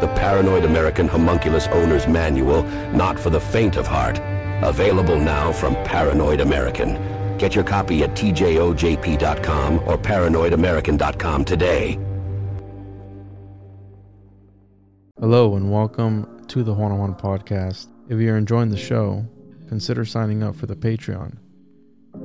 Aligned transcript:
the 0.00 0.08
Paranoid 0.08 0.64
American 0.64 1.08
Homunculus 1.08 1.66
Owner's 1.68 2.06
Manual, 2.06 2.62
not 2.92 3.18
for 3.18 3.30
the 3.30 3.40
faint 3.40 3.76
of 3.76 3.86
heart? 3.86 4.20
Available 4.62 5.18
now 5.18 5.52
from 5.52 5.74
Paranoid 5.84 6.40
American. 6.40 7.36
Get 7.38 7.54
your 7.54 7.64
copy 7.64 8.02
at 8.02 8.10
tjojp.com 8.10 9.78
or 9.86 9.96
paranoidamerican.com 9.96 11.44
today. 11.44 11.98
Hello 15.20 15.56
and 15.56 15.70
welcome 15.72 16.44
to 16.46 16.62
the 16.62 16.72
Juan 16.72 16.92
on 16.92 16.98
Juan 16.98 17.14
podcast. 17.14 17.88
If 18.08 18.20
you're 18.20 18.36
enjoying 18.36 18.70
the 18.70 18.76
show, 18.76 19.26
consider 19.68 20.04
signing 20.04 20.42
up 20.42 20.54
for 20.54 20.66
the 20.66 20.76
Patreon. 20.76 21.36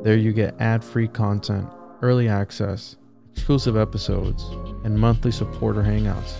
There 0.03 0.15
you 0.15 0.31
get 0.31 0.55
ad-free 0.59 1.07
content, 1.09 1.67
early 2.01 2.29
access, 2.29 2.95
exclusive 3.35 3.77
episodes, 3.77 4.43
and 4.83 4.97
monthly 4.97 5.31
supporter 5.31 5.81
hangouts. 5.81 6.35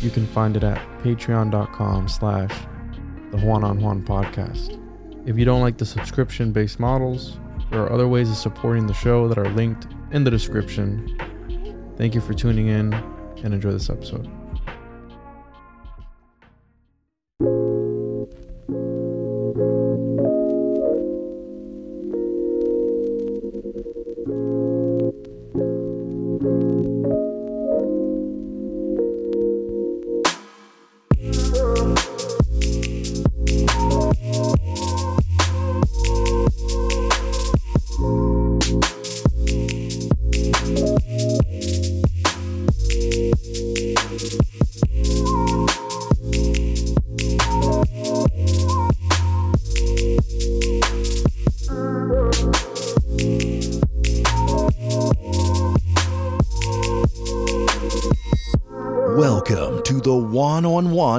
You 0.00 0.10
can 0.10 0.26
find 0.26 0.56
it 0.56 0.64
at 0.64 0.78
patreon.com 1.02 2.08
slash 2.08 2.52
the 3.30 3.38
Juan 3.38 3.64
on 3.64 3.80
Juan 3.80 4.02
podcast. 4.02 4.80
If 5.26 5.36
you 5.36 5.44
don't 5.44 5.60
like 5.60 5.76
the 5.76 5.86
subscription-based 5.86 6.80
models, 6.80 7.38
there 7.70 7.82
are 7.82 7.92
other 7.92 8.08
ways 8.08 8.30
of 8.30 8.36
supporting 8.36 8.86
the 8.86 8.94
show 8.94 9.28
that 9.28 9.38
are 9.38 9.48
linked 9.50 9.86
in 10.12 10.24
the 10.24 10.30
description. 10.30 11.18
Thank 11.96 12.14
you 12.14 12.20
for 12.20 12.32
tuning 12.32 12.68
in 12.68 12.94
and 12.94 13.52
enjoy 13.52 13.72
this 13.72 13.90
episode. 13.90 14.37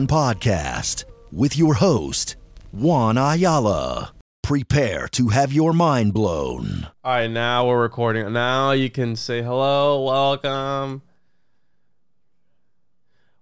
Podcast 0.10 1.06
with 1.32 1.56
your 1.56 1.76
host, 1.76 2.36
Juan 2.72 3.16
Ayala. 3.16 4.12
Prepare 4.42 5.08
to 5.10 5.28
have 5.28 5.54
your 5.54 5.72
mind 5.72 6.16
blown. 6.16 6.88
All 7.04 7.12
right, 7.12 7.30
now 7.30 7.68
we're 7.68 7.80
recording. 7.80 8.34
Now 8.34 8.72
you 8.72 8.90
can 8.90 9.16
say 9.16 9.44
hello, 9.44 10.04
welcome. 10.04 11.04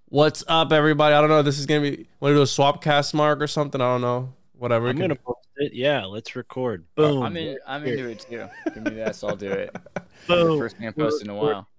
What's 0.10 0.44
up, 0.50 0.74
everybody? 0.74 1.16
I 1.16 1.22
don't 1.22 1.30
know. 1.30 1.42
This 1.42 1.58
is 1.58 1.66
gonna 1.66 1.80
be. 1.80 2.06
Want 2.20 2.34
to 2.34 2.36
do 2.40 2.42
a 2.42 2.46
swap 2.48 2.84
cast 2.84 3.14
mark 3.14 3.42
or 3.42 3.48
something? 3.48 3.80
I 3.80 3.86
don't 3.94 4.02
know. 4.02 4.34
Whatever. 4.52 4.90
I'm 4.90 4.96
We 4.98 5.00
can- 5.04 5.10
gonna 5.12 5.20
post 5.26 5.48
it. 5.56 5.72
Yeah, 5.74 6.04
let's 6.04 6.36
record. 6.36 6.84
Boom. 6.96 7.24
I'm 7.24 7.38
in. 7.38 7.58
I'm 7.66 7.86
into 7.86 8.10
it 8.10 8.20
too. 8.30 8.46
Give 8.74 8.84
me 8.84 8.96
that, 8.96 9.16
so 9.16 9.30
I'll 9.30 9.38
do 9.38 9.50
it. 9.54 9.74
Boom. 10.28 10.60
First 10.60 10.82
man 10.82 10.92
post 10.92 11.24
in 11.24 11.30
a 11.30 11.34
while. 11.36 11.70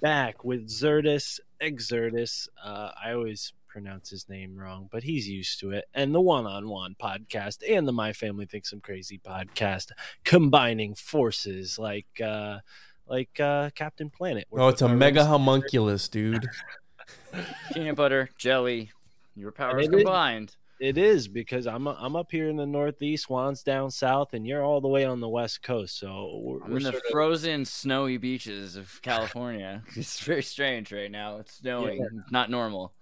Back 0.00 0.44
with 0.44 0.66
Xirtus 0.66 1.40
Xirtus. 1.60 2.48
Uh, 2.64 2.92
I 3.04 3.12
always 3.12 3.52
pronounce 3.70 4.10
his 4.10 4.28
name 4.28 4.56
wrong, 4.56 4.88
but 4.90 5.04
he's 5.04 5.28
used 5.28 5.60
to 5.60 5.70
it. 5.70 5.84
And 5.94 6.14
the 6.14 6.20
Juan 6.20 6.44
on 6.46 6.68
Juan 6.68 6.96
podcast 7.00 7.58
and 7.68 7.86
the 7.86 7.92
My 7.92 8.12
Family 8.12 8.44
Thinks 8.46 8.72
I'm 8.72 8.80
Crazy 8.80 9.18
podcast, 9.24 9.92
combining 10.24 10.94
forces 10.94 11.78
like 11.78 12.06
uh, 12.22 12.58
like 13.06 13.38
uh, 13.40 13.70
Captain 13.74 14.10
Planet. 14.10 14.46
Oh, 14.52 14.68
it's 14.68 14.82
a 14.82 14.88
mega 14.88 15.20
rings 15.20 15.28
homunculus, 15.28 16.08
dude. 16.08 16.46
Peanut 17.72 17.96
butter, 17.96 18.28
jelly, 18.38 18.90
your 19.36 19.52
powers 19.52 19.86
And 19.86 19.94
it 19.94 19.98
is- 19.98 20.02
combined. 20.04 20.56
It 20.80 20.96
is 20.96 21.28
because 21.28 21.66
I'm 21.66 21.86
I'm 21.86 22.16
up 22.16 22.32
here 22.32 22.48
in 22.48 22.56
the 22.56 22.64
Northeast, 22.64 23.26
Juan's 23.28 23.62
down 23.62 23.90
south, 23.90 24.32
and 24.32 24.46
you're 24.46 24.64
all 24.64 24.80
the 24.80 24.88
way 24.88 25.04
on 25.04 25.20
the 25.20 25.28
West 25.28 25.62
Coast. 25.62 25.98
So 25.98 26.40
we're, 26.42 26.64
I'm 26.64 26.70
we're 26.70 26.76
in 26.78 26.82
the 26.84 26.92
sort 26.92 27.04
of- 27.04 27.10
frozen, 27.10 27.64
snowy 27.66 28.16
beaches 28.16 28.76
of 28.76 28.98
California. 29.02 29.82
It's 29.94 30.20
very 30.20 30.42
strange 30.42 30.90
right 30.90 31.10
now. 31.10 31.36
It's 31.36 31.56
snowing. 31.58 31.98
Yeah. 32.00 32.20
Not 32.30 32.48
normal. 32.48 32.94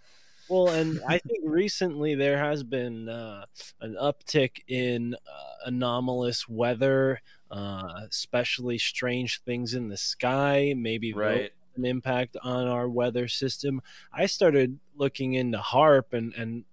Well, 0.48 0.69
and 0.69 1.00
I 1.06 1.19
think 1.19 1.41
recently 1.44 2.14
there 2.14 2.38
has 2.38 2.62
been 2.62 3.09
uh, 3.09 3.44
an 3.81 3.97
uptick 4.00 4.60
in 4.66 5.14
uh, 5.14 5.66
anomalous 5.66 6.48
weather, 6.48 7.20
uh, 7.50 8.06
especially 8.09 8.78
strange 8.78 9.42
things 9.42 9.75
in 9.75 9.88
the 9.88 9.97
sky. 9.98 10.75
Maybe 10.76 11.12
Right. 11.12 11.53
an 11.76 11.84
impact 11.84 12.37
on 12.42 12.66
our 12.66 12.88
weather 12.88 13.28
system. 13.28 13.82
I 14.12 14.26
started 14.26 14.81
looking 14.97 15.34
into 15.34 15.58
HAARP, 15.58 16.12
and 16.12 16.32
and 16.34 16.64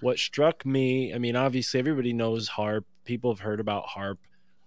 what 0.00 0.18
struck 0.18 0.66
me. 0.66 1.14
I 1.14 1.18
mean, 1.18 1.36
obviously 1.36 1.80
everybody 1.80 2.12
knows 2.12 2.50
HAARP. 2.50 2.84
People 3.04 3.32
have 3.32 3.40
heard 3.40 3.60
about 3.60 3.86
HAARP. 3.96 4.18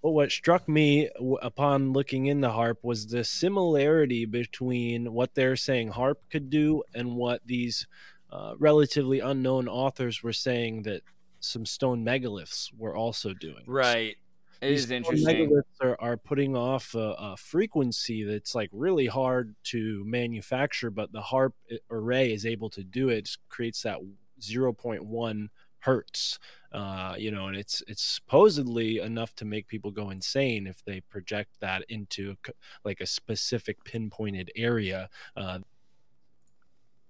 But 0.01 0.11
what 0.11 0.31
struck 0.31 0.69
me 0.69 1.09
upon 1.41 1.91
looking 1.91 2.27
into 2.27 2.47
HAARP 2.49 2.77
was 2.83 3.07
the 3.07 3.23
similarity 3.23 4.25
between 4.25 5.11
what 5.11 5.35
they're 5.35 5.55
saying 5.55 5.91
HAARP 5.91 6.15
could 6.29 6.49
do 6.49 6.83
and 6.95 7.15
what 7.15 7.41
these 7.45 7.87
uh, 8.31 8.53
relatively 8.57 9.19
unknown 9.19 9.67
authors 9.67 10.23
were 10.23 10.33
saying 10.33 10.83
that 10.83 11.01
some 11.39 11.65
stone 11.65 12.03
megaliths 12.03 12.69
were 12.77 12.95
also 12.95 13.33
doing. 13.33 13.63
Right. 13.65 14.15
It 14.61 14.69
These 14.69 14.85
is 14.85 14.91
interesting. 14.91 15.49
Megaliths 15.49 15.63
are, 15.81 15.95
are 15.99 16.17
putting 16.17 16.55
off 16.55 16.95
a, 16.95 17.15
a 17.17 17.37
frequency 17.37 18.23
that's 18.23 18.55
like 18.55 18.69
really 18.73 19.05
hard 19.05 19.55
to 19.65 20.03
manufacture, 20.05 20.89
but 20.89 21.11
the 21.11 21.21
HAARP 21.21 21.53
array 21.91 22.33
is 22.33 22.45
able 22.45 22.69
to 22.71 22.83
do 22.83 23.09
it. 23.09 23.17
It 23.17 23.37
creates 23.49 23.83
that 23.83 23.99
0.1 24.41 25.47
hertz, 25.79 26.39
uh, 26.71 27.15
you 27.17 27.31
know, 27.31 27.47
and 27.47 27.55
it's 27.55 27.83
it's 27.87 28.01
supposedly 28.01 28.99
enough 28.99 29.33
to 29.35 29.45
make 29.45 29.67
people 29.67 29.91
go 29.91 30.09
insane 30.09 30.67
if 30.67 30.83
they 30.83 31.01
project 31.01 31.51
that 31.61 31.83
into 31.87 32.35
like 32.83 32.99
a 32.99 33.05
specific 33.05 33.83
pinpointed 33.83 34.51
area. 34.55 35.09
Uh, 35.35 35.59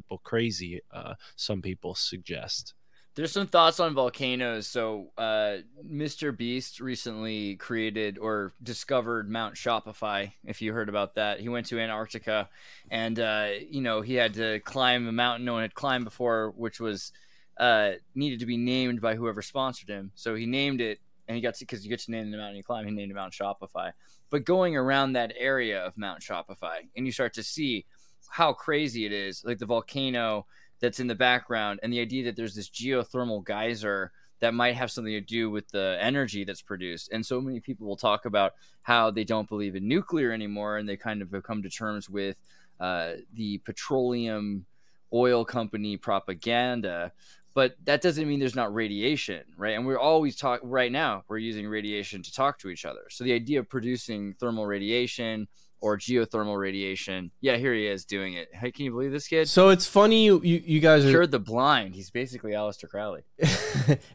people 0.07 0.19
crazy. 0.23 0.81
Uh, 0.91 1.15
some 1.35 1.61
people 1.61 1.93
suggest. 1.93 2.73
There's 3.15 3.31
some 3.31 3.47
thoughts 3.47 3.79
on 3.79 3.95
volcanoes. 3.95 4.67
So, 4.67 5.11
uh, 5.17 5.57
Mr. 5.83 6.35
Beast 6.35 6.79
recently 6.79 7.55
created 7.55 8.19
or 8.19 8.53
discovered 8.61 9.29
Mount 9.29 9.55
Shopify. 9.55 10.31
If 10.45 10.61
you 10.61 10.71
heard 10.71 10.87
about 10.87 11.15
that, 11.15 11.39
he 11.39 11.49
went 11.49 11.65
to 11.67 11.79
Antarctica, 11.79 12.47
and 12.91 13.19
uh, 13.19 13.49
you 13.69 13.81
know 13.81 14.01
he 14.01 14.13
had 14.13 14.35
to 14.35 14.59
climb 14.59 15.07
a 15.07 15.11
mountain 15.11 15.45
no 15.45 15.53
one 15.53 15.63
had 15.63 15.73
climbed 15.73 16.05
before, 16.05 16.53
which 16.55 16.79
was 16.79 17.11
uh, 17.59 17.93
needed 18.13 18.39
to 18.41 18.45
be 18.45 18.57
named 18.57 19.01
by 19.01 19.15
whoever 19.15 19.41
sponsored 19.41 19.89
him. 19.89 20.11
So 20.13 20.35
he 20.35 20.45
named 20.45 20.79
it, 20.79 20.99
and 21.27 21.35
he 21.35 21.41
got 21.41 21.55
to 21.55 21.65
because 21.65 21.83
you 21.83 21.89
get 21.89 22.01
to 22.01 22.11
name 22.11 22.29
the 22.29 22.37
mountain 22.37 22.55
you 22.55 22.63
climb. 22.63 22.85
He 22.85 22.91
named 22.91 23.09
it 23.09 23.15
Mount 23.15 23.33
Shopify. 23.33 23.93
But 24.29 24.45
going 24.45 24.77
around 24.77 25.13
that 25.13 25.33
area 25.39 25.83
of 25.83 25.97
Mount 25.97 26.21
Shopify, 26.21 26.81
and 26.95 27.07
you 27.07 27.11
start 27.11 27.33
to 27.33 27.43
see 27.43 27.85
how 28.29 28.53
crazy 28.53 29.05
it 29.05 29.11
is, 29.11 29.43
like 29.45 29.57
the 29.57 29.65
volcano 29.65 30.45
that's 30.79 30.99
in 30.99 31.07
the 31.07 31.15
background 31.15 31.79
and 31.81 31.91
the 31.91 31.99
idea 31.99 32.23
that 32.25 32.35
there's 32.35 32.55
this 32.55 32.69
geothermal 32.69 33.43
geyser 33.45 34.11
that 34.39 34.53
might 34.53 34.75
have 34.75 34.91
something 34.91 35.13
to 35.13 35.21
do 35.21 35.49
with 35.49 35.67
the 35.69 35.97
energy 35.99 36.43
that's 36.43 36.61
produced. 36.61 37.11
And 37.11 37.25
so 37.25 37.41
many 37.41 37.59
people 37.59 37.87
will 37.87 37.95
talk 37.95 38.25
about 38.25 38.53
how 38.83 39.09
they 39.09 39.23
don't 39.23 39.49
believe 39.49 39.75
in 39.75 39.87
nuclear 39.87 40.31
anymore, 40.31 40.77
and 40.77 40.87
they 40.87 40.97
kind 40.97 41.21
of 41.21 41.31
have 41.31 41.43
come 41.43 41.63
to 41.63 41.69
terms 41.69 42.09
with 42.09 42.37
uh, 42.79 43.13
the 43.33 43.57
petroleum 43.59 44.65
oil 45.11 45.43
company 45.43 45.97
propaganda. 45.97 47.11
But 47.55 47.75
that 47.85 48.03
doesn't 48.03 48.27
mean 48.27 48.39
there's 48.39 48.55
not 48.55 48.71
radiation, 48.71 49.43
right? 49.57 49.75
And 49.75 49.87
we're 49.87 49.97
always 49.97 50.35
talk 50.35 50.59
right 50.61 50.91
now. 50.91 51.23
We're 51.27 51.39
using 51.39 51.67
radiation 51.67 52.21
to 52.21 52.31
talk 52.31 52.59
to 52.59 52.69
each 52.69 52.85
other. 52.85 53.07
So 53.09 53.23
the 53.23 53.33
idea 53.33 53.59
of 53.59 53.67
producing 53.67 54.35
thermal 54.39 54.67
radiation 54.67 55.47
or 55.79 55.97
geothermal 55.97 56.59
radiation. 56.59 57.31
Yeah, 57.41 57.57
here 57.57 57.73
he 57.73 57.87
is 57.87 58.05
doing 58.05 58.33
it. 58.33 58.49
Hey, 58.53 58.71
can 58.71 58.85
you 58.85 58.91
believe 58.91 59.11
this 59.11 59.27
kid? 59.27 59.47
So 59.47 59.69
it's 59.69 59.85
funny 59.85 60.25
you 60.25 60.41
you, 60.43 60.61
you 60.65 60.79
guys 60.79 61.05
are 61.05 61.09
cured 61.09 61.31
the 61.31 61.39
blind. 61.39 61.95
He's 61.95 62.09
basically 62.09 62.51
Aleister 62.51 62.89
Crowley. 62.89 63.23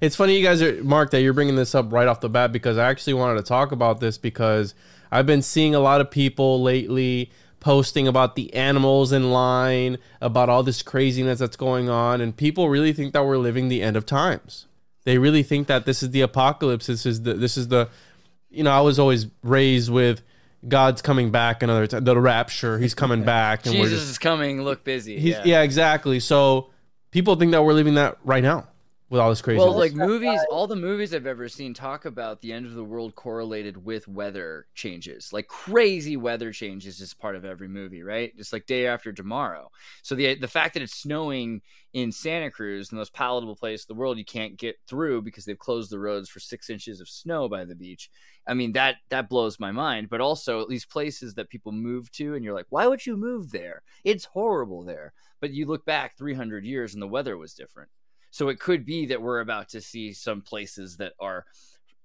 it's 0.00 0.17
funny 0.17 0.37
you 0.37 0.44
guys 0.44 0.62
are 0.62 0.82
Mark 0.82 1.11
that 1.11 1.23
you're 1.23 1.32
bringing 1.32 1.56
this 1.56 1.75
up 1.75 1.93
right 1.93 2.09
off 2.09 2.20
the 2.20 2.29
bat 2.29 2.53
because 2.53 2.79
I 2.79 2.88
actually 2.88 3.14
wanted 3.14 3.37
to 3.38 3.44
talk 3.44 3.73
about 3.73 4.00
this 4.00 4.19
because 4.19 4.75
I've 5.11 5.26
been 5.26 5.43
seeing 5.43 5.75
a 5.75 5.81
lot 5.81 6.00
of 6.00 6.11
people 6.11 6.62
lately 6.62 7.31
posting 7.61 8.08
about 8.08 8.35
the 8.35 8.53
animals 8.55 9.12
in 9.12 9.31
line, 9.31 9.99
about 10.20 10.49
all 10.49 10.65
this 10.65 10.82
craziness 10.82 11.38
that's 11.38 11.56
going 11.56 11.88
on, 11.88 12.20
and 12.20 12.37
people 12.37 12.69
really 12.69 12.93
think 12.93 13.12
that 13.12 13.25
we're 13.25 13.38
living 13.38 13.69
the 13.69 13.82
end 13.82 13.97
of 13.97 14.05
times. 14.05 14.67
They 15.05 15.19
really 15.19 15.43
think 15.43 15.69
that 15.69 15.87
this 15.87 16.03
is 16.03 16.11
the 16.11 16.23
apocalypse. 16.23 16.87
This 16.87 17.06
is 17.06 17.23
the 17.23 17.35
this 17.35 17.56
is 17.56 17.69
the 17.69 17.88
you 18.53 18.62
know, 18.62 18.70
I 18.70 18.81
was 18.81 18.99
always 18.99 19.26
raised 19.43 19.91
with 19.91 20.23
God's 20.67 21.03
coming 21.03 21.31
back 21.31 21.62
another 21.62 21.87
time. 21.87 22.05
The 22.05 22.19
rapture, 22.19 22.79
he's 22.79 22.94
coming 22.94 23.25
back, 23.25 23.67
and 23.67 23.75
Jesus 23.75 23.91
we're 23.91 23.97
just, 23.97 24.11
is 24.11 24.19
coming. 24.19 24.62
Look 24.62 24.85
busy. 24.85 25.14
yeah. 25.14 25.43
yeah, 25.44 25.62
exactly. 25.62 26.20
So 26.20 26.70
people 27.11 27.37
think 27.37 27.53
that 27.53 27.64
we're 27.64 27.73
living 27.73 27.94
that 27.94 28.19
right 28.25 28.43
now 28.43 28.69
with 29.12 29.20
all 29.20 29.29
this 29.29 29.43
crazy. 29.43 29.59
Well, 29.59 29.76
like 29.76 29.93
movies, 29.93 30.41
all 30.50 30.67
the 30.67 30.75
movies 30.75 31.12
I've 31.12 31.26
ever 31.26 31.47
seen 31.47 31.75
talk 31.75 32.06
about 32.06 32.41
the 32.41 32.50
end 32.50 32.64
of 32.64 32.73
the 32.73 32.82
world 32.82 33.14
correlated 33.14 33.85
with 33.85 34.09
weather 34.09 34.67
changes. 34.75 35.35
Like 35.35 35.49
crazy 35.49 36.17
weather 36.17 36.50
changes 36.50 36.99
is 36.99 37.12
part 37.12 37.37
of 37.37 37.44
every 37.44 37.69
movie, 37.69 38.03
right? 38.03 38.35
Just 38.38 38.55
like 38.55 38.65
day 38.65 38.87
after 38.87 39.12
tomorrow. 39.12 39.70
So 40.00 40.15
the 40.15 40.37
the 40.37 40.49
fact 40.49 40.73
that 40.75 40.82
it's 40.82 40.94
snowing 40.97 41.61
in 41.93 42.11
Santa 42.11 42.50
Cruz, 42.50 42.88
the 42.88 42.97
most 42.97 43.12
palatable 43.12 43.55
place 43.55 43.82
in 43.82 43.94
the 43.94 44.00
world, 44.00 44.17
you 44.17 44.25
can't 44.25 44.56
get 44.56 44.76
through 44.87 45.20
because 45.20 45.44
they've 45.44 45.58
closed 45.58 45.91
the 45.91 45.99
roads 45.99 46.31
for 46.31 46.41
six 46.41 46.70
inches 46.70 47.03
of 47.03 47.08
snow 47.08 47.50
by 47.50 47.67
the 47.67 47.76
beach. 47.76 48.08
I 48.47 48.55
mean 48.55 48.73
that 48.73 48.97
that 49.09 49.29
blows 49.29 49.61
my 49.61 49.73
mind. 49.73 50.09
But 50.11 50.21
also 50.21 50.67
these 50.67 50.85
places 50.85 51.35
that 51.35 51.50
people 51.50 51.73
move 51.73 52.11
to, 52.12 52.35
and 52.35 52.44
you're 52.44 52.55
like, 52.55 52.67
why 52.71 52.87
would 52.87 53.05
you 53.05 53.17
move 53.17 53.50
there? 53.50 53.83
It's 54.05 54.25
horrible 54.25 54.83
there. 54.85 55.12
But 55.41 55.53
you 55.53 55.67
look 55.67 55.85
back 55.85 56.17
300 56.17 56.65
years 56.65 56.94
and 56.94 57.03
the 57.03 57.09
weather 57.09 57.37
was 57.37 57.55
different. 57.55 57.91
So 58.31 58.49
it 58.49 58.59
could 58.59 58.87
be 58.87 59.06
that 59.06 59.21
we're 59.21 59.41
about 59.41 59.69
to 59.71 59.81
see 59.81 60.12
some 60.12 60.41
places 60.41 60.97
that 60.97 61.12
are 61.21 61.44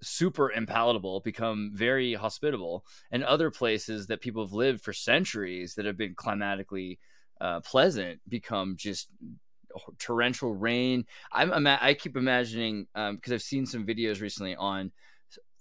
super 0.02 0.52
impalatable 0.56 1.24
become 1.24 1.72
very 1.74 2.14
hospitable, 2.14 2.86
and 3.12 3.24
other 3.24 3.50
places 3.50 4.08
that 4.08 4.22
people 4.22 4.46
have 4.46 4.54
lived 4.54 4.82
for 4.82 4.94
centuries 4.94 5.76
that 5.76 5.86
have 5.86 5.98
been 5.98 6.16
climatically 6.16 7.00
uh, 7.42 7.60
pleasant 7.62 8.20
become 8.28 8.76
just 8.78 9.10
torrential 10.00 10.54
rain. 10.54 11.06
I'm, 11.32 11.68
I 11.68 11.94
keep 11.94 12.16
imagining 12.16 12.88
because 12.94 13.32
um, 13.32 13.34
I've 13.34 13.42
seen 13.42 13.66
some 13.66 13.86
videos 13.86 14.22
recently 14.22 14.56
on 14.56 14.92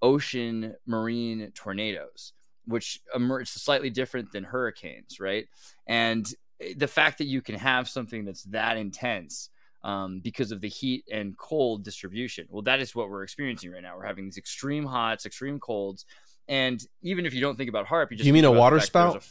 ocean 0.03 0.75
marine 0.87 1.51
tornadoes, 1.55 2.33
which 2.67 3.01
emerge 3.15 3.49
slightly 3.49 3.91
different 3.91 4.33
than 4.33 4.45
hurricanes, 4.45 5.21
right? 5.21 5.47
And 5.87 6.27
eh, 6.61 6.75
the 6.77 6.89
fact 6.89 7.19
that 7.19 7.27
you 7.27 7.43
can 7.43 7.57
have 7.57 7.89
something 7.89 8.25
that's 8.25 8.45
that 8.45 8.77
intense 8.77 9.51
um, 9.85 10.21
because 10.21 10.51
of 10.51 10.61
the 10.61 10.69
heat 10.69 11.05
and 11.13 11.37
cold 11.39 11.85
distribution. 11.85 12.47
Well, 12.51 12.63
that 12.63 12.81
is 12.81 12.95
what 12.95 13.09
we're 13.09 13.23
experiencing 13.23 13.71
right 13.71 13.83
now. 13.83 13.97
We're 13.97 14.07
having 14.07 14.25
these 14.25 14.37
extreme 14.37 14.85
hots, 14.85 15.27
extreme 15.27 15.61
colds, 15.61 16.05
and 16.49 16.85
even 17.03 17.27
if 17.27 17.35
you 17.35 17.41
don't 17.41 17.57
think 17.57 17.69
about 17.69 17.87
HAARP, 17.87 18.11
you 18.11 18.17
just 18.17 18.27
you 18.27 18.33
mean 18.33 18.45
a 18.45 18.53
water 18.53 18.81
spout? 18.81 19.25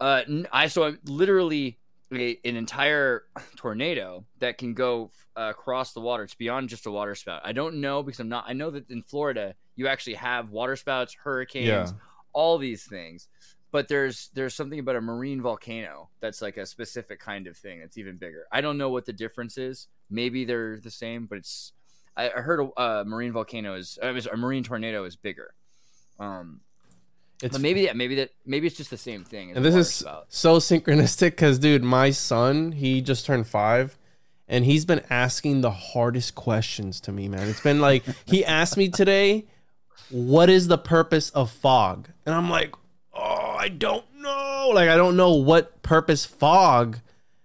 A, 0.00 0.04
uh, 0.04 0.24
I 0.52 0.68
so 0.68 0.96
literally 1.04 1.78
a, 2.12 2.38
an 2.44 2.56
entire 2.56 3.24
tornado 3.56 4.24
that 4.38 4.58
can 4.58 4.74
go 4.74 5.10
uh, 5.36 5.50
across 5.50 5.92
the 5.92 6.00
water. 6.00 6.24
It's 6.24 6.34
beyond 6.34 6.68
just 6.68 6.86
a 6.86 6.90
water 6.90 7.14
spout. 7.14 7.42
I 7.44 7.52
don't 7.52 7.80
know 7.80 8.02
because 8.02 8.20
I'm 8.20 8.28
not. 8.28 8.44
I 8.46 8.52
know 8.52 8.70
that 8.70 8.90
in 8.90 9.02
Florida 9.02 9.54
you 9.76 9.88
actually 9.88 10.14
have 10.14 10.50
water 10.50 10.76
spouts, 10.76 11.14
hurricanes, 11.14 11.66
yeah. 11.66 11.90
all 12.32 12.58
these 12.58 12.84
things 12.84 13.28
but 13.74 13.88
there's 13.88 14.30
there's 14.34 14.54
something 14.54 14.78
about 14.78 14.94
a 14.94 15.00
marine 15.00 15.42
volcano 15.42 16.08
that's 16.20 16.40
like 16.40 16.58
a 16.58 16.64
specific 16.64 17.18
kind 17.18 17.48
of 17.48 17.56
thing 17.56 17.80
that's 17.80 17.98
even 17.98 18.16
bigger. 18.16 18.46
I 18.52 18.60
don't 18.60 18.78
know 18.78 18.88
what 18.90 19.04
the 19.04 19.12
difference 19.12 19.58
is. 19.58 19.88
Maybe 20.08 20.44
they're 20.44 20.78
the 20.78 20.92
same, 20.92 21.26
but 21.26 21.38
it's 21.38 21.72
I, 22.16 22.28
heard 22.28 22.60
a, 22.60 22.80
a, 22.80 23.04
marine 23.04 23.32
volcano 23.32 23.74
is 23.74 23.98
uh, 24.00 24.14
a 24.32 24.36
marine 24.36 24.62
tornado 24.62 25.02
is 25.02 25.16
bigger. 25.16 25.54
Um, 26.20 26.60
it's 27.42 27.50
but 27.50 27.60
maybe 27.60 27.80
yeah, 27.80 27.94
maybe 27.94 28.14
that 28.14 28.30
maybe 28.46 28.68
it's 28.68 28.76
just 28.76 28.90
the 28.90 28.96
same 28.96 29.24
thing. 29.24 29.56
And 29.56 29.64
this 29.64 29.74
is 29.74 29.92
spout. 29.92 30.26
so 30.28 30.58
synchronistic 30.58 31.30
because 31.30 31.58
dude, 31.58 31.82
my 31.82 32.10
son 32.10 32.70
he 32.70 33.00
just 33.00 33.26
turned 33.26 33.48
five, 33.48 33.98
and 34.46 34.64
he's 34.64 34.84
been 34.84 35.02
asking 35.10 35.62
the 35.62 35.72
hardest 35.72 36.36
questions 36.36 37.00
to 37.00 37.10
me, 37.10 37.26
man. 37.26 37.48
It's 37.48 37.60
been 37.60 37.80
like 37.80 38.04
he 38.24 38.44
asked 38.44 38.76
me 38.76 38.88
today, 38.88 39.46
"What 40.10 40.50
is 40.50 40.68
the 40.68 40.78
purpose 40.78 41.30
of 41.30 41.50
fog?" 41.50 42.08
And 42.26 42.34
I'm 42.34 42.50
like, 42.50 42.74
oh, 43.14 43.56
I 43.58 43.68
don't 43.68 44.04
know. 44.16 44.70
Like 44.74 44.88
I 44.88 44.96
don't 44.96 45.16
know 45.16 45.34
what 45.34 45.82
purpose 45.82 46.24
fog. 46.24 46.98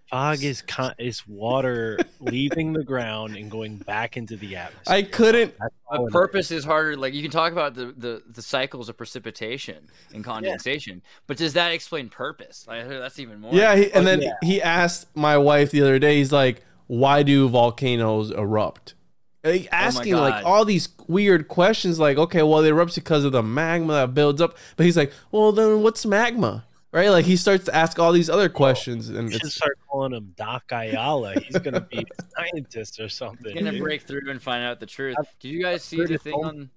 Fog 0.09 0.43
is 0.43 0.63
con- 0.63 0.95
is 0.97 1.27
water 1.27 1.99
leaving 2.19 2.73
the 2.73 2.83
ground 2.83 3.35
and 3.35 3.51
going 3.51 3.77
back 3.77 4.17
into 4.17 4.35
the 4.35 4.55
atmosphere. 4.55 4.95
I 4.95 5.03
couldn't. 5.03 5.53
A 5.91 6.03
purpose 6.07 6.49
is 6.49 6.63
harder. 6.63 6.97
Like 6.97 7.13
you 7.13 7.21
can 7.21 7.29
talk 7.29 7.51
about 7.51 7.75
the, 7.75 7.93
the, 7.95 8.23
the 8.27 8.41
cycles 8.41 8.89
of 8.89 8.97
precipitation 8.97 9.87
and 10.13 10.23
condensation, 10.23 10.95
yeah. 10.95 11.19
but 11.27 11.37
does 11.37 11.53
that 11.53 11.73
explain 11.73 12.09
purpose? 12.09 12.65
Like, 12.67 12.87
that's 12.87 13.19
even 13.19 13.39
more. 13.39 13.53
Yeah, 13.53 13.75
he, 13.75 13.91
and 13.91 14.07
oh, 14.07 14.09
then 14.09 14.21
yeah. 14.21 14.33
he 14.41 14.61
asked 14.61 15.15
my 15.15 15.37
wife 15.37 15.69
the 15.69 15.81
other 15.81 15.99
day. 15.99 16.17
He's 16.17 16.31
like, 16.31 16.63
"Why 16.87 17.21
do 17.21 17.47
volcanoes 17.47 18.31
erupt?" 18.31 18.95
Like 19.43 19.69
oh 19.71 19.75
asking 19.75 20.15
oh 20.15 20.21
like 20.21 20.45
all 20.45 20.65
these 20.65 20.89
weird 21.07 21.47
questions, 21.47 21.97
like, 21.97 22.17
okay, 22.17 22.43
well, 22.43 22.59
it 22.59 22.69
erupts 22.69 22.95
because 22.95 23.23
of 23.23 23.31
the 23.31 23.43
magma 23.43 23.93
that 23.93 24.13
builds 24.13 24.41
up. 24.41 24.57
But 24.75 24.85
he's 24.85 24.97
like, 24.97 25.13
well, 25.31 25.51
then 25.51 25.81
what's 25.81 26.05
magma? 26.05 26.65
Right? 26.91 27.09
Like 27.09 27.25
he 27.25 27.37
starts 27.37 27.65
to 27.65 27.75
ask 27.75 27.99
all 27.99 28.11
these 28.11 28.29
other 28.29 28.49
questions, 28.49 29.09
and 29.09 29.31
should 29.31 29.51
start 29.51 29.77
calling 29.87 30.13
him 30.13 30.33
Doc 30.35 30.63
Ayala. 30.71 31.39
He's 31.39 31.59
gonna 31.59 31.81
be 31.81 31.99
a 31.99 32.23
scientist 32.35 32.99
or 32.99 33.07
something. 33.07 33.53
He's 33.55 33.63
gonna 33.63 33.79
break 33.79 34.01
through 34.01 34.29
and 34.29 34.41
find 34.41 34.63
out 34.63 34.79
the 34.79 34.85
truth. 34.85 35.15
Did 35.39 35.49
you 35.49 35.61
guys 35.61 35.83
see 35.83 36.03
the 36.03 36.17
thing 36.17 36.33
on? 36.33 36.69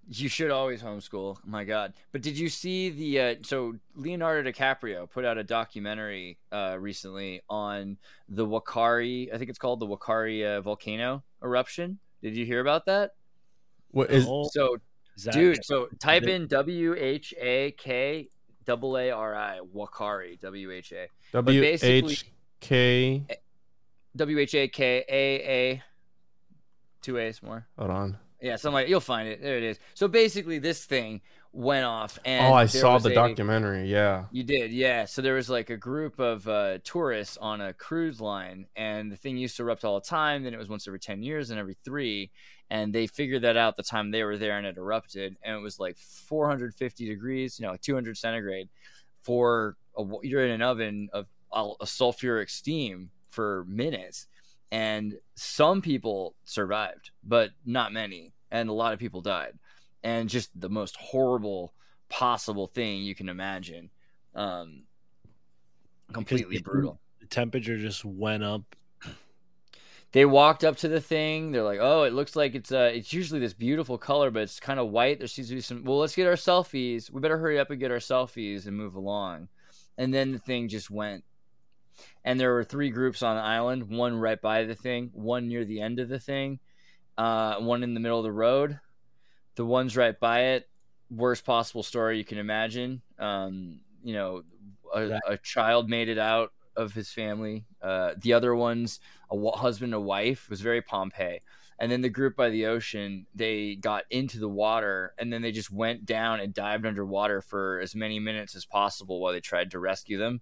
You 0.08 0.28
should 0.28 0.50
always 0.50 0.82
homeschool. 0.82 1.38
My 1.44 1.64
God! 1.64 1.94
But 2.12 2.20
did 2.20 2.38
you 2.38 2.50
see 2.50 2.90
the? 2.90 3.20
Uh, 3.20 3.34
so 3.42 3.74
Leonardo 3.96 4.50
DiCaprio 4.50 5.10
put 5.10 5.24
out 5.24 5.38
a 5.38 5.44
documentary 5.44 6.36
uh, 6.52 6.76
recently 6.78 7.42
on 7.48 7.96
the 8.28 8.46
Whakaari. 8.46 9.32
I 9.32 9.38
think 9.38 9.48
it's 9.48 9.58
called 9.58 9.80
the 9.80 9.86
Whakaari 9.86 10.44
uh, 10.44 10.60
volcano 10.60 11.22
eruption. 11.42 11.98
Did 12.22 12.36
you 12.36 12.44
hear 12.44 12.60
about 12.60 12.84
that? 12.86 13.12
What 13.92 14.10
is 14.10 14.24
so, 14.24 14.76
is 15.16 15.24
dude? 15.32 15.64
So 15.64 15.88
type 16.00 16.24
in 16.24 16.48
W 16.48 16.94
H 16.98 17.32
A 17.40 17.70
K 17.72 18.28
double 18.66 18.98
A 18.98 19.10
R 19.10 19.34
I 19.34 19.60
Whakaari 19.74 20.38
W 20.40 20.70
H 20.70 20.92
A 20.92 21.06
W 21.32 21.62
H 21.62 22.26
K 22.60 23.24
W 24.16 24.38
H 24.38 24.54
A 24.54 24.68
K 24.68 25.04
A 25.08 25.36
A 25.48 25.82
two 27.00 27.16
A's 27.18 27.42
more. 27.42 27.66
Hold 27.78 27.90
on. 27.90 28.18
Yeah, 28.40 28.56
so 28.56 28.68
I'm 28.68 28.74
like, 28.74 28.88
you'll 28.88 29.00
find 29.00 29.28
it. 29.28 29.42
There 29.42 29.56
it 29.56 29.62
is. 29.62 29.78
So 29.94 30.08
basically, 30.08 30.58
this 30.58 30.84
thing 30.84 31.20
went 31.52 31.84
off, 31.84 32.18
and 32.24 32.52
oh, 32.52 32.54
I 32.54 32.66
saw 32.66 32.98
the 32.98 33.10
a, 33.10 33.14
documentary. 33.14 33.90
Yeah, 33.90 34.24
you 34.32 34.42
did. 34.42 34.72
Yeah. 34.72 35.04
So 35.04 35.22
there 35.22 35.34
was 35.34 35.48
like 35.48 35.70
a 35.70 35.76
group 35.76 36.18
of 36.18 36.46
uh, 36.48 36.78
tourists 36.84 37.38
on 37.38 37.60
a 37.60 37.72
cruise 37.72 38.20
line, 38.20 38.66
and 38.76 39.10
the 39.10 39.16
thing 39.16 39.36
used 39.36 39.56
to 39.56 39.62
erupt 39.62 39.84
all 39.84 39.98
the 39.98 40.06
time. 40.06 40.42
Then 40.42 40.52
it 40.52 40.58
was 40.58 40.68
once 40.68 40.86
every 40.86 40.98
ten 40.98 41.22
years 41.22 41.50
and 41.50 41.58
every 41.58 41.76
three, 41.84 42.30
and 42.70 42.92
they 42.92 43.06
figured 43.06 43.42
that 43.42 43.56
out 43.56 43.76
the 43.76 43.82
time 43.82 44.10
they 44.10 44.24
were 44.24 44.36
there, 44.36 44.58
and 44.58 44.66
it 44.66 44.76
erupted, 44.76 45.36
and 45.42 45.56
it 45.56 45.60
was 45.60 45.78
like 45.78 45.96
450 45.96 47.06
degrees, 47.06 47.58
you 47.58 47.66
know, 47.66 47.76
200 47.80 48.16
centigrade, 48.16 48.68
for 49.22 49.76
a, 49.96 50.04
you're 50.22 50.44
in 50.44 50.50
an 50.50 50.62
oven 50.62 51.08
of 51.12 51.26
a 51.52 51.84
sulfuric 51.84 52.50
steam 52.50 53.10
for 53.30 53.64
minutes 53.68 54.26
and 54.74 55.14
some 55.36 55.80
people 55.80 56.34
survived, 56.42 57.12
but 57.22 57.50
not 57.64 57.92
many, 57.92 58.32
and 58.50 58.68
a 58.68 58.72
lot 58.72 58.92
of 58.92 58.98
people 58.98 59.20
died, 59.20 59.52
and 60.02 60.28
just 60.28 60.50
the 60.60 60.68
most 60.68 60.96
horrible 60.96 61.72
possible 62.08 62.66
thing 62.66 63.04
you 63.04 63.14
can 63.14 63.28
imagine. 63.28 63.88
Um, 64.34 64.82
completely 66.12 66.58
brutal. 66.58 66.98
The 67.20 67.26
temperature 67.26 67.78
just 67.78 68.04
went 68.04 68.42
up. 68.42 68.62
They 70.10 70.24
walked 70.24 70.64
up 70.64 70.76
to 70.78 70.88
the 70.88 71.00
thing. 71.00 71.52
They're 71.52 71.62
like, 71.62 71.78
"Oh, 71.80 72.02
it 72.02 72.12
looks 72.12 72.34
like 72.34 72.56
it's 72.56 72.72
uh, 72.72 72.90
it's 72.92 73.12
usually 73.12 73.38
this 73.38 73.54
beautiful 73.54 73.96
color, 73.96 74.32
but 74.32 74.42
it's 74.42 74.58
kind 74.58 74.80
of 74.80 74.90
white. 74.90 75.20
There 75.20 75.28
seems 75.28 75.50
to 75.50 75.54
be 75.54 75.60
some. 75.60 75.84
Well, 75.84 75.98
let's 75.98 76.16
get 76.16 76.26
our 76.26 76.34
selfies. 76.34 77.12
We 77.12 77.20
better 77.20 77.38
hurry 77.38 77.60
up 77.60 77.70
and 77.70 77.78
get 77.78 77.92
our 77.92 77.98
selfies 77.98 78.66
and 78.66 78.76
move 78.76 78.96
along." 78.96 79.48
And 79.98 80.12
then 80.12 80.32
the 80.32 80.40
thing 80.40 80.66
just 80.66 80.90
went 80.90 81.22
and 82.24 82.38
there 82.38 82.52
were 82.52 82.64
three 82.64 82.90
groups 82.90 83.22
on 83.22 83.36
the 83.36 83.42
island: 83.42 83.88
one 83.88 84.16
right 84.16 84.40
by 84.40 84.64
the 84.64 84.74
thing, 84.74 85.10
one 85.12 85.48
near 85.48 85.64
the 85.64 85.80
end 85.80 85.98
of 86.00 86.08
the 86.08 86.18
thing, 86.18 86.58
uh, 87.18 87.56
one 87.56 87.82
in 87.82 87.94
the 87.94 88.00
middle 88.00 88.18
of 88.18 88.24
the 88.24 88.32
road. 88.32 88.80
The 89.56 89.64
ones 89.64 89.96
right 89.96 90.18
by 90.18 90.40
it, 90.46 90.68
worst 91.10 91.44
possible 91.44 91.82
story 91.82 92.18
you 92.18 92.24
can 92.24 92.38
imagine. 92.38 93.02
Um, 93.18 93.80
you 94.02 94.14
know, 94.14 94.42
a, 94.92 95.18
a, 95.28 95.36
child 95.38 95.88
made 95.88 96.08
it 96.08 96.18
out 96.18 96.52
of 96.76 96.92
his 96.92 97.10
family. 97.10 97.66
Uh, 97.80 98.14
the 98.18 98.32
other 98.32 98.54
ones, 98.54 99.00
a 99.30 99.50
husband, 99.52 99.94
a 99.94 100.00
wife, 100.00 100.50
was 100.50 100.60
very 100.60 100.82
Pompeii. 100.82 101.40
And 101.78 101.90
then 101.90 102.02
the 102.02 102.08
group 102.08 102.36
by 102.36 102.50
the 102.50 102.66
ocean, 102.66 103.26
they 103.34 103.74
got 103.74 104.04
into 104.10 104.38
the 104.38 104.48
water 104.48 105.12
and 105.18 105.32
then 105.32 105.42
they 105.42 105.50
just 105.50 105.72
went 105.72 106.06
down 106.06 106.40
and 106.40 106.54
dived 106.54 106.86
underwater 106.86 107.40
for 107.40 107.80
as 107.80 107.94
many 107.94 108.20
minutes 108.20 108.54
as 108.54 108.64
possible 108.64 109.20
while 109.20 109.32
they 109.32 109.40
tried 109.40 109.72
to 109.72 109.80
rescue 109.80 110.18
them. 110.18 110.40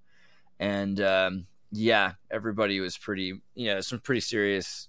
And 0.63 1.01
um, 1.01 1.47
yeah, 1.73 2.13
everybody 2.31 2.79
was 2.79 2.97
pretty, 2.97 3.43
you 3.57 3.75
know, 3.75 3.81
some 3.81 3.99
pretty 3.99 4.21
serious 4.21 4.87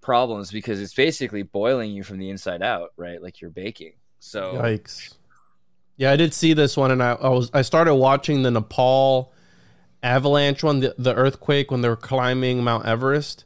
problems 0.00 0.50
because 0.50 0.80
it's 0.80 0.94
basically 0.94 1.42
boiling 1.42 1.90
you 1.90 2.02
from 2.02 2.18
the 2.18 2.30
inside 2.30 2.62
out, 2.62 2.94
right? 2.96 3.22
Like 3.22 3.42
you're 3.42 3.50
baking. 3.50 3.92
So 4.20 4.54
yikes. 4.54 5.12
Yeah, 5.98 6.12
I 6.12 6.16
did 6.16 6.32
see 6.32 6.54
this 6.54 6.78
one, 6.78 6.90
and 6.92 7.02
I, 7.02 7.12
I 7.12 7.28
was 7.28 7.50
I 7.52 7.60
started 7.60 7.94
watching 7.94 8.42
the 8.42 8.50
Nepal 8.50 9.34
avalanche 10.02 10.62
one, 10.62 10.80
the, 10.80 10.94
the 10.96 11.14
earthquake 11.14 11.70
when 11.70 11.82
they 11.82 11.90
were 11.90 11.96
climbing 11.96 12.64
Mount 12.64 12.86
Everest. 12.86 13.44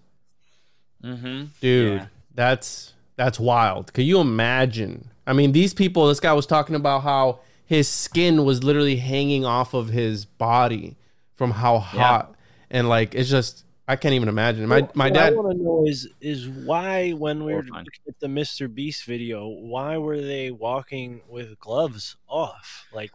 Mm-hmm. 1.02 1.46
Dude, 1.60 1.94
yeah. 1.94 2.06
that's 2.32 2.92
that's 3.16 3.40
wild. 3.40 3.92
Can 3.92 4.04
you 4.04 4.20
imagine? 4.20 5.10
I 5.26 5.32
mean, 5.32 5.50
these 5.50 5.74
people. 5.74 6.06
This 6.06 6.20
guy 6.20 6.32
was 6.32 6.46
talking 6.46 6.76
about 6.76 7.02
how 7.02 7.40
his 7.66 7.88
skin 7.88 8.44
was 8.44 8.62
literally 8.62 8.96
hanging 8.96 9.44
off 9.44 9.74
of 9.74 9.88
his 9.88 10.24
body 10.24 10.96
from 11.40 11.52
how 11.52 11.78
hot, 11.78 12.28
yeah. 12.28 12.76
and 12.78 12.86
like 12.86 13.14
it's 13.14 13.30
just 13.30 13.64
I 13.88 13.96
can't 13.96 14.12
even 14.12 14.28
imagine. 14.28 14.68
My 14.68 14.86
my 14.92 15.06
what 15.06 15.14
dad. 15.14 15.32
I 15.32 15.36
want 15.36 15.56
to 15.56 15.64
know 15.64 15.86
is 15.86 16.06
is 16.20 16.46
why 16.46 17.12
when 17.12 17.44
we 17.44 17.54
were 17.54 17.62
looking 17.62 18.04
at 18.06 18.20
the 18.20 18.26
Mr. 18.26 18.72
Beast 18.72 19.06
video, 19.06 19.48
why 19.48 19.96
were 19.96 20.20
they 20.20 20.50
walking 20.50 21.22
with 21.26 21.58
gloves 21.58 22.18
off? 22.28 22.88
Like 22.92 23.12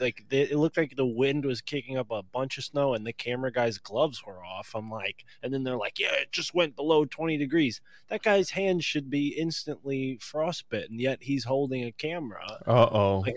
like 0.00 0.24
they, 0.28 0.40
it 0.40 0.56
looked 0.56 0.76
like 0.76 0.96
the 0.96 1.06
wind 1.06 1.44
was 1.44 1.60
kicking 1.60 1.96
up 1.96 2.10
a 2.10 2.24
bunch 2.24 2.58
of 2.58 2.64
snow, 2.64 2.94
and 2.94 3.06
the 3.06 3.12
camera 3.12 3.52
guy's 3.52 3.78
gloves 3.78 4.24
were 4.26 4.44
off. 4.44 4.72
I'm 4.74 4.90
like, 4.90 5.24
and 5.40 5.54
then 5.54 5.62
they're 5.62 5.76
like, 5.76 6.00
yeah, 6.00 6.14
it 6.14 6.32
just 6.32 6.52
went 6.52 6.74
below 6.74 7.04
20 7.04 7.36
degrees. 7.36 7.80
That 8.08 8.24
guy's 8.24 8.50
hand 8.50 8.82
should 8.82 9.08
be 9.08 9.28
instantly 9.28 10.18
frostbitten, 10.20 10.98
yet 10.98 11.18
he's 11.22 11.44
holding 11.44 11.84
a 11.84 11.92
camera. 11.92 12.58
Uh 12.66 12.88
oh. 12.90 13.22
Like, 13.24 13.36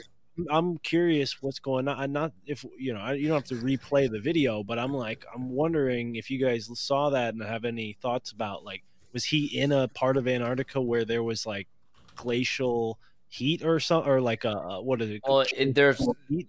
I'm 0.50 0.78
curious 0.78 1.42
what's 1.42 1.60
going 1.60 1.88
on. 1.88 2.00
I'm 2.00 2.12
not 2.12 2.32
if 2.46 2.66
you 2.78 2.94
know 2.94 3.12
you 3.12 3.28
don't 3.28 3.38
have 3.38 3.60
to 3.60 3.66
replay 3.66 4.10
the 4.10 4.20
video, 4.20 4.64
but 4.64 4.80
I'm 4.80 4.94
like 4.94 5.26
I'm 5.34 5.50
wondering 5.50 6.16
if 6.16 6.30
you 6.30 6.44
guys 6.44 6.70
saw 6.80 7.10
that 7.12 7.34
and 7.34 7.44
have 7.44 7.66
any 7.66 7.98
thoughts 8.02 8.32
about 8.32 8.64
like 8.64 8.84
was 9.14 9.26
he 9.26 9.46
in 9.46 9.72
a 9.72 9.88
part 9.90 10.18
of 10.18 10.28
Antarctica 10.28 10.82
where 10.82 11.06
there 11.06 11.24
was 11.24 11.46
like 11.46 11.68
glacial 12.16 12.98
heat 13.28 13.64
or 13.64 13.80
something 13.80 14.10
or 14.12 14.22
like 14.22 14.46
a 14.46 14.82
what 14.82 15.02
is 15.02 15.10
it? 15.10 15.22
Well, 15.28 15.46
it, 15.56 15.76
there's 15.76 16.06
heat? 16.30 16.48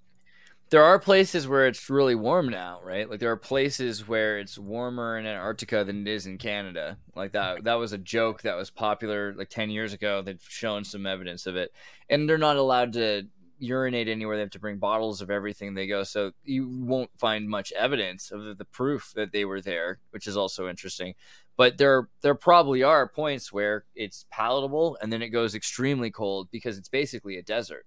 there 0.72 0.82
are 0.82 0.98
places 0.98 1.46
where 1.46 1.66
it's 1.66 1.90
really 1.90 2.14
warm 2.14 2.48
now, 2.48 2.80
right? 2.82 3.08
Like 3.08 3.20
there 3.20 3.30
are 3.30 3.36
places 3.36 4.08
where 4.08 4.38
it's 4.38 4.58
warmer 4.58 5.18
in 5.18 5.26
Antarctica 5.26 5.84
than 5.84 6.06
it 6.06 6.10
is 6.10 6.24
in 6.24 6.38
Canada. 6.38 6.96
Like 7.14 7.32
that 7.32 7.64
that 7.64 7.74
was 7.74 7.92
a 7.92 7.98
joke 7.98 8.40
that 8.42 8.56
was 8.56 8.70
popular 8.70 9.34
like 9.34 9.50
10 9.50 9.68
years 9.68 9.92
ago. 9.92 10.22
They've 10.22 10.42
shown 10.48 10.84
some 10.84 11.04
evidence 11.04 11.46
of 11.46 11.56
it. 11.56 11.74
And 12.08 12.26
they're 12.26 12.38
not 12.38 12.56
allowed 12.56 12.94
to 12.94 13.24
urinate 13.62 14.08
anywhere. 14.08 14.36
They 14.36 14.42
have 14.42 14.50
to 14.50 14.58
bring 14.58 14.78
bottles 14.78 15.20
of 15.20 15.30
everything 15.30 15.74
they 15.74 15.86
go. 15.86 16.02
So 16.02 16.32
you 16.44 16.68
won't 16.68 17.10
find 17.18 17.48
much 17.48 17.72
evidence 17.72 18.30
of 18.30 18.58
the 18.58 18.64
proof 18.64 19.12
that 19.14 19.32
they 19.32 19.44
were 19.44 19.60
there, 19.60 20.00
which 20.10 20.26
is 20.26 20.36
also 20.36 20.68
interesting. 20.68 21.14
But 21.56 21.78
there 21.78 22.08
there 22.22 22.34
probably 22.34 22.82
are 22.82 23.08
points 23.08 23.52
where 23.52 23.84
it's 23.94 24.26
palatable 24.30 24.98
and 25.00 25.12
then 25.12 25.22
it 25.22 25.28
goes 25.28 25.54
extremely 25.54 26.10
cold 26.10 26.48
because 26.50 26.76
it's 26.76 26.88
basically 26.88 27.36
a 27.36 27.42
desert. 27.42 27.86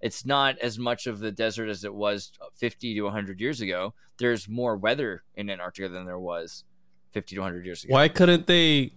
It's 0.00 0.26
not 0.26 0.58
as 0.58 0.78
much 0.78 1.06
of 1.06 1.20
the 1.20 1.32
desert 1.32 1.68
as 1.68 1.82
it 1.82 1.94
was 1.94 2.30
50 2.56 2.94
to 2.94 3.02
100 3.02 3.40
years 3.40 3.60
ago. 3.60 3.94
There's 4.18 4.48
more 4.48 4.76
weather 4.76 5.24
in 5.34 5.48
Antarctica 5.50 5.88
than 5.88 6.04
there 6.04 6.18
was 6.18 6.64
50 7.12 7.36
to 7.36 7.40
100 7.40 7.64
years 7.64 7.82
ago. 7.82 7.94
Why 7.94 8.08
couldn't 8.08 8.46
they 8.46 8.92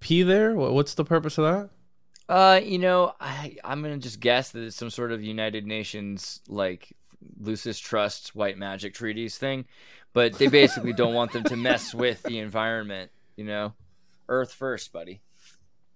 pee 0.00 0.22
there? 0.22 0.54
What's 0.54 0.94
the 0.94 1.04
purpose 1.04 1.36
of 1.38 1.44
that? 1.44 1.70
Uh, 2.28 2.60
you 2.62 2.78
know, 2.78 3.14
I 3.20 3.56
I'm 3.64 3.82
gonna 3.82 3.98
just 3.98 4.20
guess 4.20 4.50
that 4.50 4.62
it's 4.62 4.76
some 4.76 4.90
sort 4.90 5.12
of 5.12 5.22
United 5.22 5.66
Nations 5.66 6.40
like 6.48 6.92
Lucis 7.40 7.78
Trust 7.78 8.34
white 8.34 8.58
magic 8.58 8.94
treaties 8.94 9.38
thing, 9.38 9.64
but 10.12 10.34
they 10.34 10.48
basically 10.48 10.92
don't 10.92 11.14
want 11.14 11.32
them 11.32 11.44
to 11.44 11.56
mess 11.56 11.94
with 11.94 12.22
the 12.22 12.38
environment. 12.38 13.10
You 13.36 13.44
know, 13.44 13.72
Earth 14.28 14.52
first, 14.52 14.92
buddy. 14.92 15.22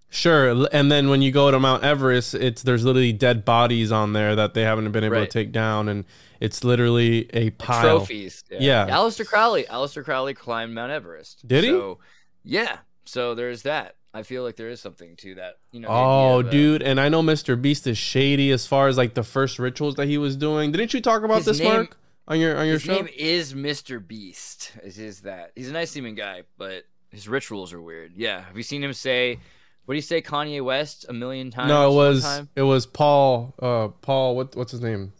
Sure, 0.09 0.67
and 0.73 0.93
then 0.93 1.09
when 1.09 1.23
you 1.23 1.33
go 1.33 1.51
to 1.51 1.59
Mount 1.59 1.85
Everest, 1.85 2.35
it's 2.35 2.63
there's 2.63 2.85
literally 2.85 3.13
dead 3.13 3.45
bodies 3.45 3.91
on 3.91 4.13
there 4.13 4.37
that 4.37 4.53
they 4.53 4.63
haven't 4.63 4.91
been 4.93 5.05
able 5.05 5.17
right. 5.17 5.31
to 5.31 5.39
take 5.39 5.53
down, 5.53 5.89
and 5.89 6.05
it's 6.39 6.65
literally 6.65 7.31
a 7.35 7.51
pile. 7.51 7.99
Trophies. 7.99 8.45
Yeah. 8.51 8.87
yeah. 8.87 8.89
Aleister 8.89 9.27
Crowley. 9.27 9.65
Aleister 9.65 10.05
Crowley 10.05 10.35
climbed 10.35 10.75
Mount 10.75 10.93
Everest. 10.93 11.47
Did 11.47 11.65
so, 11.65 11.99
he? 12.45 12.57
Yeah. 12.57 12.79
So 13.05 13.35
there's 13.35 13.63
that. 13.63 13.97
I 14.15 14.23
feel 14.23 14.43
like 14.43 14.57
there 14.57 14.69
is 14.69 14.81
something 14.81 15.17
to 15.17 15.37
that. 15.37 15.59
You 15.71 15.81
know. 15.81 15.89
Oh, 15.91 16.41
of, 16.41 16.51
dude, 16.51 16.83
and 16.83 17.01
I 17.01 17.09
know 17.09 17.23
Mr. 17.23 17.61
Beast 17.61 17.87
is 17.87 17.97
shady 17.97 18.51
as 18.51 18.67
far 18.67 18.89
as 18.89 18.99
like 18.99 19.15
the 19.15 19.23
first 19.23 19.59
rituals 19.59 19.95
that 19.95 20.07
he 20.07 20.19
was 20.19 20.37
doing. 20.37 20.73
Didn't 20.73 20.93
you 20.93 21.01
talk 21.01 21.23
about 21.23 21.45
this, 21.45 21.59
name, 21.59 21.73
Mark, 21.73 21.97
on 22.29 22.39
your 22.39 22.57
on 22.57 22.67
your 22.67 22.75
his 22.75 22.83
show? 22.83 23.05
His 23.05 23.07
name 23.07 23.15
is 23.17 23.55
Mr. 23.55 24.07
Beast. 24.07 24.73
Is 24.83 24.99
is 24.99 25.21
that? 25.23 25.53
He's 25.57 25.71
a 25.71 25.73
nice 25.73 25.91
seeming 25.91 26.15
guy, 26.15 26.43
but 26.59 26.85
his 27.11 27.29
rituals 27.29 27.73
are 27.73 27.81
weird. 27.81 28.13
Yeah. 28.17 28.43
Have 28.43 28.57
you 28.57 28.63
seen 28.63 28.85
him 28.85 28.93
say? 28.93 29.39
What 29.85 29.95
do 29.95 29.97
you 29.97 30.03
say, 30.03 30.23
Kanye 30.23 30.65
West, 30.65 31.07
a 31.09 31.13
million 31.13 31.51
times? 31.51 31.69
No, 31.69 31.91
it 31.91 31.95
was 31.95 32.43
it 32.55 32.63
was 32.63 32.87
Paul. 32.87 33.55
Uh, 33.61 33.89
Paul. 33.89 34.37
What 34.37 34.55
what's 34.55 34.73
his 34.73 34.81
name? 34.81 35.13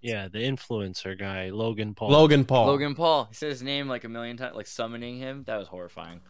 Yeah, 0.00 0.28
the 0.28 0.38
influencer 0.38 1.18
guy, 1.18 1.50
Logan 1.50 1.94
Paul. 1.94 2.10
Logan 2.10 2.44
Paul. 2.46 2.66
Logan 2.68 2.94
Paul. 2.94 3.26
He 3.26 3.34
said 3.34 3.50
his 3.50 3.62
name 3.62 3.88
like 3.88 4.04
a 4.04 4.08
million 4.08 4.38
times, 4.38 4.56
like 4.56 4.66
summoning 4.66 5.18
him. 5.18 5.44
That 5.46 5.58
was 5.58 5.68
horrifying. 5.68 6.20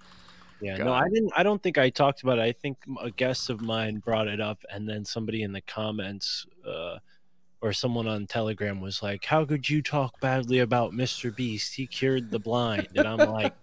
Yeah, 0.61 0.77
God. 0.77 0.85
no, 0.85 0.93
I 0.93 1.09
didn't. 1.09 1.33
I 1.37 1.43
don't 1.43 1.63
think 1.63 1.79
I 1.79 1.91
talked 1.91 2.23
about 2.23 2.39
it. 2.39 2.43
I 2.43 2.53
think 2.53 2.79
a 3.01 3.11
guest 3.11 3.51
of 3.51 3.61
mine 3.61 3.99
brought 3.99 4.29
it 4.29 4.41
up, 4.41 4.63
and 4.71 4.89
then 4.89 5.05
somebody 5.05 5.43
in 5.43 5.53
the 5.53 5.61
comments 5.61 6.47
uh, 6.67 6.99
or 7.63 7.73
someone 7.73 8.09
on 8.09 8.27
Telegram 8.27 8.81
was 8.81 9.03
like, 9.03 9.25
"How 9.25 9.45
could 9.45 9.69
you 9.69 9.83
talk 9.83 10.19
badly 10.21 10.61
about 10.61 10.93
Mr. 10.93 11.35
Beast? 11.35 11.75
He 11.75 11.87
cured 11.87 12.31
the 12.31 12.39
blind." 12.39 12.89
And 12.95 13.07
I'm 13.07 13.31
like, 13.31 13.55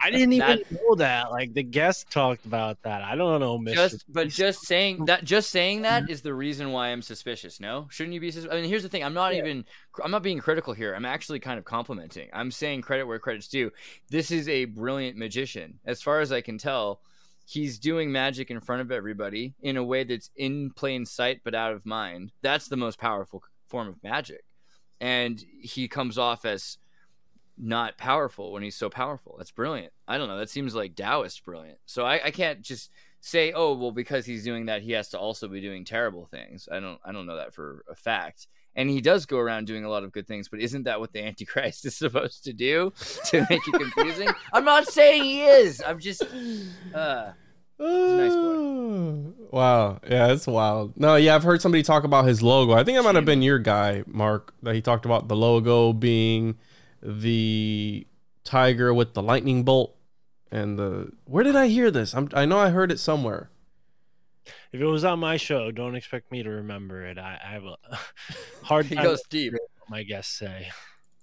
I 0.00 0.10
didn't 0.10 0.32
even 0.32 0.58
that, 0.58 0.72
know 0.72 0.94
that. 0.96 1.30
Like 1.30 1.52
the 1.52 1.62
guest 1.62 2.10
talked 2.10 2.46
about 2.46 2.80
that. 2.82 3.02
I 3.02 3.14
don't 3.14 3.40
know, 3.40 3.58
Mr. 3.58 3.74
Just, 3.74 3.92
Beast. 3.92 4.04
but 4.08 4.28
just 4.28 4.62
saying 4.62 5.04
that, 5.06 5.24
just 5.24 5.50
saying 5.50 5.82
that 5.82 6.04
mm-hmm. 6.04 6.12
is 6.12 6.22
the 6.22 6.34
reason 6.34 6.72
why 6.72 6.88
I'm 6.88 7.02
suspicious. 7.02 7.60
No, 7.60 7.88
shouldn't 7.90 8.14
you 8.14 8.20
be? 8.20 8.30
Sus- 8.30 8.46
I 8.50 8.54
mean, 8.54 8.64
here's 8.64 8.82
the 8.82 8.88
thing. 8.88 9.04
I'm 9.04 9.14
not 9.14 9.34
yeah. 9.34 9.40
even. 9.40 9.64
I'm 10.02 10.10
not 10.10 10.22
being 10.22 10.38
critical 10.38 10.72
here. 10.72 10.94
I'm 10.94 11.04
actually 11.04 11.40
kind 11.40 11.58
of 11.58 11.64
complimenting. 11.64 12.30
I'm 12.32 12.50
saying 12.50 12.82
credit 12.82 13.06
where 13.06 13.18
credit's 13.18 13.48
due. 13.48 13.70
This 14.08 14.30
is 14.30 14.48
a 14.48 14.64
brilliant 14.64 15.16
magician, 15.16 15.78
as 15.84 16.00
far 16.00 16.20
as 16.20 16.32
I 16.32 16.40
can 16.40 16.58
tell 16.58 17.00
he's 17.44 17.78
doing 17.78 18.12
magic 18.12 18.50
in 18.50 18.60
front 18.60 18.82
of 18.82 18.90
everybody 18.90 19.54
in 19.60 19.76
a 19.76 19.84
way 19.84 20.04
that's 20.04 20.30
in 20.36 20.70
plain 20.70 21.06
sight 21.06 21.40
but 21.44 21.54
out 21.54 21.72
of 21.72 21.86
mind. 21.86 22.32
That's 22.42 22.68
the 22.68 22.76
most 22.76 22.98
powerful 22.98 23.42
form 23.68 23.88
of 23.88 24.02
magic. 24.02 24.44
And 25.00 25.42
he 25.60 25.88
comes 25.88 26.18
off 26.18 26.44
as 26.44 26.78
not 27.58 27.98
powerful 27.98 28.52
when 28.52 28.62
he's 28.62 28.76
so 28.76 28.88
powerful. 28.88 29.34
That's 29.38 29.50
brilliant. 29.50 29.92
I 30.08 30.18
don't 30.18 30.28
know. 30.28 30.38
That 30.38 30.50
seems 30.50 30.74
like 30.74 30.94
Taoist 30.94 31.44
brilliant. 31.44 31.78
So 31.86 32.04
I, 32.04 32.26
I 32.26 32.30
can't 32.30 32.62
just 32.62 32.90
say, 33.20 33.52
oh, 33.52 33.74
well, 33.74 33.92
because 33.92 34.26
he's 34.26 34.44
doing 34.44 34.66
that, 34.66 34.82
he 34.82 34.92
has 34.92 35.08
to 35.10 35.18
also 35.18 35.48
be 35.48 35.60
doing 35.60 35.84
terrible 35.84 36.26
things. 36.26 36.68
I 36.70 36.80
don't 36.80 36.98
I 37.04 37.12
don't 37.12 37.26
know 37.26 37.36
that 37.36 37.54
for 37.54 37.84
a 37.88 37.94
fact. 37.94 38.48
And 38.74 38.88
he 38.88 39.00
does 39.00 39.26
go 39.26 39.38
around 39.38 39.66
doing 39.66 39.84
a 39.84 39.90
lot 39.90 40.02
of 40.02 40.12
good 40.12 40.26
things, 40.26 40.48
but 40.48 40.60
isn't 40.60 40.84
that 40.84 40.98
what 40.98 41.12
the 41.12 41.22
Antichrist 41.22 41.84
is 41.86 41.96
supposed 41.96 42.44
to 42.44 42.52
do 42.52 42.92
to 43.26 43.46
make 43.50 43.66
it 43.66 43.74
confusing? 43.74 44.28
I'm 44.52 44.64
not 44.64 44.88
saying 44.88 45.24
he 45.24 45.42
is. 45.42 45.82
I'm 45.86 45.98
just 45.98 46.22
uh 46.94 47.32
nice 47.78 48.32
wow. 49.50 50.00
Yeah, 50.08 50.32
it's 50.32 50.46
wild. 50.46 50.96
No, 50.96 51.16
yeah, 51.16 51.34
I've 51.34 51.42
heard 51.42 51.60
somebody 51.60 51.82
talk 51.82 52.04
about 52.04 52.26
his 52.26 52.42
logo. 52.42 52.72
I 52.72 52.84
think 52.84 52.98
it 52.98 53.02
might 53.02 53.14
have 53.14 53.24
been 53.24 53.42
your 53.42 53.58
guy, 53.58 54.04
Mark, 54.06 54.54
that 54.62 54.74
he 54.74 54.80
talked 54.80 55.04
about 55.04 55.28
the 55.28 55.36
logo 55.36 55.92
being 55.92 56.56
the 57.02 58.06
tiger 58.44 58.92
with 58.94 59.14
the 59.14 59.22
lightning 59.22 59.64
bolt 59.64 59.96
and 60.50 60.78
the 60.78 61.10
where 61.24 61.42
did 61.42 61.56
I 61.56 61.68
hear 61.68 61.90
this? 61.90 62.14
I'm, 62.14 62.28
I 62.34 62.44
know 62.44 62.58
I 62.58 62.70
heard 62.70 62.92
it 62.92 63.00
somewhere. 63.00 63.50
If 64.72 64.80
it 64.80 64.86
was 64.86 65.04
on 65.04 65.18
my 65.18 65.36
show, 65.36 65.70
don't 65.70 65.94
expect 65.94 66.32
me 66.32 66.42
to 66.42 66.50
remember 66.50 67.04
it. 67.06 67.18
I, 67.18 67.38
I 67.44 67.48
have 67.52 67.64
a 67.64 67.76
hard 68.62 68.88
time. 68.88 68.98
he 68.98 69.04
goes 69.04 69.22
deep. 69.28 69.54
My 69.88 70.02
guests 70.02 70.36
say 70.38 70.70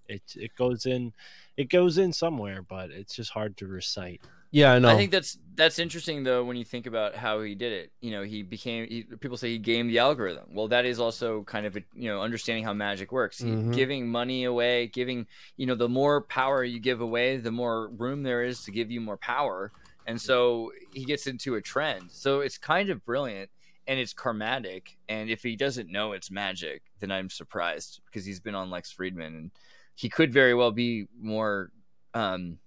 it. 0.08 0.22
It 0.36 0.52
goes 0.56 0.86
in. 0.86 1.14
It 1.58 1.70
goes 1.70 1.98
in 1.98 2.14
somewhere, 2.14 2.62
but 2.62 2.92
it's 2.92 3.16
just 3.16 3.32
hard 3.32 3.58
to 3.58 3.68
recite. 3.68 4.22
Yeah, 4.52 4.74
I 4.74 4.80
know. 4.80 4.90
I 4.90 4.96
think 4.96 5.12
that's 5.12 5.38
that's 5.56 5.78
interesting 5.78 6.24
though 6.24 6.44
when 6.44 6.58
you 6.58 6.66
think 6.66 6.88
about 6.88 7.16
how 7.16 7.42
he 7.42 7.54
did 7.54 7.72
it. 7.72 7.92
You 8.02 8.12
know, 8.12 8.24
he 8.24 8.42
became 8.44 8.88
he, 8.88 9.04
people 9.04 9.38
say 9.38 9.50
he 9.50 9.58
gamed 9.60 9.90
the 9.92 10.00
algorithm. 10.00 10.46
Well, 10.52 10.68
that 10.70 10.86
is 10.86 11.00
also 11.00 11.44
kind 11.44 11.66
of 11.68 11.76
a, 11.76 11.82
you 11.94 12.10
know 12.10 12.22
understanding 12.22 12.64
how 12.64 12.74
magic 12.74 13.12
works. 13.12 13.40
He, 13.40 13.46
Mhm. 13.50 13.74
Giving 13.74 14.08
money 14.10 14.46
away, 14.46 14.88
giving 14.88 15.28
you 15.58 15.66
know 15.68 15.76
the 15.76 15.90
more 15.90 16.22
power 16.22 16.64
you 16.64 16.80
give 16.80 17.00
away, 17.02 17.38
the 17.38 17.52
more 17.52 17.90
room 17.90 18.24
there 18.24 18.44
is 18.44 18.64
to 18.64 18.72
give 18.72 18.90
you 18.90 19.02
more 19.02 19.18
power. 19.18 19.72
And 20.10 20.20
so 20.22 20.72
he 20.94 21.06
gets 21.06 21.28
into 21.28 21.56
a 21.56 21.62
trend. 21.62 22.10
So 22.12 22.40
it's 22.42 22.58
kind 22.58 22.90
of 22.90 23.06
brilliant 23.06 23.50
and 23.88 24.00
it's 24.00 24.14
karmatic. 24.14 24.98
And 25.08 25.30
if 25.30 25.44
he 25.44 25.56
doesn't 25.56 25.92
know 25.92 26.12
it's 26.14 26.30
magic, 26.32 26.82
then 27.00 27.12
I'm 27.12 27.30
surprised 27.30 28.02
because 28.06 28.26
he's 28.26 28.40
been 28.40 28.56
on 28.56 28.70
Lex 28.70 28.94
Fridman 28.94 29.28
and 29.28 29.52
he 29.96 30.10
could 30.10 30.32
very 30.34 30.54
well 30.54 30.72
be 30.72 31.08
more 31.20 31.72
um 32.14 32.58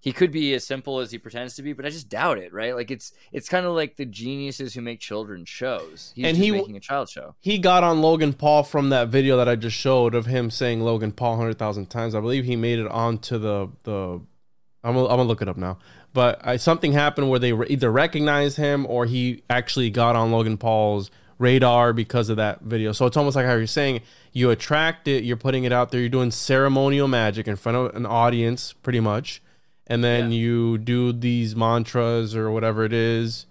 he 0.00 0.12
could 0.12 0.30
be 0.30 0.54
as 0.54 0.64
simple 0.64 1.00
as 1.00 1.10
he 1.10 1.18
pretends 1.18 1.56
to 1.56 1.62
be, 1.62 1.72
but 1.72 1.84
I 1.84 1.90
just 1.90 2.08
doubt 2.08 2.38
it, 2.38 2.52
right? 2.52 2.76
Like 2.76 2.90
it's 2.92 3.12
it's 3.32 3.48
kind 3.48 3.66
of 3.66 3.72
like 3.74 3.96
the 3.96 4.04
geniuses 4.04 4.72
who 4.74 4.80
make 4.80 5.00
children 5.00 5.44
shows. 5.44 6.12
He's 6.14 6.26
And 6.26 6.36
just 6.36 6.44
he- 6.44 6.52
making 6.52 6.76
a 6.76 6.80
child 6.80 7.08
show. 7.08 7.34
he 7.40 7.58
got 7.58 7.82
on 7.82 8.00
Logan 8.02 8.32
Paul 8.32 8.62
from 8.62 8.90
that 8.90 9.08
video 9.08 9.36
that 9.38 9.48
I 9.48 9.56
just 9.56 9.76
showed 9.76 10.14
of 10.14 10.26
him 10.26 10.50
saying 10.50 10.80
Logan 10.80 11.10
Paul 11.12 11.36
hundred 11.36 11.58
thousand 11.58 11.86
times. 11.90 12.14
I 12.14 12.20
believe 12.20 12.44
he 12.44 12.54
made 12.56 12.78
it 12.78 12.86
onto 12.88 13.38
the 13.38 13.68
the. 13.82 14.20
I'm 14.84 14.94
gonna, 14.94 15.08
I'm 15.08 15.16
gonna 15.16 15.24
look 15.24 15.42
it 15.42 15.48
up 15.48 15.56
now. 15.56 15.78
But 16.16 16.40
I, 16.42 16.56
something 16.56 16.92
happened 16.92 17.28
where 17.28 17.38
they 17.38 17.52
re- 17.52 17.66
either 17.68 17.92
recognized 17.92 18.56
him 18.56 18.86
or 18.88 19.04
he 19.04 19.42
actually 19.50 19.90
got 19.90 20.16
on 20.16 20.32
Logan 20.32 20.56
Paul's 20.56 21.10
radar 21.38 21.92
because 21.92 22.30
of 22.30 22.38
that 22.38 22.62
video. 22.62 22.92
So 22.92 23.04
it's 23.04 23.18
almost 23.18 23.36
like 23.36 23.44
how 23.44 23.52
you're 23.54 23.66
saying 23.66 24.00
you 24.32 24.48
attract 24.50 25.08
it, 25.08 25.24
you're 25.24 25.36
putting 25.36 25.64
it 25.64 25.72
out 25.72 25.90
there, 25.90 26.00
you're 26.00 26.08
doing 26.08 26.30
ceremonial 26.30 27.06
magic 27.06 27.46
in 27.46 27.56
front 27.56 27.76
of 27.76 27.94
an 27.94 28.06
audience, 28.06 28.72
pretty 28.72 28.98
much, 28.98 29.42
and 29.86 30.02
then 30.02 30.30
Yeah. 30.30 30.38
you 30.38 30.78
do 30.78 31.12
these 31.12 31.54
mantras 31.54 32.34
or 32.34 32.50
whatever 32.50 32.86
it 32.86 32.94
is, 32.94 33.44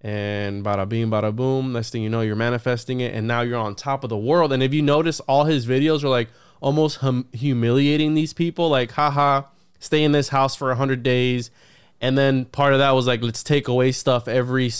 and 0.00 0.64
bada 0.64 0.88
bing, 0.88 1.10
bada 1.10 1.36
boom. 1.36 1.74
Next 1.74 1.90
thing 1.90 2.02
you 2.02 2.08
know, 2.08 2.22
you're 2.22 2.34
manifesting 2.34 3.00
it, 3.00 3.12
and 3.14 3.28
now 3.28 3.42
you're 3.42 3.58
on 3.58 3.74
top 3.74 4.04
of 4.04 4.08
the 4.08 4.16
world. 4.16 4.54
And 4.54 4.62
if 4.62 4.72
you 4.72 4.80
notice, 4.80 5.20
all 5.20 5.44
his 5.44 5.66
videos 5.66 6.02
are 6.02 6.08
like 6.08 6.28
almost 6.62 6.96
hum- 6.98 7.26
humiliating 7.32 8.14
these 8.14 8.32
people, 8.32 8.70
like, 8.70 8.92
haha, 8.92 9.42
stay 9.78 10.02
in 10.02 10.12
this 10.12 10.30
house 10.30 10.56
for 10.56 10.74
hundred 10.74 11.02
days, 11.02 11.50
and 12.00 12.16
then 12.16 12.44
part 12.46 12.72
of 12.72 12.78
that 12.80 12.90
was 12.92 13.06
like, 13.06 13.22
let's 13.22 13.42
take 13.42 13.68
away 13.68 13.92
stuff 13.92 14.28
every 14.28 14.72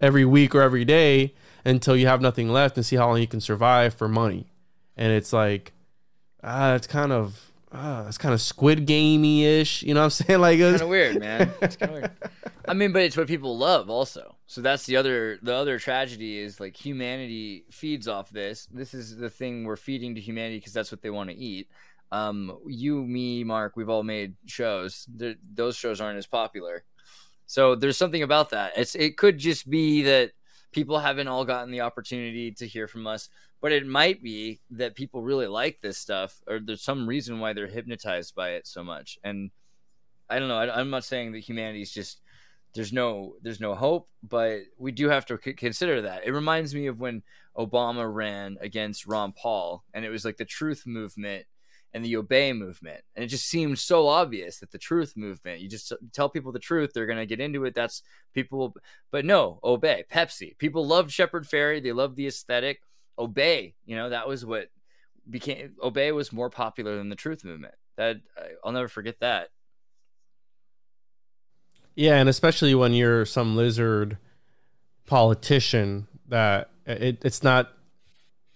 every 0.00 0.24
week 0.24 0.54
or 0.54 0.62
every 0.62 0.84
day 0.84 1.34
until 1.64 1.96
you 1.96 2.06
have 2.06 2.20
nothing 2.20 2.48
left, 2.50 2.76
and 2.76 2.86
see 2.86 2.96
how 2.96 3.08
long 3.08 3.20
you 3.20 3.26
can 3.26 3.40
survive 3.40 3.94
for 3.94 4.08
money. 4.08 4.46
And 4.96 5.12
it's 5.12 5.32
like, 5.32 5.72
ah, 6.42 6.74
it's 6.74 6.86
kind 6.86 7.12
of. 7.12 7.44
Uh, 7.70 8.06
it's 8.08 8.16
kind 8.16 8.32
of 8.32 8.40
Squid 8.40 8.86
Gamey 8.86 9.44
ish, 9.44 9.82
you 9.82 9.92
know 9.92 10.00
what 10.00 10.04
I'm 10.04 10.10
saying? 10.26 10.40
Like, 10.40 10.58
it 10.58 10.64
was- 10.64 10.72
Kind 10.80 10.82
of 10.84 10.88
weird, 10.88 11.20
man. 11.20 11.52
It's 11.60 11.76
kind 11.76 11.92
of 11.92 11.98
weird. 11.98 12.10
I 12.66 12.72
mean, 12.72 12.92
but 12.94 13.02
it's 13.02 13.14
what 13.14 13.26
people 13.28 13.58
love, 13.58 13.90
also. 13.90 14.36
So 14.46 14.62
that's 14.62 14.86
the 14.86 14.96
other 14.96 15.38
the 15.42 15.54
other 15.54 15.78
tragedy 15.78 16.38
is 16.38 16.58
like 16.60 16.74
humanity 16.74 17.64
feeds 17.70 18.08
off 18.08 18.30
this. 18.30 18.66
This 18.72 18.94
is 18.94 19.18
the 19.18 19.28
thing 19.28 19.64
we're 19.64 19.76
feeding 19.76 20.14
to 20.14 20.20
humanity 20.22 20.56
because 20.56 20.72
that's 20.72 20.90
what 20.90 21.02
they 21.02 21.10
want 21.10 21.28
to 21.28 21.36
eat. 21.36 21.68
Um, 22.10 22.58
you, 22.66 23.04
me, 23.04 23.44
Mark, 23.44 23.76
we've 23.76 23.88
all 23.88 24.02
made 24.02 24.34
shows. 24.46 25.06
They're, 25.14 25.34
those 25.54 25.76
shows 25.76 26.00
aren't 26.00 26.18
as 26.18 26.26
popular. 26.26 26.84
So 27.46 27.74
there's 27.74 27.96
something 27.96 28.22
about 28.22 28.50
that. 28.50 28.72
It's 28.76 28.94
it 28.94 29.16
could 29.16 29.38
just 29.38 29.68
be 29.68 30.02
that 30.02 30.32
people 30.72 30.98
haven't 30.98 31.28
all 31.28 31.44
gotten 31.44 31.70
the 31.70 31.80
opportunity 31.80 32.52
to 32.52 32.66
hear 32.66 32.86
from 32.86 33.06
us, 33.06 33.28
but 33.60 33.72
it 33.72 33.86
might 33.86 34.22
be 34.22 34.60
that 34.70 34.94
people 34.94 35.22
really 35.22 35.46
like 35.46 35.80
this 35.80 35.98
stuff, 35.98 36.40
or 36.46 36.60
there's 36.60 36.82
some 36.82 37.08
reason 37.08 37.40
why 37.40 37.52
they're 37.52 37.66
hypnotized 37.66 38.34
by 38.34 38.50
it 38.50 38.66
so 38.66 38.84
much. 38.84 39.18
And 39.24 39.50
I 40.28 40.38
don't 40.38 40.48
know. 40.48 40.58
I, 40.58 40.78
I'm 40.78 40.90
not 40.90 41.04
saying 41.04 41.32
that 41.32 41.40
humanity's 41.40 41.90
just 41.90 42.20
there's 42.74 42.92
no 42.92 43.34
there's 43.42 43.60
no 43.60 43.74
hope, 43.74 44.08
but 44.22 44.60
we 44.76 44.92
do 44.92 45.08
have 45.08 45.26
to 45.26 45.38
c- 45.42 45.54
consider 45.54 46.02
that. 46.02 46.26
It 46.26 46.32
reminds 46.32 46.74
me 46.74 46.86
of 46.86 47.00
when 47.00 47.22
Obama 47.56 48.12
ran 48.12 48.58
against 48.60 49.06
Ron 49.06 49.32
Paul, 49.32 49.84
and 49.94 50.04
it 50.04 50.10
was 50.10 50.24
like 50.24 50.36
the 50.36 50.44
Truth 50.44 50.84
Movement 50.86 51.46
and 51.94 52.04
the 52.04 52.16
Obey 52.16 52.52
movement, 52.52 53.02
and 53.14 53.24
it 53.24 53.28
just 53.28 53.46
seemed 53.46 53.78
so 53.78 54.06
obvious 54.06 54.58
that 54.58 54.70
the 54.70 54.78
Truth 54.78 55.14
movement, 55.16 55.60
you 55.60 55.68
just 55.68 55.92
tell 56.12 56.28
people 56.28 56.52
the 56.52 56.58
truth, 56.58 56.90
they're 56.92 57.06
gonna 57.06 57.26
get 57.26 57.40
into 57.40 57.64
it. 57.64 57.74
That's 57.74 58.02
people, 58.34 58.74
but 59.10 59.24
no, 59.24 59.58
Obey, 59.64 60.04
Pepsi. 60.12 60.56
People 60.58 60.86
loved 60.86 61.10
Shepard 61.10 61.44
Fairey, 61.44 61.82
they 61.82 61.92
loved 61.92 62.16
the 62.16 62.26
aesthetic. 62.26 62.80
Obey, 63.18 63.74
you 63.84 63.96
know, 63.96 64.10
that 64.10 64.28
was 64.28 64.44
what 64.46 64.68
became 65.28 65.74
Obey 65.82 66.12
was 66.12 66.32
more 66.32 66.50
popular 66.50 66.96
than 66.96 67.08
the 67.08 67.16
Truth 67.16 67.44
movement. 67.44 67.74
That 67.96 68.18
I'll 68.64 68.72
never 68.72 68.88
forget 68.88 69.18
that. 69.20 69.48
Yeah, 71.96 72.14
and 72.14 72.28
especially 72.28 72.76
when 72.76 72.92
you're 72.92 73.24
some 73.24 73.56
lizard 73.56 74.18
politician 75.06 76.06
that 76.28 76.70
it, 76.86 77.24
it's 77.24 77.42
not 77.42 77.72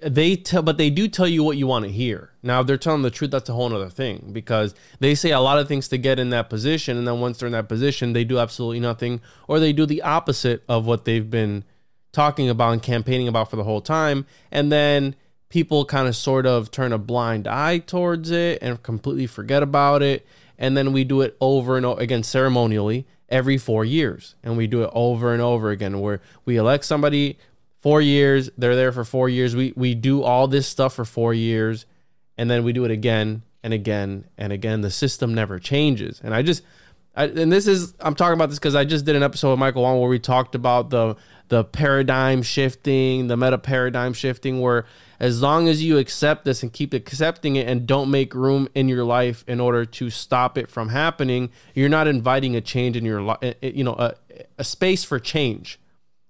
they 0.05 0.37
tell 0.37 0.63
but 0.63 0.79
they 0.79 0.91
do 0.91 1.09
tell 1.09 1.29
you 1.29 1.43
what 1.45 1.57
you 1.57 1.67
want 1.67 1.85
to 1.85 1.91
hear. 1.91 2.31
Now 2.43 2.61
if 2.61 2.67
they're 2.67 2.77
telling 2.77 3.03
the 3.03 3.11
truth, 3.11 3.31
that's 3.31 3.49
a 3.49 3.53
whole 3.53 3.73
other 3.75 3.89
thing 3.89 4.31
because 4.33 4.75
they 5.01 5.15
say 5.15 5.31
a 5.31 5.41
lot 5.41 5.59
of 5.59 5.69
things 5.69 5.89
to 5.89 5.99
get 5.99 6.19
in 6.19 6.31
that 6.31 6.51
position, 6.51 6.97
and 6.97 7.07
then 7.07 7.21
once 7.21 7.39
they're 7.39 7.47
in 7.47 7.53
that 7.53 7.69
position, 7.69 8.13
they 8.13 8.25
do 8.25 8.39
absolutely 8.39 8.81
nothing, 8.81 9.21
or 9.49 9.61
they 9.61 9.73
do 9.73 9.87
the 9.87 10.03
opposite 10.03 10.63
of 10.69 10.87
what 10.87 11.05
they've 11.05 11.31
been 11.31 11.65
talking 12.13 12.49
about 12.49 12.73
and 12.73 12.83
campaigning 12.83 13.29
about 13.29 13.49
for 13.49 13.57
the 13.57 13.65
whole 13.65 13.81
time, 13.81 14.27
and 14.51 14.71
then 14.71 15.15
people 15.53 15.85
kind 15.85 16.09
of 16.09 16.17
sort 16.17 16.47
of 16.47 16.71
turn 16.71 16.95
a 16.95 16.99
blind 16.99 17.47
eye 17.47 17.77
towards 17.77 18.31
it 18.31 18.59
and 18.63 18.83
completely 18.83 19.27
forget 19.27 19.63
about 19.63 20.03
it 20.03 20.27
and 20.59 20.77
then 20.77 20.95
we 20.95 21.05
do 21.05 21.21
it 21.21 21.37
over 21.43 21.77
and 21.77 21.85
over 21.85 22.01
again 22.01 22.23
ceremonially 22.23 23.07
every 23.29 23.59
four 23.59 23.85
years 23.85 24.35
and 24.43 24.57
we 24.57 24.67
do 24.67 24.83
it 24.83 24.91
over 24.95 25.33
and 25.35 25.43
over 25.43 25.71
again 25.71 26.01
where 26.01 26.23
we 26.47 26.57
elect 26.57 26.87
somebody 26.87 27.37
four 27.83 28.01
years 28.01 28.49
they're 28.57 28.77
there 28.77 28.93
for 28.93 29.05
four 29.05 29.29
years. 29.29 29.55
We 29.55 29.75
we 29.77 29.95
do 29.95 30.23
all 30.23 30.49
this 30.49 30.67
stuff 30.67 30.95
for 30.95 31.05
four 31.05 31.35
years 31.35 31.85
and 32.39 32.51
then 32.51 32.65
we 32.65 32.73
do 32.73 32.85
it 32.85 32.91
again 32.91 33.43
and 33.63 33.75
again 33.75 34.25
and 34.39 34.53
again. 34.53 34.81
The 34.81 34.91
system 34.91 35.35
never 35.35 35.59
changes. 35.59 36.21
And 36.25 36.35
i 36.35 36.43
just 36.43 36.63
I, 37.15 37.25
and 37.25 37.53
this 37.53 37.67
is 37.67 37.93
I'm 38.01 38.15
talking 38.15 38.35
about 38.35 38.49
this 38.49 38.59
because 38.59 38.75
I 38.75 38.85
just 38.85 39.05
did 39.05 39.17
an 39.17 39.23
episode 39.23 39.51
with 39.51 39.59
Michael 39.59 39.83
Wong 39.83 40.01
where 40.01 40.09
we 40.09 40.19
talked 40.19 40.55
about 40.55 40.89
the 40.89 41.17
the 41.49 41.65
paradigm 41.65 42.41
shifting, 42.41 43.27
the 43.27 43.37
meta 43.37 43.59
paradigm 43.59 44.15
shifting, 44.15 44.61
where 44.61 44.87
as 45.21 45.43
long 45.43 45.69
as 45.69 45.85
you 45.85 45.99
accept 45.99 46.47
this 46.47 46.63
and 46.63 46.73
keep 46.73 46.95
accepting 46.95 47.57
it 47.57 47.69
and 47.69 47.87
don't 47.87 48.11
make 48.11 48.35
room 48.35 48.69
in 48.75 48.89
your 48.89 49.05
life 49.05 49.45
in 49.47 49.61
order 49.61 49.85
to 49.85 50.09
stop 50.09 50.57
it 50.57 50.71
from 50.71 50.89
happening, 50.89 51.51
you're 51.75 51.91
not 51.91 52.09
inviting 52.09 52.57
a 52.57 52.61
change 52.63 52.97
in 52.97 53.05
your 53.05 53.21
life, 53.21 53.39
eh, 53.43 53.53
eh, 53.63 53.73
you 53.75 53.85
know, 53.85 53.93
a, 53.93 54.15
a 54.57 54.65
space 54.65 55.05
for 55.05 55.21
change 55.21 55.79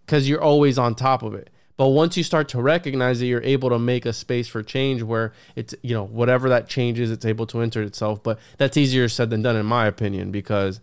because 0.07 0.29
you're 0.29 0.43
always 0.43 0.79
on 0.79 0.95
top 0.95 1.23
of 1.23 1.35
it. 1.35 1.51
But 1.77 1.89
once 1.89 2.17
you 2.17 2.23
start 2.23 2.49
to 2.51 2.61
recognize 2.61 3.21
that 3.21 3.27
you're 3.27 3.43
able 3.43 3.71
to 3.71 3.79
make 3.79 4.07
a 4.07 4.13
space 4.13 4.47
for 4.47 4.63
change 4.63 5.03
where 5.03 5.33
it's, 5.57 5.75
you 5.83 5.95
know, 5.95 6.05
whatever 6.05 6.49
that 6.51 6.69
change 6.69 7.01
is, 7.01 7.11
it's 7.11 7.25
able 7.25 7.47
to 7.47 7.61
enter 7.61 7.83
itself. 7.83 8.23
But 8.23 8.39
that's 8.59 8.77
easier 8.77 9.09
said 9.09 9.31
than 9.31 9.43
done, 9.43 9.57
in 9.57 9.67
my 9.67 9.87
opinion, 9.87 10.31
because 10.31 10.81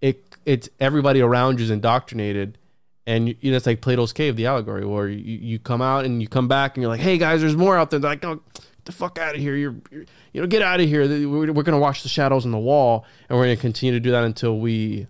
it 0.00 0.24
it's 0.44 0.68
everybody 0.80 1.20
around 1.20 1.58
you 1.58 1.64
is 1.64 1.70
indoctrinated. 1.70 2.58
And 3.06 3.28
you 3.40 3.50
know, 3.50 3.56
it's 3.56 3.66
like 3.66 3.80
Plato's 3.80 4.12
cave, 4.12 4.36
the 4.36 4.46
allegory, 4.46 4.84
where 4.84 5.08
you, 5.08 5.38
you 5.38 5.58
come 5.58 5.82
out 5.82 6.04
and 6.04 6.20
you 6.22 6.28
come 6.28 6.48
back 6.48 6.76
and 6.76 6.82
you're 6.82 6.90
like, 6.90 7.00
"Hey 7.00 7.18
guys, 7.18 7.40
there's 7.40 7.56
more 7.56 7.76
out 7.76 7.90
there." 7.90 7.98
They're 7.98 8.12
like, 8.12 8.22
"No, 8.22 8.36
get 8.36 8.84
the 8.84 8.92
fuck 8.92 9.18
out 9.18 9.34
of 9.34 9.40
here! 9.40 9.56
You're, 9.56 9.74
you're 9.90 10.04
you 10.32 10.40
know, 10.40 10.46
get 10.46 10.62
out 10.62 10.80
of 10.80 10.88
here! 10.88 11.06
We're, 11.06 11.52
we're 11.52 11.62
gonna 11.62 11.78
watch 11.78 12.02
the 12.02 12.08
shadows 12.08 12.44
on 12.44 12.52
the 12.52 12.58
wall, 12.58 13.04
and 13.28 13.38
we're 13.38 13.44
gonna 13.44 13.56
continue 13.56 13.92
to 13.92 14.00
do 14.00 14.12
that 14.12 14.24
until 14.24 14.58
we 14.58 15.06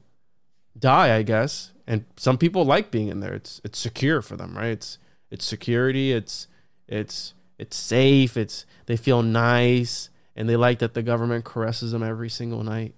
die, 0.78 1.16
I 1.16 1.22
guess." 1.22 1.71
And 1.92 2.06
some 2.16 2.38
people 2.38 2.64
like 2.64 2.90
being 2.90 3.08
in 3.08 3.20
there. 3.20 3.34
It's 3.34 3.60
it's 3.64 3.78
secure 3.78 4.22
for 4.22 4.34
them, 4.34 4.56
right? 4.56 4.70
It's 4.70 4.96
it's 5.30 5.44
security. 5.44 6.10
It's 6.12 6.48
it's 6.88 7.34
it's 7.58 7.76
safe. 7.76 8.38
It's 8.38 8.64
they 8.86 8.96
feel 8.96 9.22
nice, 9.22 10.08
and 10.34 10.48
they 10.48 10.56
like 10.56 10.78
that 10.78 10.94
the 10.94 11.02
government 11.02 11.44
caresses 11.44 11.92
them 11.92 12.02
every 12.02 12.30
single 12.30 12.64
night. 12.64 12.94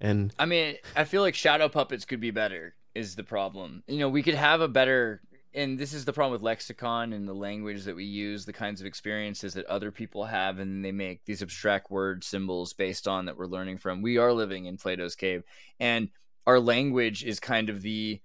And 0.00 0.32
I 0.38 0.46
mean, 0.46 0.76
I 0.96 1.04
feel 1.04 1.20
like 1.20 1.34
shadow 1.34 1.68
puppets 1.68 2.06
could 2.06 2.20
be 2.20 2.30
better. 2.30 2.74
Is 2.94 3.16
the 3.16 3.22
problem? 3.22 3.82
You 3.86 3.98
know, 3.98 4.08
we 4.08 4.22
could 4.22 4.34
have 4.34 4.62
a 4.62 4.68
better, 4.68 5.20
and 5.52 5.78
this 5.78 5.92
is 5.92 6.06
the 6.06 6.14
problem 6.14 6.32
with 6.32 6.40
lexicon 6.40 7.12
and 7.12 7.28
the 7.28 7.34
language 7.34 7.84
that 7.84 7.96
we 7.96 8.04
use, 8.04 8.46
the 8.46 8.54
kinds 8.54 8.80
of 8.80 8.86
experiences 8.86 9.52
that 9.54 9.66
other 9.66 9.90
people 9.90 10.24
have, 10.24 10.58
and 10.58 10.82
they 10.82 10.92
make 10.92 11.22
these 11.26 11.42
abstract 11.42 11.90
word 11.90 12.24
symbols 12.24 12.72
based 12.72 13.06
on 13.06 13.26
that 13.26 13.36
we're 13.36 13.44
learning 13.44 13.76
from. 13.76 14.00
We 14.00 14.16
are 14.16 14.32
living 14.32 14.64
in 14.64 14.78
Plato's 14.78 15.16
cave, 15.16 15.42
and 15.78 16.08
our 16.46 16.58
language 16.58 17.24
is 17.24 17.40
kind 17.40 17.68
of 17.68 17.82
the 17.82 18.22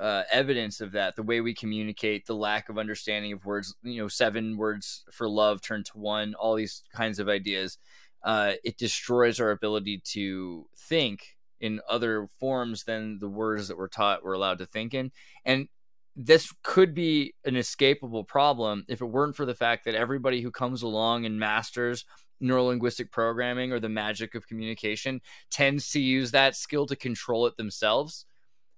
uh, 0.00 0.22
evidence 0.32 0.80
of 0.80 0.92
that. 0.92 1.16
The 1.16 1.22
way 1.22 1.40
we 1.40 1.54
communicate, 1.54 2.26
the 2.26 2.34
lack 2.34 2.68
of 2.68 2.78
understanding 2.78 3.32
of 3.32 3.44
words. 3.44 3.74
You 3.82 4.02
know, 4.02 4.08
seven 4.08 4.56
words 4.56 5.04
for 5.12 5.28
love 5.28 5.60
turned 5.60 5.86
to 5.86 5.98
one. 5.98 6.34
All 6.34 6.54
these 6.54 6.82
kinds 6.94 7.18
of 7.18 7.28
ideas. 7.28 7.78
Uh, 8.22 8.52
it 8.64 8.76
destroys 8.76 9.40
our 9.40 9.50
ability 9.50 10.02
to 10.04 10.66
think 10.76 11.36
in 11.60 11.80
other 11.88 12.26
forms 12.38 12.84
than 12.84 13.18
the 13.18 13.28
words 13.28 13.68
that 13.68 13.76
we're 13.76 13.88
taught 13.88 14.24
we're 14.24 14.32
allowed 14.32 14.58
to 14.58 14.66
think 14.66 14.94
in. 14.94 15.10
And 15.44 15.68
this 16.16 16.52
could 16.62 16.94
be 16.94 17.34
an 17.44 17.54
escapable 17.54 18.26
problem 18.26 18.84
if 18.88 19.00
it 19.00 19.06
weren't 19.06 19.36
for 19.36 19.46
the 19.46 19.54
fact 19.54 19.84
that 19.84 19.94
everybody 19.94 20.40
who 20.40 20.50
comes 20.50 20.82
along 20.82 21.24
and 21.24 21.38
masters 21.38 22.04
neurolinguistic 22.42 23.10
programming 23.10 23.72
or 23.72 23.80
the 23.80 23.88
magic 23.88 24.34
of 24.34 24.46
communication 24.46 25.20
tends 25.50 25.90
to 25.90 26.00
use 26.00 26.30
that 26.30 26.56
skill 26.56 26.86
to 26.86 26.96
control 26.96 27.46
it 27.46 27.56
themselves. 27.56 28.24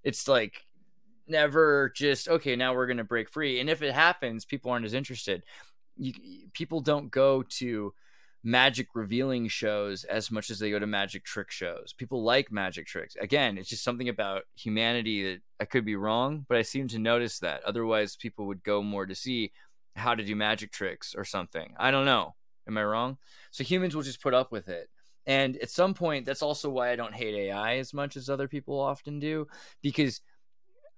It's 0.03 0.27
like 0.27 0.65
never 1.27 1.93
just 1.95 2.29
okay, 2.29 2.57
now 2.57 2.75
we're 2.75 2.87
going 2.87 2.97
to 2.99 3.05
break 3.05 3.31
free. 3.31 3.61
And 3.61 3.71
if 3.71 3.83
it 3.83 3.95
happens, 3.95 4.45
people 4.45 4.71
aren't 4.71 4.87
as 4.87 4.95
interested. 4.95 5.43
You, 5.97 6.13
people 6.53 6.81
don't 6.81 7.11
go 7.11 7.43
to 7.43 7.93
magic 8.45 8.89
revealing 8.95 9.47
shows 9.47 10.05
as 10.05 10.31
much 10.31 10.51
as 10.51 10.59
they 10.59 10.71
go 10.71 10.79
to 10.79 10.87
magic 10.87 11.25
trick 11.25 11.51
shows. 11.51 11.93
People 11.97 12.25
like 12.25 12.51
magic 12.51 12.87
tricks. 12.87 13.17
Again, 13.21 13.57
it's 13.57 13.69
just 13.69 13.85
something 13.85 14.09
about 14.09 14.43
humanity 14.57 15.35
that 15.35 15.41
I 15.61 15.65
could 15.65 15.85
be 15.85 15.97
wrong, 15.97 16.45
but 16.49 16.59
I 16.59 16.63
seem 16.63 16.89
to 16.89 16.99
notice 16.99 17.39
that. 17.39 17.63
Otherwise, 17.65 18.17
people 18.17 18.47
would 18.47 18.65
go 18.65 18.83
more 18.83 19.07
to 19.07 19.15
see 19.15 19.53
how 19.95 20.15
to 20.15 20.25
do 20.25 20.35
magic 20.35 20.73
tricks 20.73 21.15
or 21.15 21.25
something. 21.25 21.75
I 21.79 21.91
don't 21.91 22.07
know. 22.07 22.35
Am 22.67 22.79
I 22.79 22.85
wrong? 22.85 23.19
So 23.51 23.65
humans 23.65 23.95
will 23.95 24.03
just 24.03 24.23
put 24.23 24.35
up 24.35 24.51
with 24.51 24.69
it. 24.69 24.89
And 25.27 25.57
at 25.59 25.71
some 25.71 25.95
point, 25.95 26.27
that's 26.27 26.43
also 26.43 26.69
why 26.69 26.91
I 26.91 26.97
don't 26.97 27.15
hate 27.15 27.35
AI 27.35 27.77
as 27.77 27.95
much 27.95 28.17
as 28.17 28.29
other 28.29 28.49
people 28.49 28.81
often 28.81 29.21
do, 29.21 29.47
because 29.81 30.21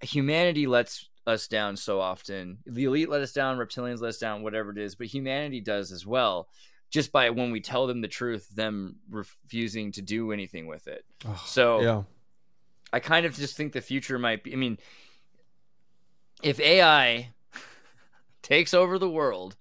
humanity 0.05 0.67
lets 0.67 1.09
us 1.27 1.49
down 1.49 1.77
so 1.77 2.01
often. 2.01 2.59
The 2.67 2.85
elite 2.85 3.09
let 3.09 3.23
us 3.23 3.33
down, 3.33 3.59
reptilians 3.59 4.01
let 4.01 4.11
us 4.11 4.19
down, 4.19 4.43
whatever 4.43 4.71
it 4.71 4.79
is, 4.79 4.95
but 4.95 5.07
humanity 5.07 5.61
does 5.61 5.93
as 5.93 6.07
well 6.07 6.49
just 6.95 7.11
by 7.11 7.29
when 7.31 7.51
we 7.51 7.61
tell 7.61 7.89
them 7.89 8.01
the 8.01 8.07
truth, 8.07 8.49
them 8.55 8.95
refusing 9.11 9.91
to 9.91 10.01
do 10.01 10.31
anything 10.31 10.69
with 10.69 10.87
it. 10.87 11.05
Oh, 11.27 11.43
so 11.45 11.81
yeah. 11.81 12.03
I 12.93 13.01
kind 13.01 13.27
of 13.27 13.35
just 13.35 13.57
think 13.57 13.73
the 13.73 13.81
future 13.81 14.17
might 14.17 14.45
be. 14.45 14.53
I 14.53 14.57
mean, 14.57 14.79
if 16.41 16.61
AI 16.61 17.31
takes 18.43 18.75
over 18.75 18.97
the 18.97 19.11
world, 19.11 19.57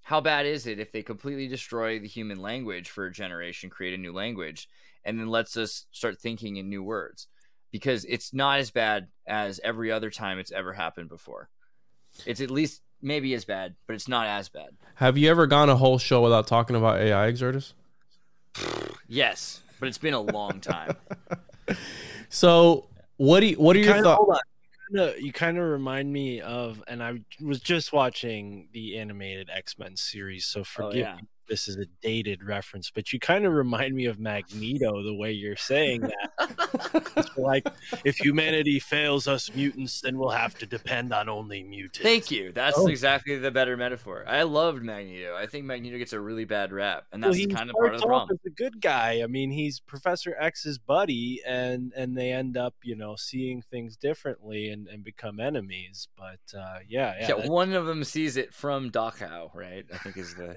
how 0.00 0.20
bad 0.20 0.44
is 0.44 0.66
it 0.66 0.80
if 0.80 0.90
they 0.90 1.04
completely 1.04 1.46
destroy 1.46 2.00
the 2.00 2.08
human 2.08 2.42
language 2.42 2.90
for 2.90 3.06
a 3.06 3.12
generation, 3.12 3.70
create 3.70 3.94
a 3.94 4.02
new 4.02 4.12
language, 4.12 4.68
and 5.04 5.20
then 5.20 5.28
lets 5.28 5.56
us 5.56 5.86
start 5.92 6.18
thinking 6.18 6.56
in 6.56 6.68
new 6.68 6.82
words? 6.82 7.28
Because 7.72 8.04
it's 8.04 8.32
not 8.32 8.60
as 8.60 8.70
bad 8.70 9.08
as 9.26 9.60
every 9.64 9.90
other 9.90 10.10
time 10.10 10.38
it's 10.38 10.52
ever 10.52 10.72
happened 10.72 11.08
before. 11.08 11.48
It's 12.26 12.40
at 12.40 12.50
least 12.50 12.82
maybe 13.00 13.34
as 13.34 13.44
bad, 13.44 13.74
but 13.86 13.94
it's 13.94 14.08
not 14.08 14.26
as 14.26 14.48
bad. 14.48 14.76
Have 14.96 15.18
you 15.18 15.30
ever 15.30 15.46
gone 15.46 15.68
a 15.68 15.76
whole 15.76 15.98
show 15.98 16.22
without 16.22 16.46
talking 16.46 16.76
about 16.76 17.00
AI, 17.00 17.32
Xirtus? 17.32 17.72
yes, 19.08 19.62
but 19.80 19.88
it's 19.88 19.98
been 19.98 20.14
a 20.14 20.20
long 20.20 20.60
time. 20.60 20.94
so, 22.28 22.88
what 23.16 23.40
do 23.40 23.46
you, 23.46 23.56
what 23.56 23.74
are 23.74 23.80
your 23.80 24.02
thoughts? 24.02 24.40
You 24.90 25.32
kind 25.32 25.56
of 25.56 25.64
remind 25.64 26.12
me 26.12 26.42
of, 26.42 26.84
and 26.86 27.02
I 27.02 27.20
was 27.40 27.60
just 27.60 27.94
watching 27.94 28.68
the 28.72 28.98
animated 28.98 29.48
X 29.50 29.78
Men 29.78 29.96
series, 29.96 30.44
so 30.44 30.60
oh, 30.60 30.64
forgive 30.64 31.06
oh, 31.06 31.10
yeah. 31.10 31.16
me 31.16 31.22
this 31.48 31.68
is 31.68 31.76
a 31.76 31.86
dated 32.00 32.42
reference, 32.42 32.90
but 32.90 33.12
you 33.12 33.18
kind 33.18 33.44
of 33.44 33.52
remind 33.52 33.94
me 33.94 34.06
of 34.06 34.18
Magneto 34.18 35.02
the 35.02 35.14
way 35.14 35.32
you're 35.32 35.56
saying 35.56 36.02
that. 36.02 37.32
like, 37.36 37.66
if 38.04 38.16
humanity 38.16 38.78
fails 38.78 39.28
us 39.28 39.54
mutants, 39.54 40.00
then 40.00 40.18
we'll 40.18 40.30
have 40.30 40.56
to 40.58 40.66
depend 40.66 41.12
on 41.12 41.28
only 41.28 41.62
mutants. 41.62 41.98
Thank 41.98 42.30
you. 42.30 42.52
That's 42.52 42.78
oh. 42.78 42.86
exactly 42.86 43.36
the 43.38 43.50
better 43.50 43.76
metaphor. 43.76 44.24
I 44.26 44.42
loved 44.42 44.82
Magneto. 44.82 45.34
I 45.36 45.46
think 45.46 45.64
Magneto 45.64 45.98
gets 45.98 46.12
a 46.12 46.20
really 46.20 46.44
bad 46.44 46.72
rap, 46.72 47.04
and 47.12 47.22
that's 47.22 47.38
well, 47.38 47.56
kind 47.56 47.70
of 47.70 47.76
part 47.76 47.94
of 47.94 48.00
the 48.00 48.06
problem. 48.06 48.38
As 48.40 48.52
a 48.52 48.54
good 48.54 48.80
guy. 48.80 49.20
I 49.22 49.26
mean, 49.26 49.50
he's 49.50 49.80
Professor 49.80 50.36
X's 50.38 50.78
buddy, 50.78 51.40
and 51.46 51.92
and 51.96 52.16
they 52.16 52.32
end 52.32 52.56
up, 52.56 52.74
you 52.82 52.96
know, 52.96 53.16
seeing 53.16 53.62
things 53.62 53.96
differently 53.96 54.70
and, 54.70 54.88
and 54.88 55.04
become 55.04 55.40
enemies. 55.40 56.08
But 56.16 56.58
uh, 56.58 56.78
yeah, 56.88 57.14
yeah. 57.20 57.28
Yeah, 57.28 57.46
one 57.48 57.72
of 57.72 57.86
them 57.86 58.04
sees 58.04 58.36
it 58.36 58.54
from 58.54 58.90
Dachau, 58.90 59.54
right? 59.54 59.84
I 59.92 59.98
think 59.98 60.16
is 60.16 60.34
the 60.34 60.56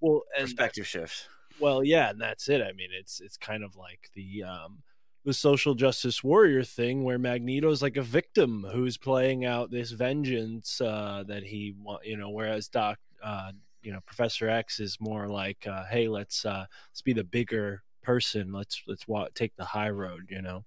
well 0.00 0.22
perspective 0.38 0.86
shift. 0.86 1.28
well 1.60 1.82
yeah 1.82 2.10
and 2.10 2.20
that's 2.20 2.48
it. 2.48 2.60
I 2.60 2.72
mean 2.72 2.90
it's 2.98 3.20
it's 3.20 3.36
kind 3.36 3.64
of 3.64 3.76
like 3.76 4.10
the 4.14 4.42
um 4.42 4.82
the 5.24 5.34
social 5.34 5.74
justice 5.74 6.22
warrior 6.22 6.62
thing 6.62 7.02
where 7.02 7.18
magneto's 7.18 7.82
like 7.82 7.96
a 7.96 8.02
victim 8.02 8.64
who's 8.72 8.96
playing 8.96 9.44
out 9.44 9.72
this 9.72 9.90
vengeance 9.90 10.80
uh 10.80 11.24
that 11.26 11.42
he 11.42 11.74
want 11.76 12.04
you 12.06 12.16
know 12.16 12.30
whereas 12.30 12.68
doc 12.68 12.98
uh 13.24 13.50
you 13.82 13.92
know 13.92 13.98
professor 14.06 14.48
x 14.48 14.78
is 14.78 14.98
more 15.00 15.28
like 15.28 15.66
uh 15.66 15.84
hey 15.84 16.06
let's 16.08 16.44
uh 16.44 16.64
let's 16.90 17.02
be 17.02 17.12
the 17.12 17.24
bigger 17.24 17.82
person. 18.06 18.52
Let's 18.52 18.82
let's 18.86 19.08
walk 19.08 19.34
take 19.34 19.56
the 19.56 19.64
high 19.64 19.90
road 19.90 20.28
you 20.30 20.40
know? 20.40 20.64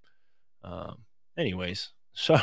Um 0.62 1.04
anyways 1.38 1.90
so 2.12 2.38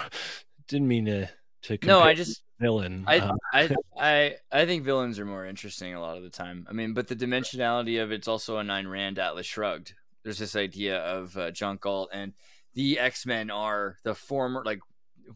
didn't 0.68 0.88
mean 0.88 1.06
to 1.06 1.30
to 1.64 1.78
no 1.84 2.00
i 2.00 2.14
just 2.14 2.44
villain. 2.60 3.04
I, 3.08 3.20
uh, 3.20 3.36
I 3.54 3.70
I 3.98 4.36
I 4.52 4.66
think 4.66 4.84
villains 4.84 5.20
are 5.20 5.26
more 5.26 5.46
interesting 5.46 5.94
a 5.94 6.02
lot 6.02 6.18
of 6.18 6.24
the 6.24 6.30
time. 6.30 6.66
I 6.70 6.74
mean, 6.74 6.94
but 6.94 7.08
the 7.08 7.16
dimensionality 7.16 8.02
of 8.02 8.12
it's 8.12 8.28
also 8.28 8.58
a 8.58 8.64
Ayn 8.64 8.90
Rand 8.90 9.20
Atlas 9.20 9.46
Shrugged. 9.46 9.94
There's 10.24 10.40
this 10.40 10.56
idea 10.56 11.00
of 11.00 11.38
uh, 11.38 11.52
John 11.52 11.78
Galt 11.80 12.10
and 12.12 12.34
the 12.74 13.00
X 13.00 13.26
Men 13.26 13.50
are 13.50 13.98
the 14.04 14.16
former 14.16 14.64
like 14.66 14.80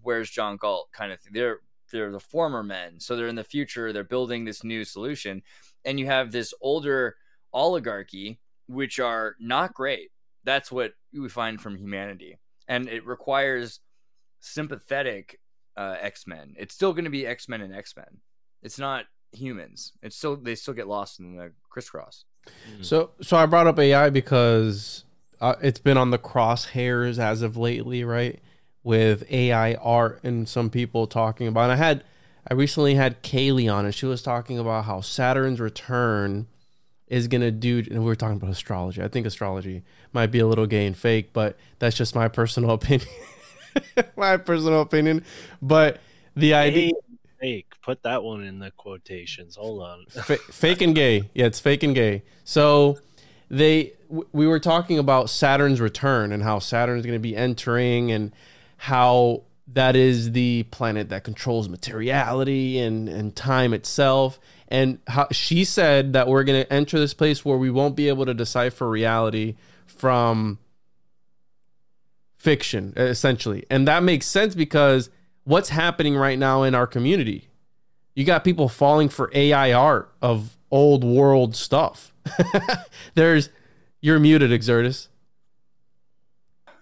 where's 0.01 0.29
John 0.29 0.57
Galt 0.57 0.89
kind 0.91 1.11
of 1.11 1.19
thing. 1.19 1.33
They're 1.33 1.59
they're 1.91 2.11
the 2.11 2.19
former 2.19 2.63
men, 2.63 2.99
so 2.99 3.15
they're 3.15 3.27
in 3.27 3.35
the 3.35 3.43
future. 3.43 3.91
They're 3.91 4.03
building 4.03 4.45
this 4.45 4.63
new 4.63 4.83
solution, 4.83 5.43
and 5.85 5.99
you 5.99 6.05
have 6.07 6.31
this 6.31 6.53
older 6.61 7.15
oligarchy, 7.53 8.39
which 8.67 8.99
are 8.99 9.35
not 9.39 9.73
great. 9.73 10.09
That's 10.43 10.71
what 10.71 10.93
we 11.13 11.29
find 11.29 11.61
from 11.61 11.77
humanity, 11.77 12.37
and 12.67 12.87
it 12.87 13.05
requires 13.05 13.81
sympathetic 14.39 15.39
uh, 15.77 15.95
X 15.99 16.27
Men. 16.27 16.55
It's 16.57 16.73
still 16.73 16.93
going 16.93 17.05
to 17.05 17.11
be 17.11 17.25
X 17.25 17.47
Men 17.49 17.61
and 17.61 17.75
X 17.75 17.95
Men. 17.95 18.19
It's 18.61 18.79
not 18.79 19.05
humans. 19.31 19.93
It's 20.01 20.15
still 20.15 20.35
they 20.35 20.55
still 20.55 20.73
get 20.73 20.87
lost 20.87 21.19
in 21.19 21.35
the 21.35 21.51
crisscross. 21.69 22.25
Mm-hmm. 22.47 22.83
So 22.83 23.11
so 23.21 23.37
I 23.37 23.45
brought 23.45 23.67
up 23.67 23.79
AI 23.79 24.09
because 24.09 25.05
uh, 25.39 25.55
it's 25.61 25.79
been 25.79 25.97
on 25.97 26.11
the 26.11 26.19
crosshairs 26.19 27.17
as 27.17 27.41
of 27.41 27.57
lately, 27.57 28.03
right? 28.03 28.39
With 28.83 29.29
AI 29.31 29.75
art 29.75 30.19
and 30.23 30.47
some 30.47 30.69
people 30.69 31.07
talking 31.07 31.47
about. 31.47 31.63
And 31.63 31.73
I 31.73 31.75
had 31.75 32.03
I 32.49 32.53
recently 32.53 32.95
had 32.95 33.21
Kaylee 33.23 33.71
on, 33.73 33.85
and 33.85 33.93
she 33.93 34.05
was 34.05 34.21
talking 34.21 34.57
about 34.57 34.85
how 34.85 35.01
Saturn's 35.01 35.59
return 35.59 36.47
is 37.07 37.27
gonna 37.27 37.51
do. 37.51 37.83
And 37.89 37.99
we 37.99 38.05
were 38.05 38.15
talking 38.15 38.37
about 38.37 38.49
astrology. 38.49 39.01
I 39.01 39.07
think 39.07 39.25
astrology 39.25 39.83
might 40.13 40.27
be 40.27 40.39
a 40.39 40.47
little 40.47 40.65
gay 40.65 40.85
and 40.85 40.97
fake, 40.97 41.31
but 41.33 41.57
that's 41.79 41.95
just 41.95 42.15
my 42.15 42.27
personal 42.39 42.71
opinion. 42.71 43.09
my 44.17 44.37
personal 44.37 44.81
opinion. 44.81 45.25
But 45.61 45.99
the 46.35 46.53
idea 46.53 46.91
fake. 47.41 47.73
Put 47.81 48.03
that 48.03 48.23
one 48.23 48.43
in 48.43 48.59
the 48.59 48.71
quotations. 48.71 49.55
Hold 49.55 49.81
on. 49.81 50.05
Fake 50.05 50.81
and 50.81 50.95
gay. 50.95 51.29
Yeah, 51.33 51.47
it's 51.47 51.59
fake 51.59 51.83
and 51.83 51.95
gay. 51.95 52.23
So 52.43 52.99
they 53.49 53.93
w- 54.07 54.27
we 54.31 54.47
were 54.47 54.59
talking 54.59 54.99
about 54.99 55.29
Saturn's 55.29 55.81
return 55.81 56.31
and 56.31 56.43
how 56.43 56.59
Saturn's 56.59 57.05
going 57.05 57.17
to 57.17 57.19
be 57.19 57.35
entering 57.35 58.11
and 58.11 58.31
how 58.77 59.41
that 59.73 59.95
is 59.95 60.31
the 60.33 60.63
planet 60.63 61.09
that 61.09 61.23
controls 61.23 61.67
materiality 61.67 62.77
and 62.79 63.09
and 63.09 63.35
time 63.35 63.73
itself 63.73 64.39
and 64.67 64.99
how 65.07 65.27
she 65.31 65.63
said 65.63 66.13
that 66.13 66.27
we're 66.27 66.43
going 66.43 66.63
to 66.63 66.73
enter 66.73 66.99
this 66.99 67.13
place 67.13 67.43
where 67.43 67.57
we 67.57 67.69
won't 67.69 67.95
be 67.95 68.07
able 68.07 68.25
to 68.25 68.33
decipher 68.33 68.89
reality 68.89 69.55
from 69.85 70.57
fiction, 72.41 72.91
essentially. 72.97 73.63
And 73.69 73.87
that 73.87 74.01
makes 74.01 74.25
sense 74.25 74.55
because 74.55 75.11
what's 75.43 75.69
happening 75.69 76.15
right 76.15 76.39
now 76.39 76.63
in 76.63 76.73
our 76.73 76.87
community? 76.87 77.49
You 78.15 78.25
got 78.25 78.43
people 78.43 78.67
falling 78.67 79.09
for 79.09 79.29
AI 79.33 79.71
art 79.71 80.11
of 80.23 80.57
old 80.71 81.03
world 81.03 81.55
stuff. 81.55 82.13
There's, 83.13 83.49
you're 84.01 84.19
muted, 84.19 84.49
Xirtus. 84.59 85.07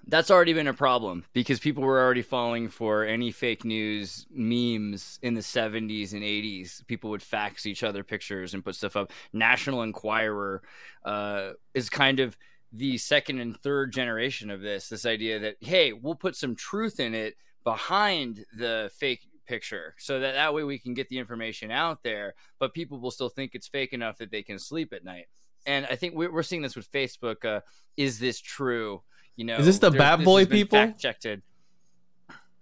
That's 0.07 0.31
already 0.31 0.53
been 0.53 0.67
a 0.67 0.73
problem 0.73 1.25
because 1.33 1.59
people 1.59 1.83
were 1.83 1.99
already 1.99 2.23
falling 2.23 2.69
for 2.69 3.03
any 3.03 3.29
fake 3.31 3.65
news 3.65 4.25
memes 4.31 5.19
in 5.21 5.33
the 5.33 5.41
70s 5.41 6.13
and 6.13 6.23
80s. 6.23 6.87
People 6.87 7.09
would 7.09 7.21
fax 7.21 7.65
each 7.65 7.83
other 7.83 8.03
pictures 8.03 8.53
and 8.53 8.63
put 8.63 8.75
stuff 8.75 8.95
up. 8.95 9.11
National 9.33 9.83
Enquirer 9.83 10.63
uh, 11.03 11.51
is 11.73 11.89
kind 11.89 12.21
of 12.21 12.37
the 12.71 12.97
second 12.97 13.39
and 13.39 13.57
third 13.57 13.91
generation 13.91 14.49
of 14.49 14.61
this 14.61 14.89
this 14.89 15.05
idea 15.05 15.39
that 15.39 15.55
hey 15.59 15.91
we'll 15.91 16.15
put 16.15 16.35
some 16.35 16.55
truth 16.55 16.99
in 16.99 17.13
it 17.13 17.35
behind 17.63 18.45
the 18.57 18.91
fake 18.95 19.21
picture 19.47 19.95
so 19.97 20.19
that 20.19 20.33
that 20.33 20.53
way 20.53 20.63
we 20.63 20.77
can 20.77 20.93
get 20.93 21.09
the 21.09 21.17
information 21.17 21.71
out 21.71 22.03
there 22.03 22.35
but 22.59 22.73
people 22.73 22.99
will 22.99 23.09
still 23.09 23.29
think 23.29 23.51
it's 23.55 23.67
fake 23.67 23.93
enough 23.93 24.17
that 24.17 24.29
they 24.29 24.43
can 24.43 24.59
sleep 24.59 24.93
at 24.93 25.03
night. 25.03 25.25
And 25.65 25.85
i 25.87 25.95
think 25.95 26.15
we're, 26.15 26.43
seeing 26.43 26.61
this 26.61 26.75
with 26.75 26.91
facebook 26.91 27.43
uh, 27.43 27.61
is 27.97 28.19
this 28.19 28.39
true? 28.39 29.01
You 29.35 29.45
know 29.45 29.57
is 29.57 29.65
this 29.65 29.79
the 29.79 29.91
bat 29.91 30.23
boy 30.23 30.45
people? 30.45 30.93
checked 30.97 31.25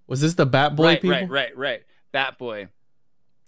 was 0.07 0.21
this 0.21 0.35
the 0.35 0.45
bat 0.45 0.75
boy 0.75 0.85
right, 0.85 1.01
people? 1.01 1.19
right 1.19 1.29
right 1.29 1.57
right. 1.57 1.81
Bat 2.13 2.37
boy 2.37 2.69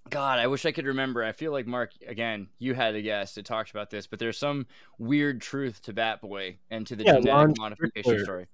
God, 0.10 0.40
I 0.40 0.48
wish 0.48 0.66
I 0.66 0.72
could 0.72 0.86
remember. 0.86 1.24
I 1.24 1.32
feel 1.32 1.52
like 1.52 1.68
Mark 1.68 1.92
again. 2.08 2.48
You 2.58 2.74
had 2.74 2.96
a 2.96 3.02
guest 3.02 3.36
that 3.36 3.46
talked 3.46 3.72
about 3.72 3.90
this, 3.90 4.08
but 4.08 4.20
there's 4.20 4.38
some 4.38 4.66
weird 4.98 5.42
truth 5.42 5.82
to 5.84 5.94
Batboy 5.94 6.58
and 6.70 6.86
to 6.88 6.96
the 6.96 7.04
yeah, 7.04 7.20
genetic 7.20 7.58
modification 7.58 8.24
story. 8.24 8.48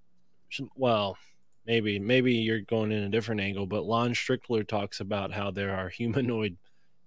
Well, 0.76 1.18
maybe 1.66 2.00
maybe 2.00 2.34
you're 2.34 2.62
going 2.62 2.92
in 2.92 3.04
a 3.04 3.10
different 3.10 3.42
angle, 3.42 3.66
but 3.66 3.86
Lon 3.86 4.14
Strickler 4.14 4.68
talks 4.68 5.00
about 5.00 5.32
how 5.32 5.52
there 5.52 5.76
are 5.76 5.90
humanoid 5.90 6.58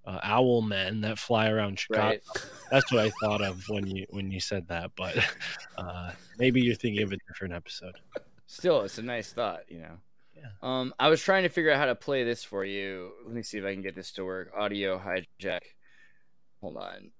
uh, 0.06 0.20
owl 0.22 0.62
men 0.62 1.02
that 1.02 1.18
fly 1.18 1.48
around 1.48 1.78
Chicago. 1.78 2.08
Right. 2.08 2.22
That's 2.70 2.90
what 2.90 3.04
I 3.04 3.10
thought 3.20 3.42
of 3.42 3.62
when 3.68 3.86
you 3.86 4.06
when 4.10 4.30
you 4.30 4.40
said 4.40 4.66
that, 4.68 4.92
but 4.96 5.16
uh, 5.76 6.12
maybe 6.38 6.62
you're 6.62 6.74
thinking 6.74 7.02
of 7.02 7.12
a 7.12 7.18
different 7.28 7.54
episode. 7.54 7.94
Still, 8.46 8.82
it's 8.82 8.96
a 8.96 9.02
nice 9.02 9.32
thought, 9.32 9.60
you 9.68 9.80
know. 9.80 9.98
Yeah. 10.38 10.48
Um, 10.62 10.94
I 10.98 11.08
was 11.08 11.22
trying 11.22 11.42
to 11.44 11.48
figure 11.48 11.70
out 11.70 11.78
how 11.78 11.86
to 11.86 11.94
play 11.94 12.24
this 12.24 12.44
for 12.44 12.64
you. 12.64 13.12
Let 13.24 13.34
me 13.34 13.42
see 13.42 13.58
if 13.58 13.64
I 13.64 13.72
can 13.72 13.82
get 13.82 13.94
this 13.94 14.12
to 14.12 14.24
work. 14.24 14.52
Audio 14.56 14.98
hijack. 14.98 15.60
Hold 16.60 16.76
on. 16.76 17.10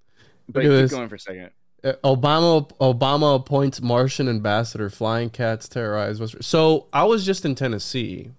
But 0.49 0.61
at 0.61 0.63
keep 0.65 0.71
this. 0.71 0.91
going 0.93 1.09
for 1.09 1.17
a 1.17 1.21
second. 1.21 1.51
Uh, 1.85 1.93
Obama 2.05 2.69
Obama 2.81 3.37
appoints 3.37 3.81
Martian 3.81 4.29
ambassador. 4.29 4.91
Flying 4.91 5.31
cats 5.31 5.69
terrorize 5.69 6.21
West. 6.21 6.43
So 6.43 6.87
I 6.93 7.05
was 7.05 7.25
just 7.25 7.45
in 7.45 7.55
Tennessee, 7.55 8.31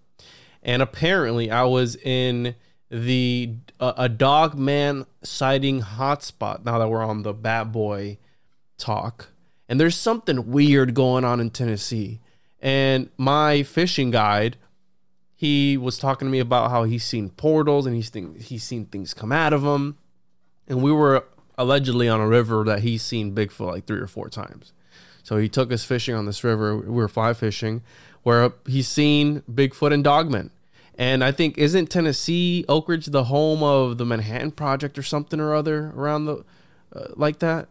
and 0.62 0.82
apparently 0.82 1.50
I 1.50 1.64
was 1.64 1.96
in 1.96 2.56
the 2.90 3.56
uh, 3.80 3.94
a 3.96 4.10
dog 4.10 4.56
man 4.56 5.06
sighting 5.24 5.82
hotspot. 5.82 6.66
Now 6.66 6.80
that 6.80 6.90
we're 6.90 7.04
on 7.04 7.24
the 7.24 7.34
Bat 7.34 7.72
Boy 7.72 8.18
talk, 8.78 9.30
and 9.70 9.80
there's 9.80 9.96
something 9.96 10.52
weird 10.52 10.94
going 10.94 11.24
on 11.24 11.40
in 11.40 11.50
Tennessee. 11.50 12.20
And 12.62 13.10
my 13.18 13.64
fishing 13.64 14.12
guide, 14.12 14.58
he 15.40 15.78
was 15.78 15.98
talking 15.98 16.26
to 16.26 16.30
me 16.30 16.40
about 16.40 16.70
how 16.70 16.84
he's 16.84 17.06
seen 17.06 17.30
portals 17.30 17.86
and 17.86 17.96
he's 17.96 18.10
think, 18.10 18.42
he's 18.42 18.62
seen 18.62 18.84
things 18.88 19.14
come 19.14 19.32
out 19.32 19.54
of 19.54 19.62
them. 19.62 19.98
And 20.68 20.84
we 20.84 20.92
were 20.92 21.24
allegedly 21.58 22.10
on 22.10 22.20
a 22.20 22.28
river 22.28 22.66
that 22.66 22.80
he's 22.80 23.04
seen 23.04 23.34
Bigfoot 23.34 23.72
like 23.72 23.86
three 23.86 24.02
or 24.02 24.08
four 24.08 24.28
times. 24.28 24.74
So 25.24 25.38
he 25.38 25.48
took 25.48 25.72
us 25.72 25.86
fishing 25.86 26.14
on 26.14 26.26
this 26.26 26.44
river. 26.44 26.76
We 26.76 26.90
were 26.90 27.08
fly 27.08 27.32
fishing, 27.32 27.84
where 28.24 28.52
he's 28.68 28.90
seen 28.90 29.42
Bigfoot 29.50 29.94
and 29.94 30.04
Dogman. 30.04 30.52
And 30.98 31.24
I 31.24 31.32
think 31.32 31.58
isn't 31.58 31.90
Tennessee 31.90 32.66
Oak 32.68 32.90
Ridge 32.90 33.06
the 33.06 33.24
home 33.24 33.64
of 33.64 33.98
the 33.98 34.06
Manhattan 34.06 34.52
Project 34.52 34.98
or 34.98 35.04
something 35.04 35.40
or 35.40 35.56
other 35.56 35.94
around 35.96 36.26
the 36.26 36.44
uh, 36.94 37.08
like 37.16 37.40
that? 37.40 37.70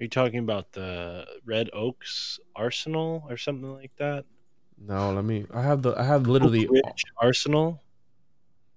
Are 0.00 0.02
you 0.02 0.08
talking 0.08 0.40
about 0.40 0.72
the 0.72 1.24
Red 1.46 1.70
Oaks 1.72 2.40
Arsenal 2.56 3.24
or 3.28 3.36
something 3.36 3.72
like 3.72 3.92
that? 3.98 4.24
No, 4.80 5.12
let 5.12 5.24
me. 5.24 5.46
I 5.52 5.62
have 5.62 5.82
the. 5.82 5.94
I 5.98 6.04
have 6.04 6.26
literally. 6.26 6.66
Oak 6.66 6.74
Ridge 6.74 7.04
Arsenal. 7.18 7.82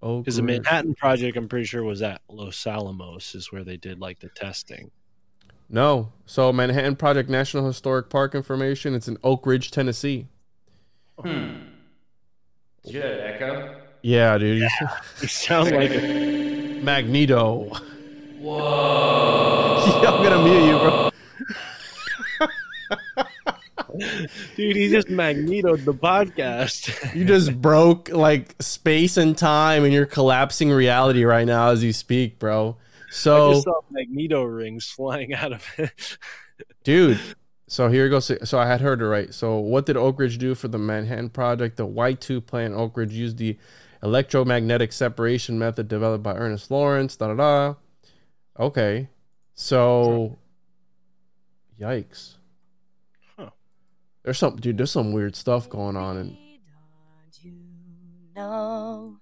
Oh, 0.03 0.19
Because 0.19 0.37
the 0.37 0.41
Manhattan 0.41 0.95
Project, 0.95 1.37
I'm 1.37 1.47
pretty 1.47 1.65
sure, 1.65 1.83
was 1.83 2.01
at 2.01 2.21
Los 2.27 2.65
Alamos, 2.65 3.35
is 3.35 3.51
where 3.51 3.63
they 3.63 3.77
did 3.77 3.99
like 3.99 4.19
the 4.19 4.29
testing. 4.29 4.89
No. 5.69 6.11
So 6.25 6.51
Manhattan 6.51 6.95
Project 6.95 7.29
National 7.29 7.67
Historic 7.67 8.09
Park 8.09 8.33
information. 8.33 8.95
It's 8.95 9.07
in 9.07 9.17
Oak 9.23 9.45
Ridge, 9.45 9.69
Tennessee. 9.71 10.27
Hmm. 11.19 11.53
Did 12.83 12.93
you 12.93 13.01
get 13.01 13.11
an 13.11 13.19
echo? 13.19 13.81
Yeah, 14.01 14.37
dude. 14.39 14.67
You 15.21 15.27
sound 15.27 15.71
like 15.71 15.91
Magneto. 16.83 17.71
Whoa. 18.39 20.01
I'm 20.07 20.23
gonna 20.23 20.43
mute 20.43 20.65
you, 20.65 20.79
bro. 20.79 21.11
dude. 24.55 24.75
He 24.75 24.89
just 24.89 25.09
magnetoed 25.09 25.85
the 25.85 25.93
podcast. 25.93 26.89
You 27.15 27.25
just 27.25 27.59
broke 27.61 28.09
like 28.09 28.55
space 28.61 29.17
and 29.17 29.37
time, 29.37 29.83
and 29.83 29.93
you're 29.93 30.05
collapsing 30.05 30.69
reality 30.71 31.23
right 31.23 31.45
now 31.45 31.69
as 31.69 31.83
you 31.83 31.93
speak, 31.93 32.39
bro. 32.39 32.77
I 32.79 33.11
So, 33.11 33.53
just 33.53 33.63
saw 33.65 33.81
magneto 33.89 34.43
rings 34.43 34.85
flying 34.89 35.33
out 35.33 35.53
of 35.53 35.65
it. 35.77 36.17
dude. 36.83 37.19
So 37.67 37.87
here 37.89 38.05
it 38.05 38.09
goes. 38.09 38.29
So 38.43 38.59
I 38.59 38.65
had 38.65 38.81
heard 38.81 39.01
it 39.01 39.05
right. 39.05 39.33
So 39.33 39.57
what 39.57 39.85
did 39.85 39.95
Oak 39.95 40.19
Ridge 40.19 40.37
do 40.37 40.55
for 40.55 40.67
the 40.67 40.77
Manhattan 40.77 41.29
Project? 41.29 41.77
The 41.77 41.87
Y2 41.87 42.45
plant 42.45 42.73
Oak 42.73 42.97
Ridge 42.97 43.13
used 43.13 43.37
the 43.37 43.57
electromagnetic 44.03 44.91
separation 44.91 45.57
method 45.57 45.87
developed 45.87 46.23
by 46.23 46.33
Ernest 46.35 46.69
Lawrence. 46.69 47.15
Da 47.15 47.27
da 47.27 47.35
da. 47.35 47.75
Okay. 48.59 49.07
So, 49.53 50.37
yikes. 51.79 52.35
There's 54.23 54.37
some 54.37 54.55
dude. 54.57 54.77
There's 54.77 54.91
some 54.91 55.13
weird 55.13 55.35
stuff 55.35 55.69
going 55.69 55.95
on, 55.97 56.17
and 56.17 56.37
you 57.41 57.49
know. 58.35 59.17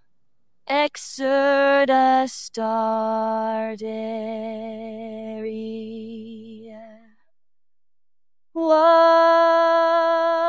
One 8.54 10.49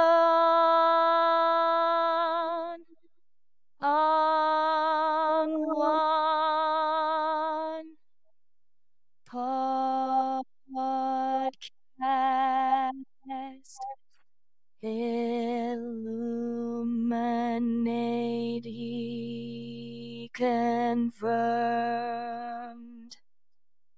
confirmed 21.20 23.16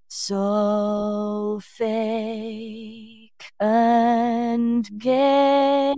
so 0.07 1.59
fake 1.63 3.31
and 3.59 4.89
gay 4.99 5.93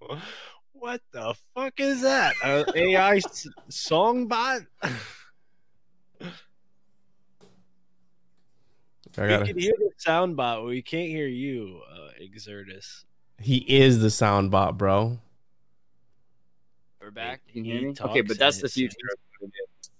what 0.72 1.00
the 1.12 1.34
fuck 1.54 1.74
is 1.78 2.02
that? 2.02 2.34
A 2.44 2.64
AI 2.74 3.16
s- 3.16 3.48
song 3.68 4.26
bot? 4.28 4.60
I 4.82 4.92
We 9.22 9.28
gotta. 9.28 9.44
can 9.46 9.58
hear 9.58 9.72
the 9.78 9.90
sound 9.98 10.36
bot, 10.36 10.58
but 10.60 10.66
we 10.66 10.82
can't 10.82 11.08
hear 11.08 11.26
you, 11.26 11.80
uh, 11.92 12.10
Xirtus. 12.38 13.04
He 13.40 13.56
is 13.68 14.00
the 14.00 14.10
sound 14.10 14.50
bot, 14.52 14.78
bro. 14.78 15.18
We're 17.08 17.12
back. 17.12 17.40
Can 17.50 17.64
you 17.64 17.72
hear 17.72 17.88
me? 17.88 17.94
Okay, 17.98 18.20
but 18.20 18.38
that's 18.38 18.60
the 18.60 18.68
future. 18.68 18.98
sings. 19.00 19.12
of 19.14 19.40
what 19.40 19.48
it 19.48 19.62
is. 19.62 19.90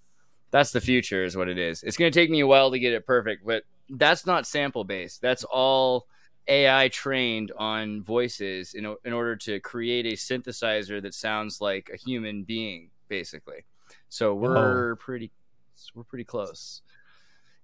That's 0.50 0.72
the 0.72 0.80
future, 0.82 1.24
is 1.24 1.38
what 1.38 1.48
it 1.48 1.56
is. 1.56 1.82
It's 1.82 1.96
going 1.96 2.12
to 2.12 2.20
take 2.20 2.28
me 2.28 2.40
a 2.40 2.46
while 2.46 2.70
to 2.70 2.78
get 2.78 2.92
it 2.92 3.06
perfect, 3.06 3.46
but 3.46 3.62
that's 3.88 4.26
not 4.26 4.46
sample 4.46 4.84
based. 4.84 5.22
That's 5.22 5.42
all 5.42 6.06
AI 6.48 6.88
trained 6.88 7.50
on 7.56 8.02
voices 8.02 8.74
in, 8.74 8.94
in 9.06 9.14
order 9.14 9.36
to 9.36 9.58
create 9.60 10.04
a 10.04 10.16
synthesizer 10.16 11.00
that 11.00 11.14
sounds 11.14 11.62
like 11.62 11.88
a 11.90 11.96
human 11.96 12.42
being, 12.42 12.90
basically. 13.08 13.64
So 14.10 14.34
we're 14.34 14.92
oh. 14.92 14.96
pretty, 14.96 15.30
we're 15.94 16.04
pretty 16.04 16.24
close. 16.24 16.82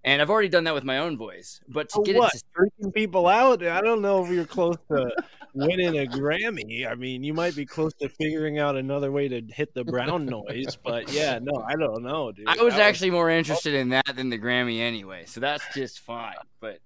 And 0.04 0.22
I've 0.22 0.30
already 0.30 0.48
done 0.48 0.64
that 0.64 0.74
with 0.74 0.84
my 0.84 1.00
own 1.00 1.18
voice, 1.18 1.60
but 1.68 1.90
to 1.90 1.96
For 1.96 2.02
get 2.02 2.16
what? 2.16 2.34
it 2.34 2.42
to 2.56 2.62
Freaking 2.62 2.94
people 2.94 3.26
out? 3.26 3.62
I 3.62 3.82
don't 3.82 4.00
know 4.00 4.24
if 4.24 4.30
you're 4.30 4.46
close 4.46 4.78
to 4.90 5.12
winning 5.54 5.98
a 5.98 6.06
Grammy. 6.06 6.90
I 6.90 6.94
mean, 6.94 7.22
you 7.22 7.32
might 7.32 7.56
be 7.56 7.64
close 7.64 7.94
to 7.94 8.08
figuring 8.08 8.58
out 8.58 8.76
another 8.76 9.10
way 9.10 9.28
to 9.28 9.42
hit 9.48 9.72
the 9.74 9.84
brown 9.84 10.26
noise, 10.26 10.76
but 10.82 11.12
yeah, 11.12 11.38
no, 11.40 11.64
I 11.66 11.76
don't 11.76 12.02
know, 12.02 12.32
dude. 12.32 12.48
I 12.48 12.62
was 12.62 12.74
actually 12.74 13.10
more 13.10 13.30
oh. 13.30 13.36
interested 13.36 13.74
in 13.74 13.90
that 13.90 14.16
than 14.16 14.30
the 14.30 14.38
Grammy 14.38 14.80
anyway, 14.80 15.24
so 15.26 15.40
that's 15.40 15.64
just 15.74 16.00
fine. 16.00 16.34
But 16.60 16.80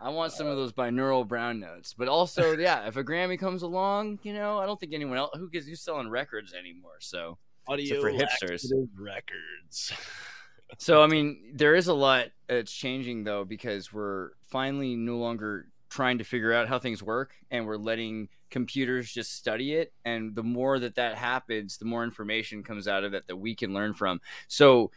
I 0.00 0.10
want 0.10 0.32
some 0.32 0.46
of 0.46 0.56
those 0.56 0.72
binaural 0.72 1.26
brown 1.26 1.60
notes. 1.60 1.94
But 1.96 2.08
also, 2.08 2.56
yeah, 2.58 2.86
if 2.86 2.96
a 2.96 3.04
Grammy 3.04 3.38
comes 3.38 3.62
along, 3.62 4.20
you 4.22 4.32
know, 4.32 4.58
I 4.58 4.66
don't 4.66 4.78
think 4.78 4.92
anyone 4.92 5.18
else 5.18 5.30
who 5.34 5.50
gives 5.50 5.66
who's 5.66 5.80
selling 5.80 6.08
records 6.08 6.54
anymore. 6.54 6.96
So, 7.00 7.38
audio 7.68 8.00
for 8.00 8.10
hipsters. 8.10 8.70
records. 8.98 9.92
so 10.78 11.02
I 11.02 11.06
mean, 11.06 11.52
there 11.54 11.74
is 11.74 11.88
a 11.88 11.94
lot 11.94 12.26
that's 12.48 12.72
changing 12.72 13.24
though 13.24 13.44
because 13.44 13.92
we're 13.92 14.30
finally 14.48 14.96
no 14.96 15.16
longer 15.16 15.68
trying 15.88 16.18
to 16.18 16.24
figure 16.24 16.52
out 16.52 16.68
how 16.68 16.78
things 16.78 17.02
work, 17.02 17.34
and 17.50 17.66
we're 17.66 17.76
letting 17.76 18.28
computers 18.50 19.10
just 19.10 19.34
study 19.34 19.74
it. 19.74 19.92
And 20.04 20.34
the 20.34 20.42
more 20.42 20.78
that 20.78 20.96
that 20.96 21.16
happens, 21.16 21.78
the 21.78 21.84
more 21.84 22.04
information 22.04 22.62
comes 22.62 22.88
out 22.88 23.04
of 23.04 23.14
it 23.14 23.26
that 23.26 23.36
we 23.36 23.54
can 23.54 23.72
learn 23.72 23.94
from. 23.94 24.20
So 24.48 24.90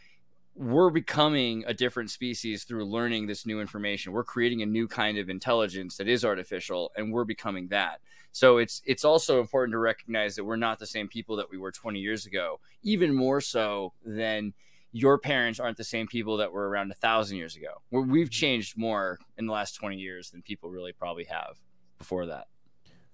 we're 0.54 0.90
becoming 0.90 1.64
a 1.66 1.74
different 1.74 2.10
species 2.10 2.64
through 2.64 2.84
learning 2.84 3.26
this 3.26 3.46
new 3.46 3.60
information. 3.60 4.12
We're 4.12 4.24
creating 4.24 4.62
a 4.62 4.66
new 4.66 4.88
kind 4.88 5.16
of 5.18 5.30
intelligence 5.30 5.96
that 5.96 6.08
is 6.08 6.24
artificial, 6.24 6.90
and 6.96 7.12
we're 7.12 7.24
becoming 7.24 7.68
that. 7.68 8.00
So 8.32 8.58
it's 8.58 8.82
it's 8.84 9.04
also 9.04 9.40
important 9.40 9.72
to 9.72 9.78
recognize 9.78 10.36
that 10.36 10.44
we're 10.44 10.56
not 10.56 10.78
the 10.78 10.86
same 10.86 11.08
people 11.08 11.36
that 11.36 11.50
we 11.50 11.58
were 11.58 11.72
20 11.72 11.98
years 11.98 12.26
ago. 12.26 12.60
Even 12.82 13.14
more 13.14 13.40
so 13.40 13.92
than 14.04 14.52
your 14.92 15.18
parents 15.18 15.60
aren't 15.60 15.76
the 15.76 15.84
same 15.84 16.06
people 16.06 16.38
that 16.38 16.52
were 16.52 16.68
around 16.68 16.90
a 16.90 16.94
thousand 16.94 17.36
years 17.36 17.56
ago. 17.56 17.80
We've 17.90 18.26
mm-hmm. 18.26 18.30
changed 18.30 18.76
more 18.76 19.18
in 19.38 19.46
the 19.46 19.52
last 19.52 19.76
20 19.76 19.96
years 19.96 20.30
than 20.30 20.42
people 20.42 20.70
really 20.70 20.92
probably 20.92 21.24
have 21.24 21.58
before 21.98 22.26
that, 22.26 22.48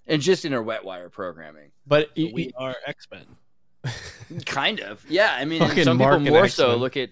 and 0.07 0.21
just 0.21 0.45
in 0.45 0.53
our 0.53 0.63
wet 0.63 0.83
wire 0.83 1.09
programming. 1.09 1.71
But 1.85 2.09
So 2.17 2.29
we 2.33 2.51
are 2.57 2.75
X 2.85 3.07
Men. 3.11 3.25
Kind 4.45 4.79
of, 4.79 5.05
yeah. 5.09 5.35
I 5.37 5.45
mean, 5.45 5.61
some 5.83 5.97
Mark 5.97 6.19
people 6.19 6.33
more 6.33 6.47
so 6.47 6.65
X-Men. 6.65 6.79
look 6.79 6.97
at 6.97 7.09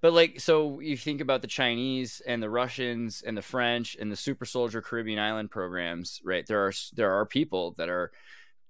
But 0.00 0.12
like, 0.12 0.40
so 0.40 0.80
you 0.80 0.96
think 0.96 1.20
about 1.20 1.42
the 1.42 1.48
Chinese 1.48 2.22
and 2.26 2.42
the 2.42 2.50
Russians 2.50 3.22
and 3.22 3.36
the 3.36 3.42
French 3.42 3.96
and 4.00 4.10
the 4.10 4.16
Super 4.16 4.44
Soldier 4.44 4.80
Caribbean 4.80 5.18
Island 5.18 5.50
programs, 5.50 6.20
right? 6.24 6.46
There 6.46 6.66
are 6.66 6.72
there 6.94 7.12
are 7.12 7.26
people 7.26 7.74
that 7.76 7.88
are 7.88 8.10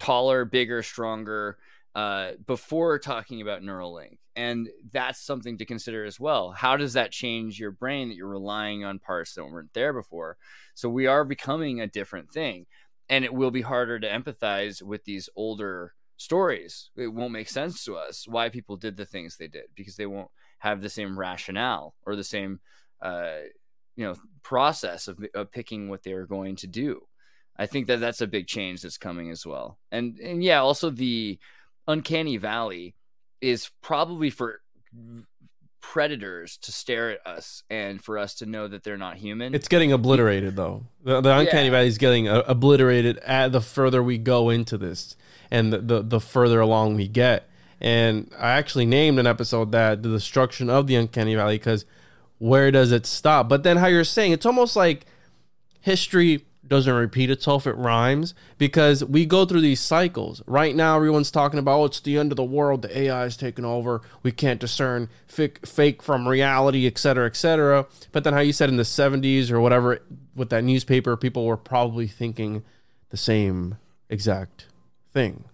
taller, 0.01 0.45
bigger, 0.45 0.83
stronger. 0.83 1.59
Uh, 1.94 2.33
before 2.46 3.00
talking 3.00 3.40
about 3.40 3.62
Neuralink, 3.62 4.18
and 4.37 4.68
that's 4.92 5.20
something 5.20 5.59
to 5.59 5.64
consider 5.64 6.05
as 6.05 6.20
well. 6.20 6.53
How 6.53 6.76
does 6.76 6.92
that 6.92 7.11
change 7.11 7.59
your 7.59 7.72
brain 7.72 8.09
that 8.09 8.14
you're 8.14 8.29
relying 8.29 8.85
on 8.85 9.00
parts 9.00 9.35
that 9.35 9.44
weren't 9.44 9.74
there 9.74 9.92
before? 9.92 10.37
So 10.74 10.88
we 10.88 11.09
are 11.09 11.24
becoming 11.24 11.81
a 11.81 11.88
different 11.88 12.31
thing, 12.31 12.66
and 13.09 13.24
it 13.24 13.35
will 13.35 13.50
be 13.50 13.62
harder 13.62 13.98
to 13.98 14.09
empathize 14.09 14.83
with 14.83 15.05
these 15.05 15.29
older 15.35 15.94
stories. 16.16 16.90
It 16.96 17.09
won't 17.09 17.33
make 17.33 17.48
sense 17.48 17.85
to 17.87 17.96
us 17.96 18.29
why 18.29 18.50
people 18.50 18.76
did 18.76 18.96
the 18.96 19.07
things 19.07 19.37
they 19.37 19.48
did 19.48 19.64
because 19.74 19.96
they 19.96 20.07
won't 20.07 20.31
have 20.59 20.83
the 20.83 20.90
same 20.90 21.18
rationale 21.18 21.94
or 22.07 22.14
the 22.14 22.22
same 22.22 22.61
uh, 23.03 23.38
you 23.96 24.05
know 24.05 24.14
process 24.42 25.09
of, 25.09 25.18
of 25.35 25.50
picking 25.50 25.88
what 25.88 26.03
they're 26.03 26.26
going 26.26 26.57
to 26.57 26.66
do. 26.66 27.00
I 27.57 27.66
think 27.66 27.88
that 27.88 28.00
that's 28.00 28.20
a 28.20 28.26
big 28.26 28.46
change 28.46 28.83
that's 28.83 28.96
coming 28.96 29.31
as 29.31 29.44
well. 29.44 29.79
And 29.90 30.18
and 30.18 30.42
yeah, 30.42 30.61
also 30.61 30.88
the 30.88 31.38
uncanny 31.88 32.37
valley 32.37 32.95
is 33.40 33.71
probably 33.83 34.31
for 34.31 34.61
predators 35.81 36.59
to 36.59 36.73
stare 36.73 37.11
at 37.11 37.27
us 37.27 37.62
and 37.71 38.03
for 38.05 38.19
us 38.19 38.35
to 38.35 38.47
know 38.47 38.69
that 38.69 38.85
they're 38.85 38.99
not 38.99 39.16
human. 39.16 39.55
It's 39.55 39.69
getting 39.69 39.93
obliterated 39.93 40.57
though. 40.57 40.85
The, 41.05 41.21
the 41.21 41.37
uncanny 41.37 41.66
Yeah. 41.66 41.71
valley 41.73 41.87
is 41.88 41.99
getting 41.99 42.29
uh, 42.29 42.43
obliterated 42.47 43.19
at 43.19 43.53
the 43.53 43.61
further 43.61 44.03
we 44.03 44.19
go 44.19 44.51
into 44.51 44.77
this, 44.77 45.16
and 45.51 45.73
the, 45.73 45.79
the 45.79 46.03
the 46.03 46.21
further 46.21 46.61
along 46.61 46.97
we 46.97 47.09
get. 47.09 47.49
And 47.81 48.31
I 48.38 48.51
actually 48.51 48.85
named 48.85 49.19
an 49.19 49.27
episode 49.27 49.73
that 49.73 50.03
the 50.03 50.11
destruction 50.11 50.69
of 50.69 50.87
the 50.87 50.97
uncanny 50.97 51.35
valley 51.35 51.57
because 51.57 51.87
where 52.38 52.71
does 52.71 52.93
it 52.93 53.07
stop? 53.07 53.49
But 53.49 53.62
then 53.62 53.79
how 53.79 53.87
you're 53.87 54.05
saying 54.05 54.33
it's 54.33 54.47
almost 54.47 54.77
like 54.77 55.07
history 55.81 56.45
doesn't 56.70 56.94
repeat 56.94 57.30
itself 57.30 57.66
it 57.66 57.76
rhymes 57.76 58.33
because 58.56 59.04
we 59.04 59.26
go 59.26 59.44
through 59.44 59.61
these 59.61 59.80
cycles. 59.80 60.40
Right 60.46 60.74
now 60.74 60.96
everyone's 60.96 61.33
talking 61.33 61.59
about 61.59 61.80
oh, 61.80 61.85
it's 61.87 62.00
the 62.00 62.16
end 62.16 62.33
of 62.33 62.37
the 62.37 62.44
world 62.44 62.83
the 62.83 62.98
ai 62.98 63.24
is 63.24 63.37
taking 63.37 63.64
over 63.64 64.00
we 64.22 64.30
can't 64.30 64.61
discern 64.61 65.09
fake, 65.26 65.66
fake 65.66 66.00
from 66.00 66.28
reality 66.28 66.87
et 66.87 66.96
cetera 66.96 67.26
et 67.26 67.37
cetera. 67.37 67.87
But 68.12 68.22
then 68.22 68.33
how 68.33 68.38
you 68.38 68.52
said 68.52 68.68
in 68.68 68.76
the 68.76 68.85
70s 68.85 69.50
or 69.50 69.61
whatever 69.61 70.00
with 70.37 70.50
that 70.50 70.62
newspaper 70.62 71.16
people 71.16 71.44
were 71.44 71.56
probably 71.56 72.06
thinking 72.06 72.62
the 73.11 73.16
same 73.16 73.76
exact 74.09 74.68
thing. 75.12 75.44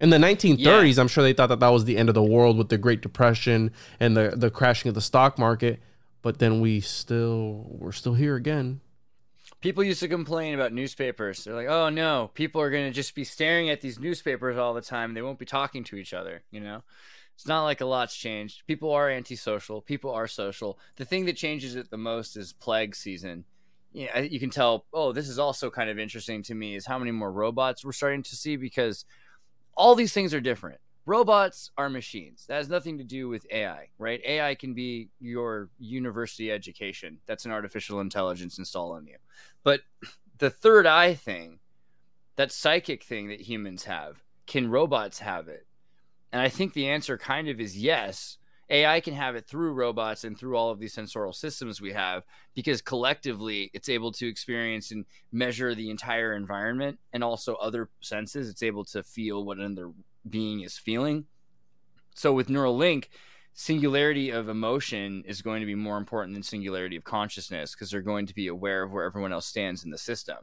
In 0.00 0.10
the 0.10 0.18
1930s 0.18 0.98
i'm 0.98 1.08
sure 1.08 1.24
they 1.24 1.32
thought 1.32 1.48
that 1.48 1.60
that 1.60 1.70
was 1.70 1.86
the 1.86 1.96
end 1.96 2.10
of 2.10 2.14
the 2.14 2.22
world 2.22 2.58
with 2.58 2.68
the 2.68 2.76
great 2.76 3.00
depression 3.00 3.70
and 3.98 4.14
the, 4.14 4.34
the 4.36 4.50
crashing 4.50 4.90
of 4.90 4.94
the 4.94 5.00
stock 5.00 5.38
market 5.38 5.80
but 6.20 6.40
then 6.40 6.60
we 6.60 6.80
still 6.80 7.64
we're 7.68 7.92
still 7.92 8.14
here 8.14 8.36
again 8.36 8.80
People 9.62 9.84
used 9.84 10.00
to 10.00 10.08
complain 10.08 10.54
about 10.54 10.72
newspapers. 10.72 11.44
They're 11.44 11.54
like, 11.54 11.68
"Oh 11.68 11.88
no, 11.88 12.30
people 12.34 12.60
are 12.60 12.70
going 12.70 12.86
to 12.86 12.94
just 12.94 13.14
be 13.14 13.24
staring 13.24 13.70
at 13.70 13.80
these 13.80 13.98
newspapers 13.98 14.58
all 14.58 14.74
the 14.74 14.82
time. 14.82 15.14
They 15.14 15.22
won't 15.22 15.38
be 15.38 15.46
talking 15.46 15.84
to 15.84 15.96
each 15.96 16.12
other." 16.12 16.42
You 16.50 16.60
know, 16.60 16.82
it's 17.34 17.46
not 17.46 17.64
like 17.64 17.80
a 17.80 17.86
lot's 17.86 18.16
changed. 18.16 18.66
People 18.66 18.92
are 18.92 19.08
antisocial. 19.08 19.80
People 19.80 20.10
are 20.10 20.26
social. 20.26 20.78
The 20.96 21.04
thing 21.04 21.24
that 21.26 21.36
changes 21.36 21.76
it 21.76 21.90
the 21.90 21.96
most 21.96 22.36
is 22.36 22.52
plague 22.52 22.94
season. 22.94 23.44
Yeah, 23.92 24.18
you 24.18 24.40
can 24.40 24.50
tell. 24.50 24.84
Oh, 24.92 25.12
this 25.12 25.28
is 25.28 25.38
also 25.38 25.70
kind 25.70 25.90
of 25.90 25.98
interesting 25.98 26.42
to 26.44 26.54
me. 26.54 26.74
Is 26.74 26.86
how 26.86 26.98
many 26.98 27.12
more 27.12 27.32
robots 27.32 27.84
we're 27.84 27.92
starting 27.92 28.22
to 28.24 28.36
see 28.36 28.56
because 28.56 29.04
all 29.76 29.94
these 29.94 30.12
things 30.12 30.34
are 30.34 30.40
different. 30.40 30.80
Robots 31.04 31.72
are 31.76 31.90
machines. 31.90 32.46
That 32.46 32.58
has 32.58 32.68
nothing 32.68 32.96
to 32.98 33.04
do 33.04 33.28
with 33.28 33.44
AI, 33.50 33.88
right? 33.98 34.20
AI 34.24 34.54
can 34.54 34.72
be 34.72 35.08
your 35.18 35.68
university 35.80 36.52
education. 36.52 37.18
That's 37.26 37.44
an 37.44 37.50
artificial 37.50 38.00
intelligence 38.00 38.58
installed 38.58 38.96
on 38.96 39.06
you. 39.06 39.16
But 39.64 39.80
the 40.38 40.50
third 40.50 40.86
eye 40.86 41.14
thing, 41.14 41.60
that 42.36 42.52
psychic 42.52 43.02
thing 43.02 43.28
that 43.28 43.42
humans 43.42 43.84
have, 43.84 44.22
can 44.46 44.70
robots 44.70 45.20
have 45.20 45.48
it? 45.48 45.66
And 46.32 46.40
I 46.40 46.48
think 46.48 46.72
the 46.72 46.88
answer 46.88 47.18
kind 47.18 47.48
of 47.48 47.60
is 47.60 47.78
yes. 47.78 48.38
AI 48.70 49.00
can 49.00 49.12
have 49.14 49.36
it 49.36 49.46
through 49.46 49.74
robots 49.74 50.24
and 50.24 50.38
through 50.38 50.56
all 50.56 50.70
of 50.70 50.78
these 50.78 50.94
sensorial 50.94 51.34
systems 51.34 51.80
we 51.80 51.92
have 51.92 52.24
because 52.54 52.80
collectively 52.80 53.70
it's 53.74 53.90
able 53.90 54.12
to 54.12 54.26
experience 54.26 54.90
and 54.92 55.04
measure 55.30 55.74
the 55.74 55.90
entire 55.90 56.34
environment 56.34 56.98
and 57.12 57.22
also 57.22 57.54
other 57.56 57.90
senses. 58.00 58.48
It's 58.48 58.62
able 58.62 58.84
to 58.86 59.02
feel 59.02 59.44
what 59.44 59.58
another 59.58 59.92
being 60.28 60.62
is 60.62 60.78
feeling. 60.78 61.26
So 62.14 62.32
with 62.32 62.48
Neuralink, 62.48 63.08
singularity 63.54 64.30
of 64.30 64.48
emotion 64.48 65.22
is 65.26 65.42
going 65.42 65.60
to 65.60 65.66
be 65.66 65.74
more 65.74 65.98
important 65.98 66.34
than 66.34 66.42
singularity 66.42 66.96
of 66.96 67.04
consciousness 67.04 67.74
because 67.74 67.90
they're 67.90 68.00
going 68.02 68.26
to 68.26 68.34
be 68.34 68.46
aware 68.48 68.82
of 68.82 68.92
where 68.92 69.04
everyone 69.04 69.32
else 69.32 69.46
stands 69.46 69.84
in 69.84 69.90
the 69.90 69.98
system. 69.98 70.38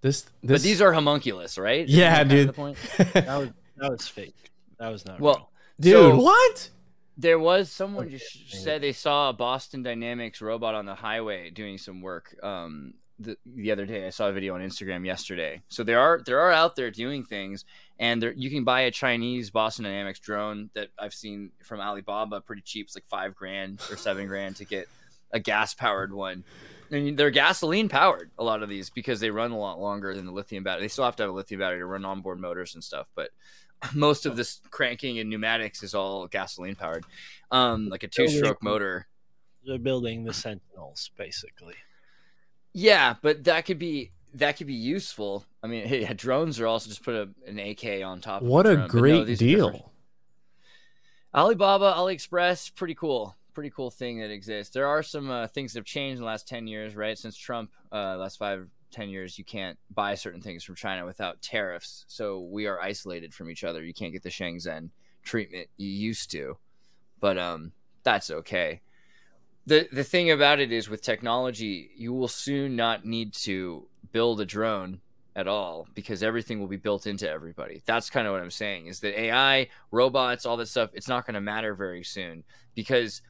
this 0.00 0.22
this 0.22 0.30
but 0.42 0.62
these 0.62 0.80
are 0.80 0.92
homunculus, 0.92 1.58
right? 1.58 1.88
Isn't 1.88 1.98
Yeah, 1.98 2.10
that 2.10 2.16
kind 2.28 2.32
of 2.32 2.36
dude. 2.38 2.48
the 2.48 2.52
point? 2.52 2.78
That 3.14 3.38
was 3.38 3.48
that 3.76 3.90
was 3.90 4.08
fake. 4.08 4.50
That 4.78 4.88
was 4.90 5.04
not 5.06 5.20
Well, 5.20 5.34
real. 5.36 5.50
dude 5.80 5.92
So- 5.92 6.22
what 6.22 6.70
There 7.16 7.38
was 7.38 7.70
someone 7.70 8.10
just 8.10 8.50
said 8.62 8.80
they 8.80 8.92
saw 8.92 9.30
a 9.30 9.32
Boston 9.32 9.82
Dynamics 9.82 10.40
robot 10.40 10.74
on 10.76 10.86
the 10.86 10.94
highway 10.94 11.50
doing 11.50 11.78
some 11.78 12.00
work. 12.00 12.36
Um, 12.44 12.94
the, 13.18 13.36
the 13.44 13.72
other 13.72 13.86
day, 13.86 14.06
I 14.06 14.10
saw 14.10 14.28
a 14.28 14.32
video 14.32 14.54
on 14.54 14.60
Instagram 14.60 15.04
yesterday. 15.04 15.60
So 15.68 15.82
there 15.82 16.00
are 16.00 16.22
there 16.24 16.40
are 16.40 16.52
out 16.52 16.76
there 16.76 16.90
doing 16.90 17.24
things, 17.24 17.64
and 17.98 18.22
there, 18.22 18.32
you 18.32 18.50
can 18.50 18.64
buy 18.64 18.82
a 18.82 18.90
Chinese 18.90 19.50
Boston 19.50 19.84
Dynamics 19.84 20.20
drone 20.20 20.70
that 20.74 20.88
I've 20.98 21.14
seen 21.14 21.50
from 21.62 21.80
Alibaba 21.80 22.40
pretty 22.40 22.62
cheap. 22.62 22.86
It's 22.86 22.94
like 22.94 23.06
five 23.06 23.34
grand 23.34 23.80
or 23.90 23.96
seven 23.96 24.26
grand 24.26 24.56
to 24.56 24.64
get 24.64 24.88
a 25.32 25.40
gas 25.40 25.74
powered 25.74 26.12
one. 26.12 26.44
And 26.90 27.18
they're 27.18 27.30
gasoline 27.30 27.88
powered. 27.88 28.30
A 28.38 28.44
lot 28.44 28.62
of 28.62 28.68
these 28.68 28.88
because 28.88 29.20
they 29.20 29.30
run 29.30 29.50
a 29.50 29.58
lot 29.58 29.78
longer 29.78 30.14
than 30.14 30.24
the 30.24 30.32
lithium 30.32 30.64
battery. 30.64 30.82
They 30.82 30.88
still 30.88 31.04
have 31.04 31.16
to 31.16 31.24
have 31.24 31.30
a 31.30 31.34
lithium 31.34 31.60
battery 31.60 31.80
to 31.80 31.86
run 31.86 32.04
onboard 32.04 32.40
motors 32.40 32.74
and 32.74 32.82
stuff, 32.82 33.08
but 33.14 33.30
most 33.94 34.26
of 34.26 34.36
this 34.36 34.60
cranking 34.70 35.18
and 35.18 35.28
pneumatics 35.28 35.82
is 35.82 35.94
all 35.94 36.26
gasoline 36.26 36.74
powered 36.74 37.04
um 37.52 37.88
like 37.88 38.02
a 38.02 38.08
two 38.08 38.26
stroke 38.26 38.60
motor 38.60 39.06
They're 39.64 39.78
building 39.78 40.24
the 40.24 40.32
Sentinels, 40.32 41.10
basically. 41.16 41.74
Yeah 42.78 43.14
but 43.22 43.44
that 43.44 43.64
could 43.64 43.78
be 43.78 44.10
that 44.34 44.56
could 44.56 44.66
be 44.66 44.74
useful. 44.74 45.44
I 45.62 45.66
mean 45.66 45.86
hey, 45.86 46.04
drones 46.14 46.60
are 46.60 46.66
also 46.66 46.88
just 46.88 47.02
put 47.02 47.14
a, 47.14 47.28
an 47.46 47.58
ak 47.58 47.84
on 48.04 48.20
top 48.20 48.42
what 48.42 48.66
a 48.66 48.74
drone, 48.74 48.80
no, 48.80 48.88
great 48.88 49.26
different. 49.26 49.38
deal. 49.38 49.92
Alibaba 51.34 51.94
aliexpress 51.96 52.74
pretty 52.74 52.94
cool. 52.94 53.36
Pretty 53.54 53.70
cool 53.70 53.90
thing 53.90 54.20
that 54.20 54.30
exists. 54.30 54.72
There 54.72 54.86
are 54.86 55.02
some 55.02 55.30
uh, 55.30 55.48
things 55.48 55.72
that 55.72 55.80
have 55.80 55.86
changed 55.86 56.18
in 56.18 56.20
the 56.20 56.26
last 56.26 56.46
10 56.48 56.66
years 56.66 56.94
right? 56.96 57.18
Since 57.18 57.36
trump 57.36 57.70
uh 57.92 58.16
last 58.16 58.38
five 58.38 58.68
10 58.90 59.10
years 59.10 59.38
you 59.38 59.44
can't 59.44 59.78
buy 59.90 60.14
certain 60.14 60.40
things 60.40 60.64
from 60.64 60.74
china 60.74 61.04
without 61.04 61.42
tariffs. 61.42 62.04
So 62.08 62.40
we 62.40 62.66
are 62.66 62.80
isolated 62.80 63.34
from 63.34 63.50
each 63.50 63.64
other. 63.64 63.82
You 63.82 63.94
can't 63.94 64.12
get 64.12 64.22
the 64.22 64.30
shenzhen 64.30 64.90
treatment 65.22 65.68
you 65.76 65.88
used 65.88 66.30
to. 66.32 66.56
But 67.20 67.38
um 67.38 67.72
that's 68.04 68.30
okay 68.30 68.80
the 69.68 69.88
the 69.92 70.04
thing 70.04 70.30
about 70.30 70.58
it 70.60 70.72
is 70.72 70.88
with 70.88 71.02
technology 71.02 71.90
you 71.96 72.12
will 72.12 72.28
soon 72.28 72.76
not 72.76 73.04
need 73.04 73.32
to 73.34 73.86
build 74.12 74.40
a 74.40 74.44
drone 74.46 75.00
at 75.36 75.46
all 75.46 75.86
because 75.94 76.22
everything 76.22 76.58
will 76.60 76.66
be 76.68 76.76
built 76.76 77.06
into 77.06 77.28
everybody 77.30 77.82
that's 77.86 78.10
kind 78.10 78.26
of 78.26 78.32
what 78.32 78.42
i'm 78.42 78.50
saying 78.50 78.86
is 78.86 79.00
that 79.00 79.18
ai 79.18 79.68
robots 79.92 80.44
all 80.46 80.56
that 80.56 80.66
stuff 80.66 80.90
it's 80.94 81.08
not 81.08 81.24
going 81.26 81.34
to 81.34 81.40
matter 81.40 81.74
very 81.74 82.02
soon 82.02 82.42
because 82.74 83.22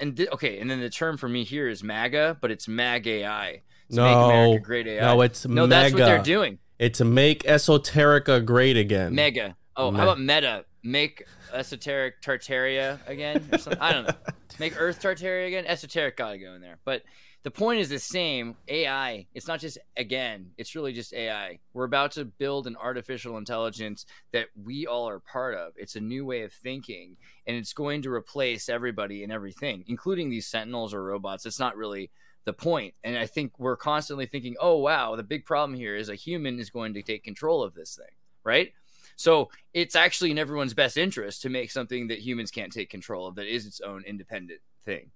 and 0.00 0.16
th- 0.16 0.28
okay 0.30 0.58
and 0.60 0.70
then 0.70 0.80
the 0.80 0.88
term 0.88 1.16
for 1.16 1.28
me 1.28 1.44
here 1.44 1.68
is 1.68 1.82
maga 1.82 2.36
but 2.40 2.50
it's 2.50 2.66
mag 2.68 3.06
ai 3.06 3.60
it's 3.88 3.96
make 3.96 4.04
No. 4.16 4.30
america 4.30 4.64
great 4.64 4.86
ai 4.86 5.00
no 5.00 5.20
it's 5.20 5.46
no 5.46 5.66
mega 5.66 5.68
that's 5.68 5.92
what 5.94 5.98
they're 6.06 6.22
doing 6.22 6.58
it's 6.78 7.00
make 7.00 7.42
esoterica 7.42 8.42
great 8.44 8.76
again 8.78 9.14
Mega. 9.14 9.54
Oh, 9.76 9.90
Me- 9.90 9.98
how 9.98 10.04
about 10.04 10.20
meta? 10.20 10.64
Make 10.82 11.26
esoteric 11.52 12.20
Tartaria 12.22 12.98
again 13.06 13.46
or 13.52 13.58
something? 13.58 13.80
I 13.80 13.92
don't 13.92 14.06
know. 14.08 14.14
Make 14.60 14.78
Earth 14.78 15.00
Tartaria 15.00 15.46
again? 15.46 15.64
Esoteric 15.64 16.18
gotta 16.18 16.36
go 16.36 16.52
in 16.52 16.60
there. 16.60 16.78
But 16.84 17.02
the 17.44 17.50
point 17.50 17.80
is 17.80 17.88
the 17.88 17.98
same. 17.98 18.56
AI. 18.68 19.26
It's 19.32 19.48
not 19.48 19.58
just 19.58 19.78
again. 19.96 20.50
It's 20.58 20.74
really 20.74 20.92
just 20.92 21.14
AI. 21.14 21.60
We're 21.72 21.84
about 21.84 22.12
to 22.12 22.26
build 22.26 22.66
an 22.66 22.76
artificial 22.76 23.38
intelligence 23.38 24.04
that 24.32 24.48
we 24.62 24.86
all 24.86 25.08
are 25.08 25.18
part 25.18 25.54
of. 25.54 25.72
It's 25.76 25.96
a 25.96 26.00
new 26.00 26.26
way 26.26 26.42
of 26.42 26.52
thinking, 26.52 27.16
and 27.46 27.56
it's 27.56 27.72
going 27.72 28.02
to 28.02 28.12
replace 28.12 28.68
everybody 28.68 29.24
and 29.24 29.32
everything, 29.32 29.82
including 29.88 30.28
these 30.28 30.46
sentinels 30.46 30.92
or 30.92 31.02
robots. 31.02 31.46
It's 31.46 31.58
not 31.58 31.78
really 31.78 32.10
the 32.44 32.52
point. 32.52 32.92
And 33.02 33.16
I 33.16 33.24
think 33.24 33.58
we're 33.58 33.78
constantly 33.78 34.26
thinking, 34.26 34.56
oh 34.60 34.76
wow, 34.76 35.16
the 35.16 35.22
big 35.22 35.46
problem 35.46 35.78
here 35.78 35.96
is 35.96 36.10
a 36.10 36.14
human 36.14 36.58
is 36.58 36.68
going 36.68 36.92
to 36.92 37.02
take 37.02 37.24
control 37.24 37.62
of 37.62 37.72
this 37.72 37.96
thing, 37.96 38.14
right? 38.44 38.74
So 39.20 39.50
it's 39.74 39.94
actually 39.96 40.30
in 40.30 40.38
everyone's 40.38 40.72
best 40.72 40.96
interest 40.96 41.42
to 41.42 41.50
make 41.50 41.70
something 41.70 42.08
that 42.08 42.20
humans 42.20 42.50
can't 42.50 42.72
take 42.72 42.88
control 42.88 43.26
of 43.26 43.34
that 43.34 43.46
is 43.46 43.66
its 43.66 43.82
own 43.82 44.02
independent 44.06 44.60
thing. 44.86 45.10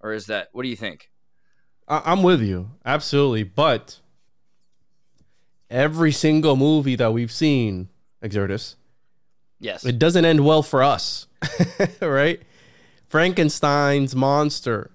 Or 0.00 0.14
is 0.14 0.26
that 0.26 0.48
what 0.52 0.62
do 0.62 0.70
you 0.70 0.76
think? 0.76 1.10
I- 1.86 2.02
i'm 2.06 2.22
with 2.22 2.40
you 2.40 2.70
absolutely 2.86 3.42
but 3.42 4.00
every 5.68 6.12
single 6.12 6.56
movie 6.56 6.96
that 6.96 7.12
we've 7.12 7.32
seen 7.32 7.88
Xirtus 8.22 8.76
Yes. 9.58 9.84
it 9.84 9.98
doesn't 9.98 10.24
end 10.24 10.44
well 10.44 10.62
for 10.62 10.82
us 10.82 11.26
right 12.00 12.40
Frankenstein's 13.08 14.14
monster. 14.14 14.92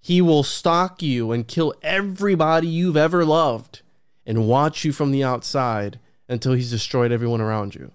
He 0.00 0.20
will 0.20 0.42
stalk 0.42 1.00
you 1.02 1.30
and 1.32 1.46
kill 1.48 1.72
everybody 1.82 2.66
you've 2.66 2.96
ever 2.96 3.24
loved 3.24 3.80
and 4.26 4.46
watch 4.48 4.84
you 4.84 4.92
from 4.92 5.12
the 5.12 5.22
outside 5.24 6.00
until 6.28 6.52
he's 6.52 6.70
destroyed 6.70 7.12
everyone 7.12 7.40
around 7.40 7.74
you. 7.74 7.90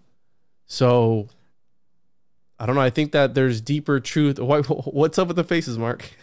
So 0.65 1.27
I 2.59 2.65
don't 2.65 2.75
know. 2.75 2.81
I 2.81 2.89
think 2.89 3.11
that 3.13 3.33
there's 3.33 3.61
deeper 3.61 3.99
truth. 3.99 4.39
Why- 4.39 4.61
What's 4.61 5.17
up 5.17 5.27
with 5.27 5.37
the 5.37 5.43
faces, 5.43 5.77
Mark? 5.77 6.09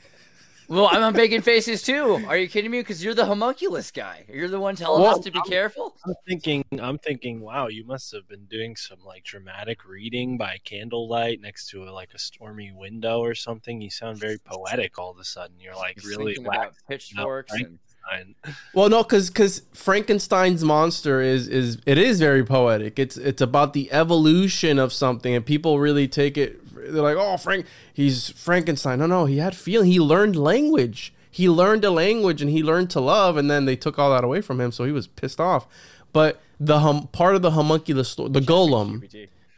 Well, 0.68 0.88
I'm 0.90 1.00
on 1.00 1.12
bacon 1.12 1.42
faces 1.42 1.80
too. 1.80 2.24
Are 2.26 2.36
you 2.36 2.48
kidding 2.48 2.72
me? 2.72 2.80
Because 2.80 3.00
you're 3.04 3.14
the 3.14 3.24
homunculus 3.24 3.92
guy. 3.92 4.24
You're 4.28 4.48
the 4.48 4.58
one 4.58 4.74
telling 4.74 5.00
Well, 5.00 5.16
us 5.16 5.24
to 5.24 5.30
be 5.30 5.40
careful. 5.42 5.94
I'm 6.04 6.14
thinking, 6.26 6.64
I'm 6.82 6.98
thinking, 6.98 7.38
wow, 7.40 7.68
you 7.68 7.84
must 7.84 8.10
have 8.12 8.26
been 8.26 8.46
doing 8.46 8.74
some 8.74 8.98
like 9.06 9.22
dramatic 9.22 9.84
reading 9.86 10.36
by 10.36 10.58
candlelight 10.64 11.40
next 11.40 11.68
to 11.68 11.84
a, 11.84 11.90
like 11.92 12.14
a 12.14 12.18
stormy 12.18 12.72
window 12.72 13.20
or 13.20 13.32
something. 13.36 13.80
You 13.80 13.90
sound 13.90 14.18
very 14.18 14.38
poetic 14.38 14.98
all 14.98 15.12
of 15.12 15.18
a 15.20 15.24
sudden. 15.24 15.54
You're 15.60 15.76
like 15.76 16.00
He's 16.00 16.06
really 16.16 16.34
thinking 16.34 16.46
about 16.46 16.58
waxed 16.58 16.88
pitchforks 16.88 17.52
right? 17.52 17.60
and 17.64 17.78
fine. 17.78 17.78
Well, 18.74 18.88
no, 18.88 19.02
because 19.02 19.30
because 19.30 19.62
Frankenstein's 19.72 20.62
monster 20.62 21.20
is 21.20 21.48
is 21.48 21.78
it 21.86 21.98
is 21.98 22.20
very 22.20 22.44
poetic. 22.44 22.98
It's 22.98 23.16
it's 23.16 23.40
about 23.40 23.72
the 23.72 23.90
evolution 23.92 24.78
of 24.78 24.92
something, 24.92 25.34
and 25.34 25.44
people 25.44 25.78
really 25.78 26.06
take 26.06 26.36
it. 26.36 26.60
They're 26.74 27.02
like, 27.02 27.16
oh, 27.18 27.36
Frank, 27.36 27.66
he's 27.92 28.30
Frankenstein. 28.30 28.98
No, 29.00 29.06
no, 29.06 29.24
he 29.24 29.38
had 29.38 29.56
feeling. 29.56 29.90
He 29.90 29.98
learned 29.98 30.36
language. 30.36 31.12
He 31.30 31.48
learned 31.48 31.84
a 31.84 31.90
language, 31.90 32.40
and 32.40 32.50
he 32.50 32.62
learned 32.62 32.90
to 32.90 33.00
love. 33.00 33.36
And 33.36 33.50
then 33.50 33.64
they 33.64 33.76
took 33.76 33.98
all 33.98 34.10
that 34.12 34.24
away 34.24 34.40
from 34.40 34.60
him, 34.60 34.72
so 34.72 34.84
he 34.84 34.92
was 34.92 35.06
pissed 35.06 35.40
off. 35.40 35.66
But 36.12 36.40
the 36.60 36.80
hum, 36.80 37.08
part 37.08 37.34
of 37.34 37.42
the 37.42 37.50
homunculus, 37.50 38.10
sto- 38.10 38.28
the 38.28 38.40
golem, 38.40 39.00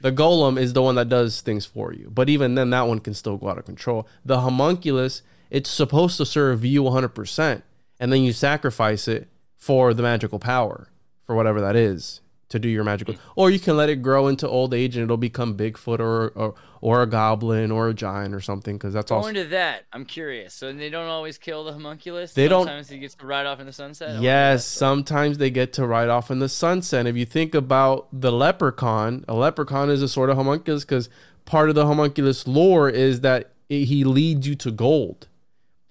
the 0.00 0.12
golem 0.12 0.58
is 0.58 0.72
the 0.72 0.82
one 0.82 0.94
that 0.94 1.08
does 1.08 1.40
things 1.40 1.66
for 1.66 1.92
you. 1.92 2.10
But 2.12 2.28
even 2.28 2.54
then, 2.54 2.70
that 2.70 2.88
one 2.88 3.00
can 3.00 3.14
still 3.14 3.36
go 3.36 3.48
out 3.48 3.58
of 3.58 3.64
control. 3.64 4.08
The 4.24 4.40
homunculus, 4.40 5.22
it's 5.50 5.70
supposed 5.70 6.16
to 6.18 6.26
serve 6.26 6.64
you 6.64 6.82
100%, 6.82 7.62
and 8.00 8.12
then 8.12 8.22
you 8.22 8.32
sacrifice 8.32 9.08
it 9.08 9.28
for 9.56 9.92
the 9.94 10.02
magical 10.02 10.38
power, 10.38 10.88
for 11.24 11.34
whatever 11.34 11.60
that 11.60 11.76
is, 11.76 12.20
to 12.48 12.58
do 12.58 12.68
your 12.68 12.84
magical. 12.84 13.14
Or 13.36 13.50
you 13.50 13.58
can 13.58 13.76
let 13.76 13.90
it 13.90 13.96
grow 14.02 14.28
into 14.28 14.48
old 14.48 14.72
age 14.72 14.96
and 14.96 15.04
it'll 15.04 15.16
become 15.18 15.56
Bigfoot 15.56 15.98
or 16.00 16.28
or, 16.28 16.54
or 16.80 17.02
a 17.02 17.06
goblin 17.06 17.70
or 17.72 17.88
a 17.88 17.94
giant 17.94 18.34
or 18.34 18.40
something, 18.40 18.76
because 18.78 18.94
that's. 18.94 19.10
Going 19.10 19.34
to 19.34 19.44
that, 19.46 19.84
I'm 19.92 20.04
curious. 20.04 20.54
So 20.54 20.72
they 20.72 20.88
don't 20.88 21.08
always 21.08 21.36
kill 21.36 21.64
the 21.64 21.72
homunculus. 21.72 22.32
They 22.34 22.46
don't- 22.48 22.64
Sometimes 22.66 22.88
he 22.88 22.98
gets 22.98 23.16
to 23.16 23.26
ride 23.26 23.46
off 23.46 23.58
in 23.60 23.66
the 23.66 23.72
sunset. 23.72 24.22
Yes, 24.22 24.64
sometimes 24.64 25.38
they 25.38 25.50
get 25.50 25.72
to 25.74 25.86
ride 25.86 26.08
off 26.08 26.30
in 26.30 26.38
the 26.38 26.48
sunset. 26.48 27.06
If 27.06 27.16
you 27.16 27.26
think 27.26 27.54
about 27.54 28.06
the 28.12 28.30
leprechaun, 28.32 29.24
a 29.28 29.34
leprechaun 29.34 29.90
is 29.90 30.00
a 30.02 30.08
sort 30.08 30.30
of 30.30 30.36
homunculus 30.36 30.84
because 30.84 31.10
part 31.44 31.68
of 31.68 31.74
the 31.74 31.84
homunculus 31.86 32.46
lore 32.46 32.88
is 32.88 33.20
that 33.22 33.50
it- 33.68 33.86
he 33.86 34.04
leads 34.04 34.46
you 34.48 34.54
to 34.54 34.70
gold. 34.70 35.26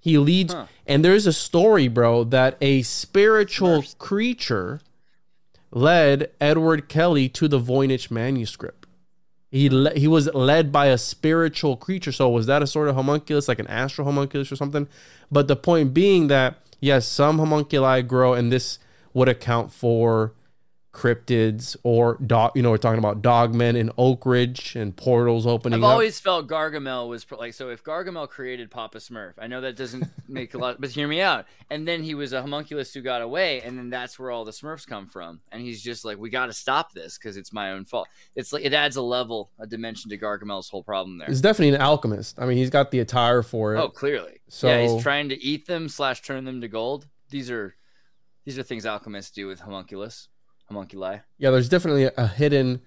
He 0.00 0.16
leads, 0.16 0.54
Huh. 0.54 0.66
And 0.88 1.04
there's 1.04 1.26
a 1.26 1.32
story, 1.32 1.86
bro, 1.86 2.24
that 2.24 2.56
a 2.60 2.82
spiritual 2.82 3.84
creature 3.98 4.80
led 5.70 6.30
Edward 6.40 6.88
Kelly 6.88 7.28
to 7.28 7.46
the 7.46 7.60
Voynich 7.60 8.10
manuscript. 8.10 8.86
He 9.50 9.68
le- 9.68 9.94
he 9.94 10.08
was 10.08 10.32
led 10.34 10.72
by 10.72 10.86
a 10.86 10.98
spiritual 10.98 11.76
creature. 11.76 12.12
So 12.12 12.28
was 12.30 12.46
that 12.46 12.62
a 12.62 12.66
sort 12.66 12.88
of 12.88 12.94
homunculus, 12.94 13.48
like 13.48 13.58
an 13.58 13.66
astral 13.66 14.06
homunculus 14.06 14.50
or 14.50 14.56
something? 14.56 14.88
But 15.30 15.46
the 15.46 15.56
point 15.56 15.94
being 15.94 16.28
that 16.28 16.56
yes, 16.80 17.06
some 17.06 17.38
homunculi 17.38 18.02
grow, 18.02 18.34
and 18.34 18.52
this 18.52 18.78
would 19.12 19.28
account 19.28 19.72
for 19.72 20.32
cryptids 20.92 21.76
or 21.82 22.16
dog. 22.26 22.52
You 22.54 22.62
know, 22.62 22.70
we're 22.70 22.76
talking 22.78 22.98
about 22.98 23.22
dogmen 23.22 23.76
in 23.76 23.90
Oak 23.98 24.24
Ridge 24.26 24.74
and 24.74 24.96
portals 24.96 25.46
opening 25.46 25.78
I've 25.80 25.84
up. 25.84 25.92
always 25.92 26.18
felt 26.18 26.48
Gargamel 26.48 27.08
was 27.08 27.26
like 27.30 27.54
so. 27.54 27.68
If 27.68 27.84
Gargamel 27.84 28.28
created 28.28 28.70
Papa 28.70 28.98
Smurf, 28.98 29.34
I 29.38 29.46
know 29.46 29.60
that 29.60 29.76
doesn't 29.76 30.04
make 30.28 30.54
a 30.54 30.58
lot, 30.58 30.80
but 30.80 30.90
hear 30.90 31.06
me 31.06 31.20
out. 31.20 31.46
And 31.70 31.86
then 31.86 32.02
he 32.02 32.14
was 32.14 32.32
a 32.32 32.40
homunculus 32.40 32.92
who 32.92 33.02
got 33.02 33.22
away, 33.22 33.60
and 33.62 33.78
then 33.78 33.90
that's 33.90 34.18
where 34.18 34.30
all 34.30 34.44
the 34.44 34.50
Smurfs 34.52 34.86
come 34.86 35.06
from. 35.06 35.40
And 35.52 35.62
he's 35.62 35.82
just 35.82 36.04
like, 36.04 36.18
we 36.18 36.30
got 36.30 36.46
to 36.46 36.52
stop 36.52 36.92
this 36.92 37.18
because 37.18 37.36
it's 37.36 37.52
my 37.52 37.72
own 37.72 37.84
fault. 37.84 38.08
It's 38.34 38.52
like 38.52 38.64
it 38.64 38.72
adds 38.74 38.96
a 38.96 39.02
level, 39.02 39.50
a 39.58 39.66
dimension 39.66 40.10
to 40.10 40.18
Gargamel's 40.18 40.68
whole 40.68 40.82
problem 40.82 41.18
there. 41.18 41.28
He's 41.28 41.40
definitely 41.40 41.74
an 41.76 41.80
alchemist. 41.82 42.40
I 42.40 42.46
mean, 42.46 42.56
he's 42.56 42.70
got 42.70 42.90
the 42.90 43.00
attire 43.00 43.42
for 43.42 43.74
it. 43.76 43.80
Oh, 43.80 43.88
clearly. 43.88 44.40
So- 44.48 44.68
yeah, 44.68 44.82
he's 44.86 45.02
trying 45.02 45.28
to 45.28 45.42
eat 45.42 45.66
them 45.66 45.88
slash 45.88 46.22
turn 46.22 46.44
them 46.44 46.60
to 46.62 46.68
gold. 46.68 47.06
These 47.30 47.50
are 47.50 47.74
these 48.46 48.58
are 48.58 48.62
things 48.62 48.86
alchemists 48.86 49.30
do 49.32 49.46
with 49.46 49.60
homunculus, 49.60 50.28
homunculi. 50.70 51.20
yeah, 51.38 51.50
there's 51.50 51.68
definitely 51.68 52.10
a 52.16 52.26
hidden 52.26 52.80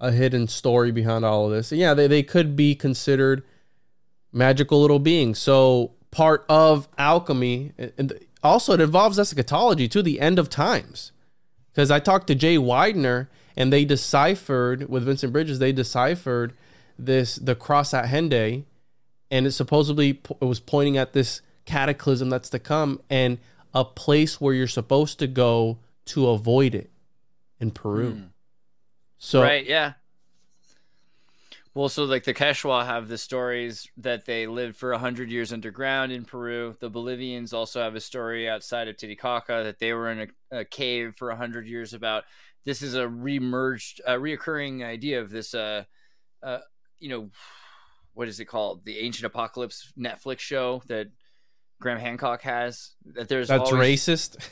a 0.00 0.10
hidden 0.10 0.48
story 0.48 0.90
behind 0.90 1.24
all 1.24 1.46
of 1.46 1.52
this. 1.52 1.72
And 1.72 1.80
yeah, 1.80 1.94
they, 1.94 2.06
they 2.06 2.22
could 2.22 2.56
be 2.56 2.74
considered 2.74 3.42
magical 4.32 4.80
little 4.80 4.98
beings. 4.98 5.38
So 5.38 5.92
part 6.10 6.44
of 6.48 6.88
alchemy 6.98 7.72
and 7.78 8.12
also 8.42 8.74
it 8.74 8.80
involves 8.80 9.18
eschatology 9.18 9.88
to 9.88 10.02
the 10.02 10.20
end 10.20 10.38
of 10.38 10.50
times. 10.50 11.12
Because 11.72 11.90
I 11.90 12.00
talked 12.00 12.26
to 12.28 12.34
Jay 12.34 12.56
Weidner 12.56 13.28
and 13.56 13.72
they 13.72 13.84
deciphered 13.84 14.88
with 14.88 15.04
Vincent 15.04 15.32
Bridges, 15.32 15.58
they 15.58 15.72
deciphered 15.72 16.52
this 16.98 17.36
the 17.36 17.54
cross 17.54 17.94
at 17.94 18.06
Hendaye, 18.06 18.64
and 19.30 19.46
it 19.46 19.52
supposedly 19.52 20.20
it 20.40 20.44
was 20.44 20.60
pointing 20.60 20.96
at 20.96 21.12
this 21.12 21.40
cataclysm 21.64 22.30
that's 22.30 22.50
to 22.50 22.58
come 22.58 23.00
and 23.08 23.38
a 23.72 23.84
place 23.84 24.40
where 24.40 24.54
you're 24.54 24.68
supposed 24.68 25.18
to 25.18 25.26
go 25.26 25.78
to 26.04 26.28
avoid 26.28 26.74
it 26.74 26.90
in 27.60 27.70
Peru. 27.70 28.12
Hmm. 28.12 28.22
So 29.18 29.42
right, 29.42 29.66
yeah. 29.66 29.94
Well, 31.74 31.88
so 31.88 32.04
like 32.04 32.22
the 32.22 32.34
Quechua 32.34 32.86
have 32.86 33.08
the 33.08 33.18
stories 33.18 33.88
that 33.96 34.26
they 34.26 34.46
lived 34.46 34.76
for 34.76 34.92
100 34.92 35.28
years 35.28 35.52
underground 35.52 36.12
in 36.12 36.24
Peru. 36.24 36.76
The 36.78 36.88
Bolivians 36.88 37.52
also 37.52 37.82
have 37.82 37.96
a 37.96 38.00
story 38.00 38.48
outside 38.48 38.86
of 38.86 38.96
Titicaca 38.96 39.62
that 39.64 39.80
they 39.80 39.92
were 39.92 40.10
in 40.10 40.30
a, 40.52 40.58
a 40.60 40.64
cave 40.64 41.14
for 41.16 41.28
100 41.28 41.66
years 41.66 41.92
about. 41.92 42.24
This 42.64 42.80
is 42.80 42.94
a 42.94 43.02
remerged, 43.02 44.00
uh, 44.06 44.12
reoccurring 44.12 44.84
idea 44.84 45.20
of 45.20 45.30
this, 45.30 45.52
uh, 45.52 45.82
uh, 46.44 46.58
you 47.00 47.08
know, 47.08 47.30
what 48.14 48.28
is 48.28 48.38
it 48.38 48.44
called? 48.44 48.84
The 48.84 49.00
Ancient 49.00 49.26
Apocalypse 49.26 49.92
Netflix 49.98 50.38
show 50.38 50.80
that 50.86 51.08
Graham 51.80 51.98
Hancock 51.98 52.42
has. 52.42 52.92
That 53.04 53.28
there's 53.28 53.48
that's 53.48 53.72
always, 53.72 54.06
racist. 54.06 54.36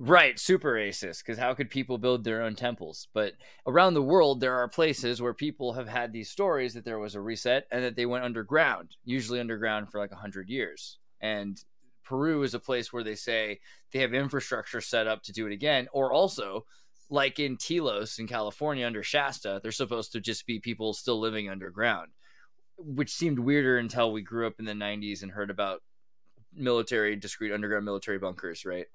Right, 0.00 0.38
super 0.38 0.74
racist. 0.74 1.18
Because 1.18 1.38
how 1.38 1.54
could 1.54 1.70
people 1.70 1.98
build 1.98 2.22
their 2.22 2.42
own 2.42 2.54
temples? 2.54 3.08
But 3.12 3.32
around 3.66 3.94
the 3.94 4.02
world, 4.02 4.40
there 4.40 4.54
are 4.54 4.68
places 4.68 5.20
where 5.20 5.34
people 5.34 5.72
have 5.72 5.88
had 5.88 6.12
these 6.12 6.30
stories 6.30 6.74
that 6.74 6.84
there 6.84 7.00
was 7.00 7.16
a 7.16 7.20
reset 7.20 7.66
and 7.72 7.82
that 7.82 7.96
they 7.96 8.06
went 8.06 8.24
underground, 8.24 8.96
usually 9.04 9.40
underground 9.40 9.90
for 9.90 9.98
like 9.98 10.12
100 10.12 10.48
years. 10.48 10.98
And 11.20 11.60
Peru 12.04 12.44
is 12.44 12.54
a 12.54 12.60
place 12.60 12.92
where 12.92 13.02
they 13.02 13.16
say 13.16 13.58
they 13.92 13.98
have 13.98 14.14
infrastructure 14.14 14.80
set 14.80 15.08
up 15.08 15.24
to 15.24 15.32
do 15.32 15.48
it 15.48 15.52
again. 15.52 15.88
Or 15.92 16.12
also, 16.12 16.64
like 17.10 17.40
in 17.40 17.56
Telos 17.56 18.20
in 18.20 18.28
California 18.28 18.86
under 18.86 19.02
Shasta, 19.02 19.58
they're 19.60 19.72
supposed 19.72 20.12
to 20.12 20.20
just 20.20 20.46
be 20.46 20.60
people 20.60 20.94
still 20.94 21.18
living 21.18 21.50
underground, 21.50 22.12
which 22.76 23.12
seemed 23.12 23.40
weirder 23.40 23.78
until 23.78 24.12
we 24.12 24.22
grew 24.22 24.46
up 24.46 24.60
in 24.60 24.64
the 24.64 24.72
90s 24.72 25.22
and 25.22 25.32
heard 25.32 25.50
about 25.50 25.82
military, 26.54 27.16
discrete 27.16 27.52
underground 27.52 27.84
military 27.84 28.18
bunkers, 28.18 28.64
right? 28.64 28.86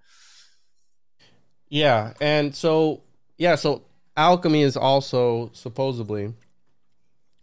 Yeah, 1.74 2.14
and 2.22 2.56
so 2.56 3.02
yeah, 3.40 3.56
so 3.56 3.82
alchemy 4.16 4.62
is 4.62 4.78
also 4.78 5.50
supposedly 5.54 6.36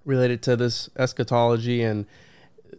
related 0.04 0.40
to 0.44 0.54
this 0.54 0.88
eschatology, 0.96 1.82
and 1.82 2.06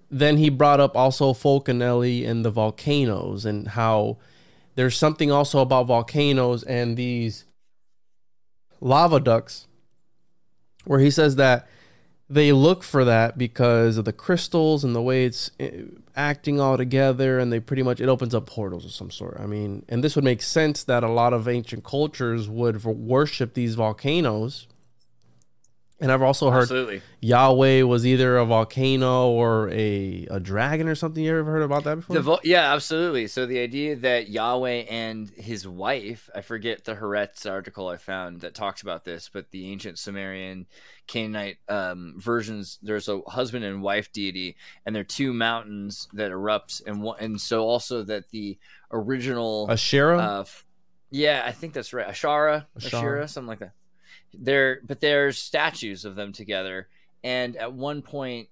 then 0.09 0.37
he 0.37 0.49
brought 0.49 0.79
up 0.79 0.95
also 0.95 1.33
Fulcanelli 1.33 2.25
and 2.25 2.45
the 2.45 2.51
volcanoes 2.51 3.43
and 3.43 3.67
how 3.67 4.15
there's 4.75 4.95
something 4.95 5.29
also 5.29 5.59
about 5.59 5.87
volcanoes 5.87 6.63
and 6.63 6.95
these 6.95 7.43
lava 8.79 9.19
ducts 9.19 9.67
where 10.85 11.01
he 11.01 11.11
says 11.11 11.35
that 11.35 11.67
they 12.31 12.53
look 12.53 12.81
for 12.81 13.03
that 13.03 13.37
because 13.37 13.97
of 13.97 14.05
the 14.05 14.13
crystals 14.13 14.83
and 14.83 14.95
the 14.95 15.01
way 15.01 15.25
it's 15.25 15.51
eh, 15.59 15.83
acting 16.15 16.59
all 16.59 16.77
together 16.77 17.39
and 17.39 17.51
they 17.51 17.59
pretty 17.59 17.83
much 17.83 17.99
it 17.99 18.07
opens 18.07 18.33
up 18.33 18.45
portals 18.45 18.85
of 18.85 18.91
some 18.91 19.11
sort. 19.11 19.37
I 19.39 19.45
mean 19.45 19.85
and 19.89 20.03
this 20.03 20.15
would 20.15 20.23
make 20.23 20.41
sense 20.41 20.83
that 20.85 21.03
a 21.03 21.09
lot 21.09 21.33
of 21.33 21.47
ancient 21.47 21.83
cultures 21.83 22.47
would 22.47 22.83
worship 22.83 23.53
these 23.53 23.75
volcanoes 23.75 24.67
and 26.01 26.11
i've 26.11 26.21
also 26.21 26.49
heard 26.49 26.63
Absolutely. 26.63 27.01
yahweh 27.21 27.83
was 27.83 28.05
either 28.05 28.37
a 28.37 28.45
volcano 28.45 29.29
or 29.29 29.69
a, 29.69 30.27
a 30.29 30.39
dragon 30.39 30.87
or 30.87 30.95
something 30.95 31.23
you 31.23 31.37
ever 31.37 31.51
heard 31.51 31.61
about 31.61 31.83
that 31.85 31.95
before 31.95 32.15
The 32.15 32.21
vo- 32.21 32.39
yeah, 32.43 32.73
absolutely. 32.73 33.27
So 33.27 33.45
the 33.45 33.59
idea 33.59 33.95
that 33.97 34.29
Yahweh 34.29 34.85
and 34.89 35.29
his 35.29 35.67
wife, 35.67 36.29
I 36.35 36.41
forget 36.41 36.83
the 36.83 36.95
Haaretz 36.95 37.49
article 37.49 37.87
I 37.87 37.97
found 37.97 38.41
that 38.41 38.55
talks 38.55 38.81
about 38.81 39.05
this, 39.05 39.29
but 39.31 39.51
the 39.51 39.71
ancient 39.71 39.99
Sumerian 39.99 40.67
Canaanite 41.07 41.57
um, 41.69 42.15
versions, 42.17 42.79
there's 42.81 43.07
a 43.07 43.21
husband 43.27 43.65
and 43.65 43.81
wife 43.81 44.11
deity, 44.11 44.55
and 44.85 44.95
there 44.95 45.01
are 45.01 45.05
two 45.05 45.33
mountains 45.33 46.07
that 46.13 46.31
erupt, 46.31 46.81
and 46.85 47.01
one, 47.01 47.17
and 47.19 47.39
so 47.39 47.63
also 47.63 48.03
that 48.03 48.29
the 48.29 48.57
original 48.91 49.67
Ashera? 49.67 50.19
uh, 50.19 50.45
yeah, 51.09 51.43
I 51.45 51.51
think 51.51 51.73
that's 51.73 51.93
right. 51.93 52.07
Ashara, 52.07 52.65
Ashara. 52.77 52.91
Ashira, 52.91 53.29
something 53.29 53.47
like 53.49 53.59
that. 53.59 53.73
There, 54.33 54.79
but 54.85 55.01
there's 55.01 55.37
statues 55.37 56.05
of 56.05 56.15
them 56.15 56.31
together, 56.31 56.87
and 57.23 57.55
at 57.55 57.73
one 57.73 58.01
point, 58.01 58.49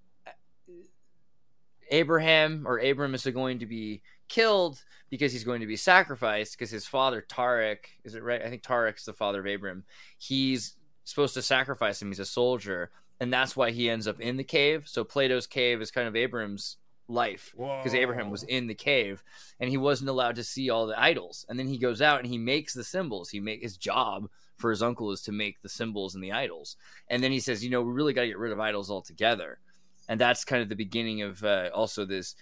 Abraham 1.92 2.68
or 2.68 2.80
Abram 2.80 3.16
is 3.16 3.26
going 3.26 3.60
to 3.60 3.66
be 3.66 4.02
killed 4.28 4.84
because 5.10 5.32
he's 5.32 5.44
going 5.44 5.62
to 5.62 5.68
be 5.68 5.76
sacrificed 5.76 6.58
because 6.58 6.70
his 6.70 6.86
father 6.86 7.26
Tarek 7.28 7.78
is 8.04 8.14
it 8.16 8.24
right? 8.24 8.42
I 8.42 8.50
think 8.50 8.62
Tarek's 8.62 9.06
the 9.06 9.14
father 9.14 9.40
of 9.40 9.46
Abram. 9.46 9.84
He's 10.18 10.76
supposed 11.04 11.34
to 11.34 11.42
sacrifice 11.42 12.02
him. 12.02 12.10
He's 12.10 12.20
a 12.20 12.26
soldier, 12.26 12.92
and 13.20 13.34
that's 13.34 13.56
why 13.56 13.72
he 13.72 13.90
ends 13.90 14.08
up 14.08 14.20
in 14.20 14.38
the 14.38 14.44
cave. 14.44 14.84
So 14.86 15.04
Plato's 15.04 15.48
cave 15.48 15.82
is 15.82 15.92
kind 15.92 16.08
of 16.08 16.16
Abram's 16.16 16.78
life 17.10 17.52
because 17.58 17.94
Abraham 17.96 18.30
was 18.30 18.44
in 18.44 18.68
the 18.68 18.76
cave 18.76 19.24
and 19.60 19.70
he 19.70 19.78
wasn't 19.78 20.10
allowed 20.10 20.36
to 20.36 20.44
see 20.44 20.70
all 20.70 20.86
the 20.86 21.00
idols. 21.02 21.46
And 21.50 21.58
then 21.58 21.68
he 21.68 21.78
goes 21.78 22.02
out 22.02 22.20
and 22.20 22.28
he 22.28 22.38
makes 22.38 22.74
the 22.74 22.84
symbols. 22.84 23.30
He 23.30 23.40
make 23.40 23.62
his 23.62 23.78
job 23.78 24.30
for 24.60 24.70
his 24.70 24.84
uncle 24.84 25.12
is 25.12 25.22
to 25.24 25.32
make 25.32 25.62
the 25.62 25.70
symbols 25.70 26.14
and 26.16 26.24
the 26.24 26.32
idols. 26.34 26.76
And 27.08 27.24
then 27.24 27.32
he 27.32 27.40
says, 27.40 27.64
you 27.64 27.70
know, 27.70 27.82
we 27.82 27.92
really 27.94 28.14
got 28.14 28.22
to 28.22 28.28
get 28.28 28.38
rid 28.38 28.52
of 28.52 28.60
idols 28.60 28.92
altogether. 28.92 29.60
And 30.08 30.20
that's 30.20 30.44
kind 30.46 30.62
of 30.62 30.70
the 30.70 30.76
beginning 30.76 31.22
of 31.22 31.44
uh, 31.44 31.70
also 31.74 32.06
this 32.06 32.36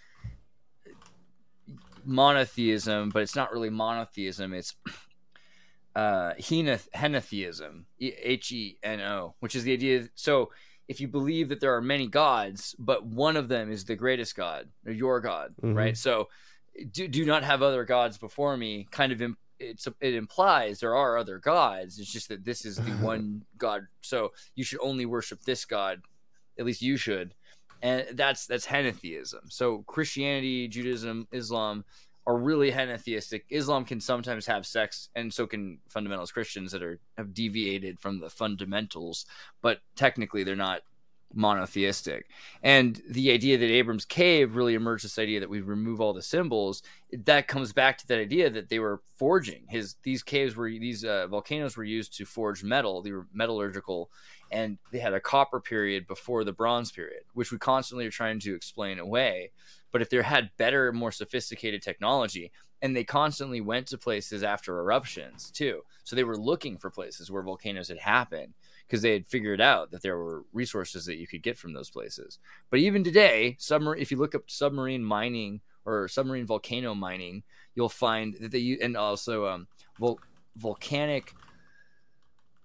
monotheism, 2.05 3.09
but 3.09 3.21
it's 3.21 3.35
not 3.35 3.51
really 3.51 3.69
monotheism. 3.69 4.53
It's 4.53 4.75
uh, 5.95 6.33
henotheism, 6.39 7.83
H 7.99 8.51
E 8.51 8.77
N 8.83 9.01
O, 9.01 9.35
which 9.39 9.55
is 9.55 9.63
the 9.63 9.73
idea. 9.73 10.07
So 10.15 10.51
if 10.87 11.01
you 11.01 11.07
believe 11.07 11.49
that 11.49 11.59
there 11.59 11.75
are 11.75 11.81
many 11.81 12.07
gods, 12.07 12.75
but 12.79 13.05
one 13.05 13.35
of 13.35 13.49
them 13.49 13.71
is 13.71 13.83
the 13.85 13.95
greatest 13.95 14.35
God, 14.35 14.69
or 14.85 14.93
your 14.93 15.19
God, 15.19 15.53
Mhm. 15.61 15.75
right? 15.75 15.97
So 15.97 16.29
do, 16.91 17.07
do 17.07 17.25
not 17.25 17.43
have 17.43 17.61
other 17.61 17.83
gods 17.83 18.17
before 18.17 18.55
me. 18.55 18.87
Kind 18.91 19.11
of, 19.11 19.21
im- 19.21 19.37
it's 19.59 19.87
it 20.01 20.13
implies 20.13 20.79
there 20.79 20.95
are 20.95 21.17
other 21.17 21.39
gods. 21.39 21.99
It's 21.99 22.11
just 22.11 22.29
that 22.29 22.45
this 22.45 22.65
is 22.65 22.77
the 22.77 22.91
one 23.01 23.43
God. 23.57 23.87
So 24.01 24.33
you 24.55 24.63
should 24.63 24.79
only 24.81 25.05
worship 25.05 25.41
this 25.43 25.65
God. 25.65 26.01
At 26.59 26.65
least 26.65 26.81
you 26.81 26.97
should, 26.97 27.33
and 27.81 28.05
that's 28.13 28.47
that's 28.47 28.65
henotheism. 28.65 29.51
So 29.51 29.83
Christianity, 29.87 30.67
Judaism, 30.67 31.27
Islam 31.31 31.85
are 32.25 32.37
really 32.37 32.71
henotheistic. 32.71 33.43
Islam 33.49 33.85
can 33.85 34.01
sometimes 34.01 34.45
have 34.47 34.65
sex, 34.65 35.09
and 35.15 35.33
so 35.33 35.47
can 35.47 35.79
fundamentalist 35.93 36.33
Christians 36.33 36.71
that 36.71 36.83
are 36.83 36.99
have 37.17 37.33
deviated 37.33 37.99
from 37.99 38.19
the 38.19 38.29
fundamentals, 38.29 39.25
but 39.61 39.79
technically 39.95 40.43
they're 40.43 40.55
not 40.55 40.81
monotheistic. 41.33 42.27
And 42.63 43.01
the 43.09 43.31
idea 43.31 43.57
that 43.57 43.65
Abram's 43.65 44.05
cave 44.05 44.55
really 44.55 44.73
emerged 44.73 45.03
this 45.05 45.19
idea 45.19 45.39
that 45.39 45.49
we 45.49 45.61
remove 45.61 46.01
all 46.01 46.13
the 46.13 46.21
symbols, 46.21 46.83
that 47.25 47.47
comes 47.47 47.73
back 47.73 47.97
to 47.97 48.07
that 48.07 48.19
idea 48.19 48.49
that 48.49 48.69
they 48.69 48.79
were 48.79 49.01
forging 49.17 49.65
his 49.67 49.95
these 50.03 50.23
caves 50.23 50.55
were 50.55 50.69
these 50.69 51.03
uh, 51.03 51.27
volcanoes 51.27 51.75
were 51.77 51.83
used 51.83 52.15
to 52.17 52.25
forge 52.25 52.63
metal, 52.63 53.01
they 53.01 53.11
were 53.11 53.27
metallurgical 53.33 54.09
and 54.51 54.77
they 54.91 54.99
had 54.99 55.13
a 55.13 55.19
copper 55.19 55.59
period 55.59 56.07
before 56.07 56.43
the 56.43 56.53
bronze 56.53 56.91
period, 56.91 57.23
which 57.33 57.51
we 57.51 57.57
constantly 57.57 58.05
are 58.05 58.11
trying 58.11 58.39
to 58.39 58.55
explain 58.55 58.99
away. 58.99 59.51
But 59.91 60.01
if 60.01 60.09
they 60.09 60.21
had 60.21 60.51
better, 60.57 60.93
more 60.93 61.11
sophisticated 61.11 61.81
technology, 61.81 62.51
and 62.81 62.95
they 62.95 63.03
constantly 63.03 63.59
went 63.59 63.87
to 63.87 63.97
places 63.97 64.43
after 64.43 64.79
eruptions 64.79 65.51
too, 65.51 65.81
so 66.03 66.15
they 66.15 66.23
were 66.23 66.37
looking 66.37 66.77
for 66.77 66.89
places 66.89 67.29
where 67.29 67.41
volcanoes 67.41 67.89
had 67.89 67.97
happened 67.97 68.53
because 68.87 69.01
they 69.01 69.11
had 69.11 69.27
figured 69.27 69.59
out 69.59 69.91
that 69.91 70.01
there 70.01 70.17
were 70.17 70.43
resources 70.53 71.05
that 71.05 71.17
you 71.17 71.27
could 71.27 71.43
get 71.43 71.57
from 71.57 71.73
those 71.73 71.89
places. 71.89 72.39
But 72.69 72.79
even 72.79 73.03
today, 73.03 73.57
submarine 73.59 74.01
if 74.01 74.11
you 74.11 74.17
look 74.17 74.35
up 74.35 74.49
submarine 74.49 75.03
mining 75.03 75.61
or 75.85 76.07
submarine 76.07 76.45
volcano 76.45 76.95
mining, 76.95 77.43
you'll 77.75 77.89
find 77.89 78.35
that 78.39 78.51
they 78.51 78.77
and 78.81 78.95
also 78.95 79.47
um, 79.47 79.67
vol- 79.99 80.19
volcanic 80.55 81.33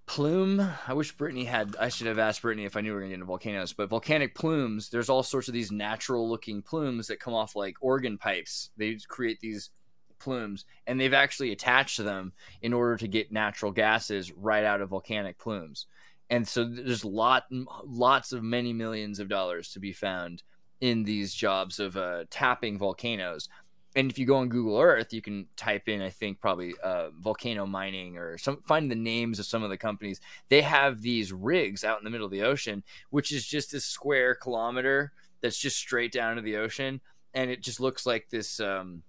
plume. 0.06 0.66
I 0.86 0.92
wish 0.94 1.12
Brittany 1.12 1.44
had. 1.44 1.76
I 1.78 1.88
should 1.88 2.06
have 2.06 2.18
asked 2.18 2.42
Brittany 2.42 2.64
if 2.66 2.76
I 2.76 2.80
knew 2.80 2.90
we 2.90 2.94
were 2.94 3.00
going 3.00 3.10
to 3.10 3.16
get 3.16 3.20
into 3.20 3.26
volcanoes. 3.26 3.72
But 3.72 3.88
volcanic 3.88 4.34
plumes, 4.34 4.90
there's 4.90 5.08
all 5.08 5.22
sorts 5.22 5.48
of 5.48 5.54
these 5.54 5.72
natural 5.72 6.28
looking 6.28 6.62
plumes 6.62 7.06
that 7.08 7.20
come 7.20 7.34
off 7.34 7.56
like 7.56 7.76
organ 7.80 8.18
pipes. 8.18 8.70
They 8.76 8.98
create 9.08 9.40
these 9.40 9.70
plumes, 10.18 10.64
and 10.86 11.00
they've 11.00 11.14
actually 11.14 11.52
attached 11.52 11.98
them 11.98 12.32
in 12.60 12.72
order 12.72 12.96
to 12.96 13.08
get 13.08 13.32
natural 13.32 13.72
gases 13.72 14.32
right 14.32 14.64
out 14.64 14.80
of 14.80 14.90
volcanic 14.90 15.38
plumes. 15.38 15.86
And 16.32 16.48
so 16.48 16.64
there's 16.64 17.04
lot, 17.04 17.44
lots 17.84 18.32
of 18.32 18.42
many 18.42 18.72
millions 18.72 19.20
of 19.20 19.28
dollars 19.28 19.72
to 19.72 19.80
be 19.80 19.92
found 19.92 20.42
in 20.80 21.04
these 21.04 21.32
jobs 21.32 21.78
of 21.78 21.96
uh, 21.96 22.24
tapping 22.30 22.78
volcanoes 22.78 23.48
and 23.94 24.10
if 24.10 24.18
you 24.18 24.24
go 24.24 24.36
on 24.36 24.48
Google 24.48 24.80
Earth, 24.80 25.12
you 25.12 25.20
can 25.20 25.46
type 25.56 25.88
in, 25.88 26.00
I 26.00 26.08
think, 26.08 26.40
probably 26.40 26.74
uh, 26.82 27.10
volcano 27.18 27.66
mining 27.66 28.16
or 28.16 28.38
some 28.38 28.62
find 28.66 28.90
the 28.90 28.96
names 28.96 29.38
of 29.38 29.44
some 29.44 29.62
of 29.62 29.70
the 29.70 29.76
companies. 29.76 30.20
They 30.48 30.62
have 30.62 31.02
these 31.02 31.32
rigs 31.32 31.84
out 31.84 31.98
in 31.98 32.04
the 32.04 32.10
middle 32.10 32.24
of 32.24 32.32
the 32.32 32.42
ocean, 32.42 32.84
which 33.10 33.32
is 33.32 33.46
just 33.46 33.72
this 33.72 33.84
square 33.84 34.34
kilometer 34.34 35.12
that's 35.42 35.58
just 35.58 35.76
straight 35.76 36.12
down 36.12 36.36
to 36.36 36.42
the 36.42 36.56
ocean, 36.56 37.00
and 37.34 37.50
it 37.50 37.62
just 37.62 37.80
looks 37.80 38.06
like 38.06 38.30
this 38.30 38.60
um, 38.60 39.02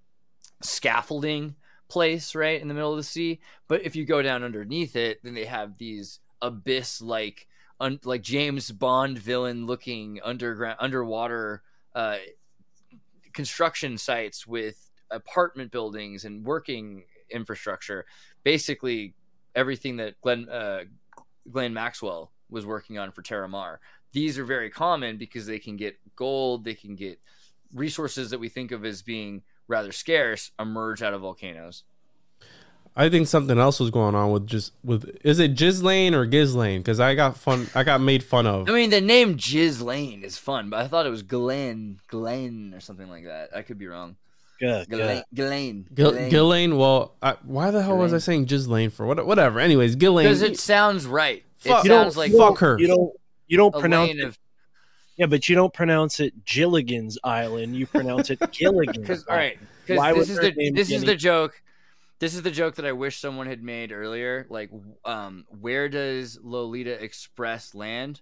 scaffolding 0.61 1.55
place 1.87 2.35
right 2.35 2.61
in 2.61 2.67
the 2.67 2.73
middle 2.73 2.91
of 2.91 2.97
the 2.97 3.03
sea. 3.03 3.39
But 3.69 3.85
if 3.85 3.95
you 3.95 4.05
go 4.05 4.21
down 4.21 4.43
underneath 4.43 4.97
it, 4.97 5.23
then 5.23 5.33
they 5.33 5.45
have 5.45 5.77
these 5.77 6.19
abyss 6.43 7.01
like 7.01 7.47
un- 7.79 7.99
like 8.03 8.21
James 8.21 8.69
Bond 8.69 9.17
villain 9.17 9.65
looking 9.65 10.19
underground 10.23 10.77
underwater. 10.79 11.63
Uh, 11.95 12.17
construction 13.33 13.97
sites 13.97 14.47
with 14.47 14.89
apartment 15.11 15.71
buildings 15.71 16.25
and 16.25 16.45
working 16.45 17.03
infrastructure. 17.29 18.05
Basically, 18.43 19.15
everything 19.55 19.97
that 19.97 20.19
Glenn 20.21 20.47
uh, 20.49 20.83
Glenn 21.51 21.73
Maxwell 21.73 22.31
was 22.49 22.65
working 22.65 22.97
on 22.97 23.11
for 23.11 23.21
Terramar. 23.21 23.77
These 24.11 24.37
are 24.37 24.45
very 24.45 24.69
common 24.69 25.17
because 25.17 25.45
they 25.45 25.59
can 25.59 25.75
get 25.75 25.97
gold, 26.15 26.63
they 26.63 26.75
can 26.75 26.95
get 26.95 27.19
resources 27.73 28.29
that 28.29 28.39
we 28.39 28.49
think 28.49 28.71
of 28.71 28.85
as 28.85 29.01
being 29.01 29.41
rather 29.67 29.91
scarce 29.91 30.51
emerge 30.59 31.01
out 31.01 31.13
of 31.13 31.21
volcanoes. 31.21 31.83
I 32.95 33.09
think 33.09 33.27
something 33.27 33.57
else 33.57 33.79
was 33.79 33.89
going 33.89 34.13
on 34.13 34.31
with 34.31 34.45
just 34.45 34.71
with 34.83 35.17
is 35.23 35.39
it 35.39 35.55
Ghislaine 35.55 36.13
or 36.13 36.25
Ghislaine? 36.25 36.81
Because 36.81 36.99
I 36.99 37.15
got 37.15 37.37
fun. 37.37 37.67
I 37.73 37.83
got 37.83 38.01
made 38.01 38.23
fun 38.23 38.45
of. 38.45 38.69
I 38.69 38.73
mean, 38.73 38.91
the 38.91 39.01
name 39.01 39.35
Jizz 39.35 39.81
Lane 39.81 40.23
is 40.23 40.37
fun, 40.37 40.69
but 40.69 40.79
I 40.79 40.87
thought 40.87 41.07
it 41.07 41.09
was 41.09 41.23
Glenn, 41.23 41.99
Glenn, 42.07 42.73
or 42.75 42.79
something 42.79 43.09
like 43.09 43.25
that. 43.25 43.49
I 43.55 43.63
could 43.63 43.79
be 43.79 43.87
wrong. 43.87 44.15
Good, 44.59 44.89
Ghislaine, 44.89 45.23
Ghislaine, 45.33 45.87
Ghislaine. 45.93 46.29
Ghislaine. 46.29 46.77
Well, 46.77 47.15
I, 47.21 47.35
why 47.43 47.71
the 47.71 47.81
hell 47.81 47.97
was 47.97 48.13
I 48.13 48.19
saying 48.19 48.45
Ghislaine 48.45 48.91
for? 48.91 49.05
What, 49.05 49.25
whatever. 49.25 49.59
Anyways, 49.59 49.95
Ghislaine. 49.95 50.25
because 50.25 50.43
it 50.43 50.59
sounds 50.59 51.05
right. 51.07 51.43
Fuck- 51.57 51.85
it 51.85 51.87
sounds 51.89 52.15
like 52.15 52.31
fuck 52.31 52.59
her. 52.59 52.77
You 52.79 52.87
don't 52.87 53.13
you 53.47 53.57
don't 53.57 53.73
pronounce 53.73 54.11
it. 54.11 54.23
of 54.23 54.39
Yeah, 55.17 55.25
but 55.25 55.49
you 55.49 55.55
don't 55.55 55.73
pronounce 55.73 56.19
it 56.19 56.45
Gilligan's 56.45 57.17
Island. 57.23 57.75
You 57.75 57.87
pronounce 57.87 58.29
it 58.29 58.39
Gilligan's. 58.51 58.99
Because 58.99 59.25
all 59.25 59.35
right, 59.35 59.57
Why 59.87 60.13
because 60.13 60.27
this 60.27 60.37
is 60.37 60.43
the 60.43 60.51
name 60.51 60.75
this 60.75 60.91
is 60.91 61.03
the 61.03 61.15
joke. 61.15 61.59
This 62.19 62.35
is 62.35 62.41
the 62.41 62.51
joke 62.51 62.75
that 62.75 62.85
I 62.85 62.93
wish 62.93 63.19
someone 63.19 63.47
had 63.47 63.63
made 63.63 63.91
earlier. 63.91 64.45
Like, 64.49 64.69
um, 65.03 65.45
where 65.59 65.89
does 65.89 66.39
Lolita 66.41 67.03
Express 67.03 67.75
land? 67.75 68.21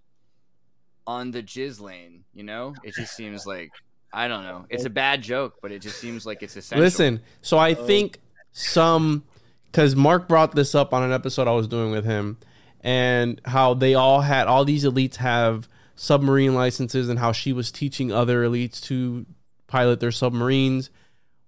On 1.08 1.32
the 1.32 1.42
jizz 1.42 1.82
lane, 1.82 2.24
you 2.34 2.44
know. 2.44 2.76
It 2.84 2.94
just 2.94 3.16
seems 3.16 3.46
like 3.46 3.72
I 4.14 4.28
don't 4.28 4.44
know. 4.44 4.66
It's 4.70 4.86
a 4.86 4.90
bad 4.90 5.22
joke, 5.22 5.56
but 5.62 5.72
it 5.72 5.80
just 5.80 6.00
seems 6.00 6.26
like 6.26 6.44
it's 6.44 6.56
essential. 6.56 6.84
Listen, 6.84 7.22
so 7.42 7.58
I 7.58 7.74
think 7.74 8.20
some 8.52 9.24
because 9.66 9.96
Mark 9.96 10.28
brought 10.28 10.54
this 10.54 10.76
up 10.76 10.94
on 10.94 11.04
an 11.04 11.14
episode 11.14 11.48
I 11.48 11.52
was 11.52 11.68
doing 11.68 11.92
with 11.92 12.04
him, 12.04 12.38
and 12.82 13.40
how 13.46 13.74
they 13.74 13.94
all 13.94 14.22
had 14.22 14.48
all 14.48 14.66
these 14.66 14.84
elites 14.84 15.16
have 15.16 15.70
submarine 15.96 16.56
licenses, 16.56 17.08
and 17.08 17.20
how 17.20 17.32
she 17.32 17.54
was 17.54 17.72
teaching 17.72 18.12
other 18.12 18.44
elites 18.44 18.82
to 18.84 19.26
pilot 19.68 20.00
their 20.00 20.12
submarines. 20.12 20.90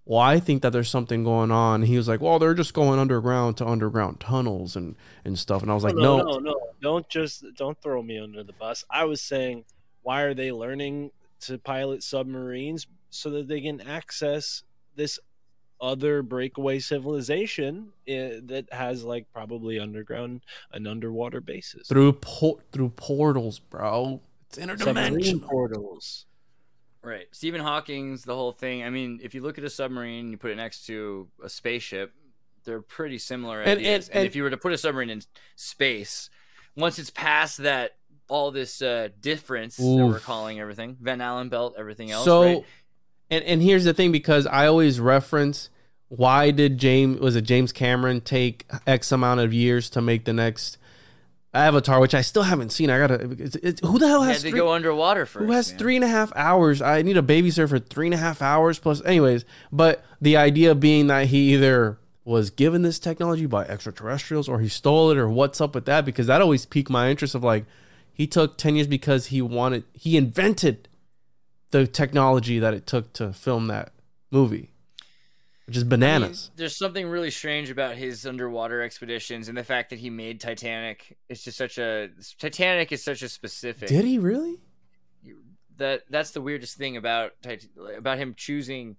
Well, 0.06 0.20
I 0.20 0.40
think 0.40 0.64
that 0.64 0.72
there's 0.72 0.90
something 0.90 1.24
going 1.24 1.52
on. 1.52 1.84
He 1.84 1.96
was 1.96 2.08
like, 2.08 2.20
"Well, 2.20 2.38
they're 2.38 2.54
just 2.54 2.74
going 2.74 3.00
underground 3.00 3.58
to 3.58 3.66
underground 3.66 4.20
tunnels 4.20 4.76
and 4.76 4.96
and 5.24 5.40
stuff," 5.40 5.62
and 5.62 5.72
I 5.72 5.74
was 5.74 5.84
like, 5.84 5.96
no, 5.96 6.18
"No, 6.18 6.24
no, 6.24 6.40
no, 6.40 6.56
don't 6.82 7.08
just 7.08 7.46
don't 7.56 7.82
throw 7.82 8.04
me 8.04 8.20
under 8.20 8.44
the 8.44 8.54
bus. 8.54 8.84
I 8.90 9.06
was 9.06 9.22
saying, 9.22 9.64
why 10.02 10.24
are 10.24 10.34
they 10.34 10.52
learning 10.52 11.12
to 11.42 11.58
pilot 11.58 12.04
submarines 12.04 12.86
so 13.10 13.30
that 13.32 13.48
they 13.48 13.62
can 13.62 13.82
access 13.82 14.64
this 14.96 15.20
other 15.82 16.22
breakaway 16.22 16.80
civilization 16.80 17.90
eh, 18.08 18.40
that 18.44 18.72
has 18.72 19.04
like 19.04 19.26
probably 19.34 19.80
underground 19.80 20.42
and 20.72 20.88
underwater 20.88 21.42
bases, 21.42 21.88
through 21.88 22.14
por- 22.14 22.60
through 22.72 22.90
portals, 22.90 23.60
bro. 23.60 24.22
It's 24.48 24.58
submarine 24.58 24.78
interdimensional." 24.78 25.48
portals. 25.48 26.26
Right. 27.04 27.26
Stephen 27.32 27.60
Hawking's 27.62 28.24
the 28.24 28.34
whole 28.36 28.52
thing. 28.54 28.84
I 28.84 28.90
mean, 28.90 29.20
if 29.22 29.34
you 29.36 29.42
look 29.42 29.58
at 29.58 29.64
a 29.64 29.70
submarine, 29.70 30.32
you 30.32 30.38
put 30.38 30.52
it 30.52 30.56
next 30.56 30.86
to 30.88 31.28
a 31.44 31.50
spaceship, 31.50 32.14
they're 32.64 32.82
pretty 32.82 33.18
similar 33.18 33.60
And- 33.62 33.80
ideas. 33.80 34.08
and- 34.08 34.16
And, 34.16 34.20
and- 34.22 34.28
if 34.28 34.36
you 34.36 34.44
were 34.44 34.50
to 34.50 34.58
put 34.58 34.72
a 34.72 34.78
submarine 34.78 35.10
in 35.10 35.22
space, 35.58 36.30
once 36.78 36.98
it's 36.98 37.10
past 37.10 37.58
that 37.60 37.98
all 38.30 38.52
this 38.52 38.82
uh, 38.82 39.10
difference 39.20 39.76
that 39.76 39.84
we're 39.86 40.20
calling 40.20 40.60
everything, 40.62 40.98
Van 41.02 41.20
Allen 41.20 41.50
belt, 41.50 41.76
everything 41.78 42.10
else. 42.10 42.24
So, 42.26 42.42
right? 42.44 42.66
and 43.30 43.44
and 43.44 43.62
here's 43.62 43.84
the 43.84 43.94
thing 43.94 44.12
because 44.14 44.48
I 44.48 44.66
always 44.66 45.00
reference 45.00 45.70
why 46.08 46.52
did 46.52 46.78
James 46.78 47.20
was 47.20 47.36
it 47.36 47.42
James 47.42 47.74
Cameron 47.74 48.22
take 48.22 48.66
X 48.88 49.12
amount 49.12 49.42
of 49.42 49.54
years 49.54 49.90
to 49.92 50.02
make 50.02 50.24
the 50.26 50.32
next 50.34 50.78
Avatar, 51.54 52.00
which 52.00 52.16
I 52.16 52.22
still 52.22 52.44
haven't 52.44 52.72
seen. 52.72 52.90
I 52.90 52.98
gotta. 52.98 53.32
It's, 53.38 53.56
it's, 53.58 53.82
who 53.86 54.00
the 54.00 54.08
hell 54.08 54.24
has 54.24 54.42
to 54.42 54.50
three, 54.50 54.60
go 54.60 54.72
underwater 54.72 55.26
first. 55.26 55.46
who 55.46 55.52
has 55.52 55.70
man. 55.70 55.80
three 55.80 55.96
and 55.96 56.04
a 56.04 56.08
half 56.08 56.34
hours? 56.36 56.82
I 56.82 57.04
need 57.04 57.18
a 57.18 57.22
babysitter 57.22 57.70
for 57.70 57.80
three 57.80 58.08
and 58.08 58.14
a 58.14 58.18
half 58.18 58.42
hours 58.42 58.80
plus. 58.80 59.04
Anyways, 59.06 59.46
but 59.72 60.04
the 60.20 60.36
idea 60.36 60.74
being 60.74 61.08
that 61.08 61.28
he 61.28 61.54
either 61.54 62.00
was 62.26 62.50
given 62.50 62.82
this 62.82 63.00
technology 63.00 63.46
by 63.46 63.66
extraterrestrials 63.66 64.48
or 64.50 64.60
he 64.60 64.68
stole 64.70 65.12
it 65.12 65.18
or 65.18 65.30
what's 65.30 65.60
up 65.60 65.76
with 65.76 65.86
that 65.86 66.06
because 66.06 66.28
that 66.28 66.42
always 66.42 66.66
piqued 66.66 66.90
my 66.90 67.10
interest 67.10 67.36
of 67.36 67.44
like 67.44 67.66
he 68.14 68.26
took 68.26 68.58
10 68.58 68.76
years 68.76 68.88
because 68.88 69.28
he 69.28 69.42
wanted 69.42 69.84
he 69.94 70.16
invented 70.16 70.88
the 71.72 71.86
technology 71.86 72.60
that 72.60 72.74
it 72.74 72.88
took 72.88 73.12
to 73.14 73.34
film 73.34 73.68
that 73.68 73.92
movie 74.32 74.73
which 75.66 75.78
is 75.78 75.84
I 75.84 75.86
mean, 75.86 75.90
bananas 75.92 76.52
there's 76.56 76.78
something 76.78 77.08
really 77.08 77.32
strange 77.32 77.70
about 77.70 77.96
his 77.96 78.26
underwater 78.26 78.82
expeditions 78.82 79.50
and 79.50 79.58
the 79.58 79.64
fact 79.64 79.90
that 79.92 80.00
he 80.00 80.10
made 80.10 80.40
Titanic. 80.40 81.18
It's 81.30 81.44
just 81.44 81.58
such 81.58 81.78
a 81.78 82.10
Titanic 82.40 82.92
is 82.92 83.04
such 83.04 83.22
a 83.22 83.30
specific. 83.30 83.88
did 83.88 84.06
he 84.06 84.20
really 84.20 84.60
that 85.78 86.04
that's 86.10 86.32
the 86.32 86.42
weirdest 86.42 86.78
thing 86.78 86.98
about 86.98 87.34
about 87.98 88.18
him 88.18 88.34
choosing 88.36 88.98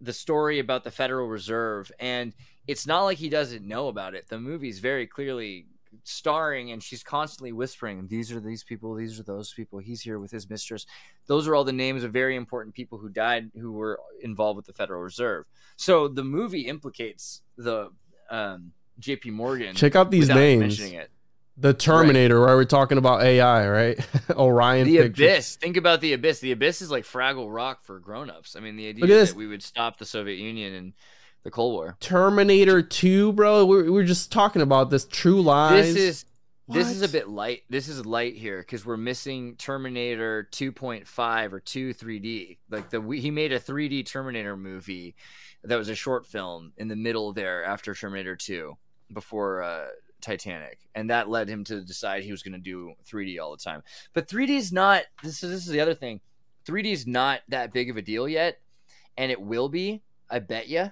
the 0.00 0.12
story 0.12 0.58
about 0.58 0.84
the 0.84 0.90
Federal 0.90 1.26
Reserve, 1.26 1.90
and 1.98 2.34
it's 2.66 2.86
not 2.86 3.04
like 3.04 3.18
he 3.18 3.28
doesn't 3.28 3.66
know 3.66 3.88
about 3.88 4.14
it. 4.14 4.28
The 4.28 4.38
movie's 4.38 4.78
very 4.78 5.06
clearly 5.06 5.66
starring, 6.04 6.70
and 6.72 6.82
she's 6.82 7.02
constantly 7.02 7.52
whispering, 7.52 8.06
"These 8.08 8.32
are 8.32 8.40
these 8.40 8.64
people. 8.64 8.94
These 8.94 9.18
are 9.20 9.22
those 9.22 9.52
people. 9.52 9.78
He's 9.78 10.00
here 10.02 10.18
with 10.18 10.30
his 10.30 10.48
mistress." 10.48 10.86
Those 11.26 11.46
are 11.48 11.54
all 11.54 11.64
the 11.64 11.72
names 11.72 12.04
of 12.04 12.12
very 12.12 12.36
important 12.36 12.74
people 12.74 12.98
who 12.98 13.08
died 13.08 13.50
who 13.58 13.72
were 13.72 13.98
involved 14.20 14.56
with 14.56 14.66
the 14.66 14.72
Federal 14.72 15.02
Reserve. 15.02 15.44
So 15.76 16.08
the 16.08 16.24
movie 16.24 16.62
implicates 16.62 17.42
the 17.56 17.90
um, 18.30 18.72
J.P. 18.98 19.30
Morgan. 19.30 19.74
check 19.74 19.94
out 19.96 20.10
these 20.10 20.28
names 20.28 20.60
mentioning 20.60 20.94
it. 20.94 21.10
the 21.56 21.72
terminator 21.74 22.40
where 22.40 22.56
we're 22.56 22.64
talking 22.64 22.98
about 22.98 23.22
ai 23.22 23.68
right 23.68 23.98
orion 24.30 24.86
the 24.86 24.96
Pictures. 24.98 25.24
abyss 25.24 25.56
think 25.56 25.76
about 25.76 26.00
the 26.00 26.12
abyss 26.14 26.40
the 26.40 26.52
abyss 26.52 26.80
is 26.82 26.90
like 26.90 27.04
fraggle 27.04 27.52
rock 27.54 27.82
for 27.84 27.98
grown-ups 27.98 28.56
i 28.56 28.60
mean 28.60 28.76
the 28.76 28.88
idea 28.88 29.06
that 29.06 29.34
we 29.34 29.46
would 29.46 29.62
stop 29.62 29.96
the 29.98 30.04
soviet 30.06 30.36
union 30.38 30.74
and 30.74 30.92
the 31.46 31.50
cold 31.52 31.74
war 31.74 31.96
terminator 32.00 32.82
2 32.82 33.32
bro 33.32 33.64
we 33.64 33.84
we 33.84 33.90
were 33.90 34.02
just 34.02 34.32
talking 34.32 34.62
about 34.62 34.90
this 34.90 35.04
true 35.04 35.40
lies 35.40 35.94
this 35.94 35.96
is 35.96 36.24
this 36.66 36.90
is 36.90 37.02
a 37.02 37.08
bit 37.08 37.28
light 37.28 37.62
this 37.70 37.86
is 37.86 38.04
light 38.04 38.34
here 38.34 38.58
because 38.58 38.84
we're 38.84 38.96
missing 38.96 39.54
terminator 39.54 40.48
2.5 40.50 41.52
or 41.52 41.60
2 41.60 41.94
3d 41.94 42.58
like 42.68 42.90
the 42.90 43.00
we, 43.00 43.20
he 43.20 43.30
made 43.30 43.52
a 43.52 43.60
3d 43.60 44.04
terminator 44.04 44.56
movie 44.56 45.14
that 45.62 45.76
was 45.76 45.88
a 45.88 45.94
short 45.94 46.26
film 46.26 46.72
in 46.78 46.88
the 46.88 46.96
middle 46.96 47.32
there 47.32 47.64
after 47.64 47.94
terminator 47.94 48.34
2 48.34 48.76
before 49.12 49.62
uh 49.62 49.86
Titanic, 50.22 50.78
and 50.94 51.10
that 51.10 51.28
led 51.28 51.46
him 51.46 51.62
to 51.64 51.82
decide 51.82 52.24
he 52.24 52.32
was 52.32 52.42
going 52.42 52.54
to 52.54 52.58
do 52.58 52.94
3D 53.08 53.38
all 53.38 53.52
the 53.52 53.62
time. 53.62 53.82
But 54.14 54.26
3D 54.26 54.48
is 54.48 54.72
not. 54.72 55.02
This 55.22 55.42
is 55.44 55.50
this 55.50 55.66
is 55.66 55.68
the 55.68 55.78
other 55.78 55.94
thing. 55.94 56.20
3D 56.66 56.86
is 56.86 57.06
not 57.06 57.42
that 57.48 57.72
big 57.72 57.90
of 57.90 57.98
a 57.98 58.02
deal 58.02 58.26
yet, 58.26 58.58
and 59.16 59.30
it 59.30 59.40
will 59.40 59.68
be. 59.68 60.02
I 60.28 60.40
bet 60.40 60.68
you. 60.68 60.90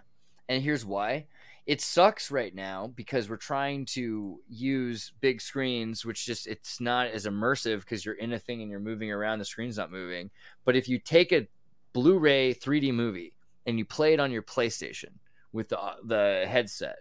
And 0.48 0.62
here's 0.62 0.84
why. 0.84 1.26
It 1.66 1.80
sucks 1.80 2.30
right 2.30 2.54
now 2.54 2.92
because 2.94 3.30
we're 3.30 3.36
trying 3.36 3.86
to 3.86 4.40
use 4.48 5.12
big 5.20 5.40
screens, 5.40 6.04
which 6.04 6.26
just 6.26 6.46
it's 6.46 6.78
not 6.80 7.06
as 7.06 7.24
immersive 7.24 7.80
because 7.80 8.04
you're 8.04 8.16
in 8.16 8.34
a 8.34 8.38
thing 8.38 8.60
and 8.60 8.70
you're 8.70 8.80
moving 8.80 9.10
around. 9.10 9.38
The 9.38 9.46
screen's 9.46 9.78
not 9.78 9.90
moving. 9.90 10.30
But 10.64 10.76
if 10.76 10.88
you 10.88 10.98
take 10.98 11.32
a 11.32 11.46
Blu-ray 11.94 12.54
3D 12.54 12.92
movie 12.92 13.34
and 13.66 13.78
you 13.78 13.86
play 13.86 14.12
it 14.12 14.20
on 14.20 14.30
your 14.30 14.42
PlayStation 14.42 15.12
with 15.52 15.70
the 15.70 15.80
uh, 15.80 15.94
the 16.04 16.44
headset, 16.46 16.98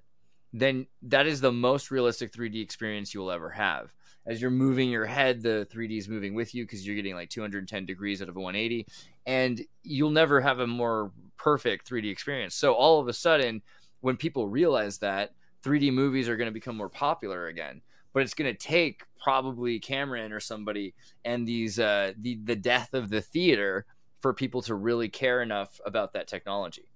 then 0.53 0.87
that 1.01 1.27
is 1.27 1.41
the 1.41 1.51
most 1.51 1.91
realistic 1.91 2.31
3D 2.31 2.61
experience 2.61 3.13
you 3.13 3.19
will 3.19 3.31
ever 3.31 3.49
have. 3.49 3.93
As 4.25 4.41
you're 4.41 4.51
moving 4.51 4.89
your 4.89 5.05
head, 5.05 5.41
the 5.41 5.67
3D 5.71 5.97
is 5.97 6.07
moving 6.07 6.33
with 6.33 6.55
you 6.55 6.63
because 6.63 6.85
you're 6.85 6.95
getting 6.95 7.15
like 7.15 7.29
210 7.29 7.85
degrees 7.85 8.21
out 8.21 8.29
of 8.29 8.37
a 8.37 8.39
180, 8.39 8.87
and 9.25 9.61
you'll 9.83 10.11
never 10.11 10.39
have 10.39 10.59
a 10.59 10.67
more 10.67 11.11
perfect 11.37 11.89
3D 11.89 12.09
experience. 12.09 12.55
So 12.55 12.73
all 12.73 12.99
of 12.99 13.07
a 13.07 13.13
sudden, 13.13 13.61
when 13.99 14.15
people 14.15 14.47
realize 14.47 14.97
that 14.99 15.31
3D 15.63 15.91
movies 15.91 16.29
are 16.29 16.37
going 16.37 16.47
to 16.47 16.53
become 16.53 16.77
more 16.77 16.89
popular 16.89 17.47
again, 17.47 17.81
but 18.13 18.23
it's 18.23 18.33
going 18.33 18.51
to 18.51 18.57
take 18.57 19.03
probably 19.21 19.79
Cameron 19.79 20.31
or 20.31 20.39
somebody 20.39 20.93
and 21.25 21.47
these 21.47 21.79
uh, 21.79 22.13
the 22.19 22.39
the 22.43 22.55
death 22.55 22.93
of 22.93 23.09
the 23.09 23.21
theater 23.21 23.85
for 24.19 24.33
people 24.33 24.61
to 24.61 24.75
really 24.75 25.09
care 25.09 25.41
enough 25.41 25.81
about 25.85 26.13
that 26.13 26.27
technology. 26.27 26.87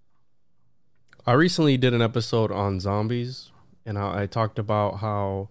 I 1.26 1.34
recently 1.34 1.76
did 1.78 1.94
an 1.94 2.02
episode 2.02 2.52
on 2.52 2.80
zombies, 2.80 3.52
and 3.86 3.98
how 3.98 4.18
I 4.18 4.28
talked 4.28 4.60
about 4.60 5.00
how 5.00 5.50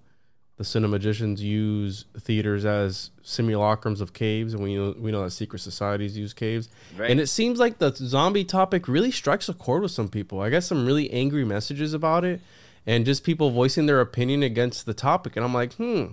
the 0.57 0.64
cinemagicians 0.64 1.38
use 1.38 2.07
theaters 2.18 2.64
as 2.64 3.11
simulacrums 3.22 4.00
of 4.00 4.14
caves, 4.14 4.54
and 4.54 4.62
we 4.62 4.74
know, 4.74 4.94
we 4.98 5.12
know 5.12 5.22
that 5.22 5.30
secret 5.30 5.59
societies 5.59 6.16
use 6.16 6.32
caves. 6.32 6.70
Right? 6.96 7.11
And 7.11 7.20
it 7.20 7.26
seems 7.26 7.59
like 7.59 7.78
the 7.78 7.94
zombie 7.94 8.44
topic 8.44 8.88
really 8.88 9.11
strikes 9.11 9.48
a 9.48 9.54
chord 9.54 9.82
with 9.82 9.90
some 9.90 10.09
people. 10.09 10.40
I 10.40 10.48
got 10.48 10.62
some 10.62 10.86
really 10.86 11.11
angry 11.11 11.44
messages 11.44 11.92
about 11.92 12.24
it, 12.24 12.40
and 12.86 13.04
just 13.04 13.22
people 13.22 13.50
voicing 13.50 13.84
their 13.84 14.00
opinion 14.00 14.42
against 14.42 14.86
the 14.86 14.94
topic. 14.94 15.36
And 15.36 15.44
I'm 15.44 15.54
like, 15.54 15.74
hmm. 15.74 16.07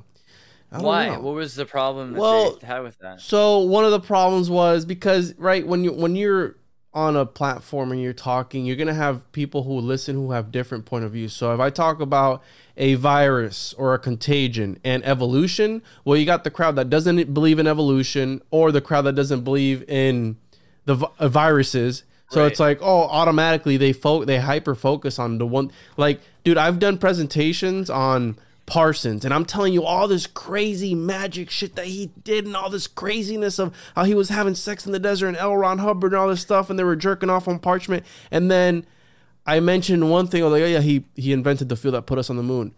Why? 0.71 1.09
know. 1.09 1.19
What 1.19 1.35
was 1.35 1.55
the 1.55 1.65
problem 1.65 2.13
that 2.13 2.19
Well, 2.19 2.55
they 2.55 2.67
had 2.67 2.79
with 2.79 2.97
that? 2.99 3.21
So 3.21 3.59
one 3.59 3.85
of 3.85 3.91
the 3.91 3.99
problems 3.99 4.49
was 4.49 4.85
because 4.85 5.35
right 5.37 5.65
when 5.65 5.83
you 5.83 5.93
when 5.93 6.15
you're 6.15 6.55
on 6.93 7.15
a 7.15 7.25
platform 7.25 7.91
and 7.91 8.01
you're 8.01 8.13
talking, 8.13 8.65
you're 8.65 8.75
gonna 8.75 8.93
have 8.93 9.29
people 9.31 9.63
who 9.63 9.73
listen 9.79 10.15
who 10.15 10.31
have 10.31 10.51
different 10.51 10.85
point 10.85 11.03
of 11.03 11.11
views. 11.11 11.33
So 11.33 11.53
if 11.53 11.59
I 11.59 11.69
talk 11.69 11.99
about 11.99 12.43
a 12.77 12.95
virus 12.95 13.73
or 13.77 13.93
a 13.93 13.99
contagion 13.99 14.77
and 14.83 15.03
evolution, 15.05 15.81
well, 16.05 16.17
you 16.17 16.25
got 16.25 16.43
the 16.43 16.51
crowd 16.51 16.75
that 16.75 16.89
doesn't 16.89 17.33
believe 17.33 17.57
in 17.59 17.67
evolution 17.67 18.41
or 18.51 18.71
the 18.71 18.81
crowd 18.81 19.03
that 19.03 19.13
doesn't 19.15 19.43
believe 19.43 19.83
in 19.89 20.37
the 20.85 20.95
vi- 20.95 21.07
uh, 21.19 21.27
viruses. 21.27 22.03
So 22.29 22.41
Right. 22.41 22.51
it's 22.51 22.59
like, 22.59 22.79
oh, 22.81 23.03
automatically 23.03 23.77
they 23.77 23.93
fo- 23.93 24.25
they 24.25 24.39
hyper 24.39 24.73
focus 24.75 25.19
on 25.19 25.37
the 25.37 25.45
one. 25.45 25.71
Like, 25.97 26.19
dude, 26.43 26.57
I've 26.57 26.79
done 26.79 26.97
presentations 26.97 27.89
on 27.89 28.37
Parsons, 28.66 29.26
and 29.26 29.34
I'm 29.34 29.45
telling 29.45 29.74
you 29.74 29.84
all 29.84 30.07
this 30.07 30.26
crazy 30.26 30.95
magic 30.95 31.49
shit 31.49 31.76
that 31.76 31.86
he 31.86 32.11
did, 32.24 32.45
and 32.45 32.55
all 32.55 32.70
this 32.70 32.88
craziness 32.88 33.59
of 33.59 33.76
how 33.95 34.05
he 34.05 34.16
was 34.16 34.30
having 34.30 34.55
sex 34.55 34.86
in 34.86 34.91
the 34.91 34.99
desert, 34.99 35.28
and 35.28 35.38
L. 35.38 35.57
Ron 35.57 35.80
Hubbard, 35.80 36.14
and 36.14 36.20
all 36.20 36.30
this 36.30 36.41
stuff, 36.41 36.70
and 36.70 36.80
they 36.80 36.84
were 36.84 36.95
jerking 36.95 37.30
off 37.30 37.47
on 37.47 37.59
parchment. 37.59 38.05
And 38.32 38.49
then 38.49 38.86
I 39.45 39.59
mentioned 39.59 40.09
one 40.09 40.28
thing, 40.28 40.41
I 40.41 40.45
was 40.45 40.53
like, 40.53 40.64
oh 40.64 40.68
yeah, 40.68 40.80
he 40.80 41.05
he 41.16 41.34
invented 41.34 41.70
the 41.70 41.76
fuel 41.76 41.91
that 41.91 42.05
put 42.05 42.18
us 42.18 42.30
on 42.30 42.38
the 42.38 42.43
moon. 42.43 42.74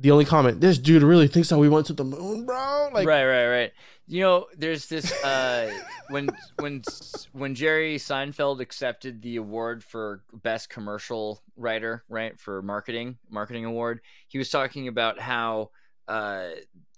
The 0.00 0.12
only 0.12 0.24
comment, 0.24 0.60
this 0.60 0.78
dude 0.78 1.02
really 1.02 1.26
thinks 1.26 1.48
that 1.48 1.58
we 1.58 1.68
went 1.68 1.86
to 1.86 1.92
the 1.92 2.04
moon, 2.04 2.46
bro. 2.46 2.90
Like, 2.92 3.06
right, 3.06 3.24
right, 3.24 3.48
right. 3.48 3.72
You 4.10 4.22
know, 4.22 4.46
there's 4.56 4.86
this 4.86 5.12
uh, 5.22 5.70
when 6.08 6.30
when 6.58 6.82
when 7.32 7.54
Jerry 7.54 7.96
Seinfeld 7.96 8.60
accepted 8.60 9.20
the 9.20 9.36
award 9.36 9.84
for 9.84 10.22
best 10.32 10.70
commercial 10.70 11.42
writer, 11.56 12.04
right, 12.08 12.38
for 12.40 12.62
marketing 12.62 13.18
marketing 13.28 13.66
award, 13.66 14.00
he 14.26 14.38
was 14.38 14.48
talking 14.48 14.88
about 14.88 15.20
how 15.20 15.70
uh, 16.08 16.48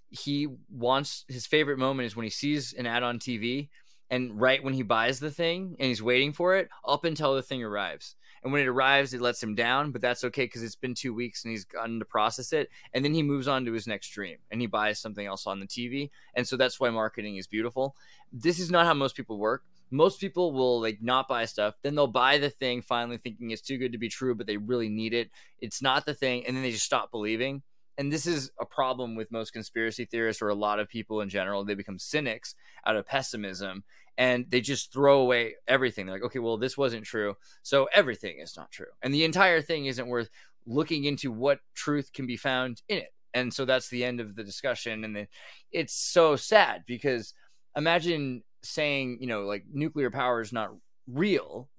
he 0.09 0.47
wants 0.69 1.25
his 1.27 1.45
favorite 1.45 1.77
moment 1.77 2.05
is 2.05 2.15
when 2.15 2.23
he 2.23 2.29
sees 2.29 2.73
an 2.73 2.85
ad 2.85 3.03
on 3.03 3.19
TV, 3.19 3.67
and 4.11 4.39
right 4.39 4.61
when 4.61 4.73
he 4.73 4.83
buys 4.83 5.19
the 5.19 5.31
thing 5.31 5.77
and 5.79 5.87
he's 5.87 6.03
waiting 6.03 6.33
for 6.33 6.57
it, 6.57 6.69
up 6.85 7.05
until 7.05 7.33
the 7.33 7.41
thing 7.41 7.63
arrives. 7.63 8.15
And 8.43 8.51
when 8.51 8.61
it 8.61 8.67
arrives, 8.67 9.13
it 9.13 9.21
lets 9.21 9.41
him 9.41 9.55
down, 9.55 9.91
but 9.91 10.01
that's 10.01 10.23
okay 10.25 10.45
because 10.45 10.63
it's 10.63 10.75
been 10.75 10.95
two 10.95 11.13
weeks 11.13 11.43
and 11.43 11.51
he's 11.51 11.63
gotten 11.63 11.99
to 11.99 12.05
process 12.05 12.51
it. 12.51 12.69
And 12.93 13.05
then 13.05 13.13
he 13.13 13.23
moves 13.23 13.47
on 13.47 13.65
to 13.65 13.71
his 13.71 13.87
next 13.87 14.09
dream 14.09 14.37
and 14.51 14.59
he 14.59 14.67
buys 14.67 14.99
something 14.99 15.25
else 15.25 15.47
on 15.47 15.61
the 15.61 15.65
TV. 15.65 16.09
And 16.35 16.45
so 16.45 16.57
that's 16.57 16.79
why 16.79 16.89
marketing 16.89 17.37
is 17.37 17.47
beautiful. 17.47 17.95
This 18.33 18.59
is 18.59 18.69
not 18.69 18.85
how 18.85 18.93
most 18.93 19.15
people 19.15 19.37
work. 19.37 19.63
Most 19.93 20.19
people 20.19 20.51
will 20.53 20.81
like 20.81 20.99
not 21.01 21.27
buy 21.27 21.45
stuff, 21.45 21.75
then 21.81 21.95
they'll 21.95 22.07
buy 22.07 22.37
the 22.37 22.49
thing 22.49 22.81
finally 22.81 23.17
thinking 23.17 23.51
it's 23.51 23.61
too 23.61 23.77
good 23.77 23.91
to 23.91 23.97
be 23.97 24.07
true, 24.07 24.33
but 24.33 24.47
they 24.47 24.55
really 24.55 24.87
need 24.87 25.13
it. 25.13 25.29
It's 25.59 25.81
not 25.81 26.05
the 26.05 26.13
thing, 26.13 26.45
and 26.45 26.55
then 26.55 26.63
they 26.63 26.71
just 26.71 26.85
stop 26.85 27.11
believing. 27.11 27.61
And 27.97 28.11
this 28.11 28.25
is 28.25 28.51
a 28.59 28.65
problem 28.65 29.15
with 29.15 29.31
most 29.31 29.51
conspiracy 29.51 30.05
theorists 30.05 30.41
or 30.41 30.49
a 30.49 30.55
lot 30.55 30.79
of 30.79 30.89
people 30.89 31.21
in 31.21 31.29
general. 31.29 31.63
They 31.63 31.75
become 31.75 31.99
cynics 31.99 32.55
out 32.85 32.95
of 32.95 33.05
pessimism 33.05 33.83
and 34.17 34.45
they 34.49 34.61
just 34.61 34.91
throw 34.91 35.21
away 35.21 35.55
everything. 35.67 36.05
They're 36.05 36.15
like, 36.15 36.23
okay, 36.25 36.39
well, 36.39 36.57
this 36.57 36.77
wasn't 36.77 37.05
true. 37.05 37.35
So 37.63 37.87
everything 37.93 38.39
is 38.39 38.55
not 38.57 38.71
true. 38.71 38.87
And 39.01 39.13
the 39.13 39.23
entire 39.23 39.61
thing 39.61 39.85
isn't 39.85 40.07
worth 40.07 40.29
looking 40.65 41.05
into 41.05 41.31
what 41.31 41.59
truth 41.75 42.11
can 42.13 42.27
be 42.27 42.37
found 42.37 42.81
in 42.87 42.99
it. 42.99 43.13
And 43.33 43.53
so 43.53 43.65
that's 43.65 43.89
the 43.89 44.03
end 44.03 44.19
of 44.19 44.35
the 44.35 44.43
discussion. 44.43 45.03
And 45.03 45.15
then 45.15 45.27
it's 45.71 45.93
so 45.93 46.35
sad 46.35 46.83
because 46.85 47.33
imagine 47.75 48.43
saying, 48.63 49.17
you 49.21 49.27
know, 49.27 49.41
like 49.43 49.63
nuclear 49.71 50.11
power 50.11 50.41
is 50.41 50.53
not 50.53 50.71
real 51.07 51.69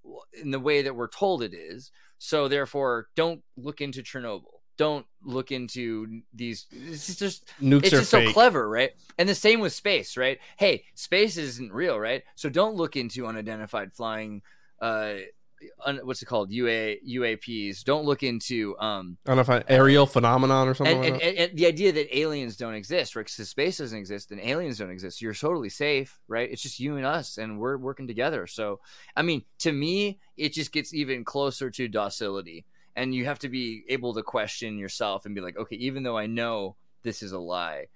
in 0.41 0.51
the 0.51 0.61
way 0.61 0.83
that 0.83 0.97
we're 0.97 1.09
told 1.09 1.43
it 1.43 1.55
is. 1.55 1.91
So 2.19 2.49
therefore, 2.49 3.09
don't 3.15 3.43
look 3.57 3.81
into 3.81 4.03
Chernobyl. 4.03 4.62
Don't 4.83 5.07
look 5.23 5.53
into 5.53 6.23
these. 6.35 6.67
It's 6.73 7.15
just 7.15 7.47
nukes 7.63 7.85
it's 7.85 7.93
are 7.93 7.99
just 7.99 8.11
fake. 8.11 8.27
so 8.29 8.33
clever, 8.33 8.69
right? 8.69 8.91
And 9.17 9.29
the 9.29 9.35
same 9.37 9.61
with 9.61 9.73
space, 9.73 10.17
right? 10.17 10.41
Hey, 10.57 10.85
space 10.97 11.37
isn't 11.37 11.73
real, 11.73 12.01
right? 12.01 12.25
So 12.35 12.49
don't 12.49 12.75
look 12.75 12.97
into 12.97 13.27
unidentified 13.27 13.93
flying 13.93 14.43
uh, 14.81 15.15
un, 15.85 16.01
what's 16.03 16.23
it 16.23 16.27
called 16.27 16.51
UA 16.51 16.97
UAPs. 17.09 17.85
Don't 17.85 18.05
look 18.05 18.25
into 18.25 18.77
um 18.79 19.17
I 19.25 19.31
don't 19.31 19.37
know 19.37 19.43
if 19.43 19.51
I, 19.51 19.65
aerial 19.73 20.07
phenomenon 20.07 20.69
or 20.69 20.75
something. 20.75 21.05
and, 21.05 21.15
like 21.15 21.25
and, 21.25 21.39
and 21.39 21.57
the 21.57 21.67
idea 21.67 21.93
that 21.93 22.17
aliens 22.17 22.57
don't 22.57 22.75
exist, 22.75 23.17
right? 23.17 23.25
Because 23.25 23.49
space 23.49 23.79
doesn't 23.79 23.97
exist 23.97 24.31
and 24.31 24.41
aliens 24.41 24.79
don't 24.79 24.91
exist. 24.91 25.23
You're 25.23 25.35
totally 25.35 25.69
safe, 25.69 26.19
right? 26.29 26.51
It's 26.51 26.63
just 26.63 26.81
you 26.81 26.97
and 26.97 27.07
us, 27.07 27.39
and 27.39 27.59
we're 27.59 27.77
working 27.77 28.07
together. 28.07 28.47
So, 28.47 28.81
I 29.17 29.23
mean, 29.23 29.45
to 29.61 29.73
me, 29.73 30.19
it 30.37 30.53
just 30.53 30.73
gets 30.73 30.93
even 30.93 31.25
closer 31.25 31.71
to 31.71 31.89
docility, 31.89 32.65
and 32.97 33.15
you 33.15 33.25
have 33.25 33.39
to 33.41 33.49
be 33.49 33.85
able 33.89 34.15
to 34.15 34.23
question 34.23 34.79
yourself 34.79 35.25
and 35.27 35.35
be 35.35 35.41
like, 35.41 35.57
okay, 35.57 35.77
even 35.77 36.03
though 36.03 36.17
I 36.19 36.27
know 36.27 36.77
this 37.03 37.23
is 37.23 37.33
a 37.33 37.39
lie, 37.39 37.87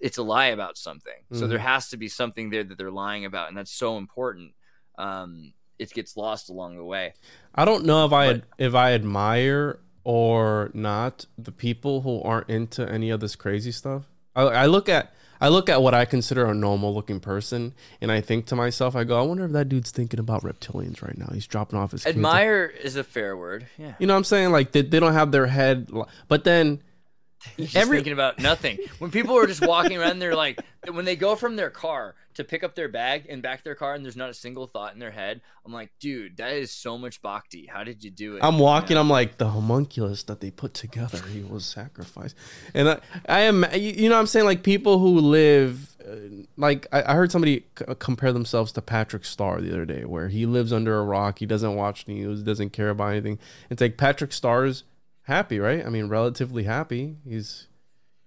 it's 0.00 0.18
a 0.18 0.22
lie 0.22 0.46
about 0.46 0.78
something. 0.78 1.24
So 1.32 1.46
Mhm. 1.46 1.48
there 1.50 1.58
has 1.58 1.88
to 1.90 1.96
be 1.96 2.08
something 2.08 2.50
there 2.50 2.64
that 2.64 2.78
they're 2.78 2.90
lying 2.90 3.24
about, 3.24 3.48
and 3.48 3.56
that's 3.56 3.72
so 3.72 3.98
important. 3.98 4.54
Um, 4.96 5.52
it 5.78 5.92
gets 5.92 6.16
lost 6.16 6.48
along 6.50 6.76
the 6.76 6.84
way. 6.84 7.14
I 7.54 7.64
don't 7.64 7.84
know 7.84 8.04
if 8.04 8.12
I 8.12 8.42
if 8.58 8.74
I 8.74 8.92
admire 8.92 9.80
or 10.04 10.70
not 10.74 11.26
the 11.36 11.52
people 11.52 12.00
who 12.00 12.22
aren't 12.22 12.48
into 12.48 12.88
any 12.88 13.10
of 13.10 13.20
this 13.20 13.36
crazy 13.36 13.72
stuff. 13.72 14.08
I, 14.34 14.42
I 14.42 14.66
look 14.66 14.88
at 14.88 15.12
I 15.40 15.48
look 15.48 15.68
at 15.68 15.82
what 15.82 15.94
I 15.94 16.04
consider 16.04 16.46
a 16.46 16.54
normal 16.54 16.94
looking 16.94 17.20
person, 17.20 17.74
and 18.00 18.10
I 18.10 18.20
think 18.20 18.46
to 18.46 18.56
myself, 18.56 18.96
I 18.96 19.04
go, 19.04 19.18
I 19.18 19.22
wonder 19.22 19.44
if 19.44 19.52
that 19.52 19.68
dude's 19.68 19.90
thinking 19.90 20.20
about 20.20 20.42
reptilians 20.42 21.02
right 21.02 21.16
now. 21.16 21.28
He's 21.32 21.46
dropping 21.46 21.78
off 21.78 21.92
his 21.92 22.04
kids. 22.04 22.16
Admire 22.16 22.64
is 22.82 22.96
a 22.96 23.04
fair 23.04 23.36
word. 23.36 23.66
Yeah. 23.78 23.94
You 23.98 24.06
know 24.06 24.14
what 24.14 24.18
I'm 24.18 24.24
saying? 24.24 24.50
Like 24.50 24.72
they, 24.72 24.82
they 24.82 25.00
don't 25.00 25.12
have 25.12 25.32
their 25.32 25.46
head, 25.46 25.90
but 26.28 26.44
then 26.44 26.80
Every- 27.74 27.98
thinking 27.98 28.12
about 28.12 28.38
nothing. 28.38 28.78
When 28.98 29.10
people 29.10 29.36
are 29.38 29.46
just 29.46 29.66
walking 29.66 29.96
around, 29.96 30.18
they're 30.18 30.34
like, 30.34 30.60
when 30.90 31.04
they 31.04 31.16
go 31.16 31.36
from 31.36 31.56
their 31.56 31.70
car 31.70 32.14
to 32.38 32.44
pick 32.44 32.64
up 32.64 32.74
their 32.74 32.88
bag 32.88 33.26
and 33.28 33.42
back 33.42 33.62
their 33.62 33.74
car, 33.74 33.94
and 33.94 34.04
there's 34.04 34.16
not 34.16 34.30
a 34.30 34.34
single 34.34 34.66
thought 34.66 34.94
in 34.94 34.98
their 34.98 35.10
head. 35.10 35.40
I'm 35.66 35.72
like, 35.72 35.90
dude, 36.00 36.38
that 36.38 36.54
is 36.54 36.70
so 36.70 36.96
much 36.96 37.20
bhakti. 37.20 37.66
How 37.66 37.84
did 37.84 38.02
you 38.02 38.10
do 38.10 38.36
it? 38.36 38.40
I'm 38.42 38.58
walking. 38.58 38.94
know? 38.94 39.00
I'm 39.02 39.10
like 39.10 39.36
the 39.36 39.50
homunculus 39.50 40.22
that 40.24 40.40
they 40.40 40.50
put 40.50 40.72
together. 40.74 41.18
He 41.28 41.42
was 41.42 41.66
sacrificed, 41.66 42.34
and 42.74 42.88
I, 42.88 42.98
I 43.28 43.40
am. 43.40 43.64
You 43.74 44.08
know, 44.08 44.14
what 44.16 44.20
I'm 44.20 44.26
saying 44.26 44.46
like 44.46 44.62
people 44.62 44.98
who 44.98 45.18
live, 45.20 45.94
uh, 46.08 46.44
like 46.56 46.86
I, 46.90 47.12
I 47.12 47.14
heard 47.14 47.30
somebody 47.30 47.64
c- 47.78 47.84
compare 47.98 48.32
themselves 48.32 48.72
to 48.72 48.82
Patrick 48.82 49.24
Star 49.24 49.60
the 49.60 49.70
other 49.70 49.84
day, 49.84 50.04
where 50.04 50.28
he 50.28 50.46
lives 50.46 50.72
under 50.72 50.98
a 50.98 51.04
rock. 51.04 51.38
He 51.40 51.46
doesn't 51.46 51.76
watch 51.76 52.08
news. 52.08 52.42
Doesn't 52.42 52.70
care 52.70 52.90
about 52.90 53.10
anything. 53.12 53.38
It's 53.68 53.80
like 53.82 53.96
Patrick 53.96 54.32
Star's 54.32 54.84
happy, 55.22 55.58
right? 55.58 55.84
I 55.84 55.90
mean, 55.90 56.08
relatively 56.08 56.64
happy. 56.64 57.16
He's 57.28 57.66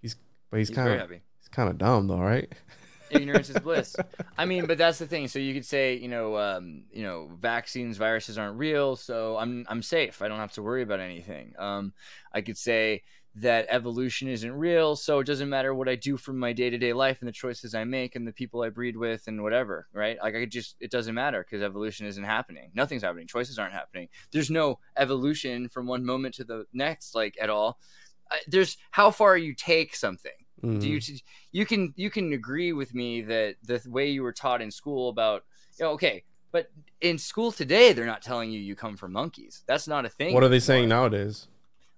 he's, 0.02 0.16
but 0.50 0.58
he's 0.60 0.68
He's 0.70 0.76
kind 0.76 0.92
of 0.94 1.00
happy. 1.00 1.22
he's 1.40 1.48
kind 1.48 1.70
of 1.70 1.78
dumb 1.78 2.08
though, 2.08 2.20
right? 2.20 2.52
Ignorance 3.12 3.50
is 3.50 3.60
bliss. 3.60 3.96
I 4.38 4.46
mean, 4.46 4.66
but 4.66 4.78
that's 4.78 5.00
the 5.00 5.08
thing. 5.08 5.28
So 5.28 5.40
you 5.40 5.54
could 5.54 5.66
say, 5.66 5.96
you 5.96 6.08
know, 6.08 6.38
um, 6.38 6.84
you 6.92 7.04
know, 7.04 7.30
vaccines, 7.40 7.98
viruses 7.98 8.38
aren't 8.38 8.58
real, 8.58 8.96
so 8.96 9.38
I'm 9.38 9.66
I'm 9.70 9.82
safe. 9.82 10.22
I 10.22 10.28
don't 10.28 10.40
have 10.40 10.54
to 10.54 10.62
worry 10.62 10.84
about 10.84 11.00
anything. 11.00 11.54
Um, 11.58 11.94
I 12.34 12.42
could 12.42 12.58
say 12.58 13.04
that 13.36 13.66
evolution 13.70 14.28
isn't 14.28 14.52
real, 14.52 14.96
so 14.96 15.20
it 15.20 15.28
doesn't 15.28 15.50
matter 15.50 15.74
what 15.74 15.88
I 15.88 15.96
do 15.96 16.18
from 16.18 16.38
my 16.38 16.52
day 16.52 16.70
to 16.70 16.78
day 16.78 16.94
life 16.94 17.20
and 17.22 17.28
the 17.28 17.34
choices 17.34 17.74
I 17.74 17.84
make 17.86 18.16
and 18.16 18.28
the 18.28 18.34
people 18.34 18.62
I 18.62 18.70
breed 18.70 18.98
with 18.98 19.28
and 19.28 19.42
whatever, 19.42 19.88
right? 19.94 20.18
Like 20.22 20.36
I 20.36 20.42
could 20.42 20.52
just 20.52 20.76
it 20.80 20.92
doesn't 20.92 21.16
matter 21.16 21.44
because 21.44 21.64
evolution 21.64 22.08
isn't 22.08 22.24
happening. 22.24 22.72
Nothing's 22.74 23.04
happening. 23.04 23.28
Choices 23.28 23.58
aren't 23.58 23.74
happening. 23.74 24.10
There's 24.32 24.50
no 24.50 24.80
evolution 24.98 25.70
from 25.70 25.88
one 25.88 26.06
moment 26.06 26.36
to 26.36 26.44
the 26.44 26.66
next, 26.74 27.16
like 27.16 27.38
at 27.42 27.50
all. 27.50 27.80
There's 28.48 28.78
how 28.92 29.12
far 29.12 29.38
you 29.38 29.54
take 29.54 29.96
something 29.96 30.32
do 30.62 30.68
Mhm. 30.68 31.10
you 31.10 31.18
you 31.52 31.66
can 31.66 31.94
you 31.96 32.10
can 32.10 32.34
agree 32.34 32.74
with 32.74 32.94
me 32.94 33.22
that 33.22 33.56
the 33.64 33.82
way 33.88 34.10
you 34.10 34.24
were 34.24 34.32
taught 34.34 34.62
in 34.62 34.72
school 34.72 35.10
about 35.10 35.44
you 35.78 35.86
know 35.86 35.92
okay 35.92 36.24
but 36.52 36.70
in 37.02 37.18
school 37.18 37.52
today 37.52 37.94
they're 37.94 38.06
not 38.06 38.22
telling 38.22 38.52
you 38.52 38.60
you 38.60 38.76
come 38.76 38.96
from 38.98 39.12
monkeys 39.12 39.64
that's 39.68 39.88
not 39.88 40.06
a 40.06 40.10
thing 40.10 40.34
What 40.34 40.44
are 40.44 40.50
they 40.50 40.60
saying 40.60 40.88
nowadays? 40.90 41.48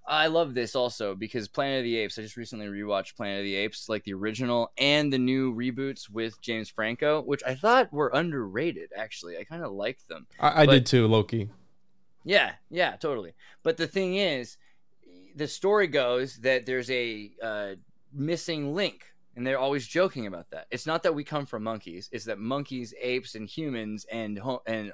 i 0.08 0.28
love 0.28 0.54
this 0.54 0.76
also 0.76 1.16
because 1.16 1.48
planet 1.48 1.80
of 1.80 1.84
the 1.86 1.96
apes 1.98 2.18
i 2.20 2.22
just 2.22 2.36
recently 2.38 2.68
rewatched 2.68 3.16
planet 3.16 3.40
of 3.40 3.46
the 3.46 3.56
apes 3.56 3.88
like 3.90 4.04
the 4.04 4.14
original 4.14 4.72
and 4.78 5.12
the 5.14 5.18
new 5.18 5.54
reboots 5.56 6.10
with 6.10 6.40
james 6.42 6.70
franco 6.70 7.22
which 7.22 7.42
i 7.48 7.56
thought 7.56 7.92
were 7.94 8.10
underrated 8.14 8.90
actually 8.98 9.38
i 9.38 9.44
kind 9.44 9.64
of 9.64 9.72
liked 9.72 10.08
them 10.10 10.28
I, 10.40 10.64
I 10.64 10.66
But- 10.66 10.72
did 10.74 10.86
too, 10.86 11.08
Loki. 11.08 11.50
yeah, 12.26 12.54
yeah, 12.70 12.96
totally. 12.98 13.34
But 13.64 13.76
the 13.78 13.88
thing 13.88 14.16
is, 14.16 14.56
the 15.36 15.48
story 15.48 15.88
goes 15.88 16.38
that 16.38 16.66
there's 16.66 16.90
a 16.90 17.32
uh, 17.42 17.76
missing 18.14 18.74
link, 18.74 19.06
and 19.36 19.46
they're 19.46 19.60
always 19.60 19.88
joking 19.88 20.28
about 20.28 20.50
that. 20.52 20.68
It's 20.72 20.86
not 20.86 21.04
that 21.04 21.16
we 21.16 21.24
come 21.24 21.46
from 21.46 21.64
monkeys; 21.64 22.10
it's 22.12 22.26
that 22.26 22.40
monkeys, 22.40 22.94
apes, 23.02 23.36
and 23.36 23.48
humans, 23.48 24.06
and 24.12 24.40
and 24.66 24.94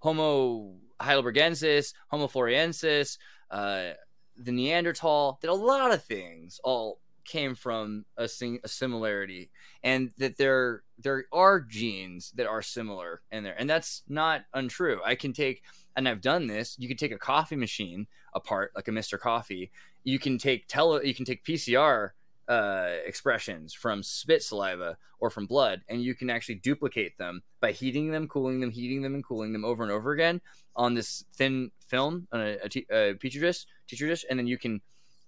Homo 0.00 0.76
heidelbergensis, 1.00 1.94
Homo 2.08 2.26
floresiensis, 2.26 3.18
uh, 3.50 3.90
the 4.36 4.52
Neanderthal, 4.52 5.38
that 5.42 5.50
a 5.50 5.54
lot 5.54 5.92
of 5.92 6.04
things 6.04 6.60
all 6.62 7.00
came 7.24 7.54
from 7.54 8.06
a, 8.16 8.26
sing- 8.26 8.60
a 8.64 8.68
similarity, 8.68 9.50
and 9.82 10.12
that 10.18 10.36
there 10.36 10.82
there 10.98 11.24
are 11.32 11.60
genes 11.60 12.32
that 12.36 12.46
are 12.46 12.62
similar 12.62 13.22
in 13.32 13.42
there, 13.42 13.56
and 13.58 13.68
that's 13.68 14.02
not 14.08 14.42
untrue. 14.54 15.00
I 15.04 15.14
can 15.14 15.32
take 15.32 15.62
and 15.98 16.08
I've 16.08 16.20
done 16.20 16.46
this. 16.46 16.76
You 16.78 16.86
can 16.86 16.96
take 16.96 17.10
a 17.10 17.18
coffee 17.18 17.56
machine 17.56 18.06
apart, 18.32 18.70
like 18.76 18.86
a 18.86 18.92
Mr. 18.92 19.18
Coffee. 19.18 19.72
You 20.04 20.20
can 20.20 20.38
take 20.38 20.68
tele, 20.68 21.04
you 21.04 21.12
can 21.12 21.24
take 21.24 21.44
PCR 21.44 22.10
uh, 22.48 22.88
expressions 23.04 23.74
from 23.74 24.02
spit 24.02 24.42
saliva 24.42 24.96
or 25.20 25.30
from 25.30 25.46
blood, 25.46 25.82
and 25.88 26.02
you 26.02 26.14
can 26.14 26.30
actually 26.30 26.54
duplicate 26.54 27.18
them 27.18 27.42
by 27.60 27.72
heating 27.72 28.10
them, 28.10 28.26
cooling 28.28 28.60
them, 28.60 28.70
heating 28.70 29.02
them, 29.02 29.14
and 29.14 29.24
cooling 29.24 29.52
them 29.52 29.64
over 29.64 29.82
and 29.82 29.92
over 29.92 30.12
again 30.12 30.40
on 30.74 30.94
this 30.94 31.24
thin 31.34 31.70
film 31.86 32.26
on 32.32 32.40
a, 32.40 32.56
a, 32.90 33.14
petri 33.14 33.40
dish, 33.40 33.66
petri 33.88 34.08
dish, 34.08 34.24
and 34.30 34.38
then 34.38 34.46
you 34.46 34.58
can 34.58 34.80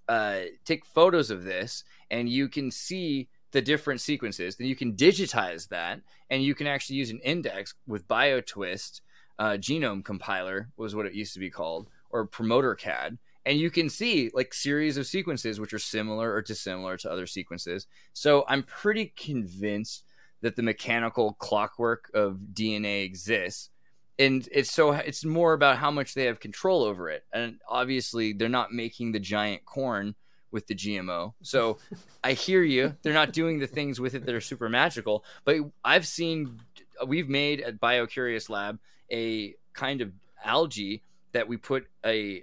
uh, 0.09 0.41
take 0.65 0.87
photos 0.87 1.31
of 1.31 1.45
this, 1.45 1.85
and 2.11 2.29
you 2.29 2.49
can 2.49 2.71
see 2.71 3.29
the 3.53 3.61
different 3.61 4.01
sequences. 4.01 4.57
Then 4.57 4.69
you 4.69 4.77
can 4.77 4.95
digitize 4.95 5.69
that, 5.69 6.01
and 6.31 6.43
you 6.43 6.55
can 6.55 6.67
actually 6.67 6.97
use 6.97 7.11
an 7.11 7.21
index 7.21 7.75
with 7.87 8.09
BioTwist 8.09 9.01
uh, 9.39 9.53
genome 9.53 10.05
compiler 10.05 10.69
was 10.77 10.95
what 10.95 11.07
it 11.07 11.15
used 11.15 11.35
to 11.35 11.41
be 11.41 11.51
called, 11.51 11.89
or 12.11 12.27
promoter 12.27 12.75
CAD, 12.75 13.19
and 13.47 13.59
you 13.59 13.71
can 13.71 13.89
see 13.89 14.31
like 14.35 14.53
series 14.53 14.97
of 14.97 15.07
sequences 15.07 15.59
which 15.59 15.73
are 15.73 15.79
similar 15.79 16.33
or 16.33 16.43
dissimilar 16.43 16.97
to 16.99 17.11
other 17.11 17.27
sequences. 17.27 17.87
So 18.13 18.45
I'm 18.49 18.63
pretty 18.63 19.13
convinced 19.17 20.05
that 20.43 20.57
the 20.57 20.63
mechanical 20.63 21.35
clockwork 21.35 22.11
of 22.15 22.39
DNA 22.53 23.05
exists. 23.05 23.71
And 24.19 24.47
it's 24.53 24.73
so 24.73 24.93
it's 24.93 25.25
more 25.25 25.55
about 25.55 25.79
how 25.79 25.91
much 25.91 26.15
they 26.15 26.25
have 26.25 26.41
control 26.41 26.83
over 26.83 27.09
it. 27.09 27.25
And 27.33 27.59
obviously 27.69 28.33
they're 28.33 28.49
not 28.49 28.73
making 28.73 29.13
the 29.13 29.21
giant 29.21 29.65
corn 29.65 30.15
with 30.51 30.67
the 30.67 30.75
GMO. 30.75 31.33
So 31.43 31.79
I 32.25 32.33
hear 32.33 32.63
you. 32.63 32.97
They're 33.03 33.15
not 33.15 33.33
doing 33.33 33.59
the 33.59 33.67
things 33.67 34.01
with 34.01 34.15
it 34.15 34.27
that 34.27 34.35
are 34.35 34.41
super 34.41 34.69
magical. 34.69 35.25
But 35.45 35.57
I've 35.85 36.07
seen 36.07 36.61
we've 37.07 37.29
made 37.29 37.63
at 37.63 37.81
BioCurious 37.81 38.51
Lab 38.51 38.79
a 39.11 39.55
kind 39.73 40.03
of 40.03 40.13
algae 40.45 41.03
that 41.33 41.49
we 41.49 41.57
put 41.57 41.87
a 42.05 42.43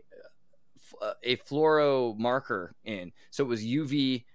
a 1.24 1.38
fluoro 1.38 2.18
marker 2.18 2.76
in, 2.84 3.12
so 3.30 3.44
it 3.44 3.48
was 3.48 3.64
UV 3.64 4.26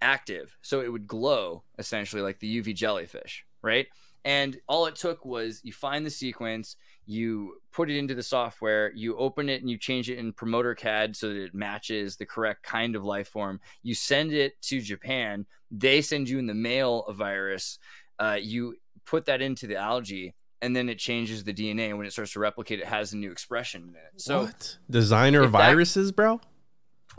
active, 0.00 0.56
so 0.62 0.80
it 0.80 0.90
would 0.90 1.06
glow 1.06 1.62
essentially 1.78 2.22
like 2.22 2.38
the 2.38 2.60
UV 2.60 2.74
jellyfish, 2.74 3.44
right? 3.62 3.86
And 4.24 4.58
all 4.68 4.86
it 4.86 4.96
took 4.96 5.24
was 5.24 5.60
you 5.64 5.72
find 5.72 6.06
the 6.06 6.10
sequence, 6.10 6.76
you 7.06 7.56
put 7.72 7.90
it 7.90 7.96
into 7.96 8.14
the 8.14 8.22
software, 8.22 8.92
you 8.94 9.16
open 9.16 9.48
it 9.48 9.60
and 9.60 9.70
you 9.70 9.78
change 9.78 10.08
it 10.08 10.18
in 10.18 10.32
promoter 10.32 10.74
CAD 10.74 11.16
so 11.16 11.28
that 11.28 11.42
it 11.42 11.54
matches 11.54 12.16
the 12.16 12.26
correct 12.26 12.62
kind 12.62 12.94
of 12.94 13.04
life 13.04 13.28
form. 13.28 13.60
You 13.82 13.94
send 13.94 14.32
it 14.32 14.60
to 14.62 14.80
Japan, 14.80 15.46
they 15.70 16.02
send 16.02 16.28
you 16.28 16.38
in 16.38 16.46
the 16.46 16.54
mail 16.54 17.04
a 17.08 17.12
virus. 17.12 17.78
Uh, 18.18 18.38
you 18.40 18.76
put 19.04 19.24
that 19.24 19.42
into 19.42 19.66
the 19.66 19.76
algae, 19.76 20.34
and 20.62 20.74
then 20.74 20.88
it 20.88 20.98
changes 20.98 21.44
the 21.44 21.52
DNA. 21.52 21.88
And 21.88 21.98
when 21.98 22.06
it 22.06 22.12
starts 22.12 22.32
to 22.32 22.40
replicate, 22.40 22.78
it 22.78 22.86
has 22.86 23.12
a 23.12 23.16
new 23.18 23.30
expression 23.30 23.82
in 23.82 23.94
it. 23.96 24.20
So 24.20 24.44
what 24.44 24.78
designer 24.88 25.42
if 25.42 25.52
that- 25.52 25.58
viruses, 25.58 26.12
bro? 26.12 26.40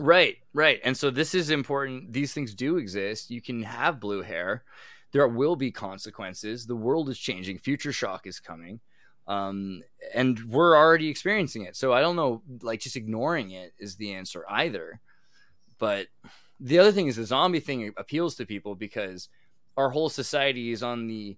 Right, 0.00 0.38
right. 0.52 0.80
And 0.82 0.96
so 0.96 1.10
this 1.10 1.34
is 1.36 1.50
important. 1.50 2.12
These 2.12 2.32
things 2.32 2.52
do 2.52 2.78
exist. 2.78 3.30
You 3.30 3.40
can 3.40 3.62
have 3.62 4.00
blue 4.00 4.22
hair. 4.22 4.64
There 5.12 5.28
will 5.28 5.54
be 5.54 5.70
consequences. 5.70 6.66
The 6.66 6.74
world 6.74 7.08
is 7.08 7.18
changing. 7.18 7.58
Future 7.58 7.92
shock 7.92 8.26
is 8.26 8.40
coming. 8.40 8.80
Um, 9.28 9.82
and 10.12 10.42
we're 10.50 10.76
already 10.76 11.08
experiencing 11.08 11.62
it. 11.62 11.76
So 11.76 11.92
I 11.92 12.00
don't 12.00 12.16
know, 12.16 12.42
like 12.62 12.80
just 12.80 12.96
ignoring 12.96 13.52
it 13.52 13.72
is 13.78 13.94
the 13.94 14.14
answer 14.14 14.44
either. 14.48 15.00
But 15.78 16.08
the 16.58 16.80
other 16.80 16.90
thing 16.90 17.06
is 17.06 17.16
the 17.16 17.24
zombie 17.24 17.60
thing 17.60 17.92
appeals 17.96 18.34
to 18.36 18.46
people 18.46 18.74
because 18.74 19.28
our 19.76 19.90
whole 19.90 20.08
society 20.08 20.72
is 20.72 20.82
on 20.82 21.06
the 21.06 21.36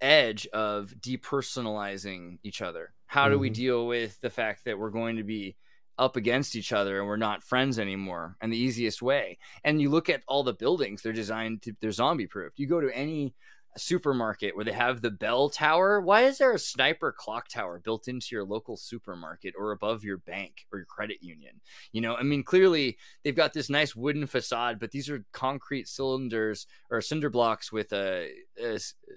edge 0.00 0.46
of 0.48 0.92
depersonalizing 1.00 2.38
each 2.42 2.62
other. 2.62 2.94
How 3.06 3.28
do 3.28 3.38
we 3.38 3.50
Mhm. 3.50 3.54
deal 3.54 3.86
with 3.86 4.20
the 4.20 4.30
fact 4.30 4.64
that 4.64 4.78
we're 4.78 4.90
going 4.90 5.16
to 5.16 5.24
be 5.24 5.56
up 5.98 6.14
against 6.16 6.54
each 6.54 6.72
other 6.72 6.98
and 7.00 7.08
we're 7.08 7.16
not 7.16 7.42
friends 7.42 7.76
anymore 7.78 8.36
and 8.40 8.52
the 8.52 8.56
easiest 8.56 9.02
way 9.02 9.36
and 9.64 9.80
you 9.82 9.90
look 9.90 10.08
at 10.08 10.22
all 10.28 10.44
the 10.44 10.54
buildings 10.54 11.02
they're 11.02 11.12
designed 11.12 11.60
to 11.60 11.72
they're 11.80 11.90
zombie 11.90 12.28
proof 12.28 12.52
you 12.56 12.68
go 12.68 12.80
to 12.80 12.88
any 12.96 13.34
supermarket 13.78 14.54
where 14.54 14.64
they 14.64 14.72
have 14.72 15.00
the 15.00 15.10
bell 15.10 15.48
tower. 15.48 16.00
Why 16.00 16.22
is 16.22 16.38
there 16.38 16.52
a 16.52 16.58
sniper 16.58 17.12
clock 17.16 17.48
tower 17.48 17.80
built 17.82 18.08
into 18.08 18.28
your 18.32 18.44
local 18.44 18.76
supermarket 18.76 19.54
or 19.58 19.72
above 19.72 20.04
your 20.04 20.18
bank 20.18 20.66
or 20.72 20.78
your 20.78 20.86
credit 20.86 21.18
union? 21.22 21.60
You 21.92 22.00
know, 22.00 22.14
I 22.14 22.22
mean, 22.22 22.42
clearly 22.42 22.98
they've 23.24 23.36
got 23.36 23.52
this 23.52 23.70
nice 23.70 23.94
wooden 23.94 24.26
facade, 24.26 24.78
but 24.80 24.90
these 24.90 25.08
are 25.08 25.24
concrete 25.32 25.88
cylinders 25.88 26.66
or 26.90 27.00
cinder 27.00 27.30
blocks 27.30 27.72
with 27.72 27.92
a 27.92 28.30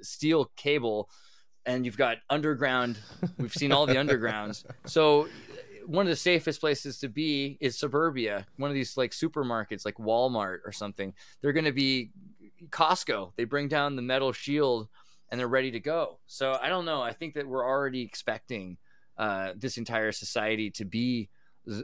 steel 0.02 0.52
cable. 0.56 1.10
And 1.66 1.86
you've 1.86 1.98
got 1.98 2.18
underground. 2.30 2.98
We've 3.38 3.54
seen 3.54 3.72
all 3.72 3.86
the 3.86 3.96
undergrounds. 3.96 4.66
So 4.86 5.24
uh, 5.24 5.28
one 5.86 6.06
of 6.06 6.10
the 6.10 6.16
safest 6.16 6.60
places 6.60 7.00
to 7.00 7.08
be 7.08 7.58
is 7.62 7.78
suburbia. 7.78 8.48
One 8.58 8.72
of 8.72 8.76
these 8.76 8.98
like 8.98 9.12
supermarkets, 9.12 9.86
like 9.86 9.96
Walmart 9.96 10.60
or 10.66 10.72
something. 10.72 11.14
They're 11.42 11.54
going 11.54 11.66
to 11.66 11.72
be 11.72 12.12
Costco. 12.70 13.34
They 13.36 13.44
bring 13.44 13.68
down 13.68 13.96
the 13.96 14.02
metal 14.02 14.32
shield 14.32 14.88
and 15.30 15.40
they're 15.40 15.48
ready 15.48 15.72
to 15.72 15.80
go. 15.80 16.20
So 16.28 16.58
I 16.62 16.70
don't 16.70 16.86
know. 16.86 17.02
I 17.02 17.14
think 17.14 17.36
that 17.36 17.48
we're 17.48 17.66
already 17.66 18.02
expecting 18.02 18.78
uh, 19.18 19.54
this 19.56 19.78
entire 19.78 20.12
society 20.12 20.72
to 20.72 20.86
be 20.86 21.30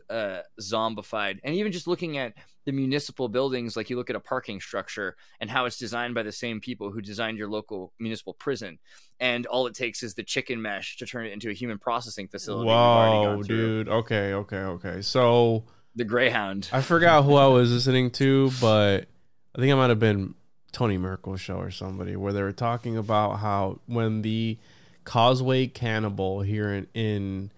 uh, 0.10 0.40
zombified. 0.60 1.40
And 1.44 1.56
even 1.56 1.72
just 1.72 1.88
looking 1.88 2.18
at 2.18 2.34
the 2.66 2.72
municipal 2.72 3.30
buildings, 3.30 3.78
like 3.78 3.90
you 3.90 3.96
look 3.96 4.10
at 4.10 4.16
a 4.16 4.20
parking 4.20 4.60
structure 4.60 5.16
and 5.40 5.50
how 5.50 5.66
it's 5.66 5.78
designed 5.78 6.16
by 6.16 6.24
the 6.24 6.32
same 6.32 6.60
people 6.60 6.92
who 6.92 7.00
designed 7.00 7.38
your 7.38 7.48
local 7.48 7.94
municipal 8.00 8.34
prison. 8.34 8.80
And 9.20 9.46
all 9.46 9.68
it 9.68 9.76
takes 9.76 10.04
is 10.04 10.16
the 10.16 10.24
chicken 10.24 10.62
mesh 10.62 10.98
to 10.98 11.06
turn 11.06 11.26
it 11.26 11.32
into 11.32 11.50
a 11.50 11.54
human 11.54 11.78
processing 11.78 12.28
facility. 12.28 12.68
Whoa, 12.68 13.44
dude. 13.44 13.88
Okay, 13.88 14.34
okay, 14.34 14.58
okay. 14.58 15.02
So 15.02 15.64
The 15.96 16.06
Greyhound. 16.06 16.70
I 16.74 16.82
forgot 16.82 17.24
who 17.24 17.36
I 17.36 17.48
was 17.48 17.72
listening 17.72 18.12
to, 18.12 18.52
but 18.60 19.08
I 19.56 19.60
think 19.60 19.72
I 19.72 19.76
might 19.76 19.90
have 19.90 20.00
been 20.00 20.36
Tony 20.72 20.98
Merkel 20.98 21.38
show 21.38 21.58
or 21.58 21.72
somebody 21.72 22.16
where 22.16 22.34
they 22.34 22.42
were 22.42 22.52
talking 22.52 22.98
about 22.98 23.38
how 23.38 23.80
when 23.86 24.22
the 24.22 24.58
Causeway 25.06 25.68
Cannibal 25.68 26.42
here 26.42 26.72
in 26.74 26.88
in, 26.94 27.52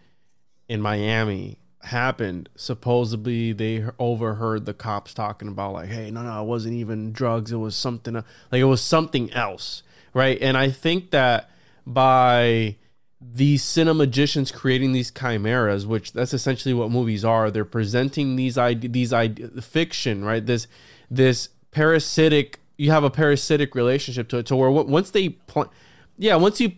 in 0.68 0.82
Miami 0.82 1.58
happened, 1.82 2.50
supposedly 2.56 3.54
they 3.54 3.86
overheard 3.98 4.66
the 4.66 4.74
cops 4.74 5.14
talking 5.14 5.48
about 5.48 5.74
like, 5.74 5.90
"Hey, 5.90 6.12
no, 6.12 6.22
no, 6.22 6.42
it 6.42 6.46
wasn't 6.46 6.76
even 6.76 7.12
drugs. 7.12 7.52
It 7.52 7.58
was 7.58 7.76
something 7.76 8.14
like 8.14 8.26
it 8.54 8.66
was 8.66 8.82
something 8.82 9.32
else." 9.34 9.84
Right? 10.14 10.38
And 10.42 10.58
I 10.58 10.70
think 10.72 11.12
that 11.12 11.50
by 11.86 12.76
these 13.22 13.64
cinemagicians 13.64 14.54
creating 14.54 14.94
these 14.94 15.12
chimeras, 15.12 15.86
which 15.86 16.14
that's 16.14 16.34
essentially 16.34 16.74
what 16.74 16.90
movies 16.90 17.26
are. 17.26 17.52
They're 17.52 17.66
presenting 17.66 18.36
these 18.36 18.58
ide- 18.58 18.94
these 18.94 19.12
ide- 19.12 19.64
fiction, 19.64 20.24
right? 20.24 20.46
This 20.46 20.68
this 21.10 21.50
parasitic. 21.72 22.59
You 22.80 22.92
have 22.92 23.04
a 23.04 23.10
parasitic 23.10 23.76
relationship 23.76 24.30
to 24.30 24.38
it, 24.38 24.46
to 24.48 24.56
where 24.56 24.72
once 24.72 25.12
they, 25.12 25.30
pl- 25.30 25.72
yeah, 26.18 26.36
once 26.38 26.62
you, 26.62 26.72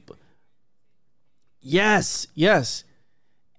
yes, 1.61 2.27
yes, 2.33 2.83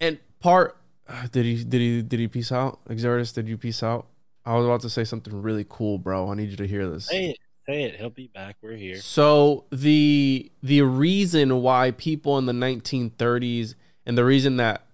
and 0.01 0.19
part. 0.41 0.77
uh, 1.09 1.27
Did 1.31 1.45
he 1.45 1.65
did 1.65 1.81
he 1.81 2.03
did 2.03 2.21
he 2.21 2.29
peace 2.29 2.53
out? 2.53 2.85
Xirtus, 2.89 3.33
did 3.35 3.49
you 3.49 3.57
peace 3.57 3.83
out? 3.83 4.07
I 4.45 4.57
was 4.57 4.65
about 4.67 4.81
to 4.81 4.91
say 4.91 5.05
something 5.05 5.41
really 5.41 5.65
cool, 5.69 5.99
bro. 5.99 6.31
I 6.31 6.35
need 6.35 6.51
you 6.51 6.57
to 6.57 6.67
hear 6.67 6.89
this. 6.89 7.07
Say 7.07 7.31
it. 7.31 7.37
Say 7.67 7.85
it. 7.85 7.95
He'll 7.97 8.11
be 8.11 8.27
back. 8.27 8.57
We're 8.61 8.75
here. 8.77 8.97
So 8.97 9.65
the 9.71 10.51
the 10.63 10.83
reason 10.83 11.63
why 11.63 11.93
people 11.93 12.39
in 12.39 12.47
the 12.47 12.53
1930s 12.53 13.75
and 14.05 14.19
the 14.19 14.25
reason 14.25 14.57
that 14.57 14.85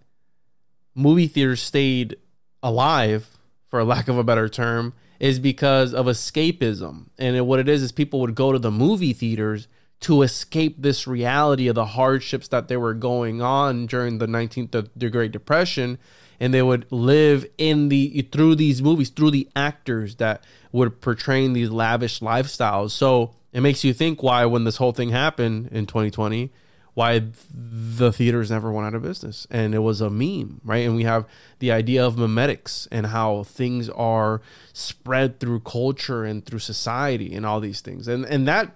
movie 0.95 1.29
theaters 1.29 1.63
stayed 1.63 2.17
alive, 2.63 3.39
for 3.71 3.83
lack 3.85 4.09
of 4.09 4.19
a 4.19 4.25
better 4.25 4.51
term, 4.51 4.93
is 5.19 5.39
because 5.39 5.93
of 5.93 6.07
escapism. 6.07 7.07
And 7.19 7.47
what 7.47 7.61
it 7.61 7.69
is 7.69 7.83
is 7.83 7.93
people 7.93 8.21
would 8.21 8.35
go 8.35 8.53
to 8.53 8.59
the 8.59 8.71
movie 8.71 9.13
theaters 9.13 9.69
to 10.01 10.23
escape 10.23 10.77
this 10.79 11.07
reality 11.07 11.69
of 11.69 11.75
the 11.75 11.85
hardships 11.85 12.49
that 12.49 12.69
they 12.69 12.77
were 12.77 12.95
going 12.95 13.43
on 13.43 13.87
during 13.87 14.19
the 14.19 14.27
19th 14.27 14.89
the, 14.95 15.11
Great 15.11 15.33
Depression 15.33 15.99
and 16.41 16.55
they 16.55 16.63
would 16.63 16.87
live 16.93 17.45
in 17.59 17.89
the 17.89 18.23
through 18.31 18.55
these 18.55 18.81
movies 18.81 19.11
through 19.11 19.33
the 19.33 19.49
actors 19.57 20.17
that 20.17 20.45
would 20.71 21.01
portraying 21.01 21.53
these 21.53 21.71
lavish 21.71 22.21
lifestyles 22.21 22.93
so 22.93 23.35
it 23.53 23.61
makes 23.61 23.83
you 23.83 23.93
think 23.93 24.23
why 24.23 24.45
when 24.47 24.63
this 24.63 24.77
whole 24.77 24.93
thing 24.93 25.11
happened 25.11 25.69
in 25.73 25.85
2020 25.85 26.53
why 26.95 27.23
the 27.53 28.13
theaters 28.13 28.51
never 28.51 28.73
went 28.73 28.87
out 28.87 28.95
of 28.95 29.03
business. 29.03 29.47
And 29.51 29.75
it 29.75 29.79
was 29.79 30.01
a 30.01 30.11
meme 30.11 30.61
right? 30.65 30.87
And 30.87 30.97
we 30.97 31.05
have 31.05 31.27
the 31.59 31.71
idea 31.73 32.05
of 32.05 32.17
memetics 32.17 32.89
and 32.91 33.07
how 33.07 33.45
things 33.45 33.89
are 33.91 34.41
spread 34.73 35.41
through 35.41 35.61
culture 35.61 36.25
and 36.25 36.45
through 36.45 36.59
society 36.59 37.35
and 37.35 37.47
all 37.47 37.61
these 37.61 37.81
things. 37.81 38.09
And 38.09 38.25
and 38.25 38.47
that 38.49 38.75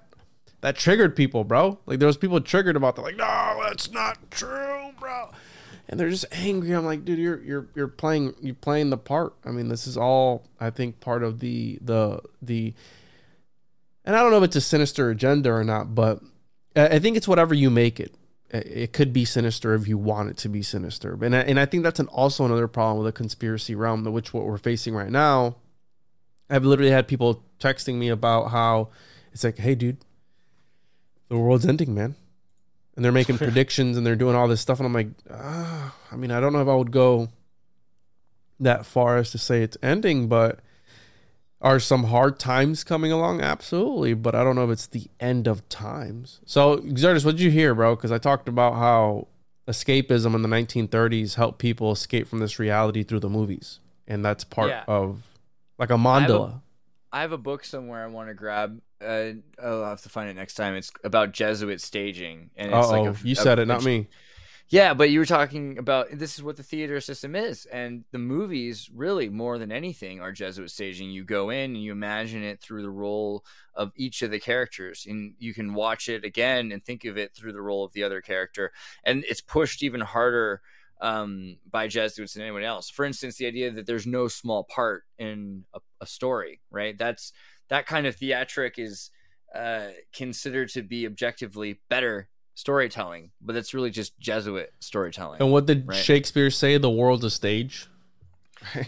that 0.61 0.77
triggered 0.77 1.17
people 1.17 1.45
bro. 1.45 1.79
Like 1.87 1.99
there 1.99 2.07
was 2.07 2.17
people 2.17 2.41
triggered 2.41 2.77
about 2.77 2.97
that 2.97 3.03
like 3.03 3.17
no 3.17 3.61
that's 3.65 3.91
not 3.91 4.31
true 4.31 4.91
bro. 4.99 5.31
And 5.89 5.99
they're 5.99 6.11
just 6.11 6.25
angry. 6.31 6.73
I'm 6.73 6.85
like 6.85 7.05
dude 7.05 7.19
you're 7.19 7.43
you're 7.43 7.67
you're 7.75 7.89
playing 7.89 8.35
you're 8.41 8.55
playing 8.55 8.91
the 8.91 8.99
part. 8.99 9.35
I 9.45 9.51
mean 9.51 9.69
this 9.69 9.87
is 9.87 9.97
all 9.97 10.45
i 10.61 10.71
think 10.71 11.01
part 11.01 11.23
of 11.23 11.41
the 11.41 11.79
the 11.81 12.21
the 12.41 12.73
and 14.05 14.17
i 14.17 14.21
don't 14.21 14.31
know 14.31 14.39
if 14.39 14.45
it's 14.45 14.57
a 14.57 14.61
sinister 14.61 15.11
agenda 15.11 15.51
or 15.51 15.65
not 15.65 15.95
but 15.95 16.21
I 16.75 16.99
think 16.99 17.17
it's 17.17 17.29
whatever 17.29 17.55
you 17.55 17.71
make 17.71 18.01
it. 18.01 18.15
It 18.51 18.93
could 18.93 19.13
be 19.13 19.25
sinister 19.25 19.75
if 19.75 19.89
you 19.89 19.97
want 19.97 20.31
it 20.31 20.37
to 20.39 20.49
be 20.49 20.63
sinister, 20.63 21.19
and 21.23 21.35
I, 21.35 21.41
and 21.41 21.59
I 21.59 21.65
think 21.65 21.85
that's 21.85 22.01
an 22.01 22.09
also 22.09 22.45
another 22.45 22.69
problem 22.69 22.99
with 23.03 23.15
the 23.15 23.17
conspiracy 23.17 23.75
realm, 23.75 24.05
which 24.05 24.35
what 24.35 24.45
we're 24.45 24.59
facing 24.59 24.95
right 24.95 25.11
now. 25.11 25.57
I've 26.51 26.65
literally 26.65 26.91
had 26.91 27.09
people 27.09 27.43
texting 27.59 27.95
me 27.95 28.11
about 28.11 28.51
how 28.51 28.91
it's 29.33 29.43
like, 29.43 29.57
hey, 29.57 29.75
dude, 29.75 30.05
the 31.29 31.39
world's 31.39 31.65
ending, 31.65 31.95
man, 31.95 32.15
and 32.95 33.03
they're 33.03 33.11
making 33.11 33.39
predictions 33.47 33.97
and 33.97 34.07
they're 34.07 34.17
doing 34.17 34.37
all 34.37 34.49
this 34.49 34.61
stuff, 34.61 34.79
and 34.81 34.87
I'm 34.87 34.93
like, 34.93 35.09
ah, 35.31 35.97
I 36.11 36.17
mean, 36.17 36.31
I 36.31 36.39
don't 36.39 36.53
know 36.53 36.61
if 36.61 36.69
I 36.69 36.75
would 36.75 36.91
go 36.91 37.31
that 38.61 38.85
far 38.85 39.17
as 39.17 39.31
to 39.31 39.39
say 39.39 39.63
it's 39.63 39.79
ending, 39.83 40.29
but 40.29 40.61
are 41.63 41.79
some 41.81 42.05
hard 42.05 42.39
times 42.39 42.85
coming 42.85 43.11
along? 43.13 43.41
Absolutely, 43.41 44.15
but 44.15 44.35
I 44.35 44.45
don't 44.45 44.57
know 44.57 44.65
if 44.65 44.71
it's 44.71 44.87
the 44.87 45.07
end 45.21 45.47
of 45.47 45.67
times. 45.69 46.41
So, 46.45 46.79
Xirtus, 46.79 47.25
what 47.25 47.37
did 47.37 47.41
you 47.41 47.51
hear, 47.51 47.75
bro? 47.75 47.95
Because 47.97 48.13
I 48.13 48.19
talked 48.19 48.49
about 48.49 48.75
how 48.75 49.29
escapism 49.69 50.35
in 50.35 50.43
the 50.43 50.49
1930s 50.49 51.37
helped 51.37 51.59
people 51.59 51.93
escape 51.93 52.27
from 52.29 52.41
this 52.41 52.59
reality 52.59 53.03
through 53.05 53.21
the 53.21 53.29
movies, 53.31 53.79
and 54.09 54.25
that's 54.25 54.45
part 54.45 54.71
Yeah. 54.71 54.85
of 54.89 55.23
like 55.79 55.91
a 55.91 55.97
have 55.97 56.01
mandala. 56.29 56.61
I 57.13 57.21
have 57.21 57.33
a 57.33 57.39
book 57.39 57.65
somewhere 57.65 58.03
I 58.05 58.07
want 58.09 58.29
to 58.29 58.35
grab. 58.35 58.81
Uh, 59.05 59.33
I'll 59.63 59.85
have 59.85 60.03
to 60.03 60.09
find 60.09 60.31
it 60.31 60.35
next 60.35 60.55
time. 60.55 60.75
It's 60.75 60.91
about 61.05 61.33
Jesuit 61.33 61.81
staging, 61.81 62.51
and 62.57 62.73
it's 62.73 62.87
Oh, 62.87 62.91
like 62.91 63.17
a, 63.17 63.27
you 63.27 63.33
a- 63.33 63.37
said 63.37 63.59
it, 63.59 63.67
not 63.67 63.85
me. 63.85 64.09
Yeah, 64.73 64.95
but 64.95 65.11
you 65.11 65.19
were 65.19 65.27
talking 65.27 65.77
about 65.77 66.07
this 66.13 66.35
is 66.35 66.43
what 66.43 66.57
the 66.57 66.63
theater 66.63 66.99
system 67.03 67.37
is, 67.37 67.67
and 67.67 68.05
the 68.11 68.19
movies 68.19 68.89
really 68.91 69.29
more 69.29 69.59
than 69.59 69.71
anything 69.71 70.23
are 70.23 70.33
Jesuit 70.33 70.71
staging. 70.71 71.11
You 71.11 71.25
go 71.25 71.51
in 71.51 71.75
and 71.75 71.83
you 71.83 71.93
imagine 71.93 72.43
it 72.43 72.59
through 72.59 72.81
the 72.81 72.89
role 72.91 73.45
of 73.75 73.93
each 73.97 74.23
of 74.23 74.31
the 74.31 74.41
characters, 74.41 75.05
and 75.07 75.35
you 75.39 75.53
can 75.53 75.75
watch 75.75 76.09
it 76.09 76.25
again 76.25 76.73
and 76.73 76.83
think 76.83 77.05
of 77.05 77.19
it 77.19 77.35
through 77.35 77.53
the 77.53 77.61
role 77.61 77.85
of 77.85 77.93
the 77.93 78.03
other 78.03 78.23
character, 78.23 78.73
and 79.05 79.25
it's 79.29 79.43
pushed 79.43 79.83
even 79.83 80.01
harder 80.01 80.63
um, 81.03 81.59
by 81.71 81.87
Jesuits 81.87 82.33
than 82.33 82.43
anyone 82.43 82.65
else. 82.65 82.89
For 82.89 83.05
instance, 83.05 83.37
the 83.37 83.49
idea 83.49 83.71
that 83.73 83.85
there's 83.87 84.07
no 84.07 84.27
small 84.27 84.65
part 84.65 85.05
in 85.19 85.65
a, 85.75 85.81
a 86.01 86.07
story, 86.07 86.63
right? 86.71 86.97
That's 86.97 87.35
that 87.69 87.85
kind 87.85 88.07
of 88.07 88.17
theatric 88.17 88.79
is 88.79 89.11
uh, 89.55 89.89
considered 90.15 90.71
to 90.71 90.81
be 90.81 91.05
objectively 91.05 91.79
better 91.91 92.31
storytelling, 92.55 93.31
but 93.41 93.57
it's 93.57 93.75
really 93.75 93.91
just 93.91 94.19
Jesuit 94.19 94.73
storytelling. 94.81 95.41
And 95.41 95.53
what 95.53 95.67
did 95.67 95.89
Right. 95.89 95.97
Shakespeare 95.97 96.51
say? 96.51 96.79
The 96.79 96.91
world's 96.91 97.25
a 97.25 97.31
stage. 97.31 97.87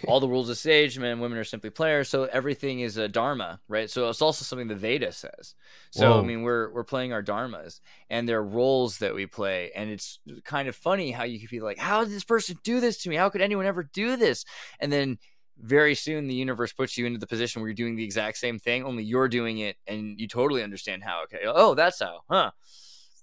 All 0.06 0.20
the 0.20 0.28
rules 0.28 0.48
of 0.48 0.56
stage, 0.56 0.98
men 0.98 1.12
and 1.12 1.20
women 1.20 1.36
are 1.36 1.44
simply 1.44 1.70
players, 1.70 2.08
so 2.08 2.24
everything 2.24 2.80
is 2.80 2.96
a 2.96 3.08
dharma, 3.08 3.60
right? 3.66 3.90
So 3.90 4.08
it's 4.08 4.22
also 4.22 4.44
something 4.44 4.68
the 4.68 4.76
Veda 4.76 5.10
says. 5.10 5.54
So 5.90 6.12
Whoa. 6.12 6.20
I 6.20 6.22
mean, 6.22 6.42
we're 6.42 6.72
we're 6.72 6.84
playing 6.84 7.12
our 7.12 7.22
dharmas, 7.22 7.80
and 8.08 8.28
there 8.28 8.38
are 8.38 8.44
roles 8.44 8.98
that 8.98 9.14
we 9.14 9.26
play, 9.26 9.72
and 9.74 9.90
it's 9.90 10.20
kind 10.44 10.68
of 10.68 10.76
funny 10.76 11.10
how 11.10 11.24
you 11.24 11.40
could 11.40 11.50
be 11.50 11.60
like, 11.60 11.78
"How 11.78 12.04
did 12.04 12.12
this 12.12 12.24
person 12.24 12.56
do 12.62 12.78
this 12.78 12.98
to 12.98 13.08
me? 13.08 13.16
How 13.16 13.30
could 13.30 13.40
anyone 13.40 13.66
ever 13.66 13.82
do 13.82 14.16
this?" 14.16 14.44
And 14.78 14.92
then 14.92 15.18
very 15.58 15.94
soon 15.94 16.26
the 16.26 16.34
universe 16.34 16.72
puts 16.72 16.96
you 16.96 17.06
into 17.06 17.18
the 17.18 17.26
position 17.26 17.60
where 17.60 17.68
you're 17.68 17.74
doing 17.74 17.96
the 17.96 18.04
exact 18.04 18.38
same 18.38 18.58
thing, 18.58 18.84
only 18.84 19.04
you're 19.04 19.28
doing 19.28 19.58
it, 19.58 19.76
and 19.86 20.20
you 20.20 20.28
totally 20.28 20.62
understand 20.62 21.02
how. 21.02 21.24
Okay, 21.24 21.40
oh, 21.46 21.74
that's 21.74 22.00
how, 22.00 22.20
huh? 22.30 22.50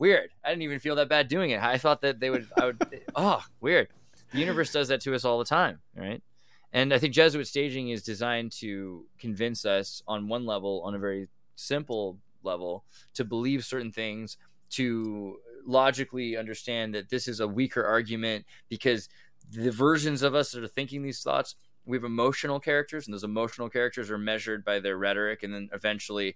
Weird. 0.02 0.32
I 0.44 0.50
didn't 0.50 0.64
even 0.64 0.80
feel 0.80 0.96
that 0.96 1.10
bad 1.10 1.28
doing 1.28 1.52
it. 1.52 1.62
I 1.62 1.78
thought 1.78 2.02
that 2.02 2.20
they 2.20 2.32
would. 2.32 2.48
I 2.60 2.66
would. 2.66 3.02
oh, 3.16 3.40
weird. 3.60 3.90
The 4.32 4.40
universe 4.40 4.72
does 4.72 4.88
that 4.88 5.00
to 5.02 5.14
us 5.14 5.24
all 5.24 5.38
the 5.38 5.46
time, 5.46 5.78
right? 5.96 6.24
And 6.74 6.92
I 6.92 6.98
think 6.98 7.14
Jesuit 7.14 7.46
staging 7.46 7.90
is 7.90 8.02
designed 8.02 8.52
to 8.54 9.06
convince 9.20 9.64
us 9.64 10.02
on 10.08 10.28
one 10.28 10.48
level, 10.48 10.82
on 10.84 10.96
a 10.96 10.98
very 10.98 11.28
simple 11.56 12.18
level, 12.42 12.84
to 13.14 13.24
believe 13.24 13.64
certain 13.64 13.92
things, 13.92 14.38
to 14.72 15.38
logically 15.68 16.36
understand 16.36 16.96
that 16.96 17.12
this 17.12 17.28
is 17.28 17.40
a 17.40 17.48
weaker 17.48 17.86
argument 17.86 18.44
because 18.70 19.08
the 19.52 19.70
versions 19.70 20.24
of 20.24 20.34
us 20.34 20.52
that 20.52 20.64
are 20.64 20.68
thinking 20.68 21.04
these 21.04 21.22
thoughts, 21.22 21.58
we 21.86 21.96
have 21.96 22.06
emotional 22.06 22.60
characters, 22.60 23.06
and 23.06 23.14
those 23.14 23.24
emotional 23.24 23.70
characters 23.70 24.10
are 24.10 24.18
measured 24.18 24.66
by 24.66 24.80
their 24.80 24.98
rhetoric, 24.98 25.44
and 25.44 25.54
then 25.54 25.70
eventually 25.74 26.36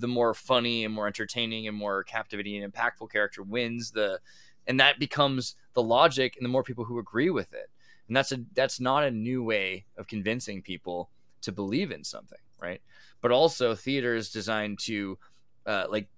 the 0.00 0.08
more 0.08 0.34
funny 0.34 0.84
and 0.84 0.94
more 0.94 1.06
entertaining 1.06 1.68
and 1.68 1.76
more 1.76 2.04
captivating 2.04 2.62
and 2.62 2.72
impactful 2.72 3.10
character 3.10 3.42
wins 3.42 3.90
the 3.90 4.20
and 4.66 4.80
that 4.80 4.98
becomes 4.98 5.54
the 5.74 5.82
logic 5.82 6.36
and 6.36 6.44
the 6.44 6.48
more 6.50 6.64
people 6.64 6.84
who 6.84 6.98
agree 6.98 7.30
with 7.30 7.52
it. 7.52 7.70
And 8.08 8.16
that's 8.16 8.32
a 8.32 8.38
that's 8.54 8.80
not 8.80 9.04
a 9.04 9.10
new 9.10 9.42
way 9.42 9.84
of 9.96 10.06
convincing 10.06 10.62
people 10.62 11.10
to 11.42 11.52
believe 11.52 11.90
in 11.90 12.02
something 12.04 12.38
right? 12.58 12.80
But 13.20 13.32
also 13.32 13.74
theater 13.74 14.14
is 14.14 14.30
designed 14.30 14.78
to 14.80 15.18
uh, 15.64 15.86
like 15.88 16.08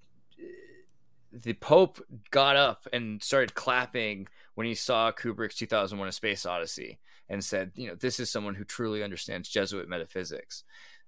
the 1.33 1.55
pope 1.55 2.01
got 2.31 2.57
up 2.57 2.87
and 2.93 3.23
started 3.23 3.55
clapping 3.55 4.29
when 4.55 4.67
he 4.67 4.75
saw 4.75 5.13
kubrick's 5.13 5.55
2001 5.57 6.09
a 6.09 6.13
space 6.13 6.47
odyssey 6.47 6.99
and 7.29 7.45
said 7.45 7.71
you 7.75 7.87
know 7.87 7.95
this 7.95 8.19
is 8.19 8.31
someone 8.31 8.55
who 8.55 8.65
truly 8.65 9.03
understands 9.03 9.49
jesuit 9.49 9.89
metaphysics. 9.89 10.65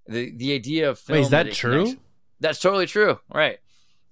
The 0.06 0.34
the 0.36 0.54
idea 0.54 0.90
of 0.90 1.02
Wait, 1.08 1.20
is 1.20 1.30
that 1.30 1.52
true? 1.52 1.96
That's 2.40 2.60
totally 2.60 2.86
true 2.86 3.18
right 3.32 3.58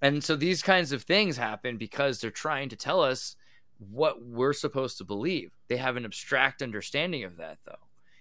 and 0.01 0.23
so 0.23 0.37
these 0.37 0.63
kinds 0.63 0.93
of 0.93 1.03
things 1.03 1.37
happen 1.37 1.77
because 1.77 2.21
they're 2.21 2.31
trying 2.31 2.69
to 2.69 2.77
tell 2.77 3.03
us 3.03 3.37
what 3.79 4.25
we're 4.25 4.53
supposed 4.53 4.99
to 4.99 5.05
believe. 5.05 5.53
They 5.69 5.77
have 5.77 5.97
an 5.97 6.05
abstract 6.05 6.63
understanding 6.63 7.25
of 7.25 7.37
that, 7.37 7.59
though. 7.65 7.79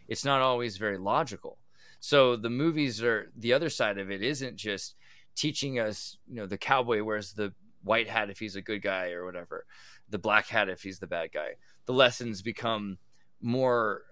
It's 0.08 0.26
not 0.26 0.42
always 0.42 0.78
very 0.78 0.98
logical. 0.98 1.58
So 2.00 2.36
the 2.36 2.50
movies 2.50 3.04
are 3.04 3.32
the 3.36 3.54
other 3.54 3.70
side 3.70 3.98
of 3.98 4.12
it 4.12 4.22
isn't 4.22 4.56
just 4.56 4.96
teaching 5.36 5.80
us, 5.80 6.18
you 6.28 6.36
know, 6.36 6.46
the 6.46 6.58
cowboy 6.58 7.04
wears 7.04 7.34
the 7.34 7.54
white 7.84 8.08
hat 8.08 8.30
if 8.30 8.40
he's 8.40 8.56
a 8.56 8.62
good 8.62 8.82
guy 8.82 9.12
or 9.12 9.26
whatever, 9.26 9.66
the 10.10 10.18
black 10.18 10.48
hat 10.48 10.70
if 10.70 10.82
he's 10.82 11.00
the 11.00 11.08
bad 11.08 11.32
guy. 11.32 11.52
The 11.86 11.94
lessons 11.94 12.42
become 12.42 12.98
more 13.42 14.04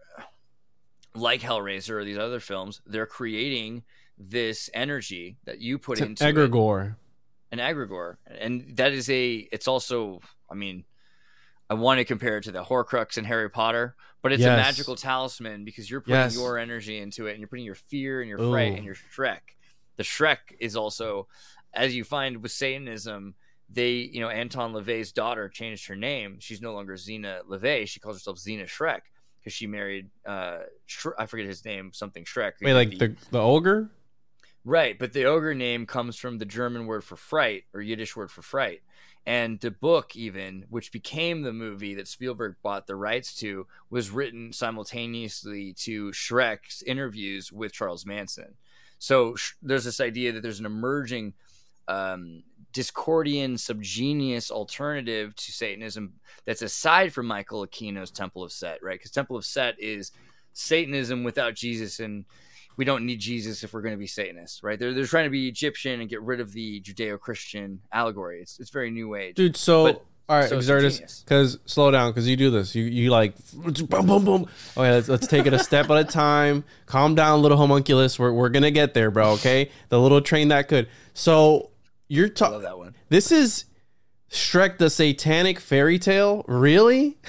like 1.14 1.42
Hellraiser 1.42 1.92
or 1.92 2.04
these 2.04 2.18
other 2.18 2.40
films. 2.40 2.82
They're 2.86 3.06
creating 3.06 3.84
this 4.18 4.70
energy 4.74 5.38
that 5.46 5.60
you 5.60 5.78
put 5.78 5.94
It's 6.00 6.02
an 6.02 6.08
into 6.12 6.28
it 6.28 6.94
an 7.52 7.60
egregore, 7.60 8.18
and 8.28 8.76
that 8.78 8.92
is 8.94 9.10
a. 9.10 9.48
It's 9.52 9.68
also, 9.68 10.20
I 10.50 10.56
mean, 10.56 10.84
I 11.70 11.74
want 11.76 12.00
to 12.00 12.06
compare 12.06 12.38
it 12.38 12.44
to 12.46 12.52
the 12.52 12.64
Horcrux 12.64 13.18
in 13.18 13.24
Harry 13.26 13.50
Potter, 13.50 13.96
but 14.22 14.32
it's 14.34 14.44
a 14.44 14.48
magical 14.48 14.96
talisman 14.96 15.64
because 15.64 15.90
you're 15.90 16.02
putting 16.02 16.16
Yes. 16.16 16.36
your 16.36 16.58
energy 16.58 16.98
into 17.00 17.28
it, 17.28 17.32
and 17.32 17.40
you're 17.40 17.48
putting 17.48 17.66
your 17.66 17.76
fear 17.76 18.22
and 18.22 18.30
your 18.30 18.40
fright 18.40 18.74
and 18.76 18.84
your 18.86 18.96
Shrek. 18.96 19.40
The 19.98 20.04
Shrek 20.04 20.38
is 20.60 20.76
also, 20.76 21.28
as 21.74 21.96
you 21.96 22.04
find 22.04 22.42
with 22.42 22.52
Satanism, 22.52 23.36
they, 23.70 23.92
you 23.94 24.20
know, 24.20 24.30
Anton 24.30 24.74
LaVey's 24.74 25.12
daughter 25.12 25.48
changed 25.48 25.88
her 25.88 25.96
name. 25.96 26.38
She's 26.40 26.62
no 26.62 26.74
longer 26.74 26.96
Zeena 26.96 27.40
LaVey. 27.50 27.88
She 27.88 28.00
calls 28.00 28.18
herself 28.18 28.38
Zeena 28.38 28.66
Schreck 28.66 29.02
because 29.40 29.54
she 29.54 29.66
married, 29.68 30.10
uh, 30.26 30.60
Shre- 30.90 31.14
I 31.18 31.26
forget 31.26 31.46
his 31.48 31.64
name, 31.64 31.92
something 31.94 32.26
Schreck. 32.26 32.54
Wait, 32.62 32.74
like 32.74 32.98
the 32.98 33.16
the 33.32 33.40
ogre? 33.42 33.90
Right, 34.68 34.98
but 34.98 35.14
the 35.14 35.26
ogre 35.26 35.54
name 35.54 35.86
comes 35.86 36.18
from 36.18 36.40
the 36.40 36.46
German 36.46 36.88
word 36.88 37.04
for 37.04 37.16
fright 37.16 37.66
or 37.74 37.82
Yiddish 37.82 38.16
word 38.16 38.32
for 38.32 38.42
fright. 38.42 38.82
And 39.28 39.60
the 39.60 39.72
book, 39.72 40.16
even, 40.16 40.66
which 40.70 40.92
became 40.92 41.42
the 41.42 41.54
movie 41.54 41.94
that 41.96 42.08
Spielberg 42.08 42.56
bought 42.64 42.88
the 42.88 42.96
rights 42.96 43.36
to, 43.38 43.68
was 43.92 44.10
written 44.10 44.52
simultaneously 44.54 45.74
to 45.80 46.12
Schreck's 46.12 46.82
interviews 46.84 47.52
with 47.52 47.74
Charles 47.74 48.06
Manson. 48.06 48.56
So 48.98 49.36
sh- 49.36 49.54
there's 49.62 49.84
this 49.84 50.00
idea 50.00 50.32
that 50.32 50.42
there's 50.42 50.60
an 50.60 50.66
emerging 50.66 51.34
um, 51.88 52.44
Discordian, 52.74 53.54
subgenius 53.54 54.52
alternative 54.52 55.36
to 55.36 55.52
Satanism 55.52 56.14
that's 56.46 56.62
aside 56.62 57.14
from 57.14 57.28
Michael 57.28 57.66
Aquino's 57.66 58.12
Temple 58.12 58.44
of 58.44 58.52
Set, 58.52 58.84
right? 58.84 59.00
Because 59.00 59.12
Temple 59.12 59.38
of 59.38 59.46
Set 59.46 59.80
is 59.80 60.12
Satanism 60.54 61.24
without 61.24 61.54
Jesus 61.54 62.00
and 62.00 62.26
we 62.78 62.86
don't 62.86 63.06
need 63.06 63.20
Jesus 63.20 63.64
if 63.64 63.74
we're 63.74 63.82
going 63.82 63.94
to 63.94 64.00
be 64.00 64.08
Satanists, 64.08 64.64
right? 64.64 64.78
They're, 64.78 64.94
they're 64.94 65.06
trying 65.06 65.26
to 65.26 65.30
be 65.30 65.48
Egyptian 65.48 66.02
and 66.02 66.10
get 66.10 66.22
rid 66.22 66.40
of 66.40 66.52
the 66.52 66.82
Judeo-Christian 66.82 67.80
allegory. 67.92 68.42
It's, 68.42 68.60
it's 68.60 68.70
very 68.70 68.92
new 68.92 69.16
age. 69.16 69.36
Dude, 69.36 69.56
so 69.58 69.86
But- 69.86 70.06
all 70.28 70.40
right, 70.40 70.50
so 70.50 70.58
Xirtus, 70.58 71.24
because 71.24 71.60
slow 71.68 71.92
down, 71.92 72.10
because 72.10 72.28
you 72.28 72.36
do 72.36 72.50
this. 72.50 72.74
You 72.74 72.84
you 72.86 73.12
like 73.12 73.36
boom 73.54 74.08
boom 74.08 74.26
boom. 74.26 74.42
Okay, 74.76 74.90
let's 74.92 75.08
let's 75.08 75.28
take 75.28 75.46
it 75.46 75.54
a 75.54 75.60
step 75.60 75.88
at 75.92 75.98
a 75.98 76.04
time. 76.04 76.64
Calm 76.88 77.14
down, 77.14 77.44
little 77.44 77.60
homunculus. 77.60 78.18
We're 78.18 78.34
we're 78.34 78.50
gonna 78.50 78.72
get 78.72 78.96
there, 78.96 79.12
bro. 79.12 79.34
Okay, 79.34 79.70
the 79.90 80.00
little 80.00 80.22
train 80.22 80.48
that 80.48 80.68
could. 80.68 80.88
So 81.14 81.70
you're 82.08 82.28
talking. 82.28 82.62
that 82.62 82.76
one. 82.76 82.96
This 83.10 83.32
is 83.32 83.66
Shrek 84.32 84.80
the 84.80 84.90
Satanic 84.90 85.60
Fairy 85.60 86.00
Tale. 86.00 86.44
Really? 86.48 87.20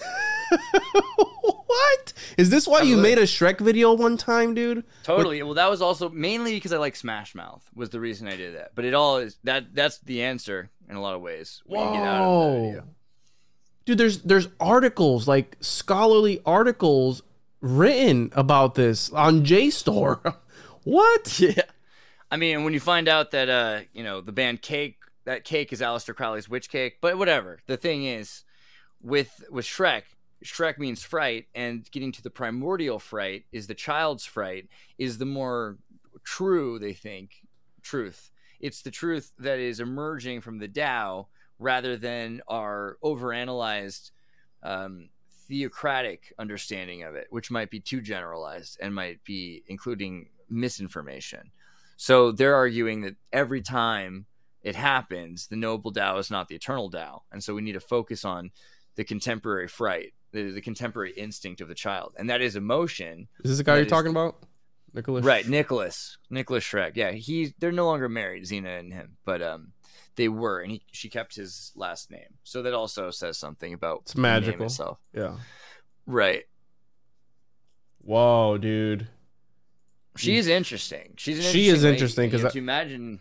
what 1.76 2.12
is 2.38 2.50
this? 2.50 2.66
Why 2.66 2.82
you 2.82 2.96
made 2.96 3.18
a 3.18 3.22
Shrek 3.22 3.60
video 3.60 3.92
one 3.94 4.16
time, 4.16 4.54
dude? 4.54 4.84
Totally. 5.02 5.42
Well, 5.42 5.54
that 5.54 5.70
was 5.70 5.82
also 5.82 6.08
mainly 6.08 6.54
because 6.54 6.72
I 6.72 6.78
like 6.78 6.96
Smash 6.96 7.34
Mouth 7.34 7.68
was 7.74 7.90
the 7.90 8.00
reason 8.00 8.28
I 8.28 8.36
did 8.36 8.54
that. 8.56 8.72
But 8.74 8.84
it 8.84 8.94
all 8.94 9.18
is 9.18 9.36
that 9.44 9.74
that's 9.74 9.98
the 9.98 10.22
answer 10.22 10.70
in 10.88 10.96
a 10.96 11.00
lot 11.00 11.14
of 11.14 11.20
ways. 11.20 11.62
What 11.66 11.86
you 11.86 11.98
get 11.98 12.02
out 12.02 12.22
of 12.22 12.26
Whoa. 12.26 12.82
Dude, 13.84 13.98
there's 13.98 14.22
there's 14.22 14.48
articles 14.58 15.28
like 15.28 15.56
scholarly 15.60 16.40
articles 16.44 17.22
written 17.60 18.30
about 18.34 18.74
this 18.74 19.10
on 19.10 19.44
JSTOR. 19.44 20.36
what? 20.84 21.40
Yeah. 21.40 21.62
I 22.28 22.36
mean, 22.36 22.64
when 22.64 22.72
you 22.72 22.80
find 22.80 23.06
out 23.06 23.30
that 23.30 23.48
uh, 23.48 23.80
you 23.92 24.02
know, 24.02 24.20
the 24.20 24.32
band 24.32 24.60
Cake, 24.60 24.96
that 25.26 25.44
cake 25.44 25.72
is 25.72 25.80
Aleister 25.80 26.14
Crowley's 26.14 26.48
witch 26.48 26.68
cake, 26.68 26.98
but 27.00 27.18
whatever. 27.18 27.60
The 27.66 27.76
thing 27.76 28.04
is, 28.04 28.42
with 29.00 29.44
with 29.50 29.64
Shrek, 29.64 30.02
Shrek 30.44 30.78
means 30.78 31.02
fright, 31.02 31.46
and 31.54 31.90
getting 31.90 32.12
to 32.12 32.22
the 32.22 32.30
primordial 32.30 32.98
fright 32.98 33.46
is 33.52 33.66
the 33.66 33.74
child's 33.74 34.24
fright, 34.24 34.68
is 34.98 35.18
the 35.18 35.24
more 35.24 35.78
true, 36.24 36.78
they 36.78 36.92
think, 36.92 37.42
truth. 37.82 38.30
It's 38.60 38.82
the 38.82 38.90
truth 38.90 39.32
that 39.38 39.58
is 39.58 39.80
emerging 39.80 40.40
from 40.40 40.58
the 40.58 40.68
Tao 40.68 41.28
rather 41.58 41.96
than 41.96 42.42
our 42.48 42.98
overanalyzed 43.02 44.10
um, 44.62 45.08
theocratic 45.48 46.32
understanding 46.38 47.02
of 47.02 47.14
it, 47.14 47.28
which 47.30 47.50
might 47.50 47.70
be 47.70 47.80
too 47.80 48.00
generalized 48.00 48.78
and 48.80 48.94
might 48.94 49.22
be 49.24 49.62
including 49.68 50.28
misinformation. 50.50 51.50
So 51.96 52.32
they're 52.32 52.54
arguing 52.54 53.02
that 53.02 53.16
every 53.32 53.62
time 53.62 54.26
it 54.62 54.74
happens, 54.74 55.46
the 55.46 55.56
noble 55.56 55.92
Tao 55.92 56.18
is 56.18 56.30
not 56.30 56.48
the 56.48 56.56
eternal 56.56 56.90
Tao. 56.90 57.22
And 57.32 57.42
so 57.42 57.54
we 57.54 57.62
need 57.62 57.72
to 57.72 57.80
focus 57.80 58.24
on 58.24 58.50
the 58.96 59.04
contemporary 59.04 59.68
fright, 59.68 60.12
the, 60.36 60.52
the 60.52 60.60
contemporary 60.60 61.12
instinct 61.12 61.60
of 61.60 61.68
the 61.68 61.74
child. 61.74 62.14
And 62.18 62.28
that 62.30 62.40
is 62.42 62.56
emotion. 62.56 63.28
Is 63.42 63.50
this 63.52 63.58
the 63.58 63.64
guy 63.64 63.76
you're 63.76 63.86
talking 63.86 64.10
about? 64.10 64.36
Nikolas? 64.92 65.24
Right, 65.24 65.46
Nikolas. 65.48 66.18
Nikolas 66.30 66.62
Schreck. 66.64 66.92
Yeah, 66.94 67.10
he 67.12 67.54
they're 67.58 67.72
no 67.72 67.86
longer 67.86 68.08
married, 68.08 68.44
Zeena 68.44 68.78
and 68.78 68.92
him, 68.92 69.16
but 69.24 69.42
um 69.42 69.72
they 70.16 70.28
were 70.28 70.60
and 70.60 70.70
he 70.72 70.82
she 70.92 71.08
kept 71.10 71.34
his 71.36 71.72
last 71.76 72.10
name. 72.10 72.34
So 72.44 72.62
that 72.62 72.72
also 72.74 73.10
says 73.10 73.36
something 73.38 73.72
about 73.74 74.00
It's 74.02 74.16
magical. 74.16 74.66
itself. 74.66 74.98
Yeah. 75.12 75.36
Right. 76.06 76.44
Whoa, 78.00 78.56
dude. 78.58 79.08
She's 80.16 80.46
interesting. 80.48 81.12
She's 81.16 81.44
She 81.44 81.68
is 81.68 81.82
lady. 81.82 81.94
interesting, 81.96 82.30
because 82.30 82.44
I- 82.44 82.50
to 82.50 82.58
imagine 82.58 83.20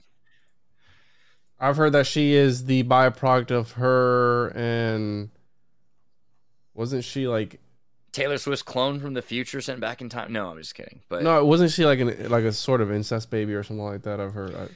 I've 1.60 1.78
heard 1.78 1.94
that 1.94 2.06
she 2.08 2.34
is 2.34 2.66
the 2.66 2.84
byproduct 2.84 3.52
of 3.52 3.72
her 3.74 4.50
and 4.50 5.30
wasn't 6.76 7.04
she 7.04 7.28
like 7.28 7.60
Taylor 8.12 8.38
Swift's 8.38 8.64
clone 8.64 9.00
from 9.00 9.14
the 9.14 9.22
future 9.22 9.60
sent 9.60 9.82
back 9.82 10.02
in 10.02 10.08
time. 10.08 10.32
No, 10.32 10.50
I'm 10.50 10.58
just 10.58 10.74
kidding. 10.74 11.02
But 11.10 11.24
no, 11.24 11.44
wasn't 11.44 11.72
she 11.72 11.86
like 11.86 12.00
an 12.00 12.30
like 12.30 12.44
a 12.44 12.54
sort 12.54 12.82
of 12.82 12.92
incest 12.92 13.30
baby 13.30 13.54
or 13.54 13.64
something 13.64 13.84
like 13.84 14.04
that? 14.04 14.20
I've 14.20 14.34
heard. 14.34 14.56
I, 14.56 14.68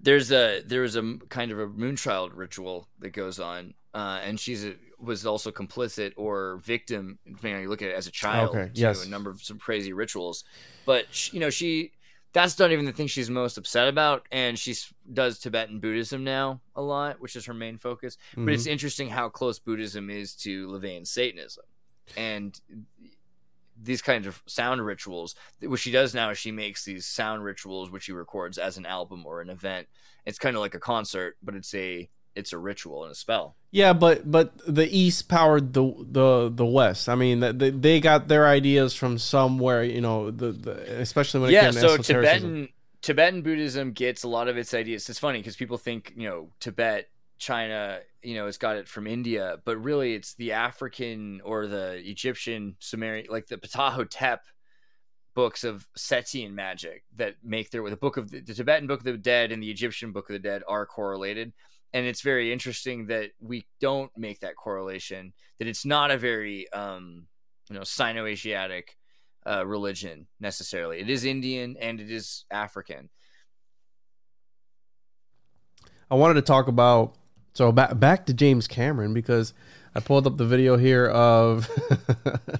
there's 0.00 0.32
a 0.32 0.62
there's 0.62 0.96
a 0.96 1.16
kind 1.28 1.50
of 1.50 1.58
a 1.58 1.66
moonchild 1.66 2.30
ritual 2.34 2.88
that 3.00 3.10
goes 3.10 3.40
on, 3.40 3.74
uh, 3.92 4.20
and 4.22 4.40
she's 4.40 4.64
a, 4.64 4.74
was 4.98 5.26
also 5.26 5.50
complicit 5.50 6.12
or 6.16 6.58
victim, 6.64 7.18
depending 7.26 7.56
on 7.56 7.62
you 7.62 7.68
look 7.68 7.82
at 7.82 7.88
it, 7.88 7.94
as 7.94 8.06
a 8.06 8.10
child 8.10 8.56
Okay, 8.56 8.70
to 8.72 8.80
yes. 8.80 9.04
a 9.04 9.08
number 9.08 9.30
of 9.30 9.42
some 9.42 9.58
crazy 9.58 9.92
rituals. 9.92 10.44
But 10.86 11.06
sh 11.10 11.32
you 11.34 11.40
know, 11.40 11.50
she 11.50 11.92
that's 12.32 12.58
not 12.58 12.72
even 12.72 12.84
the 12.84 12.92
thing 12.92 13.06
she's 13.06 13.30
most 13.30 13.56
upset 13.58 13.88
about, 13.88 14.26
and 14.30 14.58
she 14.58 14.74
does 15.12 15.38
Tibetan 15.38 15.80
Buddhism 15.80 16.24
now 16.24 16.60
a 16.76 16.82
lot, 16.82 17.20
which 17.20 17.36
is 17.36 17.46
her 17.46 17.54
main 17.54 17.78
focus. 17.78 18.16
But 18.34 18.42
Mhm. 18.42 18.54
it's 18.54 18.66
interesting 18.66 19.08
how 19.08 19.28
close 19.28 19.58
Buddhism 19.58 20.10
is 20.10 20.34
to 20.36 20.68
LaVeyan 20.68 21.06
Satanism, 21.06 21.64
and 22.16 22.60
these 23.80 24.02
kinds 24.02 24.26
of 24.26 24.42
sound 24.46 24.84
rituals. 24.84 25.36
What 25.60 25.78
she 25.78 25.92
does 25.92 26.12
now 26.12 26.30
is 26.30 26.38
she 26.38 26.50
makes 26.50 26.84
these 26.84 27.06
sound 27.06 27.44
rituals, 27.44 27.90
which 27.90 28.04
she 28.04 28.12
records 28.12 28.58
as 28.58 28.76
an 28.76 28.84
album 28.86 29.24
or 29.24 29.40
an 29.40 29.50
event. 29.50 29.88
It's 30.26 30.38
kind 30.38 30.56
of 30.56 30.60
like 30.60 30.74
a 30.74 30.80
concert, 30.80 31.36
but 31.42 31.54
it's 31.54 31.72
a 31.74 32.10
it's 32.38 32.52
a 32.52 32.58
ritual 32.58 33.02
and 33.02 33.12
a 33.12 33.14
spell. 33.14 33.56
yeah, 33.70 33.92
but 33.92 34.30
but 34.30 34.52
the 34.66 34.88
East 34.88 35.28
powered 35.28 35.72
the 35.72 35.92
the 35.98 36.50
the 36.54 36.64
West. 36.64 37.08
I 37.08 37.16
mean, 37.16 37.40
they, 37.40 37.70
they 37.70 38.00
got 38.00 38.28
their 38.28 38.46
ideas 38.46 38.94
from 38.94 39.18
somewhere. 39.18 39.82
You 39.82 40.00
know, 40.00 40.30
the, 40.30 40.52
the 40.52 41.00
especially 41.00 41.40
when 41.40 41.50
it 41.50 41.54
yeah, 41.54 41.62
came 41.64 41.72
so 41.72 41.94
esotericism. 41.94 42.24
Tibetan 42.24 42.68
Tibetan 43.02 43.42
Buddhism 43.42 43.92
gets 43.92 44.22
a 44.22 44.28
lot 44.28 44.48
of 44.48 44.56
its 44.56 44.72
ideas. 44.72 45.08
It's 45.08 45.18
funny 45.18 45.40
because 45.40 45.56
people 45.56 45.78
think 45.78 46.12
you 46.16 46.28
know 46.28 46.50
Tibet, 46.60 47.08
China, 47.38 48.00
you 48.22 48.34
know, 48.34 48.46
it's 48.46 48.58
got 48.58 48.76
it 48.76 48.88
from 48.88 49.06
India, 49.06 49.58
but 49.64 49.76
really 49.76 50.14
it's 50.14 50.34
the 50.34 50.52
African 50.52 51.40
or 51.44 51.66
the 51.66 52.00
Egyptian 52.08 52.76
Sumerian, 52.78 53.26
like 53.30 53.46
the 53.46 53.56
Ptahotep 53.56 54.38
books 55.34 55.62
of 55.62 55.86
Setian 55.96 56.52
magic 56.52 57.04
that 57.14 57.36
make 57.44 57.70
their 57.70 57.80
with 57.82 57.92
the 57.92 57.96
book 57.96 58.16
of 58.16 58.28
the, 58.30 58.40
the 58.40 58.54
Tibetan 58.54 58.88
Book 58.88 59.00
of 59.00 59.04
the 59.04 59.16
Dead 59.16 59.52
and 59.52 59.62
the 59.62 59.70
Egyptian 59.70 60.10
Book 60.10 60.28
of 60.28 60.32
the 60.32 60.40
Dead 60.40 60.62
are 60.66 60.84
correlated. 60.84 61.52
And 61.92 62.06
it's 62.06 62.20
very 62.20 62.52
interesting 62.52 63.06
that 63.06 63.30
we 63.40 63.66
don't 63.80 64.10
make 64.16 64.40
that 64.40 64.56
correlation. 64.56 65.32
That 65.58 65.68
it's 65.68 65.84
not 65.84 66.10
a 66.10 66.18
very 66.18 66.70
um, 66.72 67.26
you 67.70 67.76
know 67.76 67.84
Sino-Asiatic 67.84 68.96
uh, 69.46 69.66
religion 69.66 70.26
necessarily. 70.40 71.00
It 71.00 71.08
is 71.08 71.24
Indian 71.24 71.76
and 71.80 72.00
it 72.00 72.10
is 72.10 72.44
African. 72.50 73.08
I 76.10 76.14
wanted 76.14 76.34
to 76.34 76.42
talk 76.42 76.68
about 76.68 77.14
so 77.54 77.72
back 77.72 77.98
back 77.98 78.26
to 78.26 78.34
James 78.34 78.66
Cameron 78.66 79.14
because 79.14 79.52
I 79.94 80.00
pulled 80.00 80.26
up 80.26 80.36
the 80.36 80.44
video 80.44 80.76
here 80.76 81.06
of 81.06 81.68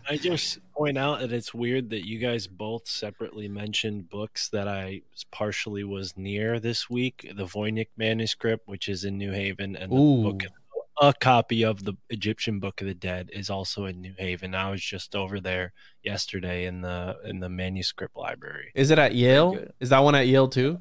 I 0.09 0.17
just 0.17 0.59
point 0.79 0.97
out 0.97 1.21
that 1.21 1.33
it's 1.33 1.53
weird 1.53 1.91
that 1.91 2.07
you 2.07 2.19
guys 2.19 2.47
both 2.47 2.87
separately 2.87 3.49
mentioned 3.49 4.09
books 4.09 4.49
that 4.51 4.69
I 4.69 5.03
partially 5.33 5.83
was 5.83 6.17
near 6.17 6.61
this 6.61 6.89
week. 6.89 7.33
The 7.37 7.47
Voynich 7.47 7.89
manuscript, 7.97 8.69
which 8.69 8.89
is 8.89 9.05
in 9.05 9.19
New 9.19 9.33
Haven, 9.33 9.75
and 9.75 9.91
the 9.91 10.23
book, 10.23 10.43
a 11.01 11.13
copy 11.13 11.65
of 11.65 11.85
the 11.85 11.95
Egyptian 12.11 12.61
Book 12.61 12.81
of 12.81 12.87
the 12.87 12.95
Dead 12.95 13.31
is 13.33 13.51
also 13.51 13.87
in 13.87 14.01
New 14.01 14.15
Haven. 14.17 14.55
I 14.55 14.71
was 14.71 14.83
just 14.83 15.17
over 15.17 15.41
there 15.41 15.73
yesterday 16.03 16.67
in 16.67 16.81
the 16.81 17.17
in 17.25 17.41
the 17.41 17.49
manuscript 17.49 18.17
library. 18.17 18.71
Is 18.75 18.91
it 18.91 18.99
at 18.99 19.15
Yale? 19.15 19.59
Is 19.81 19.91
that 19.91 20.01
one 20.01 20.15
at 20.15 20.29
Yale 20.29 20.49
too? 20.49 20.81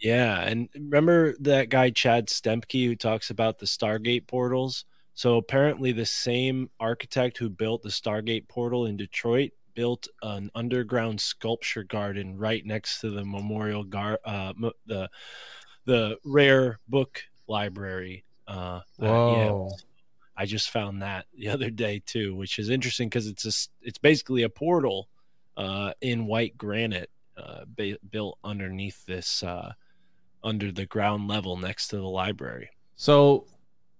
Yeah, 0.00 0.40
and 0.42 0.68
remember 0.74 1.34
that 1.40 1.70
guy 1.70 1.90
Chad 1.90 2.28
Stempke 2.28 2.86
who 2.86 2.94
talks 2.94 3.30
about 3.30 3.58
the 3.58 3.66
Stargate 3.66 4.26
portals? 4.26 4.84
So 5.18 5.36
apparently 5.36 5.90
the 5.90 6.06
same 6.06 6.70
architect 6.78 7.38
who 7.38 7.50
built 7.50 7.82
the 7.82 7.88
Stargate 7.88 8.46
portal 8.46 8.86
in 8.86 8.96
Detroit 8.96 9.50
built 9.74 10.06
an 10.22 10.48
underground 10.54 11.20
sculpture 11.20 11.82
garden 11.82 12.38
right 12.38 12.64
next 12.64 13.00
to 13.00 13.10
the 13.10 13.24
memorial 13.24 13.82
gar 13.82 14.20
uh 14.24 14.52
the 14.86 15.10
the 15.86 16.18
rare 16.24 16.78
book 16.86 17.20
library 17.48 18.24
uh 18.46 18.78
at 19.02 19.28
Yale. 19.28 19.58
Whoa. 19.58 19.76
I 20.36 20.46
just 20.46 20.70
found 20.70 21.02
that 21.02 21.26
the 21.34 21.48
other 21.54 21.70
day 21.70 22.00
too, 22.06 22.36
which 22.36 22.60
is 22.60 22.70
interesting 22.70 23.08
because 23.08 23.26
it's 23.26 23.44
a 23.44 23.88
it's 23.88 23.98
basically 23.98 24.44
a 24.44 24.48
portal 24.48 25.08
uh, 25.56 25.94
in 26.00 26.26
white 26.26 26.56
granite 26.56 27.10
uh, 27.36 27.64
ba- 27.66 27.98
built 28.08 28.38
underneath 28.44 29.04
this 29.04 29.42
uh, 29.42 29.72
under 30.44 30.70
the 30.70 30.86
ground 30.86 31.26
level 31.26 31.56
next 31.56 31.88
to 31.88 31.96
the 31.96 32.02
library. 32.02 32.70
So, 32.94 33.46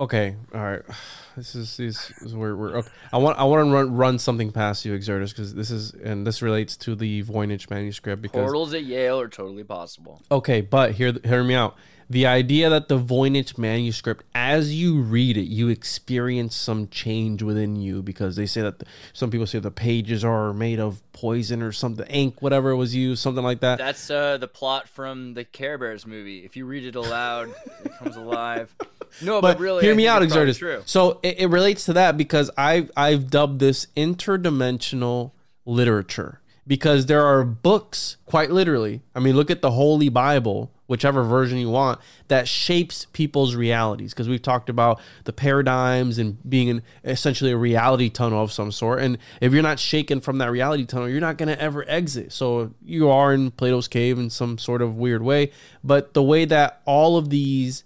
okay, 0.01 0.37
all 0.55 0.61
right. 0.61 0.83
This 1.37 1.55
is 1.55 1.77
this 1.77 2.11
is 2.21 2.35
where 2.35 2.57
we're. 2.57 2.79
Okay. 2.79 2.89
I 3.13 3.19
want 3.19 3.39
I 3.39 3.45
want 3.45 3.65
to 3.65 3.73
run 3.73 3.95
run 3.95 4.19
something 4.19 4.51
past 4.51 4.85
you, 4.85 4.93
Xirtus, 4.99 5.29
because 5.29 5.55
this 5.55 5.71
is 5.71 5.93
and 5.93 6.27
this 6.27 6.43
relates 6.43 6.77
to 6.79 6.97
the 6.97 7.23
Voynich 7.23 7.71
manuscript. 7.71 8.23
Because 8.23 8.43
Portals 8.43 8.75
at 8.75 8.83
Yale 8.83 9.21
are 9.21 9.29
totally 9.29 9.63
possible. 9.63 10.21
okay, 10.33 10.63
but 10.63 10.95
hear 10.97 11.15
hear 11.23 11.45
me 11.45 11.55
out. 11.55 11.77
The 12.11 12.27
idea 12.27 12.71
that 12.71 12.89
the 12.89 12.99
Voynich 12.99 13.59
manuscript, 13.59 14.25
as 14.35 14.75
you 14.75 15.01
read 15.01 15.37
it, 15.37 15.43
you 15.43 15.69
experience 15.69 16.57
some 16.57 16.89
change 16.89 17.43
within 17.43 17.77
you 17.77 18.03
because 18.03 18.37
they 18.37 18.47
say 18.47 18.63
that 18.63 18.79
the, 18.79 18.87
some 19.13 19.31
people 19.31 19.47
say 19.47 19.59
the 19.59 19.71
pages 19.71 20.25
are 20.25 20.55
made 20.55 20.81
of 20.81 21.03
poison 21.13 21.63
or 21.63 21.71
something, 21.71 22.07
ink, 22.07 22.41
whatever 22.41 22.71
it 22.71 22.77
was 22.77 22.95
used, 22.95 23.23
something 23.23 23.45
like 23.45 23.61
that. 23.61 23.77
That's 23.77 24.11
uh, 24.11 24.39
the 24.39 24.49
plot 24.49 24.89
from 24.89 25.35
the 25.35 25.45
Care 25.45 25.77
Bears 25.77 26.07
movie. 26.07 26.45
If 26.47 26.57
you 26.57 26.65
read 26.65 26.85
it 26.85 26.95
aloud, 26.95 27.55
it 27.85 27.93
comes 27.99 28.17
alive. 28.17 28.75
No, 29.21 29.41
but, 29.41 29.55
but 29.55 29.61
really, 29.61 29.83
hear 29.83 29.93
I 29.93 29.97
me 29.97 30.09
out, 30.09 30.23
Xirtus. 30.23 30.89
So 30.89 31.19
it, 31.23 31.41
it 31.41 31.47
relates 31.49 31.87
to 31.87 31.95
that 31.95 32.17
because 32.17 32.51
I've 32.57 32.91
I've 32.97 33.31
dubbed 33.31 33.59
this 33.59 33.87
interdimensional 33.97 35.33
literature 35.67 36.41
because 36.69 37.07
there 37.07 37.25
are 37.25 37.45
books, 37.45 38.19
quite 38.27 38.51
literally. 38.51 39.01
I 39.15 39.21
mean, 39.21 39.35
look 39.35 39.51
at 39.51 39.63
the 39.63 39.71
Holy 39.71 40.11
Bible, 40.11 40.71
whichever 40.87 41.25
version 41.25 41.57
you 41.57 41.71
want, 41.71 41.99
that 42.29 42.47
shapes 42.47 43.07
people's 43.15 43.55
realities. 43.55 44.13
Because 44.13 44.29
we've 44.29 44.43
talked 44.43 44.69
about 44.69 45.01
the 45.25 45.33
paradigms 45.33 46.19
and 46.19 46.37
being 46.49 46.69
in 46.69 46.83
essentially 47.03 47.53
a 47.53 47.57
reality 47.57 48.11
tunnel 48.11 48.43
of 48.43 48.53
some 48.53 48.71
sort. 48.71 49.01
And 49.01 49.17
if 49.41 49.55
you're 49.55 49.63
not 49.63 49.79
shaken 49.79 50.21
from 50.21 50.37
that 50.39 50.51
reality 50.51 50.85
tunnel, 50.85 51.09
you're 51.09 51.23
not 51.23 51.39
going 51.39 51.49
to 51.49 51.61
ever 51.61 51.89
exit. 51.89 52.33
So 52.35 52.75
you 52.85 53.09
are 53.09 53.33
in 53.33 53.51
Plato's 53.51 53.89
cave 53.89 54.19
in 54.19 54.29
some 54.29 54.59
sort 54.59 54.83
of 54.83 54.95
weird 54.95 55.23
way. 55.23 55.53
But 55.83 56.13
the 56.13 56.23
way 56.23 56.45
that 56.45 56.83
all 56.85 57.17
of 57.17 57.31
these 57.31 57.83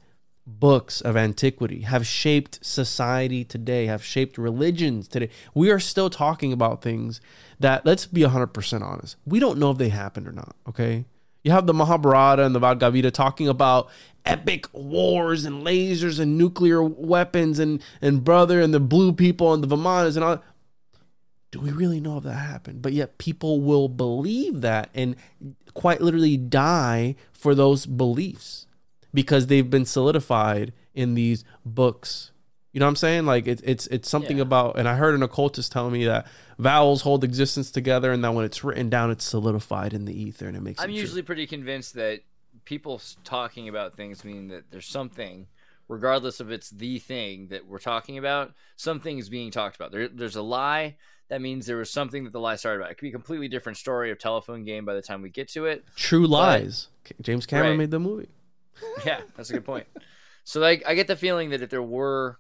books 0.47 1.01
of 1.01 1.16
antiquity 1.16 1.82
have 1.82 2.07
shaped 2.07 2.64
society 2.64 3.45
today, 3.45 3.86
have 3.86 4.05
shaped 4.05 4.38
religions 4.38 5.07
today. 5.07 5.30
We 5.55 5.70
are 5.70 5.78
still 5.78 6.11
talking 6.11 6.53
about 6.53 6.82
things 6.82 7.20
that, 7.61 7.86
let's 7.86 8.07
be 8.07 8.22
100% 8.22 8.82
honest, 8.82 9.16
we 9.24 9.38
don't 9.38 9.59
know 9.59 9.70
if 9.70 9.78
they 9.78 9.88
happened 9.88 10.26
or 10.26 10.32
not, 10.32 10.57
okay? 10.68 11.05
You 11.45 11.53
have 11.53 11.66
the 11.66 11.74
Mahabharata 11.74 12.45
and 12.45 12.55
the 12.55 12.61
Bhagavad 12.61 12.95
Gita 12.95 13.11
talking 13.11 13.49
about 13.49 13.88
epic 14.24 14.66
wars 14.72 15.45
and 15.45 15.64
lasers 15.64 16.20
and 16.20 16.38
nuclear 16.38 16.82
weapons 16.82 17.59
and, 17.59 17.82
and 18.01 18.22
brother 18.24 18.61
and 18.61 18.72
the 18.72 18.80
blue 18.80 19.12
people 19.12 19.53
and 19.53 19.62
the 19.62 19.76
Vimanas 19.76 20.16
and 20.16 20.24
all. 20.24 20.43
Do 21.51 21.61
we 21.61 21.70
really 21.70 22.01
know 22.01 22.18
if 22.18 22.24
that 22.24 22.34
happened? 22.34 22.80
But 22.80 22.95
yet 22.95 23.18
people 23.18 23.61
will 23.61 23.88
believe 23.88 24.61
that 24.62 24.88
and 24.95 25.16
quite 25.74 26.01
literally 26.01 26.36
die 26.36 27.14
for 27.32 27.55
those 27.55 27.84
beliefs 27.86 28.66
because 29.15 29.47
they've 29.49 29.69
been 29.69 29.85
solidified 29.85 30.73
in 30.95 31.15
these 31.15 31.45
books. 31.65 32.31
You 32.73 32.81
know 32.81 32.87
what 32.87 32.91
I'm 32.91 32.97
saying? 32.97 33.27
Like 33.27 33.47
it's 33.47 33.63
it's 33.63 33.87
it's 33.89 34.09
something 34.09 34.39
Yeah. 34.39 34.43
about 34.45 34.79
and 34.79 34.89
I 34.89 34.95
heard 34.97 35.15
an 35.15 35.23
occultist 35.23 35.73
telling 35.73 35.93
me 35.93 36.07
that 36.07 36.27
vowels 36.59 37.03
hold 37.03 37.23
existence 37.25 37.71
together 37.71 38.13
and 38.13 38.25
that 38.25 38.33
when 38.33 38.45
it's 38.47 38.65
written 38.65 38.89
down 38.89 39.11
it's 39.11 39.25
solidified 39.25 39.93
in 39.93 40.05
the 40.07 40.19
ether 40.19 40.47
and 40.47 40.57
it 40.57 40.61
makes 40.63 40.81
I'm 40.81 40.89
it 40.89 40.93
true. 40.95 41.01
usually 41.01 41.23
pretty 41.23 41.47
convinced 41.47 41.95
that 41.95 42.21
people 42.65 43.01
talking 43.25 43.69
about 43.69 43.95
things 43.97 44.25
mean 44.25 44.49
that 44.49 44.71
there's 44.71 44.87
something, 44.87 45.49
regardless 45.89 46.41
of 46.41 46.51
it's 46.51 46.71
the 46.71 46.99
thing 46.99 47.49
that 47.49 47.67
we're 47.67 47.79
talking 47.79 48.17
about, 48.17 48.53
something 48.77 49.19
is 49.19 49.29
being 49.29 49.51
talked 49.51 49.77
about. 49.77 49.93
There, 49.93 50.09
there's 50.09 50.37
a 50.37 50.43
lie. 50.43 50.97
That 51.29 51.41
means 51.43 51.67
there 51.67 51.77
was 51.79 51.91
something 51.91 52.25
that 52.25 52.33
the 52.33 52.41
lie 52.41 52.57
started 52.57 52.81
about. 52.81 52.93
It 52.93 52.95
could 52.95 53.03
be 53.05 53.09
a 53.09 53.13
completely 53.13 53.49
different 53.49 53.79
story 53.79 54.11
of 54.11 54.19
telephone 54.19 54.65
game 54.65 54.85
by 54.85 54.95
the 54.95 55.03
time 55.03 55.21
we 55.23 55.29
get 55.31 55.49
to 55.51 55.67
it. 55.67 55.85
True 55.97 56.27
lies. 56.27 56.89
James 57.21 57.45
Cameron 57.47 57.71
Right. 57.73 57.79
made 57.79 57.91
the 57.91 57.99
movie. 57.99 58.29
yeah, 59.07 59.20
that's 59.37 59.51
a 59.51 59.55
good 59.55 59.64
point. 59.64 59.87
So 60.45 60.61
like 60.61 60.83
I 60.87 60.95
get 60.95 61.07
the 61.07 61.16
feeling 61.16 61.51
that 61.51 61.62
if 61.62 61.70
there 61.70 61.83
were 61.83 62.39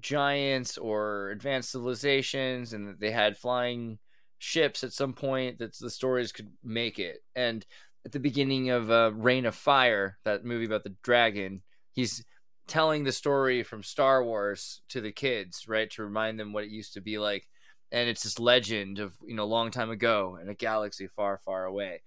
giants 0.00 0.78
or 0.78 1.30
advanced 1.30 1.70
civilizations 1.70 2.72
and 2.72 2.88
that 2.88 3.00
they 3.00 3.10
had 3.10 3.36
flying 3.36 3.98
ships 4.38 4.84
at 4.84 4.92
some 4.92 5.12
point 5.12 5.58
that 5.58 5.76
the 5.78 5.90
stories 5.90 6.32
could 6.32 6.48
make 6.62 6.98
it. 6.98 7.22
And 7.34 7.64
at 8.04 8.12
the 8.12 8.20
beginning 8.20 8.70
of 8.70 8.90
uh, 8.90 9.12
Reign 9.14 9.46
of 9.46 9.54
Fire, 9.54 10.18
that 10.24 10.44
movie 10.44 10.66
about 10.66 10.84
the 10.84 10.94
dragon, 11.02 11.62
he's 11.92 12.24
telling 12.66 13.04
the 13.04 13.12
story 13.12 13.62
from 13.62 13.82
Star 13.82 14.24
Wars 14.24 14.82
to 14.90 15.00
the 15.00 15.12
kids, 15.12 15.66
right, 15.68 15.90
to 15.92 16.04
remind 16.04 16.38
them 16.38 16.52
what 16.52 16.64
it 16.64 16.70
used 16.70 16.94
to 16.94 17.00
be 17.00 17.18
like. 17.18 17.48
And 17.92 18.08
it's 18.08 18.24
this 18.24 18.38
legend 18.38 18.98
of 18.98 19.14
you 19.24 19.36
know 19.36 19.44
a 19.44 19.46
long 19.46 19.70
time 19.70 19.90
ago 19.90 20.38
in 20.42 20.48
a 20.48 20.54
galaxy 20.54 21.06
far, 21.06 21.38
far 21.38 21.64
away. 21.64 22.02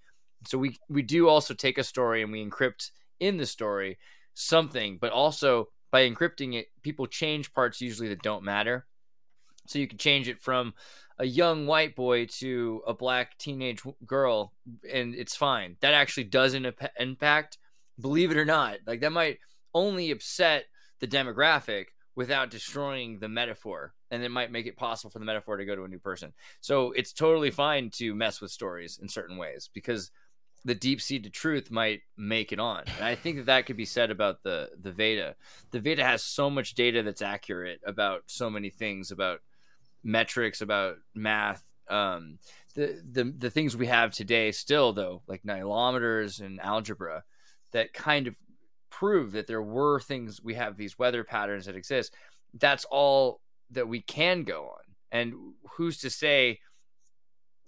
So 0.45 0.57
we 0.57 0.77
we 0.89 1.01
do 1.01 1.29
also 1.29 1.53
take 1.53 1.77
a 1.77 1.83
story 1.83 2.21
and 2.21 2.31
we 2.31 2.45
encrypt 2.45 2.91
in 3.19 3.37
the 3.37 3.45
story 3.45 3.97
something, 4.33 4.97
but 4.99 5.11
also 5.11 5.69
by 5.91 6.09
encrypting 6.09 6.55
it, 6.55 6.67
people 6.81 7.07
change 7.07 7.53
parts 7.53 7.81
usually 7.81 8.09
that 8.09 8.21
don't 8.21 8.43
matter. 8.43 8.85
So 9.67 9.79
you 9.79 9.87
can 9.87 9.97
change 9.97 10.27
it 10.27 10.41
from 10.41 10.73
a 11.19 11.25
young 11.25 11.67
white 11.67 11.95
boy 11.95 12.25
to 12.39 12.81
a 12.87 12.93
black 12.93 13.37
teenage 13.37 13.81
girl, 14.05 14.53
and 14.91 15.13
it's 15.13 15.35
fine. 15.35 15.75
That 15.81 15.93
actually 15.93 16.23
doesn't 16.25 16.75
impact, 16.97 17.57
believe 17.99 18.31
it 18.31 18.37
or 18.37 18.45
not. 18.45 18.77
Like 18.87 19.01
that 19.01 19.11
might 19.11 19.39
only 19.73 20.11
upset 20.11 20.65
the 20.99 21.07
demographic 21.07 21.85
without 22.15 22.49
destroying 22.49 23.19
the 23.19 23.29
metaphor, 23.29 23.93
and 24.11 24.23
it 24.23 24.29
might 24.29 24.51
make 24.51 24.65
it 24.65 24.77
possible 24.77 25.09
for 25.09 25.19
the 25.19 25.25
metaphor 25.25 25.57
to 25.57 25.65
go 25.65 25.75
to 25.75 25.83
a 25.83 25.87
new 25.87 25.99
person. 25.99 26.33
So 26.61 26.91
it's 26.91 27.13
totally 27.13 27.51
fine 27.51 27.89
to 27.95 28.15
mess 28.15 28.41
with 28.41 28.51
stories 28.51 28.99
in 29.01 29.07
certain 29.07 29.37
ways 29.37 29.69
because 29.73 30.11
the 30.65 30.75
deep 30.75 31.01
seated 31.01 31.33
truth 31.33 31.71
might 31.71 32.01
make 32.17 32.51
it 32.51 32.59
on. 32.59 32.83
And 32.97 33.05
I 33.05 33.15
think 33.15 33.37
that 33.37 33.45
that 33.45 33.65
could 33.65 33.77
be 33.77 33.85
said 33.85 34.11
about 34.11 34.43
the 34.43 34.69
the 34.79 34.91
Veda. 34.91 35.35
The 35.71 35.79
Veda 35.79 36.03
has 36.03 36.23
so 36.23 36.49
much 36.49 36.73
data 36.73 37.03
that's 37.03 37.21
accurate 37.21 37.79
about 37.85 38.23
so 38.27 38.49
many 38.49 38.69
things 38.69 39.11
about 39.11 39.41
metrics, 40.03 40.61
about 40.61 40.97
math. 41.15 41.63
Um, 41.89 42.39
the 42.75 43.01
the 43.09 43.33
the 43.37 43.49
things 43.49 43.75
we 43.75 43.87
have 43.87 44.11
today 44.11 44.51
still 44.51 44.93
though, 44.93 45.23
like 45.27 45.43
nilometers 45.43 46.41
and 46.41 46.59
algebra, 46.59 47.23
that 47.71 47.93
kind 47.93 48.27
of 48.27 48.35
prove 48.89 49.31
that 49.31 49.47
there 49.47 49.61
were 49.61 49.99
things 49.99 50.41
we 50.43 50.55
have 50.55 50.75
these 50.75 50.99
weather 50.99 51.23
patterns 51.23 51.65
that 51.65 51.75
exist. 51.75 52.13
That's 52.53 52.85
all 52.85 53.41
that 53.71 53.87
we 53.87 54.01
can 54.01 54.43
go 54.43 54.65
on. 54.65 54.95
And 55.11 55.33
who's 55.71 55.99
to 55.99 56.09
say 56.09 56.59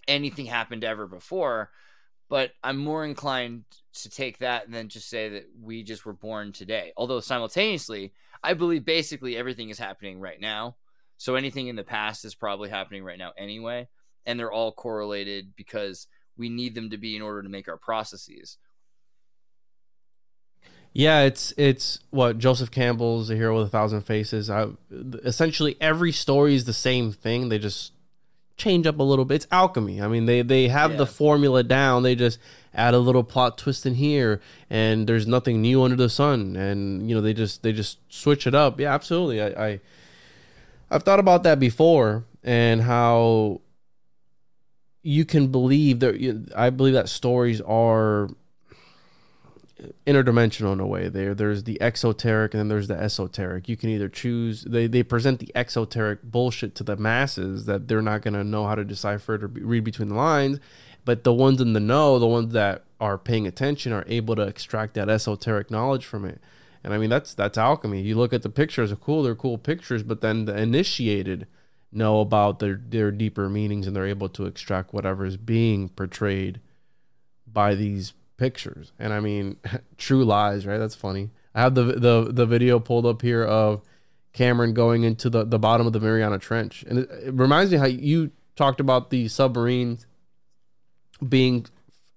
anything 0.07 0.45
happened 0.45 0.83
ever 0.83 1.07
before? 1.07 1.71
But 2.31 2.53
I'm 2.63 2.77
more 2.77 3.03
inclined 3.03 3.65
to 3.93 4.09
take 4.09 4.37
that 4.37 4.71
then 4.71 4.87
just 4.87 5.09
say 5.09 5.27
that 5.27 5.49
we 5.61 5.83
just 5.83 6.05
were 6.05 6.13
born 6.13 6.53
today. 6.53 6.93
Although 6.95 7.19
simultaneously, 7.19 8.13
I 8.41 8.53
believe 8.53 8.85
basically 8.85 9.35
everything 9.35 9.69
is 9.69 9.77
happening 9.77 10.21
right 10.21 10.39
now. 10.39 10.77
So 11.17 11.35
anything 11.35 11.67
in 11.67 11.75
the 11.75 11.83
past 11.83 12.23
is 12.23 12.33
probably 12.33 12.69
happening 12.69 13.03
right 13.03 13.19
now 13.19 13.33
anyway, 13.37 13.89
and 14.25 14.39
they're 14.39 14.51
all 14.51 14.71
correlated 14.71 15.57
because 15.57 16.07
we 16.37 16.47
need 16.47 16.73
them 16.73 16.91
to 16.91 16.97
be 16.97 17.17
in 17.17 17.21
order 17.21 17.43
to 17.43 17.49
make 17.49 17.67
our 17.67 17.75
processes. 17.75 18.57
Yeah, 20.93 21.23
it's 21.23 21.53
it's 21.57 21.99
what 22.11 22.37
Joseph 22.37 22.71
Campbell's 22.71 23.29
a 23.29 23.35
hero 23.35 23.57
with 23.57 23.67
a 23.67 23.69
thousand 23.69 24.03
faces. 24.03 24.49
I 24.49 24.67
essentially 25.25 25.75
every 25.81 26.13
story 26.13 26.55
is 26.55 26.63
the 26.63 26.71
same 26.71 27.11
thing. 27.11 27.49
They 27.49 27.59
just 27.59 27.91
change 28.57 28.85
up 28.87 28.99
a 28.99 29.03
little 29.03 29.25
bit. 29.25 29.35
It's 29.35 29.47
alchemy. 29.51 30.01
I 30.01 30.07
mean, 30.07 30.25
they 30.25 30.41
they 30.41 30.67
have 30.67 30.97
the 30.97 31.05
formula 31.05 31.63
down. 31.63 32.03
They 32.03 32.15
just 32.15 32.39
add 32.73 32.93
a 32.93 32.99
little 32.99 33.23
plot 33.23 33.57
twist 33.57 33.85
in 33.85 33.95
here, 33.95 34.41
and 34.69 35.07
there's 35.07 35.27
nothing 35.27 35.61
new 35.61 35.83
under 35.83 35.95
the 35.95 36.09
sun. 36.09 36.55
And 36.55 37.09
you 37.09 37.15
know, 37.15 37.21
they 37.21 37.33
just 37.33 37.63
they 37.63 37.73
just 37.73 37.97
switch 38.09 38.47
it 38.47 38.55
up. 38.55 38.79
Yeah, 38.79 38.93
absolutely. 38.93 39.41
I, 39.41 39.67
I 39.67 39.79
I've 40.89 41.03
thought 41.03 41.19
about 41.19 41.43
that 41.43 41.59
before, 41.59 42.25
and 42.43 42.81
how 42.81 43.61
you 45.03 45.25
can 45.25 45.47
believe 45.47 45.99
that. 45.99 46.51
I 46.55 46.69
believe 46.69 46.93
that 46.93 47.09
stories 47.09 47.61
are 47.61 48.29
interdimensional 50.05 50.73
in 50.73 50.79
a 50.79 50.85
way. 50.85 51.09
There 51.09 51.33
there's 51.33 51.63
the 51.63 51.81
exoteric 51.81 52.53
and 52.53 52.59
then 52.59 52.67
there's 52.67 52.87
the 52.87 52.99
esoteric. 52.99 53.67
You 53.69 53.77
can 53.77 53.89
either 53.89 54.09
choose 54.09 54.63
they, 54.63 54.87
they 54.87 55.03
present 55.03 55.39
the 55.39 55.51
exoteric 55.55 56.23
bullshit 56.23 56.75
to 56.75 56.83
the 56.83 56.95
masses 56.97 57.65
that 57.65 57.87
they're 57.87 58.01
not 58.01 58.23
to 58.23 58.43
know 58.43 58.65
how 58.65 58.75
to 58.75 58.83
decipher 58.83 59.35
it 59.35 59.43
or 59.43 59.47
be, 59.47 59.61
read 59.61 59.83
between 59.83 60.09
the 60.09 60.15
lines 60.15 60.59
but 61.03 61.23
the 61.23 61.33
ones 61.33 61.59
in 61.59 61.73
the 61.73 61.79
know 61.79 62.19
the 62.19 62.27
ones 62.27 62.53
that 62.53 62.83
are 62.99 63.17
paying 63.17 63.47
attention 63.47 63.91
are 63.91 64.05
able 64.07 64.35
to 64.35 64.43
extract 64.43 64.93
that 64.93 65.09
esoteric 65.09 65.71
knowledge 65.71 66.05
from 66.05 66.25
it. 66.25 66.39
And 66.83 66.93
i 66.93 66.97
mean 66.97 67.09
that's 67.09 67.33
that's 67.33 67.57
alchemy. 67.57 68.01
You 68.01 68.15
look 68.15 68.33
at 68.33 68.43
the 68.43 68.49
pictures 68.49 68.91
are 68.91 68.97
cool 68.97 69.23
they're 69.23 69.35
cool 69.35 69.57
pictures 69.57 70.03
but 70.03 70.21
then 70.21 70.45
the 70.45 70.57
initiated 70.57 71.47
know 71.91 72.19
about 72.21 72.59
their 72.59 72.79
their 72.87 73.11
deeper 73.11 73.49
meanings 73.49 73.87
and 73.87 73.95
they're 73.95 74.07
able 74.07 74.29
to 74.29 74.45
extract 74.45 74.93
whatever 74.93 75.25
is 75.25 75.37
being 75.37 75.89
portrayed 75.89 76.61
by 77.45 77.75
these 77.75 78.13
pictures. 78.41 78.91
And 78.97 79.13
I 79.13 79.19
mean, 79.19 79.57
true 79.97 80.25
lies, 80.25 80.65
right? 80.65 80.79
That's 80.79 80.95
funny. 80.95 81.29
I 81.53 81.61
have 81.61 81.75
the 81.75 81.83
the 81.83 82.27
the 82.31 82.45
video 82.47 82.79
pulled 82.79 83.05
up 83.05 83.21
here 83.21 83.43
of 83.43 83.83
Cameron 84.33 84.73
going 84.73 85.03
into 85.03 85.29
the 85.29 85.45
the 85.45 85.59
bottom 85.59 85.85
of 85.85 85.93
the 85.93 85.99
Mariana 85.99 86.39
Trench, 86.39 86.83
and 86.87 86.99
it, 86.99 87.09
it 87.27 87.33
reminds 87.33 87.71
me 87.71 87.77
how 87.77 87.85
you 87.85 88.31
talked 88.55 88.79
about 88.79 89.11
the 89.11 89.27
submarines 89.27 90.07
being 91.27 91.67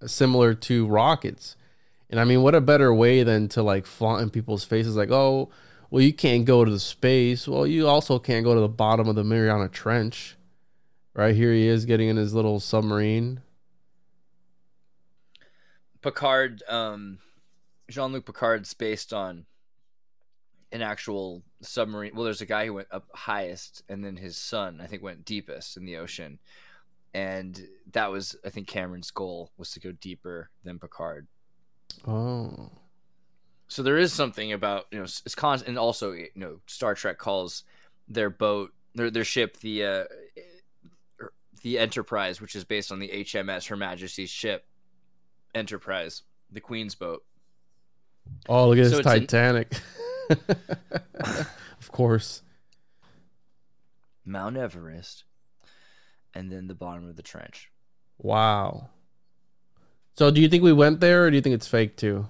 similar 0.07 0.55
to 0.55 0.87
rockets. 0.87 1.57
And 2.09 2.19
I 2.19 2.25
mean, 2.25 2.43
what 2.43 2.55
a 2.55 2.61
better 2.61 2.95
way 2.95 3.23
than 3.23 3.49
to 3.49 3.63
like 3.63 3.85
flaunt 3.85 4.23
in 4.23 4.31
people's 4.31 4.65
faces, 4.65 4.97
like, 4.97 5.11
oh, 5.11 5.51
well, 5.91 6.03
you 6.03 6.13
can't 6.13 6.45
go 6.45 6.65
to 6.65 6.71
the 6.71 6.81
space. 6.81 7.47
Well, 7.47 7.67
you 7.67 7.87
also 7.87 8.19
can't 8.19 8.45
go 8.45 8.55
to 8.55 8.61
the 8.61 8.69
bottom 8.69 9.09
of 9.09 9.15
the 9.15 9.25
Mariana 9.25 9.69
Trench. 9.69 10.37
Right 11.13 11.35
here, 11.35 11.53
he 11.53 11.69
is 11.69 11.85
getting 11.85 12.09
in 12.09 12.17
his 12.17 12.33
little 12.33 12.61
submarine. 12.61 13.43
Picard, 16.05 16.63
um, 16.69 17.19
Jean 17.89 18.13
Luc 18.13 18.27
Picard's 18.27 18.75
based 18.75 19.15
on 19.15 19.47
an 20.71 20.83
actual 20.83 21.43
submarine. 21.63 22.15
Well, 22.15 22.25
there's 22.25 22.43
a 22.43 22.47
guy 22.47 22.67
who 22.67 22.75
went 22.75 22.89
up 22.91 23.07
highest, 23.15 23.83
and 23.89 24.05
then 24.05 24.15
his 24.15 24.37
son, 24.37 24.83
I 24.83 24.87
think, 24.87 25.03
went 25.03 25.25
deepest 25.25 25.79
in 25.79 25.87
the 25.87 25.97
ocean, 25.97 26.39
and 27.15 27.59
that 27.93 28.13
was, 28.13 28.37
I 28.45 28.51
think, 28.51 28.67
Cameron's 28.67 29.11
goal 29.11 29.51
was 29.57 29.71
to 29.71 29.81
go 29.81 29.93
deeper 29.93 30.51
than 30.63 30.79
Picard. 30.79 31.27
Oh. 32.07 32.71
So 33.69 33.83
there 33.83 33.97
is 33.97 34.13
something 34.13 34.53
about 34.53 34.85
you 34.91 34.99
know 34.99 35.05
it's 35.05 35.35
constant, 35.35 35.71
and 35.71 35.79
also 35.79 36.13
you 36.13 36.29
know 36.35 36.61
Star 36.67 36.95
Trek 36.95 37.17
calls 37.17 37.65
their 38.09 38.29
boat, 38.29 38.75
their 38.95 39.11
their 39.11 39.25
ship, 39.25 39.57
the 39.61 39.85
uh, 39.87 40.05
the 41.63 41.79
Enterprise, 41.79 42.43
which 42.43 42.55
is 42.55 42.65
based 42.65 42.93
on 42.93 42.99
the 42.99 43.09
HMS 43.09 43.69
Her 43.69 43.77
Majesty's 43.77 44.29
ship, 44.29 44.67
Enterprise, 45.55 46.23
the 46.51 46.61
Queen's 46.61 46.95
boat. 46.95 47.23
Oh, 48.49 48.69
look 48.69 48.79
at 48.79 48.85
So 48.87 48.91
this 48.91 48.99
it's 49.01 49.07
an- 49.07 49.21
Titanic. 49.21 49.73
of 51.81 51.93
course. 51.93 52.43
Mount 54.25 54.57
Everest, 54.57 55.25
and 56.35 56.51
then 56.51 56.67
the 56.67 56.75
bottom 56.75 57.09
of 57.09 57.17
the 57.17 57.23
trench. 57.23 57.71
Wow. 58.19 58.89
So, 60.17 60.31
do 60.31 60.41
you 60.41 60.49
think 60.49 60.63
we 60.63 60.73
went 60.73 61.01
there, 61.01 61.25
or 61.27 61.31
do 61.31 61.37
you 61.37 61.43
think 61.43 61.55
it's 61.55 61.67
fake 61.67 61.97
too? 61.97 62.27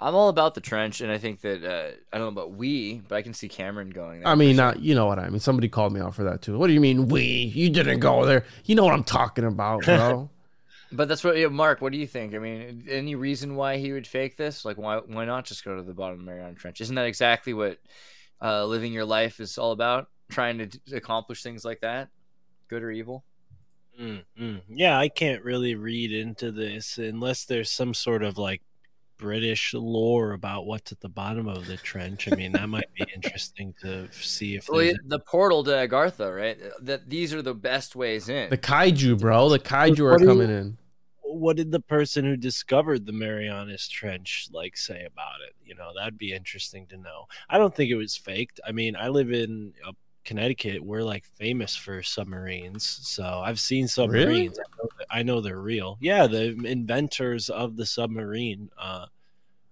I'm 0.00 0.14
all 0.16 0.28
about 0.28 0.54
the 0.54 0.60
trench, 0.60 1.00
and 1.00 1.10
I 1.12 1.16
think 1.16 1.40
that 1.42 1.64
uh, 1.64 1.92
I 2.12 2.18
don't 2.18 2.34
know 2.34 2.40
about 2.42 2.52
we, 2.54 3.00
but 3.08 3.14
I 3.14 3.22
can 3.22 3.32
see 3.34 3.48
Cameron 3.48 3.90
going 3.90 4.18
there. 4.20 4.28
I 4.28 4.34
mean, 4.34 4.56
not 4.56 4.80
you 4.80 4.94
know 4.96 5.06
what 5.06 5.18
I 5.20 5.28
mean. 5.30 5.38
Somebody 5.38 5.68
called 5.68 5.92
me 5.92 6.00
out 6.00 6.14
for 6.14 6.24
that 6.24 6.42
too. 6.42 6.58
What 6.58 6.66
do 6.66 6.72
you 6.72 6.80
mean 6.80 7.06
we? 7.08 7.22
You 7.22 7.70
didn't 7.70 8.00
go 8.00 8.26
there. 8.26 8.44
You 8.64 8.74
know 8.74 8.84
what 8.84 8.94
I'm 8.94 9.04
talking 9.04 9.44
about, 9.44 9.84
bro. 9.84 10.28
sure. 10.92 10.96
But 10.96 11.08
that's 11.08 11.24
what, 11.24 11.36
yeah, 11.36 11.48
Mark. 11.48 11.80
What 11.80 11.92
do 11.92 11.98
you 11.98 12.06
think? 12.06 12.34
I 12.34 12.38
mean, 12.38 12.84
any 12.88 13.14
reason 13.14 13.56
why 13.56 13.78
he 13.78 13.92
would 13.92 14.06
fake 14.06 14.36
this? 14.36 14.64
Like, 14.64 14.78
why 14.78 14.98
why 14.98 15.24
not 15.24 15.44
just 15.44 15.64
go 15.64 15.74
to 15.76 15.82
the 15.82 15.94
bottom 15.94 16.20
of 16.20 16.24
the 16.24 16.30
Mariana 16.30 16.54
Trench? 16.54 16.80
Isn't 16.80 16.94
that 16.96 17.06
exactly 17.06 17.54
what 17.54 17.78
uh, 18.40 18.64
living 18.66 18.92
your 18.92 19.04
life 19.04 19.40
is 19.40 19.58
all 19.58 19.72
about? 19.72 20.08
Trying 20.30 20.58
to 20.58 20.66
d- 20.66 20.80
accomplish 20.94 21.42
things 21.42 21.64
like 21.64 21.80
that, 21.80 22.08
good 22.68 22.82
or 22.82 22.90
evil. 22.90 23.24
Mm, 24.00 24.22
mm. 24.40 24.60
Yeah, 24.68 24.98
I 24.98 25.08
can't 25.10 25.44
really 25.44 25.74
read 25.74 26.12
into 26.12 26.50
this 26.52 26.96
unless 26.96 27.44
there's 27.44 27.70
some 27.70 27.92
sort 27.92 28.22
of 28.22 28.38
like 28.38 28.62
British 29.18 29.74
lore 29.74 30.32
about 30.32 30.66
what's 30.66 30.90
at 30.90 31.00
the 31.00 31.08
bottom 31.10 31.46
of 31.46 31.66
the 31.66 31.76
trench. 31.76 32.32
I 32.32 32.34
mean, 32.34 32.52
that 32.52 32.68
might 32.68 32.92
be 32.94 33.04
interesting 33.14 33.74
to 33.82 34.08
see 34.12 34.56
if 34.56 34.68
Well, 34.68 34.80
it- 34.80 34.96
the 35.06 35.18
portal 35.20 35.62
to 35.64 35.70
Agartha, 35.70 36.34
right? 36.34 36.58
That 36.80 37.08
these 37.10 37.34
are 37.34 37.42
the 37.42 37.54
best 37.54 37.94
ways 37.94 38.28
in. 38.30 38.48
the 38.50 38.56
kaiju, 38.58 39.20
bro. 39.20 39.50
The 39.50 39.58
kaiju 39.58 40.00
are 40.00 40.12
What 40.12 40.20
you- 40.22 40.26
coming 40.26 40.50
in. 40.50 40.78
What 41.34 41.56
did 41.56 41.70
the 41.70 41.80
person 41.80 42.24
who 42.24 42.36
discovered 42.36 43.06
the 43.06 43.12
Marianas 43.12 43.88
Trench 43.88 44.48
like 44.52 44.76
say 44.76 45.04
about 45.04 45.40
it? 45.46 45.54
You 45.64 45.74
know, 45.74 45.90
that'd 45.96 46.18
be 46.18 46.32
interesting 46.32 46.86
to 46.88 46.96
know. 46.96 47.26
I 47.48 47.58
don't 47.58 47.74
think 47.74 47.90
it 47.90 47.96
was 47.96 48.16
faked. 48.16 48.60
I 48.66 48.72
mean, 48.72 48.96
I 48.96 49.08
live 49.08 49.32
in 49.32 49.74
uh, 49.86 49.92
Connecticut. 50.24 50.84
We're 50.84 51.02
like 51.02 51.24
famous 51.24 51.74
for 51.74 52.02
submarines, 52.02 52.84
so 52.84 53.24
I've 53.24 53.60
seen 53.60 53.88
submarines. 53.88 54.58
I, 54.58 54.62
know 54.62 54.88
that, 54.98 55.06
I 55.10 55.22
know 55.22 55.40
they're 55.40 55.60
real. 55.60 55.98
Yeah, 56.00 56.26
the 56.26 56.50
inventors 56.64 57.50
of 57.50 57.76
the 57.76 57.86
submarine 57.86 58.70
uh, 58.78 59.06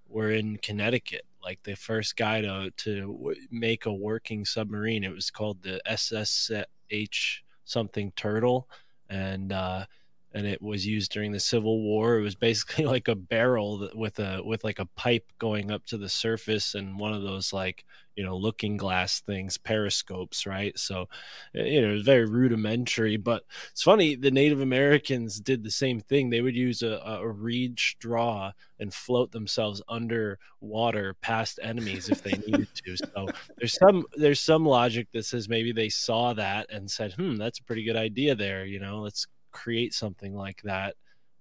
were 0.08 0.32
in 0.32 0.56
Connecticut. 0.58 1.26
Like 1.42 1.62
the 1.62 1.76
first 1.76 2.16
guy 2.16 2.42
to 2.42 2.70
to 2.76 3.12
w- 3.12 3.40
make 3.50 3.86
a 3.86 3.92
working 3.92 4.44
submarine. 4.44 5.04
It 5.04 5.12
was 5.12 5.30
called 5.30 5.62
the 5.62 5.80
SSH 5.86 7.42
something 7.64 8.12
Turtle, 8.16 8.68
and 9.08 9.52
uh, 9.52 9.86
and 10.32 10.47
it 10.47 10.62
was 10.62 10.86
used 10.86 11.12
during 11.12 11.32
the 11.32 11.40
Civil 11.40 11.81
War. 11.82 12.19
It 12.19 12.23
was 12.23 12.35
basically 12.35 12.85
like 12.86 13.09
a 13.09 13.15
barrel 13.15 13.89
with 13.94 14.19
a 14.19 14.43
with 14.44 14.65
like 14.65 14.78
a 14.78 14.86
pipe 14.86 15.32
going 15.39 15.70
up 15.70 15.86
to 15.86 15.98
the 15.98 16.09
surface 16.09 16.74
and 16.74 16.98
one 16.98 17.12
of 17.12 17.23
those 17.23 17.52
like 17.52 17.85
you 18.16 18.24
know 18.24 18.36
looking 18.36 18.77
glass 18.77 19.20
things, 19.20 19.57
periscopes, 19.57 20.47
right? 20.47 20.78
So 20.78 21.09
you 21.52 21.81
know 21.81 21.90
it 21.90 21.94
was 21.94 22.02
very 22.02 22.27
rudimentary, 22.27 23.16
but 23.16 23.44
it's 23.70 23.82
funny. 23.82 24.15
The 24.15 24.31
Native 24.31 24.61
Americans 24.61 25.40
did 25.40 25.65
the 25.65 25.70
same 25.70 26.01
thing. 26.01 26.31
They 26.31 26.43
would 26.43 26.57
use 26.57 26.82
a, 26.82 27.01
a 27.05 27.28
reed 27.28 27.78
straw 27.78 28.52
and 28.78 28.94
float 28.94 29.32
themselves 29.32 29.82
under 29.89 30.39
water 30.61 31.15
past 31.20 31.59
enemies 31.62 32.09
if 32.09 32.23
they 32.23 32.32
needed 32.32 32.69
to. 32.86 32.97
So 32.97 33.28
there's 33.59 33.74
some 33.78 34.05
there's 34.15 34.40
some 34.40 34.65
logic 34.65 35.09
that 35.12 35.24
says 35.24 35.48
maybe 35.48 35.73
they 35.73 35.89
saw 35.89 36.35
that 36.35 36.70
and 36.70 36.90
said, 36.90 37.15
"Hmm, 37.15 37.36
that's 37.36 37.59
a 37.59 37.65
pretty 37.65 37.85
good 37.85 37.97
idea 37.97 38.35
there." 38.35 38.65
You 38.65 38.81
know, 38.81 39.01
let's 39.01 39.27
create 39.51 39.94
something 39.94 40.35
like 40.35 40.62
that 40.62 40.94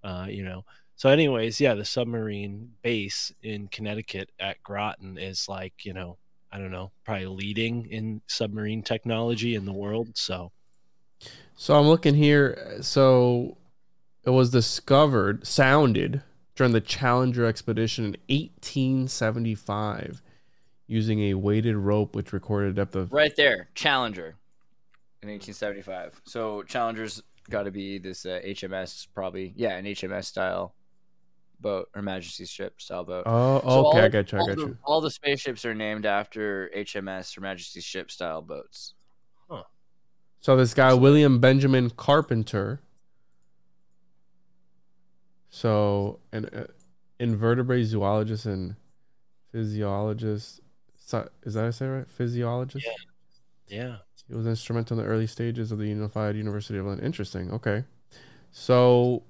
uh 0.04 0.26
you 0.30 0.44
know 0.44 0.64
so 0.96 1.10
anyways 1.10 1.60
yeah 1.60 1.74
the 1.74 1.86
submarine 1.86 2.72
base 2.82 3.32
in 3.44 3.68
connecticut 3.68 4.30
at 4.40 4.62
groton 4.64 5.18
is 5.18 5.48
like 5.48 5.74
you 5.84 5.94
know 5.94 6.18
i 6.52 6.58
don't 6.58 6.72
know 6.72 6.92
probably 7.06 7.26
leading 7.28 7.86
in 7.88 8.22
submarine 8.28 8.82
technology 8.82 9.56
in 9.56 9.66
the 9.66 9.74
world 9.74 10.10
so 10.16 10.52
So 11.56 11.76
I'm 11.76 11.88
looking 11.88 12.16
here. 12.16 12.78
So 12.82 13.58
it 14.24 14.30
was 14.30 14.50
discovered, 14.50 15.46
sounded 15.46 16.22
during 16.56 16.72
the 16.72 16.80
Challenger 16.82 17.46
expedition 17.46 18.06
in 18.06 18.12
1875 18.30 20.22
using 20.88 21.20
a 21.20 21.34
weighted 21.34 21.76
rope 21.76 22.16
which 22.16 22.32
recorded 22.32 22.72
a 22.72 22.74
depth 22.74 22.96
of 22.96 23.12
Right 23.12 23.36
there, 23.36 23.70
Challenger 23.76 24.36
in 25.22 25.30
1875. 25.30 26.22
So 26.24 26.64
Challenger's 26.64 27.22
got 27.50 27.64
to 27.64 27.72
be 27.72 27.98
this 28.00 28.26
uh, 28.26 28.40
HMS, 28.46 29.08
probably. 29.14 29.54
Yeah, 29.56 29.76
an 29.76 29.86
HMS 29.86 30.26
style 30.26 30.76
boat 31.62 31.90
Her 31.94 32.02
Majesty's 32.02 32.50
ship 32.50 32.80
style 32.82 33.04
boat. 33.04 33.24
Oh, 33.26 33.60
So 33.62 33.68
okay, 33.90 34.00
all- 34.00 34.06
I 34.06 34.08
got 34.08 34.32
you. 34.32 34.38
I 34.38 34.42
all 34.42 34.48
got 34.48 34.56
the, 34.58 34.62
you. 34.64 34.78
All 34.84 35.02
the 35.02 35.12
spaceships 35.12 35.66
are 35.66 35.76
named 35.76 36.06
after 36.06 36.70
HMS 36.76 37.36
Her 37.36 37.42
Majesty's 37.42 37.84
ship 37.84 38.10
style 38.12 38.42
boats. 38.42 38.94
Huh. 39.50 39.64
So 40.40 40.56
this 40.56 40.74
guy 40.74 40.94
William 40.94 41.40
Benjamin 41.40 41.90
Carpenter. 41.90 42.82
So 45.50 46.20
an 46.32 46.46
uh, 46.46 46.66
invertebrate 47.20 47.86
zoologist 47.88 48.46
and 48.46 48.76
physiologist. 49.52 50.62
So- 50.98 51.28
Is 51.44 51.56
that 51.56 51.62
how 51.62 51.68
I 51.68 51.72
say 51.72 51.88
right? 51.88 52.10
Physiologist. 52.10 52.86
yeah 53.68 53.98
He 54.30 54.36
was 54.36 54.48
instrumental 54.48 54.98
in 54.98 55.04
the 55.04 55.10
early 55.10 55.28
stages 55.28 55.72
of 55.72 55.80
the 55.80 55.88
Unified 55.88 56.36
University 56.36 56.80
of 56.80 56.86
London. 56.86 57.06
Interesting. 57.06 57.52
Okay. 57.52 57.84
So 58.52 59.24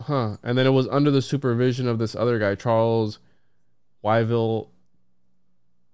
Huh. 0.00 0.36
And 0.42 0.58
then 0.58 0.66
it 0.66 0.70
was 0.70 0.88
under 0.88 1.10
the 1.10 1.22
supervision 1.22 1.88
of 1.88 1.98
this 1.98 2.14
other 2.14 2.38
guy, 2.38 2.54
Charles 2.54 3.18
Wyville 4.04 4.68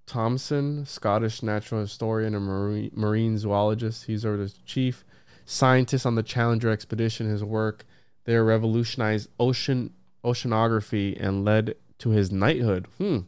Thomson, 0.07 0.87
Scottish 0.87 1.43
natural 1.43 1.83
historian 1.83 2.35
and 2.35 2.45
marine, 2.45 2.91
marine 2.95 3.39
zoologist. 3.39 4.05
He's 4.05 4.23
sort 4.23 4.41
of 4.41 4.65
chief 4.65 5.05
scientist 5.45 6.07
on 6.07 6.15
the 6.15 6.23
Challenger 6.23 6.71
expedition. 6.71 7.29
His 7.29 7.45
work 7.45 7.85
there 8.25 8.45
revolutionized 8.45 9.29
ocean 9.39 9.93
oceanography 10.25 11.17
and 11.21 11.45
led 11.45 11.75
to 11.99 12.11
his 12.11 12.31
knighthood. 12.31 12.87
Hmm. 12.99 13.19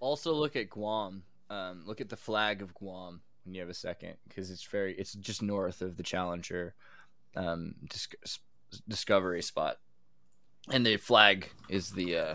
Also, 0.00 0.32
look 0.32 0.56
at 0.56 0.68
Guam. 0.68 1.22
Um, 1.48 1.84
look 1.86 2.00
at 2.00 2.08
the 2.08 2.16
flag 2.16 2.62
of 2.62 2.74
Guam 2.74 3.20
when 3.44 3.54
you 3.54 3.60
have 3.60 3.70
a 3.70 3.74
second, 3.74 4.14
because 4.28 4.50
it's 4.50 4.64
very, 4.64 4.94
it's 4.96 5.12
just 5.14 5.42
north 5.42 5.82
of 5.82 5.96
the 5.96 6.02
Challenger 6.02 6.74
um, 7.36 7.74
dis- 7.88 8.38
discovery 8.88 9.42
spot, 9.42 9.78
and 10.70 10.84
the 10.86 10.96
flag 10.96 11.48
is 11.68 11.90
the. 11.90 12.16
Uh, 12.16 12.34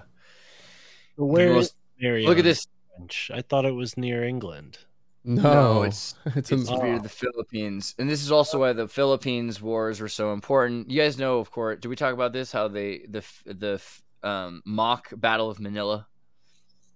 Where 1.15 1.53
most- 1.53 1.75
is 1.99 2.27
look 2.27 2.38
at 2.38 2.43
this. 2.43 2.65
Trench? 2.95 3.31
I 3.34 3.41
thought 3.41 3.65
it 3.65 3.71
was 3.75 3.95
near 3.97 4.23
England. 4.23 4.79
No, 5.23 5.41
No, 5.43 5.84
it's 5.84 6.15
it's, 6.35 6.51
it's 6.51 6.69
in- 6.69 6.79
near 6.84 6.99
the 6.99 7.09
Philippines, 7.09 7.95
and 7.99 8.09
this 8.09 8.21
is 8.21 8.31
also 8.31 8.59
why 8.59 8.73
the 8.73 8.88
Philippines 8.88 9.61
wars 9.61 9.99
were 9.99 10.07
so 10.09 10.31
important. 10.34 10.89
You 10.89 11.01
guys 11.01 11.17
know, 11.17 11.39
of 11.39 11.51
course. 11.51 11.79
Did 11.81 11.89
we 11.89 11.95
talk 11.95 12.13
about 12.13 12.34
this? 12.34 12.51
How 12.51 12.67
they 12.69 13.05
the 13.09 13.23
the 13.45 13.81
um, 14.23 14.61
mock 14.65 15.09
Battle 15.15 15.49
of 15.49 15.59
Manila. 15.59 16.07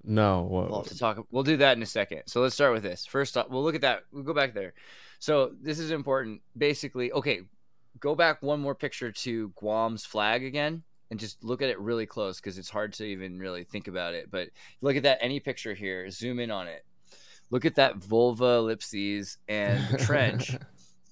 No. 0.04 0.48
We'll 0.50 0.82
have 0.82 0.92
to 0.92 0.98
talk. 0.98 1.26
We'll 1.32 1.44
do 1.44 1.58
that 1.58 1.78
in 1.78 1.84
a 1.84 1.88
second. 1.88 2.24
So 2.26 2.42
let's 2.42 2.56
start 2.56 2.74
with 2.74 2.84
this. 2.84 3.06
First, 3.06 3.38
off, 3.38 3.50
we'll 3.50 3.64
look 3.64 3.76
at 3.76 3.82
that. 3.82 4.04
We'll 4.12 4.24
go 4.24 4.34
back 4.34 4.54
there. 4.54 4.74
So 5.20 5.52
this 5.62 5.80
is 5.80 5.92
important. 5.92 6.42
Basically, 6.58 7.12
okay, 7.12 7.42
go 8.00 8.16
back 8.16 8.42
one 8.42 8.60
more 8.60 8.76
picture 8.76 9.12
to 9.12 9.50
Guam's 9.50 10.06
flag 10.06 10.44
again, 10.44 10.84
and 11.10 11.20
just 11.20 11.44
look 11.44 11.62
at 11.62 11.70
it 11.70 11.80
really 11.80 12.06
close 12.06 12.40
because 12.40 12.58
it's 12.58 12.70
hard 12.70 12.94
to 12.94 13.06
even 13.06 13.38
really 13.38 13.64
think 13.64 13.88
about 13.88 14.14
it. 14.14 14.32
But 14.32 14.50
look 14.82 14.96
at 14.96 15.04
that 15.04 15.20
any 15.22 15.40
picture 15.40 15.74
here. 15.74 16.10
Zoom 16.10 16.40
in 16.40 16.52
on 16.52 16.68
it. 16.68 16.86
Look 17.50 17.66
at 17.66 17.76
that 17.76 17.98
vulva 17.98 18.46
ellipses 18.46 19.38
and 19.48 19.84
trench 20.00 20.56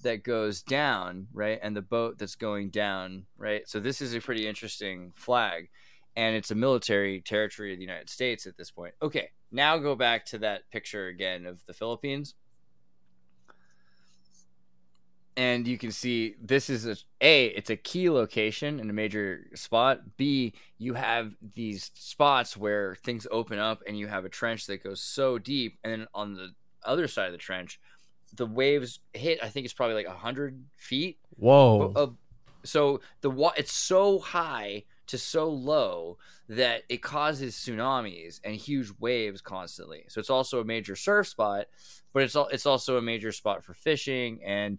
that 0.02 0.24
goes 0.24 0.62
down, 0.62 1.26
right? 1.32 1.58
And 1.62 1.76
the 1.76 1.82
boat 1.82 2.18
that's 2.18 2.34
going 2.34 2.70
down, 2.70 3.26
right? 3.36 3.68
So 3.68 3.78
this 3.78 4.00
is 4.00 4.14
a 4.14 4.20
pretty 4.20 4.46
interesting 4.48 5.12
flag. 5.14 5.68
And 6.16 6.34
it's 6.34 6.50
a 6.50 6.54
military 6.54 7.20
territory 7.20 7.72
of 7.72 7.78
the 7.78 7.84
United 7.84 8.10
States 8.10 8.46
at 8.46 8.56
this 8.56 8.70
point. 8.70 8.94
Okay, 9.00 9.30
now 9.52 9.78
go 9.78 9.94
back 9.94 10.26
to 10.26 10.38
that 10.38 10.68
picture 10.70 11.06
again 11.08 11.46
of 11.46 11.64
the 11.66 11.72
Philippines. 11.72 12.34
And 15.36 15.66
you 15.66 15.78
can 15.78 15.92
see 15.92 16.34
this 16.42 16.68
is 16.68 16.86
a 16.86 16.96
A, 17.20 17.46
it's 17.46 17.70
a 17.70 17.76
key 17.76 18.10
location 18.10 18.80
in 18.80 18.90
a 18.90 18.92
major 18.92 19.46
spot. 19.54 20.00
B, 20.16 20.52
you 20.78 20.92
have 20.94 21.34
these 21.54 21.90
spots 21.94 22.56
where 22.56 22.96
things 23.04 23.26
open 23.30 23.58
up 23.58 23.82
and 23.86 23.98
you 23.98 24.06
have 24.08 24.24
a 24.24 24.28
trench 24.28 24.66
that 24.66 24.82
goes 24.82 25.00
so 25.00 25.38
deep. 25.38 25.78
And 25.84 25.92
then 25.92 26.06
on 26.14 26.34
the 26.34 26.48
other 26.84 27.08
side 27.08 27.26
of 27.26 27.32
the 27.32 27.38
trench, 27.38 27.80
the 28.34 28.46
waves 28.46 29.00
hit, 29.14 29.38
I 29.42 29.48
think 29.48 29.64
it's 29.64 29.72
probably 29.72 29.94
like 29.94 30.08
100 30.08 30.62
feet 30.76 31.18
Whoa. 31.36 32.16
so 32.64 33.00
the 33.22 33.30
wa- 33.30 33.54
it's 33.56 33.72
so 33.72 34.18
high 34.18 34.84
to 35.10 35.18
so 35.18 35.48
low 35.48 36.18
that 36.48 36.82
it 36.88 37.02
causes 37.02 37.54
tsunamis 37.54 38.40
and 38.44 38.54
huge 38.54 38.90
waves 38.98 39.40
constantly. 39.40 40.04
So 40.08 40.18
it's 40.20 40.30
also 40.30 40.60
a 40.60 40.64
major 40.64 40.96
surf 40.96 41.28
spot, 41.28 41.66
but 42.12 42.22
it's 42.24 42.34
al- 42.34 42.48
it's 42.48 42.66
also 42.66 42.96
a 42.96 43.02
major 43.02 43.30
spot 43.32 43.62
for 43.64 43.74
fishing 43.74 44.40
and 44.44 44.78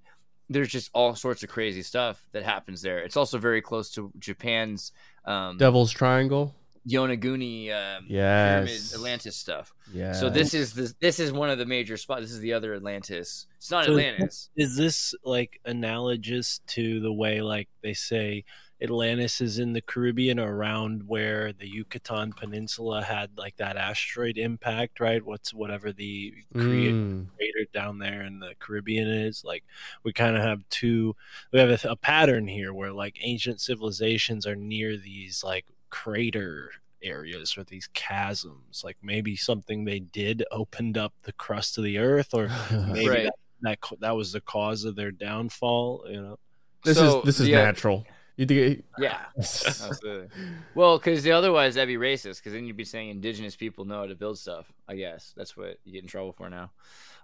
there's 0.50 0.68
just 0.68 0.90
all 0.94 1.16
sorts 1.16 1.44
of 1.44 1.50
crazy 1.50 1.82
stuff 1.82 2.22
that 2.34 2.44
happens 2.44 2.82
there. 2.82 3.00
It's 3.00 3.16
also 3.16 3.38
very 3.38 3.62
close 3.62 3.90
to 3.92 4.12
Japan's 4.20 4.92
um, 5.24 5.58
Devil's 5.58 5.92
Triangle. 5.94 6.54
Yonaguni 6.90 7.70
um, 7.72 8.08
pyramid 8.08 8.70
Yes. 8.70 8.94
Atlantis 8.94 9.36
stuff. 9.38 9.72
Yeah. 9.94 10.14
So 10.14 10.30
this 10.30 10.54
is 10.54 10.74
the 10.74 10.94
this 11.00 11.20
is 11.20 11.32
one 11.32 11.50
of 11.52 11.58
the 11.60 11.66
major 11.66 11.96
spots. 11.96 12.22
This 12.24 12.32
is 12.32 12.40
the 12.40 12.54
other 12.54 12.74
Atlantis. 12.74 13.46
It's 13.58 13.72
not 13.72 13.86
So- 13.86 13.92
Atlantis. 13.92 14.50
Is 14.58 14.76
this 14.76 15.14
like 15.24 15.62
analogous 15.64 16.60
to 16.68 17.00
the 17.00 17.14
way 17.14 17.42
like 17.42 17.70
they 17.84 17.94
say 17.94 18.44
Atlantis 18.82 19.42
is 19.42 19.60
in 19.60 19.74
the 19.74 19.82
Caribbean 19.82 20.40
around 20.40 21.08
where 21.08 21.54
the 21.54 21.68
Yucatan 21.68 22.34
Peninsula 22.34 23.04
had 23.04 23.30
like 23.38 23.56
that 23.58 23.78
asteroid 23.78 24.38
impact, 24.38 25.00
right? 25.00 25.24
What's 25.24 25.54
whatever 25.54 25.92
the 25.92 26.34
Mm. 26.56 27.28
crater 27.38 27.66
down 27.74 28.00
there 28.00 28.22
in 28.24 28.40
the 28.40 28.54
Caribbean 28.60 29.08
is. 29.08 29.44
Like 29.44 29.64
we 30.04 30.14
kind 30.14 30.36
of 30.36 30.42
have 30.42 30.68
two, 30.70 31.16
we 31.52 31.60
have 31.60 31.70
a, 31.86 31.90
a 31.90 31.96
pattern 31.96 32.48
here 32.48 32.74
where 32.74 32.92
like 32.92 33.18
ancient 33.22 33.62
civilizations 33.62 34.46
are 34.48 34.56
near 34.56 34.98
these 34.98 35.44
like 35.44 35.66
crater 35.90 36.72
areas 37.04 37.56
or 37.58 37.64
these 37.64 37.90
chasms. 37.94 38.82
Like 38.84 38.98
maybe 39.02 39.36
something 39.36 39.86
they 39.86 40.00
did 40.00 40.44
opened 40.52 40.98
up 40.98 41.14
the 41.24 41.34
crust 41.34 41.78
of 41.78 41.84
the 41.84 41.98
earth, 42.00 42.34
or 42.34 42.48
maybe 42.72 43.10
Right. 43.10 43.24
that, 43.26 43.36
that 43.62 43.80
that 44.00 44.16
was 44.16 44.32
the 44.32 44.42
cause 44.42 44.84
of 44.86 44.96
their 44.96 45.12
downfall. 45.12 46.06
You 46.10 46.22
know, 46.22 46.40
this 46.84 46.98
So, 46.98 47.20
is 47.20 47.26
this 47.26 47.40
is 47.40 47.48
yeah. 47.48 47.64
natural. 47.64 48.06
You 48.38 48.46
think 48.46 48.84
Yeah. 48.98 49.20
Absolutely. 49.38 50.30
Well, 50.76 50.98
because 50.98 51.28
otherwise 51.28 51.76
that'd 51.76 51.88
be 51.88 51.96
racist. 52.04 52.38
Because 52.38 52.54
then 52.54 52.66
you'd 52.66 52.78
be 52.78 52.86
saying 52.86 53.10
indigenous 53.10 53.56
people 53.56 53.86
know 53.86 54.00
how 54.00 54.06
to 54.08 54.16
build 54.16 54.38
stuff. 54.40 54.72
I 54.88 54.96
guess 54.96 55.34
that's 55.36 55.56
what 55.58 55.78
you 55.84 55.92
get 55.94 56.02
in 56.04 56.08
trouble 56.08 56.32
for 56.32 56.50
now. 56.50 56.72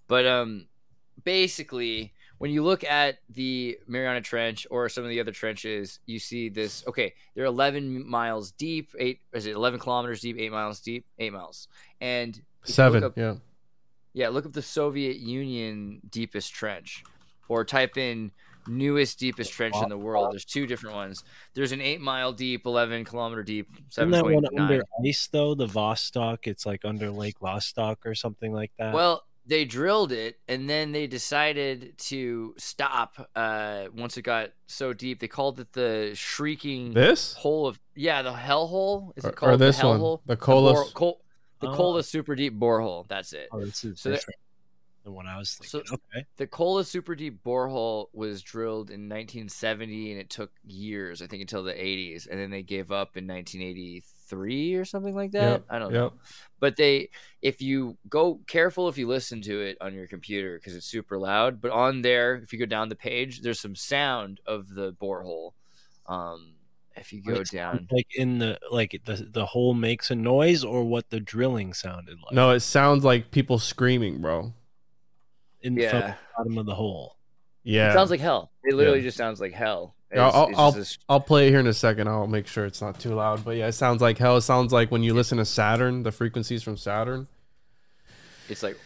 But 0.07 0.25
um, 0.25 0.67
basically, 1.23 2.13
when 2.37 2.51
you 2.51 2.63
look 2.63 2.83
at 2.83 3.17
the 3.29 3.77
Mariana 3.87 4.21
Trench 4.21 4.67
or 4.69 4.89
some 4.89 5.03
of 5.03 5.09
the 5.09 5.19
other 5.19 5.31
trenches, 5.31 5.99
you 6.05 6.19
see 6.19 6.49
this. 6.49 6.83
Okay, 6.87 7.13
they're 7.35 7.45
11 7.45 8.07
miles 8.07 8.51
deep. 8.51 8.91
Eight 8.99 9.21
is 9.33 9.47
it 9.47 9.55
11 9.55 9.79
kilometers 9.79 10.21
deep? 10.21 10.37
Eight 10.39 10.51
miles 10.51 10.79
deep? 10.79 11.05
Eight 11.19 11.33
miles. 11.33 11.67
And 12.01 12.29
if 12.31 12.37
you 12.37 12.43
look 12.63 12.75
seven? 12.75 13.03
up- 13.03 13.17
Yeah. 13.17 13.35
yeah, 14.13 14.29
look 14.29 14.45
up 14.45 14.53
the 14.53 14.61
Soviet 14.61 15.17
Union 15.17 16.01
deepest 16.09 16.53
trench, 16.53 17.03
or 17.49 17.63
type 17.65 17.97
in 17.97 18.31
newest 18.67 19.19
deepest 19.19 19.51
trench 19.53 19.75
in 19.81 19.89
the 19.89 19.97
world. 19.97 20.31
There's 20.33 20.45
two 20.45 20.67
different 20.67 20.95
ones. 20.95 21.23
There's 21.53 21.71
an 21.71 21.81
eight 21.81 22.01
mile 22.01 22.33
deep, 22.33 22.65
eleven 22.65 23.05
kilometer 23.05 23.43
deep, 23.43 23.67
isn't 23.73 23.91
seven 23.91 24.11
that 24.11 24.23
point 24.23 24.35
one 24.35 24.43
nine. 24.53 24.61
under 24.71 24.83
ice 25.05 25.27
though? 25.27 25.55
The 25.55 25.67
Vostok, 25.67 26.39
it's 26.47 26.65
like 26.65 26.85
under 26.85 27.09
Lake 27.09 27.39
Vostok 27.39 27.97
or 28.05 28.15
something 28.15 28.53
like 28.53 28.71
that. 28.77 28.93
Well, 28.93 29.23
they 29.45 29.63
drilled 29.63 30.11
it 30.11 30.39
and 30.49 30.69
then 30.69 30.91
they 30.91 31.07
decided 31.07 31.97
to 31.97 32.53
stop 32.57 33.29
uh, 33.33 33.85
once 33.95 34.17
it 34.17 34.23
got 34.23 34.49
so 34.67 34.91
deep. 34.91 35.19
They 35.21 35.29
called 35.29 35.59
it 35.61 35.71
the 35.71 36.11
shrieking 36.15 36.93
This 36.93 37.33
hole 37.33 37.65
of 37.67 37.79
yeah, 37.95 38.21
the 38.21 38.33
hell 38.33 38.67
hole. 38.67 39.13
Is 39.15 39.23
it 39.23 39.35
called 39.37 39.53
or 39.53 39.57
this 39.57 39.77
the 39.77 39.81
hell 39.83 39.89
one, 39.91 39.99
hole? 39.99 40.21
the 40.25 40.35
The, 40.35 40.41
Kola. 40.41 40.73
bore- 40.73 40.85
col- 40.93 41.21
the 41.61 41.69
Oh. 41.69 41.75
Kola 41.75 42.03
super 42.03 42.35
deep 42.35 42.59
borehole. 42.59 43.07
That's 43.07 43.31
it. 43.33 43.47
oh, 43.51 43.61
this 43.65 43.83
is 43.83 43.99
so 44.01 44.15
that- 45.07 45.13
different 45.13 45.25
than 45.25 45.25
what 45.25 45.25
I 45.25 45.37
was 45.37 45.59
So- 45.63 45.79
okay, 45.79 46.25
The 46.37 46.47
Kola 46.47 46.83
Super 46.83 47.15
Deep 47.15 47.43
borehole 47.43 48.07
was 48.13 48.41
drilled 48.41 48.89
in 48.91 49.07
1970, 49.07 50.11
and 50.11 50.19
it 50.19 50.29
took 50.29 50.51
years, 50.65 51.21
I 51.21 51.27
think, 51.27 51.41
until 51.41 51.63
the 51.63 51.73
80s, 51.73 52.27
and 52.27 52.39
then 52.39 52.49
they 52.49 52.63
gave 52.63 52.91
up 52.91 53.17
in 53.17 53.25
1983 53.27 54.75
or 54.75 54.85
something 54.85 55.15
like 55.15 55.31
that. 55.31 55.51
Yep, 55.51 55.65
I 55.69 55.79
don't 55.79 55.93
yep. 55.93 56.01
know, 56.01 56.13
but 56.59 56.75
they, 56.75 57.09
if 57.41 57.61
you 57.61 57.97
go 58.09 58.41
careful, 58.47 58.89
if 58.89 58.97
you 58.97 59.07
listen 59.07 59.41
to 59.43 59.61
it 59.61 59.77
on 59.81 59.93
your 59.93 60.07
computer 60.07 60.57
because 60.57 60.75
it's 60.75 60.85
super 60.85 61.17
loud, 61.17 61.61
but 61.61 61.71
on 61.71 62.01
there, 62.01 62.35
if 62.35 62.53
you 62.53 62.59
go 62.59 62.65
down 62.65 62.89
the 62.89 62.95
page, 62.95 63.41
there's 63.41 63.59
some 63.59 63.75
sound 63.75 64.39
of 64.45 64.69
the 64.69 64.93
borehole. 64.93 65.53
Um, 66.05 66.53
if 66.95 67.13
you 67.13 67.21
go 67.21 67.35
It's 67.35 67.51
down, 67.51 67.87
like 67.91 68.07
in 68.15 68.39
the 68.39 68.57
like 68.71 68.99
the 69.05 69.27
the 69.29 69.45
hole 69.45 69.73
makes 69.75 70.09
a 70.09 70.15
noise, 70.15 70.63
or 70.63 70.83
what 70.83 71.09
the 71.11 71.19
drilling 71.19 71.73
sounded 71.73 72.17
like. 72.23 72.33
No, 72.33 72.49
it 72.51 72.61
sounds 72.61 73.03
like 73.03 73.29
people 73.29 73.59
screaming, 73.59 74.19
bro. 74.19 74.53
In 75.67 75.73
from 75.75 75.81
Yeah. 75.83 75.91
the 76.07 76.15
bottom 76.37 76.57
of 76.57 76.65
the 76.65 76.75
hole. 76.75 77.15
Yeah. 77.63 77.89
it 77.91 77.93
sounds 77.93 78.09
like 78.11 78.19
hell. 78.21 78.51
It 78.63 78.73
literally 78.75 78.99
Yeah. 78.99 79.03
just 79.05 79.17
sounds 79.17 79.39
like 79.41 79.53
hell. 79.53 79.93
It's- 80.09 80.33
I'll, 80.33 80.47
it's 80.47 80.57
I'll, 80.57 80.71
just 80.71 80.77
this- 80.77 80.97
I'll 81.09 81.19
play 81.19 81.47
it 81.47 81.51
here 81.51 81.59
in 81.59 81.67
a 81.67 81.73
second. 81.73 82.07
I'll 82.07 82.27
make 82.27 82.47
sure 82.47 82.65
it's 82.65 82.81
not 82.81 82.97
too 82.99 83.13
loud. 83.13 83.43
But 83.43 83.57
yeah, 83.57 83.67
it 83.67 83.73
sounds 83.73 84.01
like 84.01 84.17
hell. 84.17 84.37
It 84.37 84.41
sounds 84.41 84.71
like 84.71 84.89
when 84.89 85.03
you 85.03 85.13
listen 85.13 85.37
to 85.37 85.45
Saturn, 85.45 86.03
the 86.03 86.11
frequencies 86.13 86.63
from 86.63 86.77
Saturn. 86.77 87.27
it's 88.49 88.63
like 88.63 88.77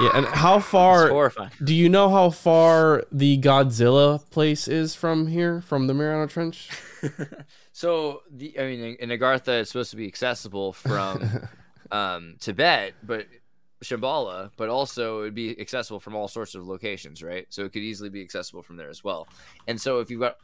Yeah, 0.00 0.10
and 0.14 0.26
how 0.26 0.60
far 0.60 1.08
horrifying. 1.08 1.50
do 1.64 1.74
you 1.74 1.88
know 1.88 2.08
how 2.08 2.30
far 2.30 3.04
the 3.12 3.38
Godzilla 3.38 4.28
place 4.30 4.68
is 4.68 4.94
from 4.94 5.26
here, 5.26 5.60
from 5.62 5.88
the 5.88 5.94
Mariana 5.94 6.28
Trench? 6.28 6.68
so 7.72 8.22
the 8.30 8.58
I 8.58 8.62
mean 8.66 8.96
in 9.00 9.08
Agartha 9.10 9.60
it's 9.60 9.70
supposed 9.72 9.90
to 9.90 9.96
be 9.96 10.06
accessible 10.06 10.72
from 10.72 11.48
um, 11.90 12.36
Tibet, 12.40 12.94
but 13.02 13.26
Shambhala, 13.84 14.50
but 14.56 14.68
also 14.68 15.20
it 15.20 15.22
would 15.22 15.34
be 15.34 15.58
accessible 15.60 16.00
from 16.00 16.14
all 16.14 16.28
sorts 16.28 16.54
of 16.54 16.66
locations, 16.66 17.22
right? 17.22 17.46
So 17.48 17.64
it 17.64 17.72
could 17.72 17.82
easily 17.82 18.10
be 18.10 18.20
accessible 18.20 18.62
from 18.62 18.76
there 18.76 18.90
as 18.90 19.02
well. 19.02 19.26
And 19.66 19.80
so 19.80 20.00
if 20.00 20.10
you've 20.10 20.20
got 20.20 20.36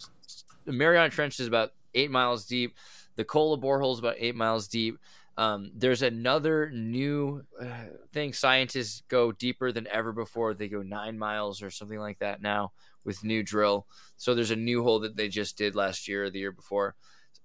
the 0.65 0.73
Mariana 0.73 1.11
Trench 1.11 1.39
is 1.39 1.47
about 1.47 1.73
eight 1.95 2.11
miles 2.11 2.47
deep, 2.47 2.77
the 3.17 3.25
Kola 3.25 3.59
borehole 3.59 3.93
is 3.93 3.99
about 3.99 4.17
eight 4.19 4.35
miles 4.35 4.69
deep. 4.69 4.99
Um, 5.39 5.71
there's 5.75 6.01
another 6.01 6.71
new 6.71 7.45
uh, 7.61 7.67
thing. 8.13 8.33
Scientists 8.33 9.03
go 9.09 9.33
deeper 9.33 9.71
than 9.71 9.87
ever 9.89 10.13
before. 10.13 10.55
They 10.55 10.69
go 10.69 10.83
nine 10.83 11.19
miles 11.19 11.63
or 11.63 11.71
something 11.71 11.99
like 11.99 12.19
that 12.21 12.41
now, 12.41 12.73
with 13.05 13.23
new 13.23 13.43
drill. 13.43 13.87
So 14.17 14.35
there's 14.35 14.51
a 14.51 14.57
new 14.57 14.83
hole 14.83 15.01
that 15.01 15.15
they 15.15 15.29
just 15.29 15.59
did 15.59 15.75
last 15.75 16.09
year 16.09 16.25
or 16.25 16.31
the 16.31 16.39
year 16.39 16.53
before. 16.53 16.95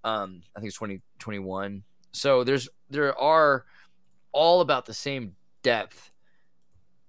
Um, 0.06 0.42
I 0.56 0.60
think 0.62 0.70
it's 0.70 0.78
2021. 0.78 1.84
so 2.14 2.44
there's 2.44 2.68
there 2.90 3.16
are 3.18 3.66
all 4.32 4.62
about 4.62 4.86
the 4.86 4.94
same 4.94 5.36
depth 5.64 6.12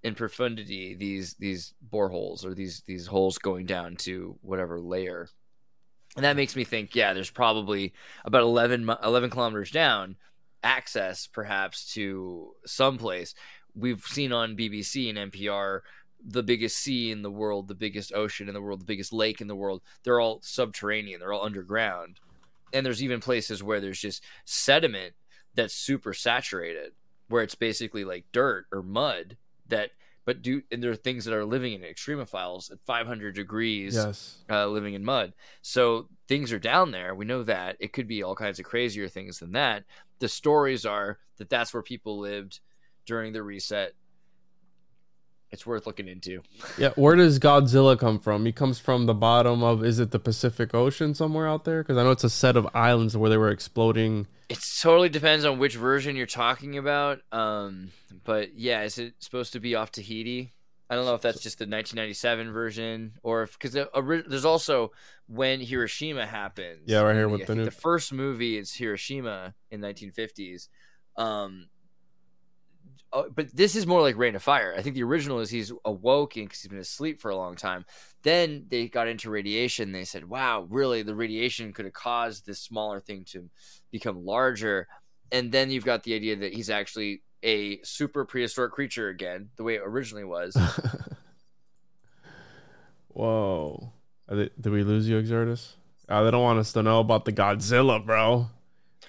and 0.05 0.17
profundity 0.17 0.95
these 0.95 1.35
these 1.35 1.75
boreholes 1.91 2.45
or 2.45 2.55
these 2.55 2.83
these 2.87 3.07
holes 3.07 3.39
going 3.39 3.67
down 3.67 3.97
to 3.97 4.37
whatever 4.43 4.81
layer. 4.81 5.29
And 6.17 6.25
that 6.25 6.37
makes 6.37 6.57
me 6.57 6.65
think 6.65 6.95
yeah 6.95 7.13
there's 7.13 7.31
probably 7.31 7.93
about 8.25 8.43
11, 8.43 8.91
11 9.03 9.31
kilometers 9.31 9.71
down 9.71 10.17
access 10.63 11.27
perhaps 11.27 11.93
to 11.95 12.53
someplace. 12.67 13.35
We've 13.75 14.03
seen 14.03 14.33
on 14.33 14.57
bbc 14.57 15.09
and 15.09 15.33
npr 15.33 15.81
the 16.25 16.43
biggest 16.43 16.79
sea 16.79 17.11
in 17.11 17.23
the 17.23 17.31
world 17.31 17.67
the 17.67 17.75
biggest 17.75 18.13
ocean 18.13 18.47
in 18.47 18.55
the 18.55 18.61
world 18.61 18.81
the 18.81 18.87
biggest 18.87 19.13
lake 19.13 19.41
in 19.41 19.49
the 19.49 19.57
world 19.57 19.83
they're 20.05 20.21
all 20.21 20.41
subterranean 20.43 21.21
they're 21.21 21.33
all 21.33 21.45
underground. 21.45 22.21
And 22.75 22.85
there's 22.87 23.03
even 23.03 23.21
places 23.21 23.63
where 23.63 23.81
there's 23.81 24.01
just 24.01 24.25
sediment 24.45 25.15
that's 25.55 25.75
super 25.75 26.15
saturated 26.15 26.93
where 27.33 27.43
it's 27.43 27.55
basically 27.57 28.05
like 28.05 28.25
dirt 28.33 28.67
or 28.71 28.83
mud 28.83 29.37
that 29.69 29.91
but 30.25 30.41
do 30.43 30.63
and 30.71 30.81
there 30.83 30.93
are 30.93 30.97
things 30.97 31.25
that 31.25 31.35
are 31.35 31.45
living 31.45 31.73
in 31.73 31.81
extremophiles 31.83 32.71
at 32.71 32.79
500 32.87 33.35
degrees 33.35 33.95
Yes. 33.95 34.39
uh, 34.49 34.67
living 34.69 34.95
in 34.95 35.05
mud. 35.05 35.33
So 35.63 36.09
things 36.29 36.53
are 36.53 36.61
down 36.61 36.93
there. 36.93 37.15
We 37.15 37.25
know 37.25 37.43
that 37.43 37.77
it 37.81 37.93
could 37.93 38.07
be 38.07 38.23
all 38.23 38.37
kinds 38.37 38.61
of 38.61 38.65
crazier 38.65 39.09
things 39.09 39.41
than 39.41 39.53
that. 39.53 39.83
The 40.21 40.29
stories 40.29 40.87
are 40.87 41.19
that 41.39 41.51
that's 41.51 41.75
where 41.75 41.83
people 41.83 42.21
lived 42.21 42.61
during 43.07 43.33
the 43.33 43.43
reset. 43.43 43.95
It's 45.53 45.67
worth 45.67 45.87
looking 45.87 46.09
into. 46.09 46.43
Yeah. 46.79 46.91
Where 46.97 47.15
does 47.17 47.39
Godzilla 47.39 47.99
come 47.99 48.19
from? 48.19 48.47
He 48.47 48.53
comes 48.53 48.79
from 48.79 49.05
the 49.05 49.15
bottom 49.15 49.63
of 49.63 49.85
is 49.85 49.99
it 49.99 50.11
the 50.11 50.19
Pacific 50.19 50.75
Ocean 50.75 51.15
somewhere 51.15 51.47
out 51.47 51.65
there? 51.65 51.83
Because 51.83 51.99
I 51.99 52.03
know 52.03 52.11
it's 52.11 52.25
a 52.25 52.31
set 52.31 52.57
of 52.57 52.67
islands 52.75 53.17
where 53.17 53.29
they 53.29 53.37
were 53.37 53.51
exploding. 53.51 54.27
It 54.49 54.59
totally 54.81 55.11
depends 55.11 55.45
on 55.45 55.59
which 55.59 55.77
version 55.77 56.17
you're 56.17 56.27
talking 56.27 56.79
about. 56.79 57.21
Um, 57.31 57.91
but 58.25 58.55
yeah, 58.57 58.83
is 58.83 58.99
it 58.99 59.15
supposed 59.19 59.53
to 59.53 59.61
be 59.61 59.75
off 59.75 59.93
Tahiti? 59.93 60.55
I 60.89 60.95
don't 60.95 61.07
know 61.07 61.15
if 61.15 61.23
that's 61.23 61.43
just 61.43 61.59
the 61.59 61.65
1997 61.65 62.53
version 62.53 63.13
or 63.23 63.45
if 63.45 63.59
because 63.59 63.73
there's 63.73 64.45
also 64.45 64.93
when 65.27 65.61
Hiroshima 65.61 66.27
happens. 66.27 66.83
Yeah, 66.87 67.01
right 67.01 67.15
here 67.15 67.29
with 67.29 67.47
the 67.47 67.55
the 67.55 67.71
first 67.71 68.13
movie 68.13 68.59
is 68.59 68.75
Hiroshima 68.75 69.55
in 69.71 69.81
1950s. 69.81 70.69
Um, 71.17 71.69
oh, 73.13 73.29
but 73.35 73.55
this 73.55 73.77
is 73.77 73.87
more 73.87 74.01
like 74.01 74.17
Reign 74.17 74.37
of 74.37 74.43
Fire. 74.43 74.75
I 74.77 74.83
think 74.83 74.95
the 74.95 75.03
original 75.03 75.41
is 75.41 75.51
he's 75.51 75.73
awoken 75.85 76.45
because 76.45 76.61
he's 76.61 76.69
been 76.69 76.79
asleep 76.79 77.21
for 77.21 77.31
a 77.31 77.37
long 77.37 77.57
time. 77.57 77.85
Then 78.23 78.67
they 78.69 78.89
got 78.89 79.09
into 79.09 79.31
radiation. 79.31 79.93
They 79.93 80.05
said, 80.05 80.29
"Wow, 80.29 80.67
really? 80.71 81.03
The 81.03 81.15
radiation 81.15 81.73
could 81.73 81.85
have 81.85 81.95
caused 81.95 82.47
this 82.47 82.61
smaller 82.61 83.01
thing 83.01 83.25
to 83.31 83.49
become 83.91 84.25
larger." 84.25 84.89
And 85.31 85.51
then 85.51 85.71
you've 85.71 85.85
got 85.85 86.03
the 86.03 86.15
idea 86.15 86.37
that 86.37 86.53
he's 86.53 86.71
actually 86.71 87.23
a 87.43 87.81
super 87.83 88.25
prehistoric 88.25 88.73
creature 88.73 89.09
again, 89.09 89.49
the 89.57 89.65
way 89.65 89.77
it 89.77 89.83
originally 89.85 90.25
was. 90.25 90.57
Whoa. 93.09 93.93
They, 94.29 94.51
did 94.61 94.73
we 94.73 94.83
lose 94.83 95.09
you, 95.09 95.21
Xirtus? 95.21 95.73
Uh, 96.09 96.23
they 96.23 96.31
don't 96.31 96.43
want 96.43 96.59
us 96.59 96.73
to 96.75 96.83
know 96.83 97.01
about 97.01 97.25
the 97.25 97.33
Godzilla, 97.33 98.05
bro. 98.05 98.49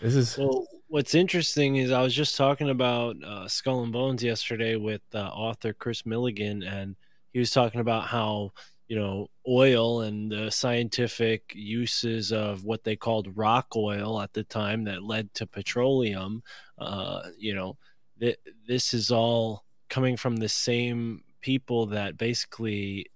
This 0.02 0.16
is 0.16 0.38
Well, 0.38 0.66
what's 0.94 1.16
interesting 1.16 1.78
is 1.78 1.90
I 1.90 2.04
was 2.04 2.14
just 2.14 2.38
talking 2.38 2.70
about 2.70 3.16
uh, 3.24 3.48
Skull 3.48 3.82
and 3.82 3.92
Bones 3.92 4.24
yesterday 4.24 4.76
with 4.76 5.02
uh, 5.16 5.22
author 5.22 5.74
Kris 5.74 6.04
Millegan, 6.04 6.64
and 6.64 6.96
he 7.32 7.40
was 7.40 7.50
talking 7.50 7.82
about 7.82 8.04
how 8.04 8.52
you 8.88 8.96
know 8.96 9.28
oil 9.50 10.02
and 10.02 10.32
the 10.32 10.52
scientific 10.52 11.52
uses 11.56 12.32
of 12.32 12.64
what 12.64 12.84
they 12.84 12.96
called 12.96 13.36
rock 13.36 13.76
oil 13.76 14.22
at 14.22 14.34
the 14.34 14.44
time 14.44 14.84
that 14.84 15.02
led 15.02 15.34
to 15.34 15.48
petroleum. 15.48 16.44
Uh, 16.78 17.24
you 17.40 17.56
know, 17.56 17.76
th- 18.20 18.38
this 18.68 18.94
is 18.94 19.10
all 19.10 19.66
coming 19.90 20.16
from 20.16 20.36
the 20.36 20.48
same 20.48 21.24
people 21.42 21.88
that 21.88 22.20
basically 22.20 23.08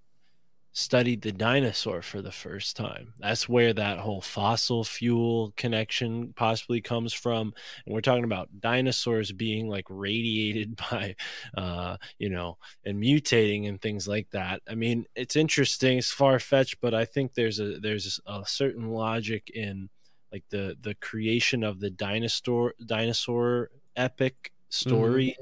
studied 0.78 1.24
the 1.24 1.32
dinosaur 1.32 2.04
for 2.04 2.22
the 2.22 2.32
first 2.32 2.78
time. 2.78 3.12
That's 3.18 3.50
where 3.50 3.74
that 3.74 3.98
whole 3.98 4.22
fossil 4.22 4.84
fuel 4.84 5.52
connection 5.58 6.34
possibly 6.36 6.82
comes 6.82 7.14
from. 7.14 7.52
And 7.84 7.96
we're 7.96 8.02
talking 8.02 8.24
about 8.24 8.60
dinosaurs 8.60 9.32
being 9.32 9.68
like 9.68 9.86
radiated 9.90 10.76
by, 10.92 11.16
uh, 11.58 11.98
you 12.20 12.30
know, 12.30 12.60
and 12.86 13.02
mutating 13.02 13.68
and 13.68 13.82
things 13.82 14.08
like 14.08 14.30
that. 14.34 14.62
I 14.70 14.76
mean, 14.76 15.08
it's 15.16 15.36
interesting. 15.36 15.98
It's 15.98 16.12
far 16.12 16.38
fetched, 16.38 16.80
but 16.80 16.94
I 16.94 17.06
think 17.06 17.34
there's 17.34 17.60
a 17.60 17.80
there's 17.80 18.20
a 18.28 18.44
certain 18.46 18.92
logic 18.92 19.50
in 19.56 19.90
like 20.32 20.44
the 20.52 20.78
the 20.80 20.94
creation 20.94 21.64
of 21.64 21.80
the 21.80 21.90
dinosaur 21.90 22.76
dinosaur 22.86 23.72
epic 23.96 24.52
story 24.70 25.36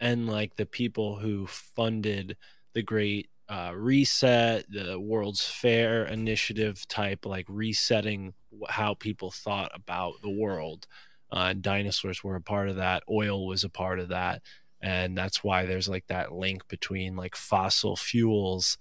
and 0.00 0.26
like 0.26 0.56
the 0.56 0.64
people 0.64 1.18
who 1.18 1.46
funded 1.46 2.38
the 2.72 2.82
great 2.82 3.28
uh, 3.48 3.72
reset, 3.74 4.70
the 4.70 5.00
World's 5.00 5.46
Fair 5.46 6.04
initiative 6.04 6.86
type, 6.88 7.24
like 7.24 7.46
resetting 7.48 8.34
how 8.68 8.94
people 8.94 9.30
thought 9.30 9.70
about 9.74 10.20
the 10.22 10.30
world. 10.30 10.86
Uh, 11.30 11.54
dinosaurs 11.58 12.22
were 12.22 12.36
a 12.36 12.40
part 12.40 12.68
of 12.68 12.76
that. 12.76 13.02
Oil 13.10 13.46
was 13.46 13.64
a 13.64 13.70
part 13.70 14.00
of 14.00 14.08
that, 14.08 14.42
and 14.80 15.16
that's 15.16 15.42
why 15.42 15.64
there's 15.64 15.88
like 15.88 16.06
that 16.08 16.32
link 16.32 16.66
between 16.68 17.16
like 17.16 17.36
fossil 17.36 17.96
fuels 17.96 18.78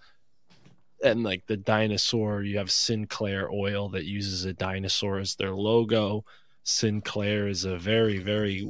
and 1.03 1.23
like 1.23 1.45
the 1.47 1.57
dinosaur. 1.57 2.43
You 2.43 2.57
have 2.57 2.71
Sinclair 2.71 3.49
Oil 3.49 3.89
that 3.89 4.05
uses 4.05 4.45
a 4.45 4.53
dinosaur 4.53 5.19
as 5.19 5.35
their 5.35 5.55
logo. 5.55 6.25
Sinclair 6.63 7.47
is 7.47 7.63
a 7.63 7.77
very 7.77 8.17
very 8.17 8.67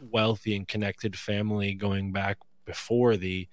wealthy 0.00 0.56
and 0.56 0.66
connected 0.66 1.16
family 1.18 1.74
going 1.74 2.12
back 2.12 2.38
before 2.64 3.16
the 3.16 3.48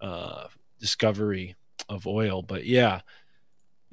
uh, 0.00 0.46
discovery 0.78 1.56
of 1.88 2.06
oil. 2.06 2.42
But 2.42 2.66
yeah, 2.66 3.00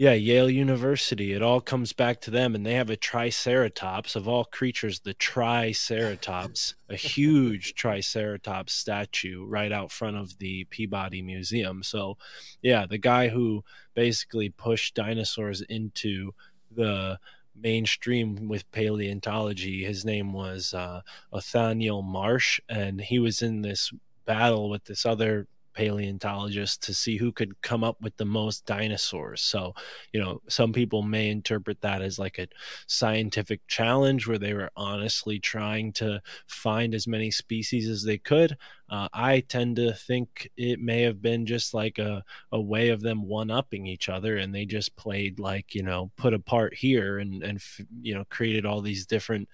yeah, 0.01 0.13
Yale 0.13 0.49
University, 0.49 1.31
it 1.31 1.43
all 1.43 1.61
comes 1.61 1.93
back 1.93 2.21
to 2.21 2.31
them, 2.31 2.55
and 2.55 2.65
they 2.65 2.73
have 2.73 2.89
a 2.89 2.95
triceratops 2.95 4.15
of 4.15 4.27
all 4.27 4.45
creatures, 4.45 5.01
the 5.01 5.13
triceratops, 5.13 6.73
a 6.89 6.95
huge 6.95 7.73
triceratops 7.75 8.73
statue 8.73 9.45
right 9.45 9.71
out 9.71 9.91
front 9.91 10.17
of 10.17 10.35
the 10.39 10.63
Peabody 10.71 11.21
Museum. 11.21 11.83
So, 11.83 12.17
yeah, 12.63 12.87
the 12.87 12.97
guy 12.97 13.27
who 13.27 13.63
basically 13.93 14.49
pushed 14.49 14.95
dinosaurs 14.95 15.61
into 15.61 16.33
the 16.71 17.19
mainstream 17.55 18.47
with 18.47 18.71
paleontology, 18.71 19.83
his 19.83 20.03
name 20.03 20.33
was 20.33 20.73
uh, 20.73 21.01
Othniel 21.31 22.01
Marsh, 22.01 22.59
and 22.67 22.99
he 22.99 23.19
was 23.19 23.43
in 23.43 23.61
this 23.61 23.93
battle 24.25 24.67
with 24.67 24.85
this 24.85 25.05
other 25.05 25.47
paleontologist 25.73 26.83
to 26.83 26.93
see 26.93 27.17
who 27.17 27.31
could 27.31 27.61
come 27.61 27.83
up 27.83 28.01
with 28.01 28.15
the 28.17 28.25
most 28.25 28.65
dinosaurs. 28.65 29.41
So, 29.41 29.73
you 30.13 30.19
know, 30.19 30.41
some 30.47 30.73
people 30.73 31.01
may 31.01 31.29
interpret 31.29 31.81
that 31.81 32.01
as 32.01 32.19
like 32.19 32.39
a 32.39 32.47
scientific 32.87 33.61
challenge 33.67 34.27
where 34.27 34.37
they 34.37 34.53
were 34.53 34.71
honestly 34.75 35.39
trying 35.39 35.93
to 35.93 36.21
find 36.47 36.93
as 36.93 37.07
many 37.07 37.31
species 37.31 37.89
as 37.89 38.03
they 38.03 38.17
could. 38.17 38.57
Uh, 38.89 39.07
I 39.13 39.39
tend 39.41 39.77
to 39.77 39.93
think 39.93 40.49
it 40.57 40.79
may 40.79 41.01
have 41.03 41.21
been 41.21 41.45
just 41.45 41.73
like 41.73 41.97
a, 41.97 42.23
a 42.51 42.59
way 42.59 42.89
of 42.89 43.01
them 43.01 43.27
one 43.27 43.49
upping 43.49 43.87
each 43.87 44.09
other 44.09 44.37
and 44.37 44.53
they 44.53 44.65
just 44.65 44.95
played 44.95 45.39
like, 45.39 45.73
you 45.73 45.83
know, 45.83 46.11
put 46.17 46.33
a 46.33 46.39
part 46.39 46.73
here 46.73 47.19
and, 47.19 47.41
and, 47.43 47.61
you 48.01 48.13
know, 48.13 48.25
created 48.29 48.65
all 48.65 48.81
these 48.81 49.05
different 49.05 49.47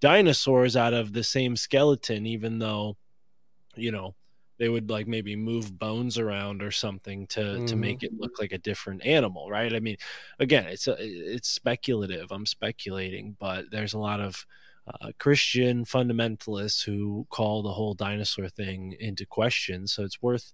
dinosaurs 0.00 0.76
out 0.76 0.94
of 0.94 1.12
the 1.12 1.22
same 1.22 1.56
skeleton, 1.56 2.26
even 2.26 2.58
though, 2.58 2.96
you 3.76 3.92
know, 3.92 4.14
they 4.60 4.68
would 4.70 4.90
like 4.90 5.08
maybe 5.08 5.36
move 5.36 5.78
bones 5.78 6.18
around 6.18 6.62
or 6.62 6.70
something 6.70 7.26
to 7.28 7.60
to 7.62 7.76
Mhm. 7.76 7.78
make 7.78 8.04
it 8.04 8.12
look 8.20 8.32
like 8.40 8.52
a 8.52 8.58
different 8.58 9.04
animal 9.06 9.50
right 9.50 9.74
i 9.74 9.80
mean 9.80 9.96
again 10.38 10.66
it's 10.66 10.88
a, 10.88 10.96
it's 11.00 11.48
speculative 11.50 12.30
i'm 12.32 12.46
speculating 12.46 13.36
but 13.40 13.66
there's 13.72 13.94
a 13.94 13.98
lot 13.98 14.20
of 14.20 14.46
uh, 14.86 15.10
christian 15.18 15.84
fundamentalists 15.84 16.84
who 16.84 17.26
call 17.30 17.62
the 17.62 17.72
whole 17.72 17.94
dinosaur 17.94 18.48
thing 18.48 18.96
into 19.00 19.26
question 19.26 19.86
so 19.86 20.04
it's 20.04 20.22
worth 20.22 20.52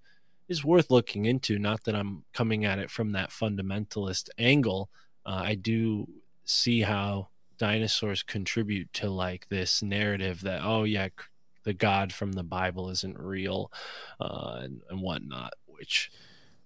it's 0.48 0.64
worth 0.64 0.90
looking 0.90 1.24
into 1.24 1.58
not 1.58 1.84
that 1.84 1.94
i'm 1.94 2.24
coming 2.32 2.64
at 2.64 2.78
it 2.78 2.90
from 2.90 3.10
that 3.10 3.30
fundamentalist 3.30 4.28
angle 4.38 4.90
uh, 5.26 5.42
i 5.44 5.54
do 5.54 6.06
see 6.44 6.82
how 6.82 7.28
dinosaurs 7.58 8.22
contribute 8.22 8.92
to 8.92 9.08
like 9.10 9.48
this 9.48 9.82
narrative 9.82 10.42
that 10.42 10.60
oh 10.62 10.84
yeah 10.84 11.08
the 11.66 11.74
god 11.74 12.12
from 12.12 12.32
the 12.32 12.42
bible 12.42 12.88
isn't 12.88 13.18
real 13.18 13.70
uh, 14.20 14.60
and, 14.62 14.80
and 14.88 15.02
whatnot 15.02 15.52
which 15.66 16.10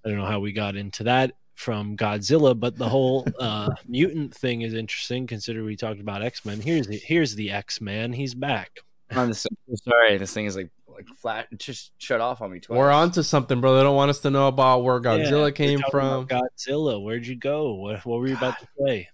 i 0.04 0.08
don't 0.08 0.18
know 0.18 0.26
how 0.26 0.38
we 0.38 0.52
got 0.52 0.76
into 0.76 1.02
that 1.02 1.32
from 1.54 1.96
godzilla 1.96 2.58
but 2.58 2.76
the 2.76 2.88
whole 2.88 3.26
uh, 3.40 3.68
mutant 3.88 4.32
thing 4.32 4.62
is 4.62 4.74
interesting 4.74 5.26
considering 5.26 5.66
we 5.66 5.74
talked 5.74 6.00
about 6.00 6.22
x-men 6.22 6.60
here's 6.60 6.86
the 6.86 6.96
here's 6.98 7.34
the 7.34 7.50
x-man 7.50 8.12
he's 8.12 8.34
back 8.34 8.78
I'm 9.12 9.32
so 9.32 9.48
sorry. 9.74 10.18
This 10.18 10.32
thing 10.32 10.46
is 10.46 10.56
like 10.56 10.70
like 10.88 11.06
flat, 11.16 11.48
just 11.58 11.92
shut 11.98 12.20
off 12.20 12.42
on 12.42 12.52
me 12.52 12.60
twice. 12.60 12.76
We're 12.76 12.90
on 12.90 13.10
to 13.12 13.22
something, 13.22 13.60
bro. 13.60 13.76
They 13.76 13.82
don't 13.82 13.96
want 13.96 14.10
us 14.10 14.20
to 14.20 14.30
know 14.30 14.48
about 14.48 14.84
where 14.84 15.00
Godzilla 15.00 15.42
we're 15.42 15.52
came 15.52 15.80
from. 15.90 16.26
Godzilla, 16.26 17.02
where'd 17.02 17.26
you 17.26 17.36
go? 17.36 17.74
What, 17.74 18.04
what 18.04 18.20
were 18.20 18.28
you 18.28 18.36
about 18.36 18.58
to 18.60 18.66
say? 18.86 19.08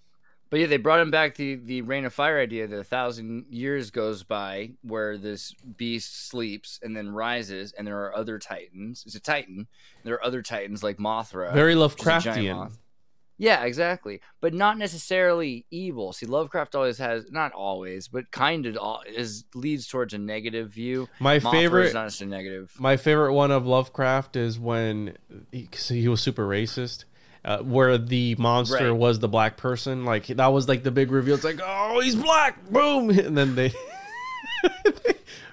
But 0.49 0.61
yeah, 0.61 0.67
they 0.67 0.77
brought 0.77 1.01
him 1.01 1.11
back 1.11 1.35
the 1.35 1.57
the 1.57 1.83
Reign 1.83 2.05
of 2.05 2.15
Fire 2.15 2.41
idea 2.41 2.67
that 2.69 2.79
a 2.79 2.85
thousand 2.85 3.47
years 3.51 3.91
goes 3.91 4.23
by 4.23 4.71
where 4.83 5.19
this 5.19 5.55
beast 5.77 6.29
sleeps 6.29 6.79
and 6.83 6.97
then 6.97 7.09
rises, 7.09 7.73
and 7.73 7.87
there 7.87 8.05
are 8.05 8.17
other 8.17 8.39
titans. 8.39 9.03
It's 9.07 9.17
a 9.17 9.21
titan. 9.21 9.67
There 10.05 10.15
are 10.15 10.25
other 10.25 10.43
titans 10.43 10.83
like 10.83 10.99
Mothra. 10.99 11.53
Very 11.53 11.75
which 11.75 11.93
is 11.93 12.07
a 12.07 12.21
giant 12.21 12.37
Lovecraftian. 12.37 12.73
Yeah, 13.39 13.65
exactly. 13.65 14.23
But 14.41 14.55
not 14.55 14.79
necessarily 14.79 15.67
evil. 15.71 16.15
See, 16.15 16.25
Lovecraft 16.25 16.75
always 16.75 16.97
has 16.97 17.31
not 17.31 17.53
always, 17.53 18.09
but 18.09 18.31
kind 18.31 18.65
of 18.65 18.79
all, 18.79 19.03
is 19.07 19.45
leads 19.55 19.87
towards 19.87 20.15
a 20.15 20.19
negative 20.19 20.71
view. 20.71 21.07
My 21.21 21.39
Mothra 21.39 21.51
favorite 21.51 21.87
is 21.89 21.95
not 21.95 22.07
just 22.07 22.23
a 22.23 22.27
negative. 22.27 22.73
My 22.79 22.97
favorite 22.97 23.35
one 23.35 23.51
of 23.51 23.67
Lovecraft 23.67 24.37
is 24.37 24.59
when 24.59 25.19
he, 25.53 25.67
'cause 25.67 25.89
he 25.89 26.09
was 26.09 26.23
super 26.23 26.49
racist, 26.49 27.05
uh, 27.47 27.59
where 27.63 27.97
the 27.97 28.35
monster 28.39 28.91
Right. 28.91 28.99
was 28.99 29.19
the 29.21 29.29
black 29.29 29.57
person. 29.57 30.05
Like 30.05 30.27
that 30.27 30.49
was 30.49 30.69
like 30.69 30.83
the 30.83 30.91
big 30.91 31.11
reveal. 31.11 31.37
It's 31.37 31.45
like, 31.45 31.61
oh, 31.65 32.01
he's 32.01 32.15
black, 32.17 32.69
boom, 32.69 33.09
and 33.19 33.37
then 33.39 33.55
they. 33.55 33.73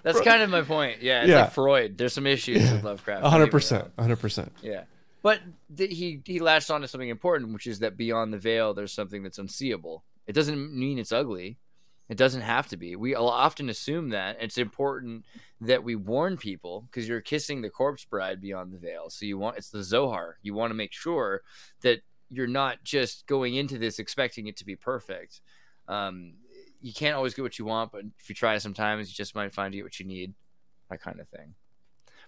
That's 0.03 0.19
kind 0.19 0.41
of 0.41 0.49
my 0.49 0.63
point. 0.63 1.01
Yeah, 1.01 1.21
it's 1.21 1.29
Yeah. 1.29 1.41
like 1.43 1.51
Freud. 1.53 1.97
There's 1.97 2.11
some 2.13 2.27
issues 2.27 2.69
with 2.71 2.83
Lovecraft. 2.83 3.21
A 3.21 3.25
I'll 3.25 3.31
hundred 3.31 3.45
give 3.45 3.49
it 3.49 3.51
that. 3.51 3.57
percent, 3.57 3.91
hundred 3.97 4.19
percent. 4.19 4.51
Yeah, 4.61 4.83
but 5.21 5.39
th- 5.77 5.95
he 5.95 6.21
he 6.25 6.39
latched 6.39 6.69
on 6.71 6.81
to 6.81 6.87
something 6.89 7.07
important, 7.09 7.53
which 7.53 7.67
is 7.67 7.79
that 7.79 7.95
beyond 7.95 8.33
the 8.33 8.37
veil, 8.37 8.73
there's 8.73 8.91
something 8.91 9.23
that's 9.23 9.37
unseeable. 9.39 10.03
It 10.27 10.33
doesn't 10.33 10.75
mean 10.77 10.99
it's 10.99 11.11
ugly. 11.13 11.57
It 12.09 12.17
doesn't 12.17 12.41
have 12.41 12.67
to 12.67 12.77
be. 12.77 12.95
We 12.95 13.15
often 13.15 13.69
assume 13.69 14.09
that 14.09 14.37
it's 14.41 14.57
important 14.57 15.25
that 15.61 15.83
we 15.83 15.95
warn 15.95 16.37
people 16.37 16.81
because 16.81 17.07
you're 17.07 17.21
kissing 17.21 17.61
the 17.61 17.69
corpse 17.69 18.03
bride 18.03 18.41
beyond 18.41 18.73
the 18.73 18.77
veil. 18.77 19.09
So 19.09 19.25
you 19.25 19.37
want 19.37 19.57
it's 19.57 19.69
the 19.69 19.83
Zohar. 19.83 20.37
You 20.41 20.53
want 20.53 20.71
to 20.71 20.75
make 20.75 20.91
sure 20.91 21.41
that 21.81 22.01
you're 22.29 22.47
not 22.47 22.83
just 22.83 23.25
going 23.27 23.55
into 23.55 23.77
this 23.77 23.99
expecting 23.99 24.47
it 24.47 24.57
to 24.57 24.65
be 24.65 24.75
perfect. 24.75 25.41
Um, 25.87 26.33
you 26.81 26.93
can't 26.93 27.15
always 27.15 27.33
get 27.33 27.43
what 27.43 27.57
you 27.57 27.65
want, 27.65 27.91
but 27.91 28.03
if 28.19 28.27
you 28.27 28.35
try 28.35 28.57
sometimes, 28.57 29.07
you 29.09 29.15
just 29.15 29.35
might 29.35 29.53
find 29.53 29.73
you 29.73 29.79
get 29.79 29.85
what 29.85 29.99
you 29.99 30.05
need. 30.05 30.33
That 30.89 31.01
kind 31.01 31.19
of 31.19 31.29
thing. 31.29 31.55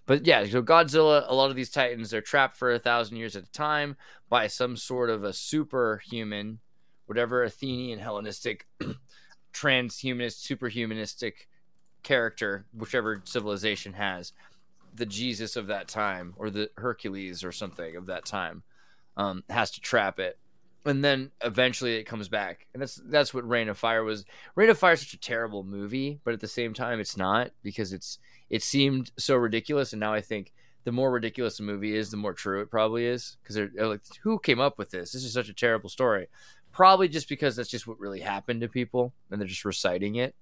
But 0.06 0.26
yeah, 0.26 0.46
so 0.46 0.62
Godzilla, 0.62 1.26
a 1.28 1.34
lot 1.34 1.50
of 1.50 1.56
these 1.56 1.72
titans, 1.72 2.10
they're 2.10 2.22
trapped 2.22 2.56
for 2.58 2.72
a 2.72 2.80
thousand 2.80 3.18
years 3.18 3.36
at 3.36 3.44
a 3.44 3.52
time 3.52 3.98
by 4.30 4.48
some 4.48 4.78
sort 4.78 5.10
of 5.10 5.24
a 5.24 5.34
superhuman, 5.34 6.60
whatever 7.08 7.44
Athenian 7.44 8.00
Hellenistic, 8.00 8.68
transhumanist, 9.56 10.46
superhumanistic 10.46 11.48
character, 12.04 12.66
whichever 12.78 13.22
civilization 13.24 13.94
has, 13.94 14.34
the 14.94 15.06
Jesus 15.06 15.56
of 15.56 15.68
that 15.68 15.88
time, 15.88 16.34
or 16.38 16.50
the 16.50 16.70
Hercules 16.78 17.44
or 17.44 17.52
something 17.52 17.96
of 17.96 18.08
that 18.08 18.26
time, 18.26 18.64
um, 19.18 19.44
has 19.50 19.72
to 19.72 19.82
trap 19.82 20.20
it. 20.20 20.38
And 20.86 21.04
then 21.04 21.32
eventually 21.42 21.96
it 21.96 22.04
comes 22.04 22.28
back, 22.28 22.68
and 22.74 22.82
that's 22.82 23.02
that's 23.06 23.34
what 23.34 23.48
Reign 23.48 23.70
of 23.70 23.78
Fire 23.78 24.04
was. 24.04 24.24
Reign 24.54 24.70
of 24.70 24.78
Fire 24.78 24.94
is 24.94 25.00
such 25.00 25.16
a 25.16 25.20
terrible 25.20 25.64
movie, 25.64 26.20
but 26.24 26.36
at 26.36 26.42
the 26.42 26.48
same 26.48 26.76
time, 26.76 27.00
it's 27.00 27.18
not 27.18 27.50
because 27.64 27.92
it's 27.92 28.20
it 28.52 28.62
seemed 28.62 29.12
so 29.18 29.36
ridiculous, 29.36 29.94
and 29.94 30.00
now 30.00 30.14
I 30.14 30.22
think 30.22 30.54
the 30.84 30.92
more 30.92 31.12
ridiculous 31.12 31.60
a 31.60 31.64
movie 31.64 31.96
is, 31.96 32.12
the 32.12 32.18
more 32.18 32.34
true 32.34 32.62
it 32.62 32.70
probably 32.70 33.06
is. 33.06 33.38
Because 33.42 33.56
they're, 33.56 33.72
they're 33.74 33.88
like, 33.88 34.02
who 34.22 34.38
came 34.38 34.60
up 34.60 34.78
with 34.78 34.92
this? 34.92 35.12
This 35.12 35.24
is 35.24 35.34
such 35.34 35.50
a 35.50 35.54
terrible 35.54 35.90
story. 35.90 36.28
Probably 36.76 37.08
just 37.08 37.30
because 37.30 37.56
that's 37.56 37.70
just 37.70 37.88
what 37.88 37.98
really 38.02 38.20
happened 38.20 38.60
to 38.60 38.68
people, 38.68 39.14
and 39.32 39.40
they're 39.40 39.48
just 39.48 39.64
reciting 39.64 40.16
it. 40.16 40.36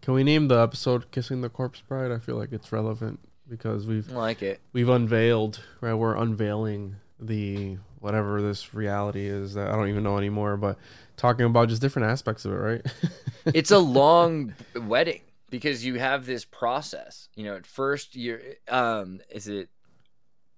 Can 0.00 0.14
we 0.14 0.24
name 0.24 0.48
the 0.48 0.58
episode 0.58 1.12
"Kissing 1.12 1.42
the 1.42 1.48
Corpse 1.48 1.80
Bride"? 1.80 2.10
I 2.10 2.18
feel 2.18 2.34
like 2.34 2.50
it's 2.50 2.72
relevant 2.72 3.20
because 3.48 3.86
we've 3.86 4.10
I 4.10 4.16
like 4.16 4.42
it. 4.42 4.60
we've 4.72 4.88
unveiled 4.88 5.60
right. 5.80 5.94
We're 5.94 6.16
unveiling 6.16 6.96
the 7.20 7.78
whatever 8.00 8.42
this 8.42 8.74
reality 8.74 9.26
is 9.26 9.54
that 9.54 9.68
I 9.68 9.76
don't 9.76 9.88
even 9.88 10.02
know 10.02 10.18
anymore, 10.18 10.56
but 10.56 10.76
talking 11.16 11.46
about 11.46 11.68
just 11.68 11.80
different 11.80 12.08
aspects 12.08 12.44
of 12.44 12.52
it, 12.52 12.56
right? 12.56 12.86
it's 13.46 13.70
a 13.70 13.78
long 13.78 14.54
wedding 14.74 15.20
because 15.50 15.84
you 15.84 16.00
have 16.00 16.26
this 16.26 16.44
process. 16.44 17.28
You 17.36 17.44
know, 17.44 17.54
at 17.54 17.64
first 17.64 18.16
you're 18.16 18.40
um 18.66 19.20
is 19.30 19.46
it 19.46 19.68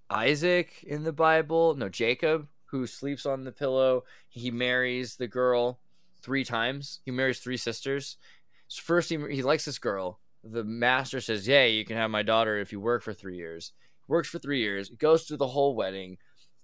Isaac 0.08 0.82
in 0.86 1.04
the 1.04 1.12
Bible? 1.12 1.74
No, 1.74 1.90
Jacob 1.90 2.48
who 2.78 2.86
sleeps 2.86 3.26
on 3.26 3.44
the 3.44 3.52
pillow. 3.52 4.04
He 4.28 4.50
marries 4.50 5.16
the 5.16 5.28
girl 5.28 5.78
three 6.22 6.44
times. 6.44 7.00
He 7.04 7.10
marries 7.10 7.38
three 7.38 7.56
sisters. 7.56 8.16
So 8.68 8.82
first 8.82 9.08
he 9.08 9.18
he 9.30 9.42
likes 9.42 9.64
this 9.64 9.78
girl. 9.78 10.18
The 10.42 10.64
master 10.64 11.20
says, 11.20 11.46
"Yeah, 11.46 11.64
you 11.64 11.84
can 11.84 11.96
have 11.96 12.10
my 12.10 12.22
daughter 12.22 12.58
if 12.58 12.72
you 12.72 12.80
work 12.80 13.02
for 13.02 13.14
3 13.14 13.36
years." 13.36 13.72
Works 14.08 14.28
for 14.28 14.38
3 14.38 14.58
years. 14.58 14.90
Goes 14.90 15.24
through 15.24 15.38
the 15.38 15.46
whole 15.46 15.74
wedding. 15.74 16.18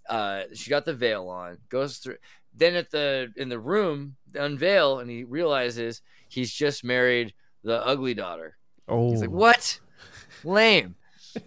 Uh 0.09 0.43
she 0.53 0.69
got 0.71 0.85
the 0.85 0.95
veil 0.95 1.29
on. 1.29 1.59
Goes 1.69 1.99
through 1.99 2.17
then 2.55 2.75
at 2.75 2.91
the 2.91 3.33
in 3.37 3.49
the 3.49 3.61
room 3.61 4.17
they 4.33 4.41
unveil 4.41 4.99
and 4.99 5.11
he 5.11 5.25
realizes 5.25 6.03
he's 6.29 6.53
just 6.53 6.85
married 6.85 7.33
the 7.63 7.85
ugly 7.87 8.15
daughter 8.15 8.57
oh, 8.89 9.11
he's 9.11 9.21
like 9.21 9.31
what 9.31 9.79
lame 10.43 10.97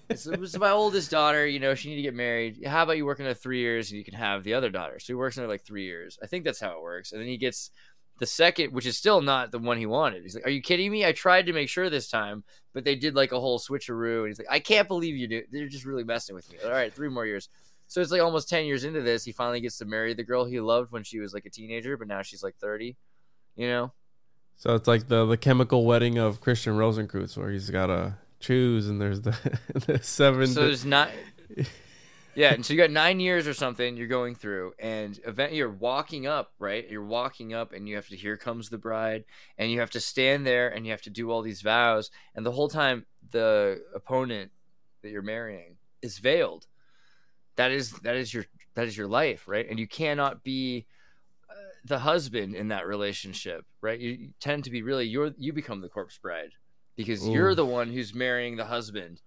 this 0.08 0.26
was 0.26 0.58
my 0.58 0.70
oldest 0.70 1.12
daughter 1.12 1.46
you 1.46 1.60
know 1.60 1.76
she 1.76 1.90
need 1.90 1.98
to 1.98 2.02
get 2.02 2.14
married. 2.14 2.64
How 2.66 2.84
about 2.84 2.98
you 2.98 3.06
work 3.06 3.20
another 3.20 3.34
three 3.34 3.60
years 3.60 3.90
and 3.90 3.98
you 3.98 4.06
can 4.06 4.14
have 4.14 4.44
the 4.44 4.54
other 4.54 4.70
daughter? 4.70 5.00
So 5.00 5.08
he 5.08 5.16
works 5.16 5.38
another 5.38 5.52
like 5.52 5.66
three 5.66 5.86
years. 5.86 6.18
I 6.22 6.28
think 6.28 6.44
that's 6.44 6.60
how 6.60 6.72
it 6.72 6.82
works. 6.82 7.12
And 7.12 7.22
then 7.22 7.28
he 7.28 7.38
gets 7.38 7.72
the 8.20 8.26
second 8.26 8.72
which 8.72 8.86
is 8.86 8.98
still 8.98 9.22
not 9.22 9.52
the 9.52 9.60
one 9.60 9.78
he 9.78 9.86
wanted. 9.86 10.24
He's 10.24 10.36
like 10.36 10.46
are 10.46 10.52
you 10.52 10.62
kidding 10.62 10.92
me? 10.92 11.06
I 11.06 11.12
tried 11.12 11.48
to 11.48 11.54
make 11.54 11.70
sure 11.70 11.90
this 11.90 12.10
time 12.10 12.44
but 12.74 12.84
they 12.84 12.96
did 12.96 13.16
like 13.16 13.32
a 13.32 13.40
whole 13.40 13.60
switcheroo. 13.60 14.20
And 14.20 14.28
he's 14.28 14.40
like 14.40 14.48
i 14.50 14.60
can't 14.60 14.88
believe 14.88 15.16
you 15.16 15.28
do 15.28 15.44
they're 15.52 15.68
just 15.68 15.86
really 15.86 16.04
messing 16.04 16.36
with 16.36 16.52
me. 16.52 16.58
All 16.64 16.72
right 16.72 16.94
three 16.94 17.10
more 17.10 17.26
years. 17.26 17.50
So 17.88 18.02
it's 18.02 18.12
like 18.12 18.22
almost 18.22 18.50
10 18.50 18.66
years 18.66 18.86
into 18.86 19.02
this, 19.02 19.24
he 19.24 19.32
finally 19.32 19.62
gets 19.62 19.78
to 19.78 19.86
marry 19.86 20.14
the 20.14 20.24
girl 20.24 20.46
he 20.46 20.60
loved 20.60 20.92
when 20.92 21.04
she 21.04 21.20
was 21.20 21.34
like 21.34 21.46
a 21.46 21.50
teenager, 21.50 21.96
but 21.96 22.08
now 22.08 22.24
she's 22.24 22.42
like 22.42 22.56
30, 22.56 22.96
you 23.56 23.68
know? 23.68 23.92
So 24.56 24.76
it's 24.76 24.88
like 24.88 25.08
the 25.08 25.26
the 25.26 25.38
chemical 25.38 25.86
wedding 25.86 26.18
of 26.18 26.42
Christian 26.42 26.74
Rosencreutz, 26.74 27.38
where 27.38 27.52
he's 27.52 27.70
got 27.70 27.88
to 27.88 28.16
choose, 28.44 28.90
and 28.90 29.02
there's 29.02 29.22
the, 29.22 29.36
the 29.88 30.00
seven. 30.04 30.48
So 30.48 30.66
there's 30.66 30.86
not. 30.86 31.10
Yeah, 32.36 32.54
and 32.54 32.66
so 32.66 32.74
you 32.74 32.80
got 32.80 32.90
nine 32.90 33.20
years 33.20 33.48
or 33.48 33.54
something 33.54 33.96
you're 33.96 34.08
going 34.08 34.34
through, 34.34 34.74
and 34.80 35.20
event 35.26 35.54
you're 35.54 35.70
walking 35.70 36.26
up, 36.26 36.52
right? 36.58 36.90
You're 36.90 37.06
walking 37.06 37.54
up, 37.54 37.74
and 37.74 37.88
you 37.88 37.96
have 37.96 38.08
to 38.08 38.16
here 38.16 38.38
comes 38.38 38.70
the 38.70 38.80
bride, 38.80 39.26
and 39.58 39.72
you 39.72 39.80
have 39.82 39.92
to 39.92 40.00
stand 40.00 40.46
there, 40.46 40.70
and 40.70 40.86
you 40.86 40.92
have 40.92 41.04
to 41.04 41.12
do 41.12 41.30
all 41.30 41.44
these 41.44 41.62
vows, 41.62 42.10
and 42.34 42.46
the 42.46 42.52
whole 42.52 42.70
time 42.70 43.06
the 43.32 43.84
opponent 43.94 44.52
that 45.04 45.10
you're 45.10 45.22
marrying 45.22 45.76
is 46.02 46.18
veiled. 46.18 46.66
That 47.56 47.72
is 47.72 47.92
that 48.00 48.16
is 48.16 48.34
your 48.34 48.46
that 48.74 48.88
is 48.88 48.98
your 48.98 49.08
life, 49.08 49.48
right? 49.48 49.70
And 49.70 49.78
you 49.78 49.88
cannot 49.88 50.44
be 50.44 50.88
uh, 51.48 51.54
the 51.86 52.00
husband 52.00 52.56
in 52.56 52.70
that 52.70 52.88
relationship, 52.88 53.64
right? 53.80 54.00
You, 54.00 54.10
you 54.10 54.30
tend 54.40 54.64
to 54.64 54.72
be 54.72 54.82
really 54.82 55.06
you're 55.06 55.34
you 55.38 55.54
become 55.54 55.82
the 55.82 55.90
corpse 55.90 56.18
bride 56.18 56.54
because 56.96 57.28
you're 57.28 57.56
the 57.56 57.66
one 57.66 57.90
who's 57.90 58.14
marrying 58.14 58.56
the 58.56 58.66
husband 58.66 59.22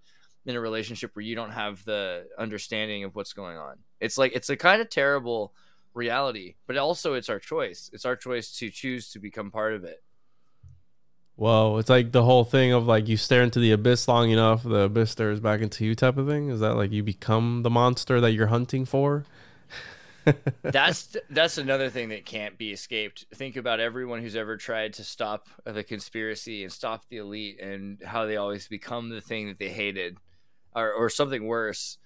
in 0.45 0.55
a 0.55 0.61
relationship 0.61 1.11
where 1.13 1.23
you 1.23 1.35
don't 1.35 1.51
have 1.51 1.83
the 1.83 2.25
understanding 2.37 3.03
of 3.03 3.15
what's 3.15 3.33
going 3.33 3.57
on. 3.57 3.75
It's 3.99 4.17
like 4.17 4.33
it's 4.33 4.49
a 4.49 4.55
kind 4.55 4.81
of 4.81 4.89
terrible 4.89 5.53
reality, 5.93 6.55
but 6.67 6.77
also 6.77 7.13
it's 7.15 7.29
our 7.29 7.39
choice. 7.39 7.89
It's 7.93 8.05
our 8.05 8.15
choice 8.15 8.57
to 8.59 8.69
choose 8.69 9.11
to 9.11 9.19
become 9.19 9.51
part 9.51 9.73
of 9.73 9.83
it. 9.83 10.01
Whoa, 11.35 11.77
it's 11.77 11.89
like 11.89 12.13
the 12.13 12.23
whole 12.23 12.45
thing 12.45 12.71
of 12.71 12.87
like 12.87 13.07
you 13.07 13.17
stare 13.17 13.43
into 13.43 13.59
the 13.59 13.71
abyss 13.71 14.07
long 14.07 14.31
enough, 14.31 14.63
the 14.63 14.81
abyss 14.81 15.11
stares 15.11 15.39
back 15.39 15.61
into 15.61 15.85
you, 15.85 15.93
type 15.93 16.17
of 16.17 16.27
thing. 16.27 16.49
Is 16.49 16.61
that 16.61 16.75
like 16.75 16.91
you 16.91 17.03
become 17.03 17.61
the 17.61 17.69
monster 17.69 18.19
that 18.21 18.31
you're 18.31 18.47
hunting 18.47 18.85
for? 18.85 19.25
That's 20.63 21.15
that's 21.29 21.57
another 21.57 21.89
thing 21.89 22.09
that 22.09 22.25
can't 22.25 22.57
be 22.57 22.71
escaped. 22.71 23.25
Think 23.33 23.55
about 23.55 23.79
everyone 23.79 24.21
who's 24.21 24.35
ever 24.35 24.57
tried 24.57 24.93
to 24.93 25.03
stop 25.03 25.47
the 25.65 25.83
conspiracy 25.83 26.63
and 26.63 26.71
stop 26.71 27.03
the 27.09 27.17
elite 27.17 27.59
and 27.59 28.01
how 28.03 28.25
they 28.25 28.37
always 28.37 28.67
become 28.67 29.09
the 29.09 29.21
thing 29.21 29.47
that 29.47 29.59
they 29.59 29.69
hated 29.69 30.17
or 30.75 30.91
or 30.91 31.09
something 31.09 31.45
worse. 31.45 31.97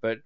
But 0.00 0.18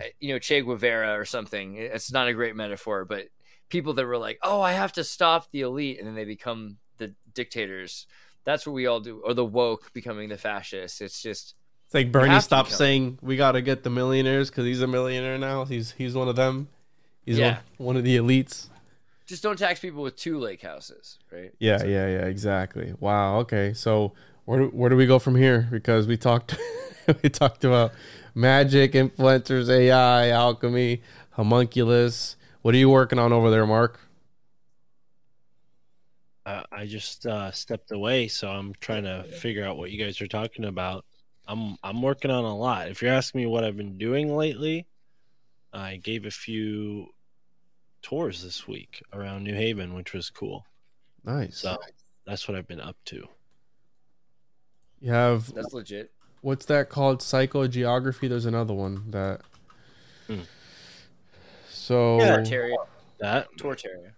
uh, 0.00 0.06
you 0.20 0.32
know, 0.32 0.38
Che 0.38 0.62
Guevara 0.62 1.18
or 1.18 1.24
something. 1.24 1.76
It's 1.76 2.12
not 2.12 2.28
a 2.28 2.34
great 2.34 2.56
metaphor, 2.56 3.04
but 3.04 3.26
people 3.68 3.94
that 3.94 4.06
were 4.06 4.18
like, 4.18 4.38
"Oh, 4.42 4.60
I 4.60 4.72
have 4.72 4.92
to 4.94 5.04
stop 5.04 5.50
the 5.50 5.62
elite," 5.62 5.98
and 5.98 6.06
then 6.06 6.14
they 6.14 6.24
become 6.24 6.78
the 6.98 7.14
dictators. 7.32 8.06
That's 8.44 8.66
what 8.66 8.72
we 8.72 8.86
all 8.86 9.00
do, 9.00 9.22
or 9.24 9.34
the 9.34 9.44
woke 9.44 9.92
becoming 9.92 10.28
the 10.28 10.36
fascists. 10.36 11.00
It's 11.00 11.22
just 11.22 11.54
It's 11.86 11.94
like 11.94 12.12
Bernie 12.12 12.40
stopped 12.40 12.72
saying 12.72 13.18
we 13.22 13.36
got 13.36 13.52
to 13.52 13.62
get 13.62 13.82
the 13.82 13.90
millionaires 13.90 14.50
because 14.50 14.64
he's 14.66 14.82
a 14.82 14.86
millionaire 14.86 15.38
now. 15.38 15.64
He's 15.64 15.92
he's 15.92 16.14
one 16.14 16.28
of 16.28 16.36
them. 16.36 16.68
He's 17.24 17.38
Yeah. 17.38 17.60
one, 17.78 17.86
one 17.88 17.96
of 17.96 18.04
the 18.04 18.16
elites. 18.16 18.68
just 19.26 19.42
don't 19.42 19.58
tax 19.58 19.80
people 19.80 20.02
with 20.02 20.16
two 20.16 20.38
lake 20.38 20.62
houses, 20.62 21.18
right? 21.32 21.52
Yeah, 21.58 21.82
yeah, 21.84 22.06
yeah, 22.08 22.26
exactly. 22.26 22.94
Wow. 23.00 23.38
Okay, 23.40 23.72
so 23.72 24.12
where 24.44 24.60
do, 24.60 24.66
where 24.68 24.90
do 24.90 24.96
we 24.96 25.06
go 25.06 25.18
from 25.18 25.34
here? 25.36 25.66
Because 25.70 26.06
we 26.06 26.16
talked 26.16 26.56
we 27.22 27.30
talked 27.30 27.64
about 27.64 27.92
magic, 28.34 28.92
influencers, 28.92 29.70
AI, 29.70 30.28
alchemy, 30.30 31.02
homunculus. 31.30 32.36
What 32.62 32.74
are 32.74 32.78
you 32.78 32.90
working 32.90 33.18
on 33.18 33.32
over 33.32 33.50
there, 33.50 33.66
Mark? 33.66 34.00
I, 36.46 36.64
I 36.70 36.86
just 36.86 37.26
uh, 37.26 37.50
stepped 37.52 37.90
away, 37.90 38.28
so 38.28 38.48
I'm 38.48 38.74
trying 38.80 39.04
to 39.04 39.24
figure 39.24 39.64
out 39.64 39.78
what 39.78 39.90
you 39.90 40.02
guys 40.02 40.20
are 40.20 40.28
talking 40.28 40.64
about. 40.64 41.04
I'm 41.46 41.76
I'm 41.82 42.02
working 42.02 42.30
on 42.30 42.44
a 42.44 42.56
lot. 42.56 42.88
If 42.88 43.02
you're 43.02 43.12
asking 43.12 43.42
me 43.42 43.46
what 43.46 43.64
I've 43.64 43.76
been 43.76 43.98
doing 43.98 44.34
lately, 44.36 44.86
I 45.72 45.96
gave 45.96 46.24
a 46.26 46.30
few 46.30 47.08
tours 48.04 48.42
this 48.42 48.68
week 48.68 49.02
around 49.12 49.42
New 49.42 49.54
Haven, 49.54 49.94
which 49.94 50.12
was 50.12 50.30
cool. 50.30 50.64
Nice. 51.24 51.58
So 51.58 51.76
that's 52.26 52.46
what 52.46 52.56
I've 52.56 52.68
been 52.68 52.80
up 52.80 52.96
to. 53.06 53.26
you 55.00 55.10
have 55.10 55.52
That's 55.54 55.72
legit. 55.72 56.12
what's 56.42 56.66
that 56.66 56.90
called? 56.90 57.20
Psychogeography. 57.20 58.28
There's 58.28 58.46
another 58.46 58.74
one 58.74 59.10
that. 59.10 59.40
Hmm. 60.26 60.40
So 61.70 62.18
Yeah. 62.18 62.36
Tortaria. 62.38 62.76
That 63.20 63.48
Tortaria. 63.58 64.12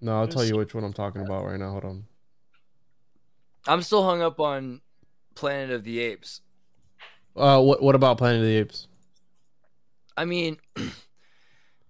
no, 0.00 0.18
I'll 0.18 0.28
tell 0.28 0.44
you 0.44 0.56
which 0.56 0.74
one 0.74 0.84
I'm 0.84 0.92
talking 0.92 1.20
about 1.22 1.44
right 1.44 1.58
now. 1.58 1.70
Hold 1.72 1.84
on. 1.84 2.04
I'm 3.66 3.82
still 3.82 4.04
hung 4.04 4.22
up 4.22 4.40
on 4.40 4.80
Planet 5.34 5.70
of 5.70 5.84
the 5.84 6.00
Apes. 6.00 6.40
Uh, 7.36 7.60
what 7.60 7.82
what 7.82 7.94
about 7.94 8.16
Planet 8.18 8.40
of 8.40 8.46
the 8.46 8.56
Apes? 8.56 8.88
I 10.16 10.24
mean, 10.24 10.56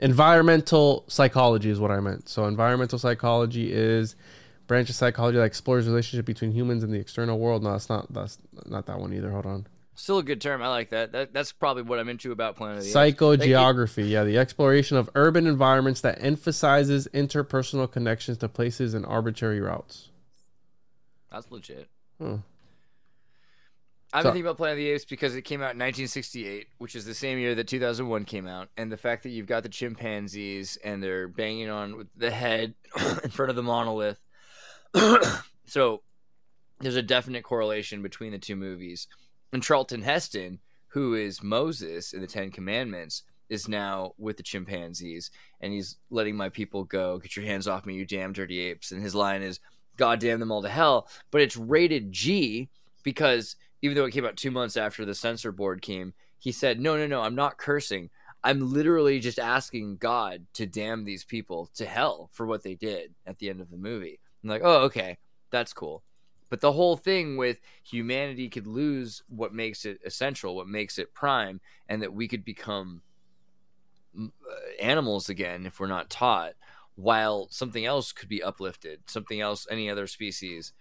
Environmental 0.00 1.04
psychology 1.08 1.70
is 1.70 1.80
what 1.80 1.90
I 1.90 2.00
meant. 2.00 2.28
So 2.28 2.44
environmental 2.46 2.98
psychology 2.98 3.72
is 3.72 4.14
branch 4.68 4.88
of 4.90 4.94
psychology 4.94 5.38
that 5.38 5.44
explores 5.44 5.86
the 5.86 5.90
relationship 5.90 6.26
between 6.26 6.52
humans 6.52 6.84
and 6.84 6.92
the 6.92 6.98
external 6.98 7.38
world. 7.38 7.64
No, 7.64 7.72
that's 7.72 7.88
not 7.88 8.12
that's 8.12 8.38
not 8.66 8.86
that 8.86 9.00
one 9.00 9.12
either. 9.12 9.30
Hold 9.30 9.46
on. 9.46 9.66
still 9.96 10.18
a 10.18 10.22
good 10.22 10.40
term. 10.40 10.62
I 10.62 10.68
like 10.68 10.90
that. 10.90 11.12
that 11.12 11.32
that's 11.32 11.50
probably 11.50 11.82
what 11.82 11.98
I'm 11.98 12.08
into 12.08 12.30
about 12.30 12.54
Planet 12.54 12.78
of 12.78 12.84
the. 12.84 12.90
Psychogeography, 12.90 14.08
yeah, 14.08 14.22
the 14.22 14.38
exploration 14.38 14.96
of 14.96 15.10
urban 15.16 15.48
environments 15.48 16.02
that 16.02 16.18
emphasizes 16.22 17.08
interpersonal 17.12 17.90
connections 17.90 18.38
to 18.38 18.48
places 18.48 18.94
and 18.94 19.04
arbitrary 19.04 19.60
routes. 19.60 20.10
That's 21.32 21.50
legit. 21.50 21.88
Huh. 22.22 22.38
I've 24.12 24.22
So- 24.22 24.30
thinking 24.30 24.46
about 24.46 24.56
Planet 24.56 24.74
of 24.74 24.78
the 24.78 24.88
Apes 24.90 25.04
because 25.04 25.34
it 25.34 25.42
came 25.42 25.60
out 25.60 25.72
in 25.74 25.78
1968, 25.78 26.68
which 26.78 26.96
is 26.96 27.04
the 27.04 27.14
same 27.14 27.38
year 27.38 27.54
that 27.54 27.68
2001 27.68 28.24
came 28.24 28.46
out, 28.46 28.68
and 28.76 28.90
the 28.90 28.96
fact 28.96 29.22
that 29.24 29.30
you've 29.30 29.46
got 29.46 29.62
the 29.62 29.68
chimpanzees 29.68 30.78
and 30.82 31.02
they're 31.02 31.28
banging 31.28 31.68
on 31.68 31.96
with 31.96 32.08
the 32.16 32.30
head 32.30 32.74
in 33.22 33.30
front 33.30 33.50
of 33.50 33.56
the 33.56 33.62
monolith. 33.62 34.18
so 35.66 36.02
there's 36.80 36.96
a 36.96 37.02
definite 37.02 37.44
correlation 37.44 38.02
between 38.02 38.32
the 38.32 38.38
two 38.38 38.56
movies. 38.56 39.06
And 39.52 39.62
Charlton 39.62 40.02
Heston, 40.02 40.60
who 40.88 41.14
is 41.14 41.42
Moses 41.42 42.12
in 42.12 42.20
the 42.20 42.26
Ten 42.26 42.50
Commandments, 42.50 43.22
is 43.48 43.68
now 43.68 44.12
with 44.18 44.36
the 44.36 44.42
chimpanzees, 44.42 45.30
and 45.60 45.72
he's 45.72 45.96
letting 46.10 46.36
my 46.36 46.48
people 46.50 46.84
go. 46.84 47.18
Get 47.18 47.34
your 47.36 47.46
hands 47.46 47.66
off 47.66 47.86
me, 47.86 47.94
you 47.94 48.04
damn 48.04 48.32
dirty 48.34 48.60
apes! 48.60 48.92
And 48.92 49.02
his 49.02 49.14
line 49.14 49.40
is, 49.40 49.58
"God 49.96 50.20
damn 50.20 50.38
them 50.38 50.52
all 50.52 50.60
to 50.62 50.68
hell." 50.68 51.08
But 51.30 51.40
it's 51.40 51.56
rated 51.56 52.12
G 52.12 52.68
because 53.02 53.56
even 53.82 53.96
though 53.96 54.04
it 54.04 54.12
came 54.12 54.24
out 54.24 54.36
two 54.36 54.50
months 54.50 54.76
after 54.76 55.04
the 55.04 55.14
censor 55.14 55.52
board 55.52 55.82
came, 55.82 56.14
he 56.38 56.52
said, 56.52 56.80
"No, 56.80 56.96
no, 56.96 57.06
no, 57.06 57.22
I'm 57.22 57.34
not 57.34 57.58
cursing. 57.58 58.10
I'm 58.44 58.72
literally 58.72 59.18
just 59.20 59.38
asking 59.38 59.96
God 59.96 60.46
to 60.54 60.66
damn 60.66 61.04
these 61.04 61.24
people 61.24 61.70
to 61.74 61.86
hell 61.86 62.30
for 62.32 62.46
what 62.46 62.62
they 62.62 62.74
did 62.74 63.14
at 63.26 63.38
the 63.38 63.50
end 63.50 63.60
of 63.60 63.70
the 63.70 63.76
movie." 63.76 64.20
I'm 64.42 64.50
like, 64.50 64.62
"Oh, 64.64 64.82
okay, 64.82 65.18
that's 65.50 65.72
cool." 65.72 66.02
But 66.50 66.60
the 66.60 66.72
whole 66.72 66.96
thing 66.96 67.36
with 67.36 67.60
humanity 67.82 68.48
could 68.48 68.66
lose 68.66 69.22
what 69.28 69.52
makes 69.52 69.84
it 69.84 70.00
essential, 70.04 70.56
what 70.56 70.66
makes 70.66 70.98
it 70.98 71.14
prime, 71.14 71.60
and 71.88 72.02
that 72.02 72.14
we 72.14 72.26
could 72.28 72.44
become 72.44 73.02
mm, 74.16 74.28
uh, 74.28 74.82
animals 74.82 75.28
again 75.28 75.66
if 75.66 75.78
we're 75.78 75.86
not 75.86 76.10
taught, 76.10 76.54
while 76.94 77.48
something 77.50 77.84
else 77.84 78.12
could 78.12 78.28
be 78.28 78.42
uplifted, 78.42 79.00
something 79.06 79.40
else, 79.40 79.66
any 79.70 79.90
other 79.90 80.06
species 80.06 80.72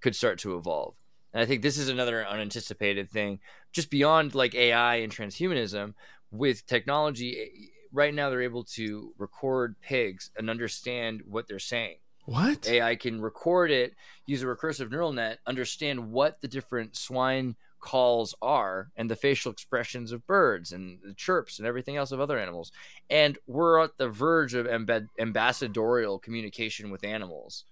could 0.00 0.14
start 0.14 0.38
to 0.40 0.56
evolve. 0.56 0.94
And 1.34 1.42
I 1.42 1.46
think 1.46 1.62
this 1.62 1.76
is 1.76 1.88
another 1.88 2.26
unanticipated 2.26 3.10
thing, 3.10 3.40
just 3.72 3.90
beyond 3.90 4.34
like 4.36 4.54
AI 4.54 4.96
and 4.96 5.12
transhumanism. 5.12 5.94
With 6.30 6.66
technology, 6.66 7.38
eh, 7.38 7.66
right 7.92 8.14
now 8.14 8.30
they're 8.30 8.42
able 8.42 8.64
to 8.64 9.12
record 9.18 9.74
pigs 9.80 10.30
and 10.38 10.48
understand 10.48 11.22
what 11.26 11.48
they're 11.48 11.58
saying. 11.58 11.96
What? 12.24 12.68
AI 12.68 12.96
can 12.96 13.20
record 13.20 13.70
it, 13.70 13.94
use 14.26 14.42
a 14.42 14.46
recursive 14.46 14.90
neural 14.90 15.12
net, 15.12 15.40
understand 15.46 16.10
what 16.12 16.40
the 16.40 16.48
different 16.48 16.96
swine 16.96 17.56
calls 17.80 18.34
are 18.40 18.90
and 18.96 19.10
the 19.10 19.16
facial 19.16 19.52
expressions 19.52 20.10
of 20.10 20.26
birds 20.26 20.72
and 20.72 21.00
the 21.04 21.14
chirps 21.14 21.58
and 21.58 21.68
everything 21.68 21.96
else 21.96 22.12
of 22.12 22.20
other 22.20 22.38
animals. 22.38 22.72
And 23.10 23.36
we're 23.46 23.82
at 23.82 23.98
the 23.98 24.08
verge 24.08 24.54
of 24.54 24.66
embed- 24.66 25.08
ambassadorial 25.18 26.18
communication 26.18 26.90
with 26.90 27.04
animals, 27.04 27.64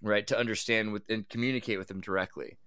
right? 0.00 0.26
To 0.28 0.38
understand 0.38 0.92
with 0.92 1.02
and 1.08 1.28
communicate 1.28 1.78
with 1.78 1.88
them 1.88 2.00
directly. 2.00 2.58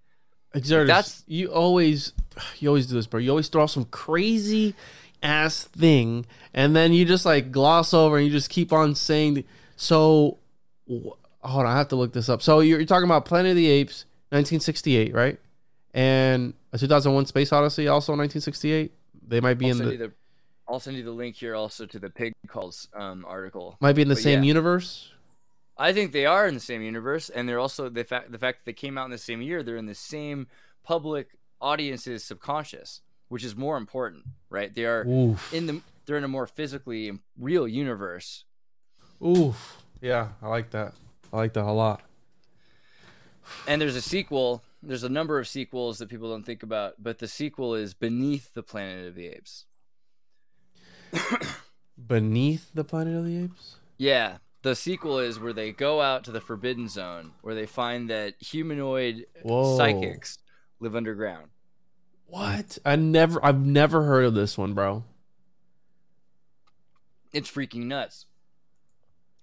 Xirtus, 0.60 0.86
That's- 0.86 1.24
you 1.26 1.48
always 1.52 2.12
you 2.58 2.68
always 2.68 2.86
do 2.86 2.94
this, 2.94 3.06
bro. 3.06 3.20
You 3.20 3.30
always 3.30 3.48
throw 3.48 3.66
some 3.66 3.84
crazy 3.86 4.74
ass 5.22 5.64
thing, 5.64 6.26
and 6.54 6.74
then 6.76 6.92
you 6.92 7.04
just 7.04 7.24
like 7.24 7.50
gloss 7.52 7.92
over 7.94 8.16
and 8.16 8.26
you 8.26 8.32
just 8.32 8.50
keep 8.50 8.72
on 8.72 8.94
saying. 8.94 9.34
The, 9.34 9.44
so, 9.76 10.38
hold 10.88 11.16
on, 11.42 11.66
I 11.66 11.76
have 11.76 11.88
to 11.88 11.96
look 11.96 12.12
this 12.12 12.28
up. 12.28 12.42
So 12.42 12.60
you're, 12.60 12.78
you're 12.78 12.86
talking 12.86 13.04
about 13.04 13.24
Planet 13.26 13.50
of 13.50 13.56
the 13.56 13.66
Apes, 13.68 14.04
1968, 14.30 15.12
right? 15.14 15.38
And 15.92 16.54
a 16.72 16.78
2001 16.78 17.26
Space 17.26 17.52
Odyssey, 17.52 17.88
also 17.88 18.12
1968. 18.12 18.92
They 19.28 19.40
might 19.40 19.54
be 19.54 19.66
I'll 19.66 19.72
in 19.72 19.78
the 19.88 19.96
the 19.96 20.12
I'll 20.68 20.80
send 20.80 20.96
you 20.96 21.04
the 21.04 21.10
link 21.10 21.36
here 21.36 21.54
also 21.54 21.86
to 21.86 21.98
the 21.98 22.10
pig 22.10 22.32
calls 22.48 22.88
um, 22.94 23.24
article. 23.26 23.76
might 23.80 23.94
be 23.94 24.02
in 24.02 24.08
the 24.08 24.14
But 24.14 24.22
same 24.22 24.42
yeah. 24.42 24.48
universe. 24.48 25.10
I 25.78 25.92
think 25.92 26.12
they 26.12 26.26
are 26.26 26.46
in 26.46 26.54
the 26.54 26.60
same 26.60 26.82
universe, 26.82 27.28
and 27.28 27.48
they're 27.48 27.58
also 27.58 27.88
the 27.88 28.04
fact 28.04 28.32
the 28.32 28.38
fact 28.38 28.58
that 28.58 28.64
they 28.64 28.72
came 28.72 28.96
out 28.96 29.04
in 29.04 29.10
the 29.10 29.18
same 29.18 29.42
year. 29.42 29.62
They're 29.62 29.76
in 29.76 29.86
the 29.86 29.94
same 29.94 30.46
public 30.82 31.36
audience's 31.60 32.24
subconscious, 32.24 33.02
which 33.28 33.44
is 33.44 33.56
more 33.56 33.76
important, 33.76 34.24
right? 34.48 34.74
They 34.74 34.84
are 34.84 35.06
Oof. 35.06 35.52
in 35.52 35.66
the 35.66 35.80
they're 36.06 36.16
in 36.16 36.24
a 36.24 36.28
more 36.28 36.46
physically 36.46 37.12
real 37.38 37.68
universe. 37.68 38.44
Oof. 39.24 39.82
Yeah, 40.00 40.28
I 40.40 40.48
like 40.48 40.70
that. 40.70 40.94
I 41.32 41.36
like 41.36 41.52
that 41.54 41.64
a 41.64 41.72
lot. 41.72 42.02
And 43.66 43.80
there's 43.80 43.96
a 43.96 44.02
sequel. 44.02 44.62
There's 44.82 45.04
a 45.04 45.08
number 45.08 45.38
of 45.38 45.48
sequels 45.48 45.98
that 45.98 46.08
people 46.08 46.30
don't 46.30 46.44
think 46.44 46.62
about, 46.62 46.94
but 46.98 47.18
the 47.18 47.28
sequel 47.28 47.74
is 47.74 47.94
Beneath 47.94 48.54
the 48.54 48.62
Planet 48.62 49.08
of 49.08 49.14
the 49.14 49.26
Apes. 49.28 49.64
Beneath 52.06 52.70
the 52.74 52.84
Planet 52.84 53.16
of 53.16 53.24
the 53.24 53.44
Apes. 53.44 53.76
Yeah, 53.98 54.36
the 54.66 54.74
sequel 54.74 55.20
is 55.20 55.38
where 55.38 55.52
they 55.52 55.70
go 55.70 56.00
out 56.00 56.24
to 56.24 56.32
the 56.32 56.40
Forbidden 56.40 56.88
Zone, 56.88 57.30
where 57.40 57.54
they 57.54 57.66
find 57.66 58.10
that 58.10 58.34
humanoid 58.40 59.26
Whoa. 59.44 59.76
psychics 59.76 60.38
live 60.80 60.96
underground. 60.96 61.50
What? 62.26 62.76
I 62.84 62.96
never. 62.96 63.42
I've 63.44 63.64
never 63.64 64.02
heard 64.02 64.24
of 64.24 64.34
this 64.34 64.58
one, 64.58 64.74
bro. 64.74 65.04
it's 67.32 67.48
freaking 67.48 67.84
nuts. 67.84 68.26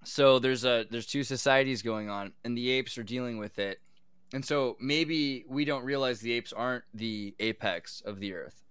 So 0.04 0.40
there's 0.40 0.66
a 0.66 0.86
there's 0.92 1.06
two 1.06 1.24
societies 1.24 1.82
going 1.82 2.10
on, 2.10 2.34
and 2.44 2.58
the 2.58 2.70
apes 2.72 2.98
are 2.98 3.04
dealing 3.04 3.38
with 3.38 3.60
it. 3.60 3.80
And 4.34 4.44
so 4.44 4.76
maybe 4.82 5.46
we 5.48 5.64
don't 5.64 5.86
realize 5.86 6.20
the 6.20 6.34
apes 6.34 6.52
aren't 6.52 6.84
the 6.94 7.34
apex 7.40 8.02
of 8.06 8.20
the 8.20 8.34
earth. 8.34 8.62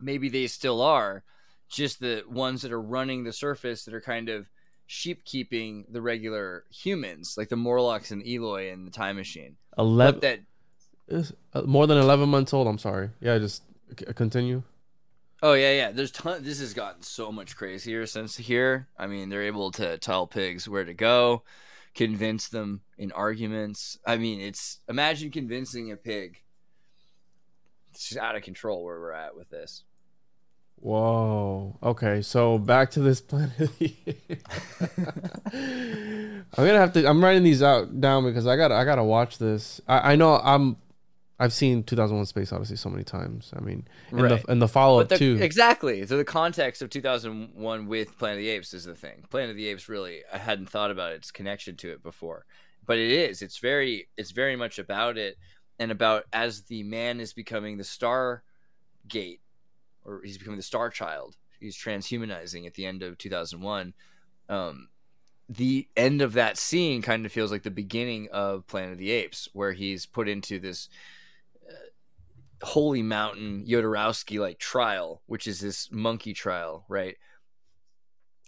Maybe 0.00 0.28
they 0.28 0.48
still 0.48 0.82
are, 0.82 1.22
just 1.68 2.00
the 2.00 2.24
ones 2.28 2.62
that 2.62 2.72
are 2.72 2.80
running 2.80 3.22
the 3.22 3.32
surface 3.32 3.84
that 3.84 3.94
are 3.94 4.00
kind 4.00 4.28
of 4.28 4.48
sheep 4.86 5.24
keeping 5.24 5.84
the 5.90 6.02
regular 6.02 6.64
humans, 6.70 7.34
like 7.36 7.48
the 7.48 7.56
Morlocks 7.56 8.10
and 8.10 8.26
Eloi 8.26 8.70
and 8.70 8.86
the 8.86 8.90
Time 8.90 9.16
Machine. 9.16 9.56
Eleven. 9.78 10.14
But 10.14 10.20
that 10.22 10.40
Is- 11.08 11.32
uh, 11.54 11.62
more 11.62 11.86
than 11.86 11.98
11 11.98 12.28
months 12.28 12.52
old. 12.52 12.66
I'm 12.66 12.78
sorry. 12.78 13.10
Yeah, 13.20 13.38
just 13.38 13.62
continue. 14.14 14.62
Oh 15.42 15.54
yeah, 15.54 15.72
yeah. 15.72 15.90
There's 15.90 16.12
ton. 16.12 16.44
This 16.44 16.60
has 16.60 16.72
gotten 16.72 17.02
so 17.02 17.32
much 17.32 17.56
crazier 17.56 18.06
since 18.06 18.36
here. 18.36 18.86
I 18.96 19.08
mean, 19.08 19.28
they're 19.28 19.42
able 19.42 19.72
to 19.72 19.98
tell 19.98 20.26
pigs 20.26 20.68
where 20.68 20.84
to 20.84 20.94
go, 20.94 21.42
convince 21.96 22.48
them 22.48 22.82
in 22.96 23.10
arguments. 23.10 23.98
I 24.06 24.18
mean, 24.18 24.40
it's 24.40 24.78
imagine 24.88 25.30
convincing 25.32 25.90
a 25.90 25.96
pig. 25.96 26.38
It's 27.90 28.08
just 28.10 28.20
out 28.20 28.36
of 28.36 28.42
control 28.42 28.84
where 28.84 29.00
we're 29.00 29.12
at 29.12 29.36
with 29.36 29.50
this. 29.50 29.82
Whoa. 30.82 31.76
Okay, 31.82 32.22
so 32.22 32.58
back 32.58 32.90
to 32.92 33.00
this 33.00 33.20
planet. 33.28 33.52
of 33.60 33.78
the 33.78 33.94
Apes. 34.06 34.42
I'm 35.54 36.66
gonna 36.66 36.78
have 36.78 36.92
to. 36.94 37.06
I'm 37.08 37.22
writing 37.22 37.44
these 37.44 37.62
out 37.62 38.00
down 38.00 38.24
because 38.24 38.46
I 38.48 38.56
got. 38.56 38.68
to 38.68 38.74
I 38.74 38.84
gotta 38.84 39.04
watch 39.04 39.38
this. 39.38 39.80
I, 39.86 40.12
I 40.12 40.16
know. 40.16 40.40
I'm. 40.42 40.76
I've 41.38 41.52
seen 41.52 41.82
2001: 41.84 42.26
Space 42.26 42.52
Odyssey 42.52 42.74
so 42.76 42.88
many 42.90 43.04
times. 43.04 43.52
I 43.56 43.60
mean, 43.60 43.86
and 44.10 44.22
Right. 44.22 44.42
the 44.44 44.50
and 44.50 44.60
the 44.60 44.66
follow 44.68 45.00
up 45.00 45.08
too. 45.08 45.38
exactly. 45.40 46.04
So 46.06 46.16
the 46.16 46.24
context 46.24 46.82
of 46.82 46.90
2001 46.90 47.86
with 47.86 48.18
Planet 48.18 48.38
of 48.38 48.42
the 48.42 48.48
Apes 48.50 48.74
is 48.74 48.84
the 48.84 48.94
thing. 48.94 49.24
Planet 49.30 49.50
of 49.50 49.56
the 49.56 49.68
Apes 49.68 49.88
really, 49.88 50.22
I 50.32 50.38
hadn't 50.38 50.68
thought 50.68 50.90
about 50.90 51.12
its 51.12 51.30
connection 51.30 51.76
to 51.76 51.92
it 51.92 52.02
before, 52.02 52.44
but 52.86 52.98
it 52.98 53.10
is. 53.10 53.40
It's 53.40 53.58
very, 53.58 54.08
it's 54.16 54.32
very 54.32 54.56
much 54.56 54.78
about 54.80 55.16
it, 55.16 55.36
and 55.78 55.90
about 55.92 56.24
as 56.32 56.62
the 56.62 56.82
man 56.82 57.20
is 57.20 57.32
becoming 57.32 57.76
the 57.76 57.84
star 57.84 58.42
gate, 59.08 59.40
or 60.04 60.22
he's 60.22 60.38
becoming 60.38 60.58
the 60.58 60.62
star 60.62 60.90
child. 60.90 61.36
He's 61.60 61.76
transhumanizing 61.76 62.66
at 62.66 62.74
the 62.74 62.86
end 62.86 63.02
of 63.02 63.18
2001. 63.18 63.94
Um, 64.48 64.88
the 65.48 65.88
end 65.96 66.22
of 66.22 66.32
that 66.34 66.56
scene 66.56 67.02
kind 67.02 67.26
of 67.26 67.32
feels 67.32 67.50
like 67.50 67.62
the 67.62 67.70
beginning 67.70 68.28
of 68.32 68.66
Planet 68.66 68.92
of 68.92 68.98
the 68.98 69.10
Apes, 69.10 69.48
where 69.52 69.72
he's 69.72 70.06
put 70.06 70.28
into 70.28 70.58
this 70.58 70.88
uh, 71.68 72.66
holy 72.66 73.02
mountain 73.02 73.64
Jodorowsky 73.68 74.40
like 74.40 74.58
trial, 74.58 75.22
which 75.26 75.46
is 75.46 75.60
this 75.60 75.90
monkey 75.90 76.32
trial, 76.32 76.84
right? 76.88 77.16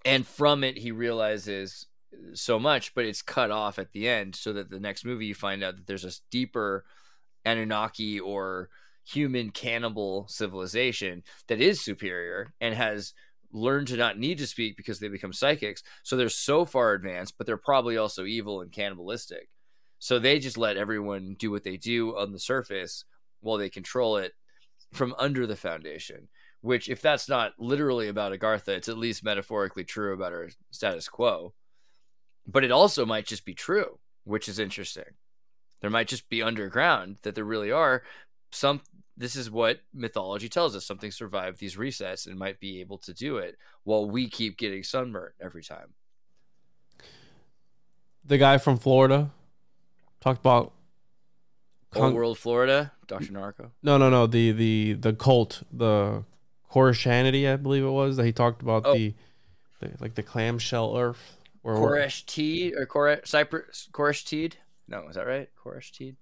And 0.04 0.26
from 0.26 0.64
it, 0.64 0.76
he 0.76 0.92
realizes 0.92 1.86
so 2.34 2.58
much, 2.58 2.94
but 2.94 3.04
it's 3.04 3.22
cut 3.22 3.50
off 3.50 3.78
at 3.78 3.92
the 3.92 4.08
end, 4.08 4.36
so 4.36 4.52
that 4.52 4.70
the 4.70 4.80
next 4.80 5.04
movie 5.04 5.26
you 5.26 5.34
find 5.34 5.62
out 5.62 5.76
that 5.76 5.86
there's 5.86 6.04
a 6.04 6.12
deeper 6.30 6.84
Anunnaki 7.44 8.20
or 8.20 8.70
human 9.04 9.50
cannibal 9.50 10.26
civilization 10.28 11.22
that 11.48 11.60
is 11.60 11.84
superior 11.84 12.52
and 12.60 12.74
has 12.74 13.12
learned 13.52 13.88
to 13.88 13.96
not 13.96 14.18
need 14.18 14.38
to 14.38 14.46
speak 14.46 14.76
because 14.76 14.98
they 14.98 15.08
become 15.08 15.32
psychics. 15.32 15.82
So 16.02 16.16
they're 16.16 16.28
so 16.28 16.64
far 16.64 16.92
advanced, 16.92 17.38
but 17.38 17.46
they're 17.46 17.56
probably 17.56 17.96
also 17.96 18.24
evil 18.24 18.60
and 18.60 18.72
cannibalistic. 18.72 19.48
So 19.98 20.18
they 20.18 20.38
just 20.38 20.58
let 20.58 20.76
everyone 20.76 21.36
do 21.38 21.50
what 21.50 21.64
they 21.64 21.76
do 21.76 22.16
on 22.16 22.32
the 22.32 22.38
surface 22.38 23.04
while 23.40 23.56
they 23.56 23.70
control 23.70 24.16
it 24.16 24.32
from 24.92 25.14
under 25.18 25.46
the 25.46 25.56
foundation. 25.56 26.28
Which, 26.60 26.88
if 26.88 27.02
that's 27.02 27.28
not 27.28 27.52
literally 27.58 28.08
about 28.08 28.32
Agartha, 28.32 28.68
it's 28.68 28.88
at 28.88 28.96
least 28.96 29.22
metaphorically 29.22 29.84
true 29.84 30.14
about 30.14 30.32
our 30.32 30.48
status 30.70 31.08
quo. 31.08 31.52
But 32.46 32.64
it 32.64 32.70
also 32.70 33.04
might 33.04 33.26
just 33.26 33.44
be 33.44 33.54
true, 33.54 33.98
which 34.24 34.48
is 34.48 34.58
interesting. 34.58 35.04
There 35.82 35.90
might 35.90 36.08
just 36.08 36.28
be 36.30 36.42
underground 36.42 37.18
that 37.22 37.34
there 37.34 37.44
really 37.44 37.70
are 37.70 38.02
some 38.50 38.80
this 39.16 39.36
is 39.36 39.50
what 39.50 39.80
mythology 39.92 40.48
tells 40.48 40.74
us 40.74 40.84
something 40.84 41.10
survived 41.10 41.58
these 41.60 41.76
resets 41.76 42.26
and 42.26 42.38
might 42.38 42.58
be 42.60 42.80
able 42.80 42.98
to 42.98 43.12
do 43.14 43.36
it 43.38 43.56
while 43.84 44.08
we 44.10 44.28
keep 44.28 44.56
getting 44.58 44.82
sunburned 44.82 45.34
every 45.40 45.62
time 45.62 45.94
The 48.24 48.38
guy 48.38 48.58
from 48.58 48.78
Florida 48.78 49.30
talked 50.20 50.40
about. 50.40 50.72
old 51.94 52.14
world 52.14 52.38
florida 52.38 52.92
dr 53.06 53.30
narco 53.32 53.70
no, 53.82 53.98
no, 53.98 54.10
no. 54.10 54.26
The 54.26 54.50
the 54.52 54.92
the 54.94 55.12
cult, 55.12 55.62
the 55.72 56.24
Koreshanity, 56.72 57.48
I 57.52 57.54
believe 57.56 57.84
it 57.84 57.90
was 57.90 58.16
that 58.16 58.24
he 58.24 58.32
talked 58.32 58.62
about 58.62 58.82
Oh. 58.84 58.94
the, 58.94 59.14
the 59.80 59.92
like 60.00 60.14
the 60.14 60.22
clamshell 60.24 60.96
Earth. 60.96 61.36
Or 61.62 61.76
koresh 61.76 62.26
teed 62.26 62.74
or 62.76 62.84
koresh 62.86 63.26
cypress 63.28 63.88
koresh 63.92 64.24
teed 64.24 64.56
no 64.88 65.06
is 65.08 65.14
that 65.14 65.26
right 65.26 65.48
koresh 65.62 65.92
teed 65.92 66.16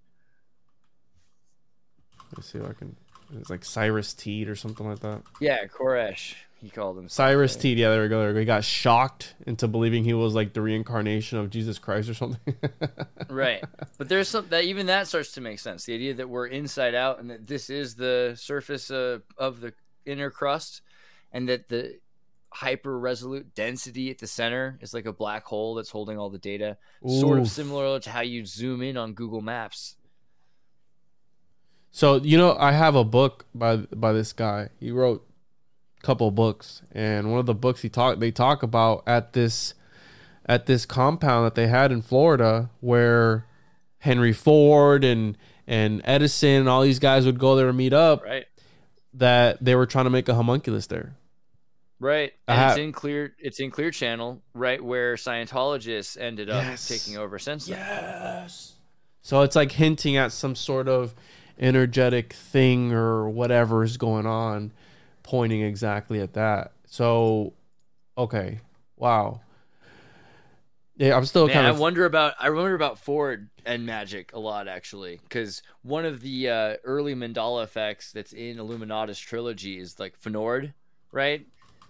Let's 2.37 2.51
see 2.53 2.59
if 2.59 2.65
I 2.69 2.73
can. 2.73 2.97
It's 3.39 3.51
like 3.51 3.65
Cyrus 3.65 4.13
Teed 4.15 4.49
or 4.49 4.57
something 4.57 4.87
like 4.87 5.01
that. 5.01 5.23
yeah 5.41 5.65
koresh 5.67 6.35
he 6.61 6.71
called 6.71 6.97
him 6.97 7.09
Cyrus 7.09 7.57
Teed, 7.57 7.77
yeah, 7.77 7.89
there 7.91 8.03
we 8.03 8.09
go. 8.09 8.21
There 8.21 8.29
we 8.29 8.35
go. 8.35 8.41
He 8.41 8.47
got 8.47 8.63
shocked 8.63 9.35
into 9.49 9.67
believing 9.67 10.05
he 10.05 10.15
was 10.15 10.33
like 10.33 10.53
the 10.53 10.61
reincarnation 10.61 11.39
of 11.39 11.51
Jesus 11.51 11.81
Christ 11.81 12.09
or 12.09 12.15
something. 12.15 12.55
right 13.29 13.65
but 13.99 14.09
there's 14.09 14.29
some 14.29 14.47
that 14.51 14.65
even 14.65 14.87
that 14.87 15.09
starts 15.09 15.33
to 15.33 15.41
make 15.41 15.59
sense 15.59 15.85
the 15.85 15.95
idea 15.95 16.15
that 16.15 16.29
we're 16.29 16.47
inside 16.47 16.95
out 16.95 17.19
and 17.19 17.31
that 17.31 17.47
this 17.47 17.69
is 17.71 17.97
the 17.97 18.35
surface 18.37 18.91
uh, 18.91 19.19
of 19.37 19.61
the 19.61 19.73
inner 20.07 20.31
crust 20.31 20.83
and 21.33 21.49
that 21.49 21.69
the 21.69 21.99
hyper 22.51 22.99
resolute 22.99 23.55
density 23.55 24.11
at 24.11 24.19
the 24.19 24.27
center 24.27 24.79
is 24.83 24.93
like 24.93 25.07
a 25.07 25.13
black 25.13 25.45
hole 25.45 25.75
that's 25.75 25.91
holding 25.91 26.19
all 26.19 26.29
the 26.29 26.39
data 26.39 26.77
sort 27.07 27.39
of 27.39 27.49
similar 27.49 27.99
to 27.99 28.11
how 28.11 28.21
you 28.21 28.45
zoom 28.45 28.83
in 28.83 28.97
on 28.97 29.15
google 29.15 29.41
maps 29.41 29.97
So 31.93 32.17
you 32.17 32.39
know, 32.39 32.57
I 32.59 32.73
have 32.73 32.95
a 32.97 33.05
book 33.05 33.45
by 33.55 33.77
by 33.77 34.13
this 34.13 34.33
guy. 34.33 34.71
He 34.81 34.91
wrote 34.91 35.25
a 36.03 36.07
couple 36.07 36.29
of 36.29 36.35
books, 36.35 36.83
and 36.93 37.31
one 37.31 37.39
of 37.39 37.47
the 37.47 37.55
books 37.55 37.83
he 37.83 37.89
talk 37.89 38.19
they 38.19 38.31
talk 38.31 38.63
about 38.63 39.03
at 39.07 39.35
this 39.35 39.75
at 40.47 40.67
this 40.67 40.87
compound 40.87 41.47
that 41.47 41.55
they 41.55 41.69
had 41.69 41.93
in 41.93 42.03
Florida, 42.03 42.71
where 42.81 43.47
Henry 43.99 44.33
Ford 44.33 45.05
and 45.05 45.37
and 45.67 46.01
Edison 46.05 46.61
and 46.61 46.69
all 46.69 46.83
these 46.83 46.99
guys 46.99 47.25
would 47.27 47.39
go 47.39 47.55
there 47.57 47.69
and 47.69 47.77
meet 47.77 47.93
up. 47.93 48.23
right 48.25 48.47
That 49.15 49.63
they 49.63 49.75
were 49.77 49.87
trying 49.87 50.07
to 50.07 50.11
make 50.11 50.29
a 50.29 50.35
homunculus 50.35 50.87
there. 50.89 51.15
right 52.01 52.33
and 52.49 52.71
it's 52.71 52.79
in 52.79 52.91
clear 52.93 53.35
it's 53.39 53.61
in 53.61 53.71
clear 53.71 53.91
channel 53.93 54.43
right 54.55 54.83
where 54.83 55.15
scientologists 55.15 56.19
ended 56.21 56.51
up 56.51 56.65
Yes. 56.65 56.89
taking 56.89 57.17
over 57.17 57.39
since 57.39 57.67
then 57.67 57.79
Yes. 57.79 58.73
So 59.21 59.43
it's 59.43 59.55
like 59.55 59.71
hinting 59.73 60.17
at 60.17 60.33
some 60.33 60.57
sort 60.57 60.89
of 60.89 61.15
energetic 61.63 62.33
thing 62.33 62.93
or 62.93 63.31
whatever 63.31 63.85
is 63.85 63.97
going 63.97 64.27
on, 64.27 64.73
pointing 65.23 65.63
exactly 65.63 66.21
at 66.21 66.35
that. 66.35 66.73
So, 66.87 67.55
okay, 68.19 68.59
wow. 68.97 69.41
Yeah, 70.97 71.17
I'm 71.17 71.25
still 71.25 71.47
Man, 71.47 71.55
kind 71.55 71.67
of. 71.69 71.77
I 71.77 71.79
wonder 71.79 72.05
about 72.05 72.35
I 72.39 72.51
wonder 72.51 72.75
about 72.75 72.99
Ford 72.99 73.49
and 73.65 73.87
magic 73.87 74.33
a 74.35 74.39
lot 74.39 74.69
actually, 74.69 75.21
because 75.23 75.63
one 75.83 76.05
of 76.05 76.21
the 76.21 76.51
uh, 76.51 76.77
early 76.85 77.15
Mandela 77.15 77.65
effects 77.65 78.13
that's 78.13 78.33
in 78.33 78.59
Illuminatus 78.59 79.19
trilogy 79.19 79.79
is 79.79 79.99
like 79.99 80.21
Fnord, 80.21 80.75
right? 81.11 81.47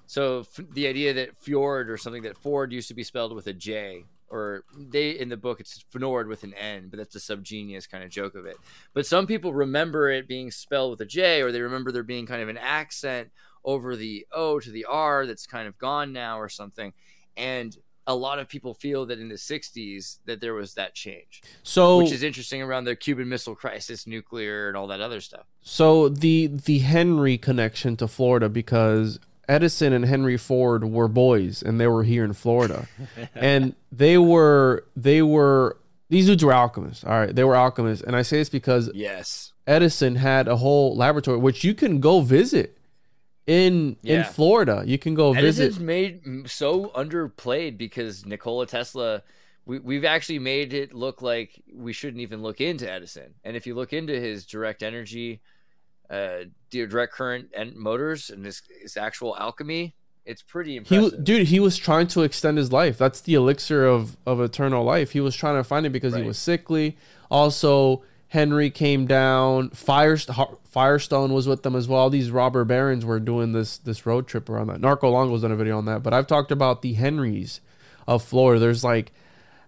So 0.06 0.40
f- 0.40 0.60
the 0.72 0.86
idea 0.86 1.14
that 1.14 1.36
Fjord 1.36 1.90
or 1.90 1.96
something 1.96 2.22
that 2.22 2.38
Ford 2.38 2.72
used 2.72 2.88
to 2.88 2.94
be 2.94 3.02
spelled 3.02 3.34
with 3.34 3.46
a 3.48 3.52
J, 3.52 4.04
or 4.32 4.64
they 4.74 5.10
in 5.10 5.28
the 5.28 5.36
book 5.36 5.60
it's 5.60 5.84
Fnord 5.94 6.26
with 6.26 6.42
an 6.42 6.54
N, 6.54 6.88
but 6.88 6.96
that's 6.96 7.14
a 7.14 7.18
subgenius 7.18 7.88
kind 7.88 8.02
of 8.02 8.10
joke 8.10 8.34
of 8.34 8.46
it. 8.46 8.56
But 8.94 9.06
some 9.06 9.26
people 9.26 9.52
remember 9.52 10.10
it 10.10 10.26
being 10.26 10.50
spelled 10.50 10.90
with 10.90 11.02
a 11.02 11.06
J, 11.06 11.42
or 11.42 11.52
they 11.52 11.60
remember 11.60 11.92
there 11.92 12.02
being 12.02 12.26
kind 12.26 12.42
of 12.42 12.48
an 12.48 12.56
accent 12.56 13.30
over 13.62 13.94
the 13.94 14.26
O 14.32 14.58
to 14.58 14.70
the 14.70 14.86
R 14.86 15.26
that's 15.26 15.46
kind 15.46 15.68
of 15.68 15.76
gone 15.76 16.14
now 16.14 16.40
or 16.40 16.48
something, 16.48 16.94
and 17.36 17.76
a 18.06 18.14
lot 18.14 18.38
of 18.38 18.48
people 18.48 18.74
feel 18.74 19.06
that 19.06 19.20
in 19.20 19.28
the 19.28 19.36
60s 19.36 20.18
that 20.24 20.40
there 20.40 20.54
was 20.54 20.74
that 20.74 20.92
change 20.92 21.40
so 21.62 21.98
which 21.98 22.10
is 22.10 22.24
interesting 22.24 22.60
around 22.60 22.82
the 22.82 22.96
cuban 22.96 23.28
missile 23.28 23.54
crisis 23.54 24.08
nuclear 24.08 24.66
and 24.66 24.76
all 24.76 24.88
that 24.88 25.00
other 25.00 25.20
stuff 25.20 25.46
so 25.60 26.08
the 26.08 26.48
the 26.48 26.80
Henry 26.80 27.38
connection 27.38 27.96
to 27.98 28.08
Florida 28.08 28.48
because 28.48 29.20
Edison 29.48 29.92
and 29.92 30.04
Henry 30.04 30.36
Ford 30.36 30.84
were 30.84 31.08
boys 31.08 31.62
and 31.62 31.80
they 31.80 31.86
were 31.86 32.04
here 32.04 32.24
in 32.24 32.32
Florida. 32.32 32.88
and 33.34 33.74
they 33.90 34.18
were 34.18 34.84
they 34.96 35.22
were 35.22 35.78
these 36.08 36.26
dudes 36.26 36.44
were 36.44 36.52
alchemists. 36.52 37.04
All 37.04 37.18
right, 37.18 37.34
they 37.34 37.44
were 37.44 37.56
alchemists 37.56 38.04
and 38.04 38.14
I 38.14 38.22
say 38.22 38.38
this 38.38 38.48
because 38.48 38.90
yes 38.94 39.52
Edison 39.66 40.16
had 40.16 40.48
a 40.48 40.56
whole 40.56 40.96
laboratory 40.96 41.38
which 41.38 41.64
you 41.64 41.74
can 41.74 42.00
go 42.00 42.20
visit 42.20 42.78
in 43.46 43.96
in 44.04 44.24
Florida. 44.24 44.82
You 44.86 44.98
can 44.98 45.14
go 45.14 45.32
edison's 45.32 45.76
visit. 45.76 45.82
made 45.82 46.50
so 46.50 46.88
underplayed 46.90 47.76
because 47.76 48.24
nikola 48.24 48.66
tesla 48.66 49.22
we, 49.64 49.78
we've 49.78 50.04
actually 50.04 50.38
made 50.38 50.72
it 50.74 50.94
look 50.94 51.22
like 51.22 51.62
we 51.72 51.92
shouldn't 51.92 52.20
even 52.20 52.42
look 52.42 52.60
into 52.60 52.90
edison 52.90 53.34
and 53.44 53.56
if 53.56 53.66
you 53.66 53.74
look 53.74 53.92
into 53.92 54.18
his 54.18 54.46
direct 54.46 54.82
energy 54.82 55.40
uh 56.12 56.44
direct 56.70 57.12
current 57.14 57.48
and 57.56 57.74
motors 57.74 58.30
and 58.30 58.44
his, 58.44 58.62
his 58.82 58.96
actual 58.96 59.36
alchemy 59.36 59.94
it's 60.24 60.42
pretty 60.42 60.72
He 60.72 60.76
impressive 60.76 61.10
w- 61.10 61.24
dude, 61.24 61.48
he 61.48 61.58
was 61.58 61.76
trying 61.76 62.06
to 62.08 62.22
extend 62.22 62.56
his 62.56 62.70
life. 62.70 62.96
That's 62.96 63.20
the 63.22 63.34
elixir 63.34 63.84
of 63.84 64.16
of 64.24 64.40
eternal 64.40 64.84
life. 64.84 65.10
He 65.10 65.20
was 65.20 65.34
trying 65.34 65.56
to 65.56 65.64
find 65.64 65.84
it 65.84 65.90
because 65.90 66.14
he 66.14 66.22
was 66.22 66.38
sickly. 66.38 66.96
Also, 67.30 68.04
Henry 68.28 68.70
came 68.70 69.06
down. 69.06 69.70
Firest- 69.70 70.30
Firestone 70.70 71.32
was 71.32 71.48
with 71.48 71.64
them 71.64 71.74
as 71.74 71.88
well. 71.88 72.08
These 72.08 72.30
robber 72.30 72.64
barons 72.64 73.04
were 73.04 73.18
doing 73.18 73.52
this 73.52 73.78
this 73.78 74.06
road 74.06 74.28
trip 74.28 74.48
around 74.48 74.68
that. 74.68 74.80
Narco 74.80 75.10
Longo's 75.10 75.42
done 75.42 75.50
a 75.50 75.56
video 75.56 75.76
on 75.76 75.86
that, 75.86 76.04
but 76.04 76.14
I've 76.14 76.28
talked 76.28 76.52
about 76.52 76.82
the 76.82 76.92
Henrys 76.92 77.60
of 78.06 78.22
Florida. 78.22 78.60
There's 78.60 78.84
like 78.84 79.12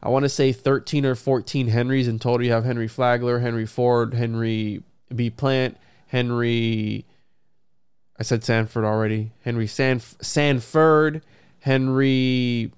I 0.05 0.09
want 0.09 0.23
to 0.23 0.29
say 0.29 0.53
13 0.53 1.05
or 1.05 1.15
14 1.16 1.66
Henrys 1.69 2.07
in 2.07 2.19
total. 2.21 2.47
You 2.47 2.53
have 2.53 2.65
Henry 2.65 2.87
Flagler, 2.89 3.41
Henry 3.41 3.66
Ford, 3.66 4.15
Henry 4.15 4.83
B. 5.15 5.31
Plant, 5.31 5.77
Henry. 6.15 7.05
I 8.16 8.23
said 8.23 8.45
Sanford 8.45 8.85
already. 8.85 9.32
Henry 9.43 9.66
Sanf- 9.66 10.15
Sanford, 10.23 11.23
Henry 11.59 12.70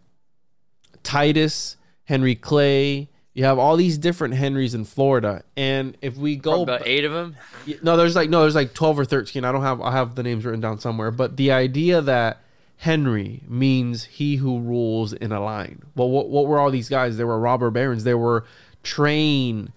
Titus, 1.02 1.76
Henry 2.04 2.34
Clay. 2.34 3.10
You 3.34 3.44
have 3.44 3.58
all 3.58 3.76
these 3.76 3.98
different 3.98 4.32
Henrys 4.32 4.74
in 4.74 4.86
Florida, 4.86 5.44
and 5.54 5.98
if 6.00 6.16
we 6.16 6.36
go 6.36 6.62
about 6.62 6.86
eight 6.86 7.04
of 7.04 7.12
them 7.12 7.36
No, 7.82 7.98
there's 7.98 8.16
like 8.16 8.30
no, 8.30 8.40
there's 8.40 8.54
like 8.54 8.72
twelve 8.72 8.98
or 8.98 9.04
thirteen. 9.04 9.44
I 9.44 9.52
don't 9.52 9.60
have 9.60 9.82
I 9.82 9.92
have 9.92 10.14
the 10.14 10.22
names 10.22 10.46
written 10.46 10.62
down 10.62 10.80
somewhere. 10.80 11.10
But 11.10 11.36
the 11.36 11.52
idea 11.52 12.00
that 12.00 12.40
Henry 12.78 13.42
means 13.46 14.04
he 14.04 14.36
who 14.36 14.60
rules 14.60 15.12
in 15.12 15.30
a 15.30 15.44
line. 15.44 15.82
Well, 15.94 16.08
what 16.08 16.30
what 16.30 16.46
were 16.46 16.58
all 16.58 16.70
these 16.70 16.88
guys? 16.88 17.18
They 17.18 17.24
were 17.24 17.38
robber 17.38 17.70
barons. 17.70 18.04
They 18.04 18.14
were 18.14 18.46
train 18.82 19.74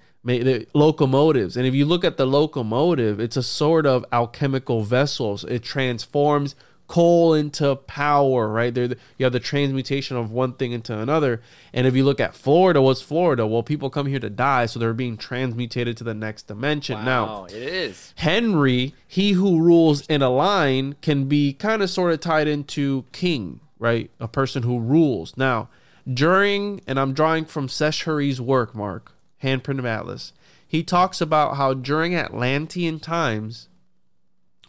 locomotives. 0.73 1.57
And 1.57 1.65
if 1.65 1.73
you 1.73 1.85
look 1.85 2.03
at 2.03 2.17
the 2.17 2.25
locomotive, 2.25 3.19
it's 3.19 3.37
a 3.37 3.43
sort 3.43 3.85
of 3.85 4.05
alchemical 4.11 4.83
vessels. 4.83 5.43
It 5.43 5.63
transforms 5.63 6.55
coal 6.89 7.35
into 7.35 7.75
power, 7.75 8.49
right? 8.49 8.73
There, 8.73 8.89
you 9.17 9.23
have 9.23 9.31
the 9.31 9.39
transmutation 9.39 10.17
of 10.17 10.31
one 10.31 10.53
thing 10.53 10.71
into 10.71 10.97
another. 10.97 11.41
And 11.71 11.85
if 11.87 11.95
you 11.95 12.03
look 12.03 12.19
at 12.19 12.35
Florida, 12.35 12.81
what's 12.81 13.01
Florida? 13.01 13.45
Well, 13.45 13.63
people 13.63 13.89
come 13.89 14.07
here 14.07 14.19
to 14.19 14.29
die, 14.29 14.65
so 14.65 14.79
they're 14.79 14.93
being 14.93 15.15
transmutated 15.15 15.95
to 15.97 16.03
the 16.03 16.15
next 16.15 16.47
dimension. 16.47 17.05
Now, 17.05 17.45
it 17.45 17.53
is 17.53 18.13
Henry, 18.15 18.95
he 19.07 19.33
who 19.33 19.61
rules 19.61 20.05
in 20.07 20.21
a 20.21 20.29
line, 20.29 20.95
can 21.01 21.25
be 21.25 21.53
kind 21.53 21.83
of 21.83 21.91
sort 21.91 22.11
of 22.11 22.19
tied 22.19 22.47
into 22.47 23.05
king, 23.11 23.59
right? 23.77 24.09
A 24.19 24.27
person 24.27 24.63
who 24.63 24.79
rules. 24.79 25.37
Now, 25.37 25.69
during, 26.11 26.81
and 26.87 26.99
I'm 26.99 27.13
drawing 27.13 27.45
from 27.45 27.67
Seshuri's 27.67 28.41
work, 28.41 28.73
Mark, 28.73 29.13
Handprint 29.43 29.79
of 29.79 29.85
Atlas. 29.85 30.33
He 30.67 30.83
talks 30.83 31.19
about 31.21 31.57
how 31.57 31.73
during 31.73 32.15
Atlantean 32.15 32.99
times, 32.99 33.69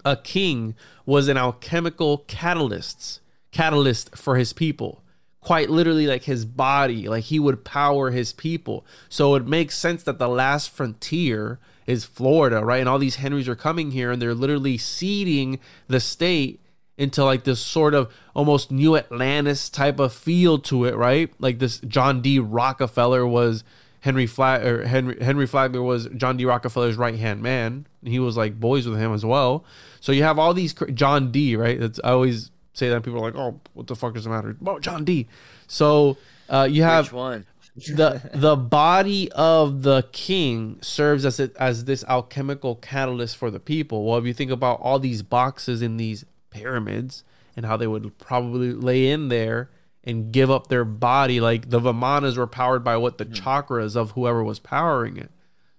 a 0.04 0.16
king 0.16 0.74
was 1.04 1.28
an 1.28 1.36
alchemical 1.36 2.18
catalyst, 2.26 3.20
catalyst 3.50 4.16
for 4.16 4.36
his 4.36 4.52
people. 4.52 5.02
Quite 5.42 5.70
literally, 5.70 6.06
like 6.06 6.24
his 6.24 6.44
body, 6.44 7.08
like 7.08 7.24
he 7.24 7.38
would 7.38 7.64
power 7.64 8.10
his 8.10 8.32
people. 8.32 8.84
So 9.08 9.34
it 9.34 9.46
makes 9.46 9.76
sense 9.76 10.02
that 10.02 10.18
the 10.18 10.28
last 10.28 10.70
frontier 10.70 11.58
is 11.86 12.04
Florida, 12.04 12.64
right? 12.64 12.80
And 12.80 12.88
all 12.88 12.98
these 12.98 13.16
Henrys 13.16 13.48
are 13.48 13.56
coming 13.56 13.90
here 13.90 14.12
and 14.12 14.20
they're 14.20 14.34
literally 14.34 14.78
seeding 14.78 15.58
the 15.88 16.00
state 16.00 16.60
into 16.96 17.24
like 17.24 17.44
this 17.44 17.60
sort 17.60 17.94
of 17.94 18.12
almost 18.34 18.70
new 18.70 18.96
Atlantis 18.96 19.70
type 19.70 19.98
of 19.98 20.12
feel 20.12 20.58
to 20.58 20.84
it, 20.84 20.94
right? 20.94 21.32
Like 21.38 21.58
this 21.58 21.80
John 21.80 22.20
D. 22.20 22.38
Rockefeller 22.38 23.26
was 23.26 23.64
Henry 24.00 24.26
Flag 24.26 24.64
or 24.64 24.86
Henry 24.86 25.22
Henry 25.22 25.46
Flagler 25.46 25.82
was 25.82 26.08
John 26.16 26.36
D. 26.36 26.44
Rockefeller's 26.44 26.96
right 26.96 27.16
hand 27.16 27.42
man. 27.42 27.86
He 28.02 28.18
was 28.18 28.36
like 28.36 28.58
boys 28.58 28.86
with 28.86 28.98
him 28.98 29.12
as 29.12 29.24
well. 29.24 29.64
So 30.00 30.12
you 30.12 30.22
have 30.22 30.38
all 30.38 30.54
these 30.54 30.74
John 30.94 31.30
D. 31.30 31.56
Right? 31.56 31.78
That's 31.78 32.00
I 32.02 32.10
always 32.10 32.50
say 32.72 32.88
that 32.88 33.02
people 33.02 33.20
are 33.20 33.30
like, 33.30 33.36
oh, 33.36 33.60
what 33.74 33.86
the 33.86 33.96
fuck 33.96 34.14
does 34.14 34.26
it 34.26 34.30
matter? 34.30 34.56
Oh, 34.66 34.78
John 34.78 35.04
D. 35.04 35.28
So 35.66 36.16
uh, 36.48 36.66
you 36.70 36.82
have 36.82 37.10
the 37.76 38.30
the 38.32 38.56
body 38.56 39.30
of 39.32 39.82
the 39.82 40.08
king 40.12 40.78
serves 40.80 41.26
as 41.26 41.38
it 41.38 41.54
as 41.56 41.84
this 41.84 42.02
alchemical 42.08 42.76
catalyst 42.76 43.36
for 43.36 43.50
the 43.50 43.60
people. 43.60 44.04
Well, 44.04 44.18
if 44.18 44.24
you 44.24 44.32
think 44.32 44.50
about 44.50 44.80
all 44.80 44.98
these 44.98 45.22
boxes 45.22 45.82
in 45.82 45.98
these 45.98 46.24
pyramids 46.50 47.22
and 47.54 47.66
how 47.66 47.76
they 47.76 47.86
would 47.86 48.16
probably 48.18 48.72
lay 48.72 49.10
in 49.10 49.28
there 49.28 49.68
and 50.04 50.32
give 50.32 50.50
up 50.50 50.68
their 50.68 50.84
body, 50.84 51.40
like 51.40 51.70
the 51.70 51.80
Vimanas 51.80 52.36
were 52.36 52.46
powered 52.46 52.82
by 52.82 52.96
what 52.96 53.18
the 53.18 53.24
hmm. 53.24 53.32
chakras 53.32 53.96
of 53.96 54.12
whoever 54.12 54.42
was 54.42 54.58
powering 54.58 55.16
it. 55.16 55.30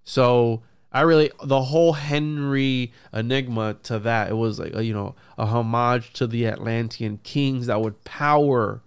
So 0.04 0.62
I 0.92 1.02
really 1.02 1.32
the 1.44 1.64
whole 1.64 1.94
Henry 1.94 2.92
enigma 3.14 3.76
to 3.84 4.00
that 4.00 4.30
it 4.30 4.36
was 4.36 4.60
like 4.60 4.76
a, 4.76 4.84
you 4.84 4.94
know 4.94 5.16
a 5.38 5.46
homage 5.46 6.14
to 6.14 6.28
the 6.28 6.48
Atlantean 6.48 7.20
kings 7.24 7.68
that 7.68 7.82
would 7.82 8.04
power 8.04 8.82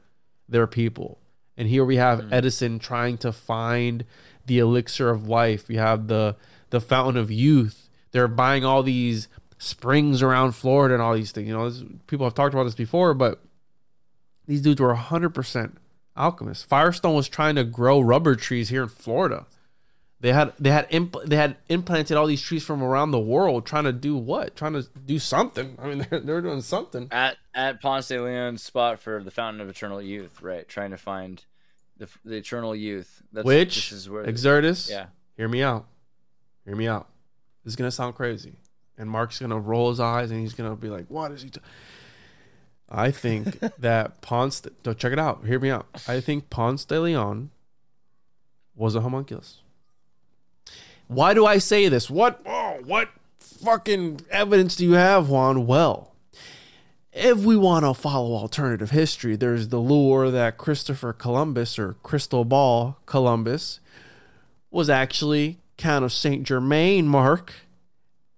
their 0.49 0.67
people. 0.67 1.19
And 1.57 1.69
here 1.69 1.85
we 1.85 1.97
have 1.97 2.21
hmm. 2.21 2.33
Edison 2.33 2.79
trying 2.79 3.19
to 3.19 3.33
find 3.33 4.05
the 4.47 4.59
elixir 4.59 5.11
of 5.11 5.29
life. 5.29 5.69
You 5.69 5.79
have 5.79 6.09
the 6.09 6.37
the 6.71 6.81
fountain 6.81 7.17
of 7.17 7.31
youth. 7.31 7.89
They're 8.13 8.29
buying 8.29 8.65
all 8.65 8.83
these 8.83 9.29
springs 9.59 10.23
around 10.23 10.53
Florida 10.53 10.95
and 10.95 11.03
all 11.03 11.15
these 11.15 11.33
things. 11.33 11.49
You 11.49 11.55
know, 11.55 11.69
this, 11.69 11.83
people 12.07 12.27
have 12.27 12.35
talked 12.35 12.55
about 12.55 12.65
this 12.65 12.75
before, 12.75 13.15
but 13.15 13.43
these 14.47 14.61
dudes 14.61 14.81
were 14.81 14.95
100% 14.95 15.73
alchemists. 16.17 16.65
Firestone 16.65 17.15
was 17.15 17.29
trying 17.29 17.57
to 17.57 17.65
grow 17.65 18.01
rubber 18.01 18.37
trees 18.37 18.69
here 18.69 18.83
in 18.83 18.89
Florida. 18.89 19.47
They 20.21 20.33
had 20.33 20.55
they 20.59 20.71
had 20.71 20.89
impl- 20.91 21.25
they 21.27 21.37
had 21.37 21.57
implanted 21.69 22.17
all 22.17 22.27
these 22.27 22.41
trees 22.41 22.65
from 22.65 22.83
around 22.83 23.11
the 23.11 23.19
world, 23.19 23.67
trying 23.67 23.85
to 23.85 23.93
do 23.93 24.17
what? 24.17 24.57
Trying 24.57 24.73
to 24.73 24.87
do 25.05 25.19
something. 25.19 25.77
I 25.79 25.87
mean, 25.87 26.07
they're, 26.11 26.21
they're 26.21 26.41
doing 26.41 26.63
something. 26.63 27.09
At 27.11 27.37
at 27.55 27.83
Ponce 27.83 28.09
de 28.09 28.23
Leon's 28.23 28.63
spot 28.63 29.01
for 29.01 29.23
the 29.23 29.31
Fountain 29.31 29.61
of 29.61 29.69
Eternal 29.69 30.01
Youth, 30.01 30.41
right? 30.41 30.67
Trying 30.67 30.93
to 30.93 30.97
find 30.97 31.45
the 31.99 32.09
the 32.25 32.37
eternal 32.37 32.75
youth. 32.75 33.23
That's, 33.33 33.45
Which 33.45 33.91
this 33.91 33.93
is 33.93 34.09
where 34.09 34.25
Xirtus, 34.25 34.89
yeah. 34.89 35.07
hear 35.37 35.49
me 35.49 35.63
out. 35.63 35.87
Hear 36.65 36.77
me 36.77 36.89
out. 36.89 37.09
This 37.63 37.73
is 37.73 37.77
gonna 37.77 37.91
sound 37.91 38.15
crazy, 38.15 38.55
and 38.97 39.11
Mark's 39.11 39.41
gonna 39.41 39.61
roll 39.61 39.91
his 39.91 40.01
eyes 40.01 40.31
and 40.31 40.41
he's 40.41 40.55
gonna 40.55 40.75
be 40.75 40.89
like, 40.89 41.05
"What 41.09 41.33
is 41.33 41.43
he?" 41.43 41.51
Do-? 41.51 41.61
I 42.91 43.11
think 43.11 43.59
that 43.79 44.21
Ponce. 44.21 44.63
No, 44.85 44.93
check 44.93 45.13
it 45.13 45.19
out. 45.19 45.45
Hear 45.47 45.59
me 45.59 45.71
out. 45.71 45.87
I 46.07 46.21
think 46.21 46.51
Ponce 46.51 46.85
de 46.85 47.01
Leon 47.01 47.51
was 48.75 48.95
a 48.95 49.01
homunculus. 49.01 49.61
Why 51.07 51.35
do 51.35 51.47
I 51.47 51.59
say 51.59 51.89
this? 51.89 52.09
What? 52.09 52.41
Oh, 52.47 52.79
what 52.85 53.11
fucking 53.39 54.23
evidence 54.31 54.77
do 54.77 54.85
you 54.85 54.93
have, 54.93 55.29
Juan? 55.29 55.67
Well, 55.67 56.15
if 57.13 57.39
we 57.39 57.57
want 57.57 57.85
to 57.85 57.95
follow 57.95 58.35
alternative 58.35 58.91
history, 58.91 59.37
there's 59.37 59.69
the 59.69 59.79
lure 59.79 60.31
that 60.31 60.59
Christopher 60.59 61.13
Columbus 61.13 61.79
or 61.79 61.95
Crystal 62.03 62.45
Ball 62.45 62.99
Columbus 63.07 63.81
was 64.71 64.91
actually 64.91 65.59
Count 65.77 66.05
of 66.05 66.13
Saint 66.13 66.45
Germain, 66.45 67.07
Mark. 67.07 67.53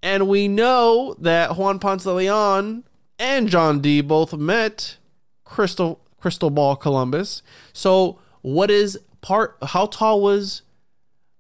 And 0.03 0.29
we 0.29 0.47
know 0.47 1.17
that 1.19 1.57
Juan 1.57 1.79
Ponce 1.79 2.05
de 2.05 2.13
Leon 2.13 2.85
and 3.19 3.49
John 3.49 3.81
D 3.81 4.01
both 4.01 4.35
met 4.35 4.97
Crystal 5.45 6.01
Crystal 6.21 6.51
Ball 6.51 6.77
Columbus. 6.77 7.43
So 7.73 8.19
what 8.43 8.71
is 8.71 8.99
part 9.21 9.57
how 9.63 9.87
tall 9.87 10.21
was 10.21 10.63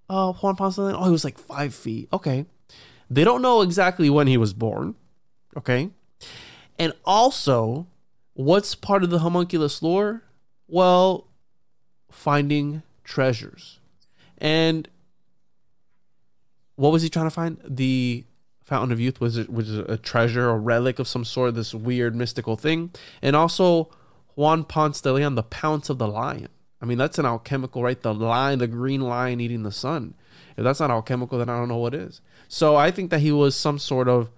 uh 0.08 0.32
Juan 0.32 0.56
Ponce 0.56 0.76
de? 0.76 0.96
Oh, 0.96 1.04
he 1.04 1.10
was 1.10 1.24
like 1.24 1.38
five 1.38 1.74
feet. 1.74 2.08
Okay. 2.12 2.46
They 3.08 3.24
don't 3.24 3.42
know 3.42 3.62
exactly 3.62 4.10
when 4.10 4.26
he 4.26 4.36
was 4.36 4.52
born. 4.52 4.94
Okay. 5.56 5.90
And 6.78 6.92
also, 7.04 7.86
what's 8.34 8.74
part 8.74 9.02
of 9.02 9.10
the 9.10 9.20
homunculus 9.20 9.82
lore? 9.82 10.22
Well, 10.68 11.28
finding 12.10 12.82
treasures. 13.04 13.78
And 14.38 14.88
what 16.74 16.92
was 16.92 17.02
he 17.02 17.08
trying 17.08 17.26
to 17.26 17.30
find? 17.30 17.58
The 17.64 18.24
Fountain 18.66 18.90
of 18.90 18.98
Youth 18.98 19.20
was 19.20 19.46
was 19.48 19.72
a 19.78 19.96
treasure, 19.96 20.50
a 20.50 20.58
relic 20.58 20.98
of 20.98 21.06
some 21.06 21.24
sort, 21.24 21.54
this 21.54 21.72
weird 21.72 22.16
mystical 22.16 22.56
thing. 22.56 22.90
And 23.22 23.36
also 23.36 23.90
Juan 24.34 24.64
Ponce 24.64 25.00
de 25.00 25.12
Leon, 25.12 25.36
the 25.36 25.44
Pounce 25.44 25.88
of 25.88 25.98
the 25.98 26.08
Lion. 26.08 26.48
I 26.82 26.84
mean, 26.84 26.98
that's 26.98 27.18
an 27.18 27.26
alchemical, 27.26 27.82
right? 27.82 28.00
The 28.00 28.12
lion, 28.12 28.58
the 28.58 28.66
green 28.66 29.00
lion 29.00 29.40
eating 29.40 29.62
the 29.62 29.72
sun. 29.72 30.14
If 30.56 30.64
that's 30.64 30.80
not 30.80 30.90
alchemical, 30.90 31.38
then 31.38 31.48
I 31.48 31.56
don't 31.56 31.68
know 31.68 31.78
what 31.78 31.94
is. 31.94 32.20
So 32.48 32.76
I 32.76 32.90
think 32.90 33.10
that 33.10 33.20
he 33.20 33.32
was 33.32 33.54
some 33.54 33.78
sort 33.78 34.08
of 34.08 34.30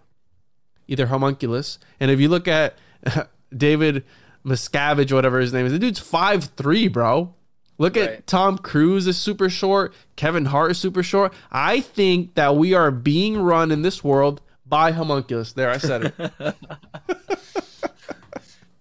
either 0.86 1.06
homunculus. 1.06 1.78
And 1.98 2.10
if 2.10 2.20
you 2.20 2.28
look 2.28 2.46
at 2.46 2.76
David 3.56 4.04
Miscavige, 4.44 5.12
whatever 5.12 5.40
his 5.40 5.54
name 5.54 5.66
is, 5.66 5.72
the 5.72 5.78
dude's 5.78 6.00
five 6.00 6.44
three, 6.44 6.86
bro. 6.86 7.34
Look 7.78 7.96
at 7.96 8.26
Tom 8.26 8.58
Cruise 8.58 9.06
is 9.06 9.16
super 9.16 9.48
short. 9.48 9.94
Kevin 10.16 10.46
Hart 10.46 10.72
is 10.72 10.78
super 10.78 11.02
short. 11.02 11.32
I 11.50 11.80
think 11.80 12.34
that 12.34 12.56
we 12.56 12.74
are 12.74 12.90
being 12.90 13.38
run 13.40 13.70
in 13.70 13.82
this 13.82 14.02
world 14.02 14.40
by 14.66 14.90
homunculus. 14.92 15.52
There, 15.52 15.70
I 15.70 15.78
said 15.78 16.06
it. 16.06 16.14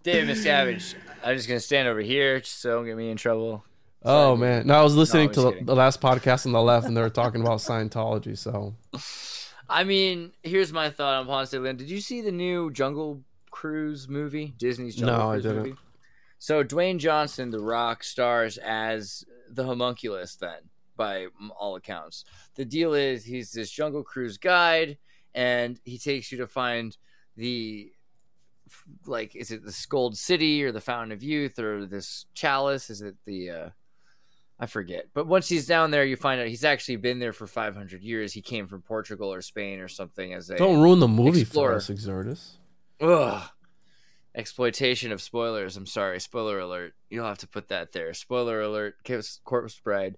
David 0.03 0.35
Miscavige. 0.35 0.95
I'm 1.23 1.35
just 1.35 1.47
gonna 1.47 1.59
stand 1.59 1.87
over 1.87 1.99
here 1.99 2.39
just 2.39 2.59
so 2.61 2.75
don't 2.75 2.85
get 2.85 2.95
me 2.97 3.09
in 3.09 3.17
trouble. 3.17 3.63
oh 4.03 4.35
man, 4.35 4.65
no, 4.67 4.75
I 4.75 4.83
was 4.83 4.95
listening 4.95 5.27
I'm 5.27 5.33
to 5.33 5.41
the, 5.41 5.49
kidding. 5.51 5.65
the 5.65 5.75
last 5.75 5.99
podcast 6.01 6.45
on 6.45 6.51
the 6.53 6.61
left, 6.61 6.87
and 6.87 6.95
they 6.95 7.01
were 7.01 7.09
talking 7.09 7.41
about 7.41 7.59
Scientology. 7.59 8.37
So 8.37 8.75
I 9.69 9.83
mean, 9.83 10.31
here's 10.43 10.71
my 10.71 10.89
thought 10.89 11.15
on 11.15 11.25
Ponce 11.25 11.49
de 11.49 11.59
Leon. 11.59 11.75
Did 11.77 11.89
you 11.89 11.99
see 11.99 12.21
the 12.21 12.31
new 12.31 12.71
Jungle 12.71 13.21
Cruise 13.51 14.07
movie? 14.07 14.53
Disney's 14.57 14.95
Jungle 14.95 15.17
No, 15.17 15.31
I 15.31 15.35
didn't. 15.37 15.57
movie? 15.57 15.75
So 16.39 16.63
Dwayne 16.63 16.99
Johnson, 16.99 17.49
The 17.49 17.59
Rock, 17.59 18.03
stars 18.03 18.57
as 18.57 19.23
the 19.49 19.63
homunculus 19.63 20.35
then, 20.35 20.59
by 20.95 21.27
all 21.57 21.75
accounts. 21.75 22.25
The 22.55 22.65
deal 22.65 22.93
is 22.93 23.23
he's 23.23 23.51
this 23.51 23.71
Jungle 23.71 24.03
Cruise 24.03 24.37
guide, 24.37 24.97
and 25.33 25.79
he 25.83 25.97
takes 25.97 26.31
you 26.31 26.37
to 26.39 26.47
find 26.47 26.95
the 27.35 27.91
like 29.05 29.35
is 29.35 29.51
it 29.51 29.63
the 29.63 29.71
Scold 29.71 30.17
City 30.17 30.63
or 30.63 30.71
the 30.71 30.81
Fountain 30.81 31.13
of 31.13 31.23
Youth 31.23 31.57
or 31.59 31.85
this 31.85 32.25
chalice? 32.33 32.89
Is 32.89 33.01
it 33.01 33.15
the 33.25 33.49
uh 33.49 33.69
I 34.59 34.65
forget. 34.65 35.05
But 35.13 35.27
once 35.27 35.47
he's 35.47 35.67
down 35.67 35.91
there, 35.91 36.03
you 36.03 36.15
find 36.15 36.41
out 36.41 36.47
he's 36.47 36.63
actually 36.63 36.95
been 36.95 37.19
there 37.19 37.33
for 37.33 37.45
500 37.45 38.01
years. 38.01 38.33
He 38.33 38.41
came 38.41 38.67
from 38.67 38.81
Portugal 38.81 39.31
or 39.31 39.41
Spain 39.41 39.79
or 39.79 39.87
something 39.87 40.33
as 40.33 40.49
a 40.49 40.57
don't 40.57 40.81
ruin 40.81 40.99
the 40.99 41.07
movie 41.07 41.41
Explorer. 41.41 41.79
for 41.79 41.93
us, 41.93 41.99
Xirtus. 41.99 42.57
Ugh. 42.99 43.43
Exploitation 44.37 45.11
of 45.11 45.21
spoilers. 45.21 45.75
I'm 45.75 45.87
sorry, 45.87 46.19
spoiler 46.21 46.59
alert. 46.59 46.93
You'll 47.09 47.25
have 47.25 47.39
to 47.39 47.47
put 47.47 47.69
that 47.69 47.91
there. 47.91 48.13
Spoiler 48.13 48.61
alert. 48.61 48.95
Corpse 49.43 49.79
Bride. 49.79 50.17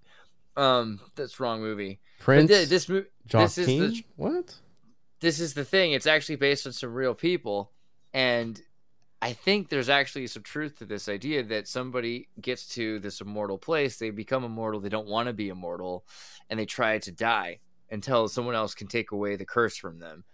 Um, 0.57 0.99
that's 1.15 1.39
wrong 1.39 1.61
movie. 1.61 2.01
Prince, 2.19 2.51
thi- 2.51 2.65
this 2.65 2.89
movie, 2.89 3.07
this 3.31 3.57
is 3.57 3.65
the 3.65 4.03
what? 4.17 4.55
this 5.21 5.39
is 5.39 5.53
the 5.53 5.63
thing. 5.63 5.93
It's 5.93 6.05
actually 6.05 6.35
based 6.35 6.67
on 6.67 6.73
some 6.73 6.93
real 6.93 7.15
people, 7.15 7.71
and 8.13 8.61
I 9.21 9.31
think 9.33 9.69
there's 9.69 9.89
actually 9.89 10.27
some 10.27 10.43
truth 10.43 10.79
to 10.79 10.85
this 10.85 11.07
idea 11.07 11.43
that 11.43 11.69
somebody 11.69 12.27
gets 12.41 12.67
to 12.75 12.99
this 12.99 13.21
immortal 13.21 13.57
place, 13.57 13.97
they 13.97 14.09
become 14.09 14.43
immortal, 14.43 14.81
they 14.81 14.89
don't 14.89 15.07
want 15.07 15.27
to 15.27 15.33
be 15.33 15.47
immortal, 15.47 16.05
and 16.49 16.59
they 16.59 16.65
try 16.65 16.99
to 16.99 17.11
die 17.11 17.59
until 17.89 18.27
someone 18.27 18.55
else 18.55 18.75
can 18.75 18.87
take 18.87 19.11
away 19.11 19.37
the 19.37 19.45
curse 19.45 19.77
from 19.77 19.99
them. 19.99 20.25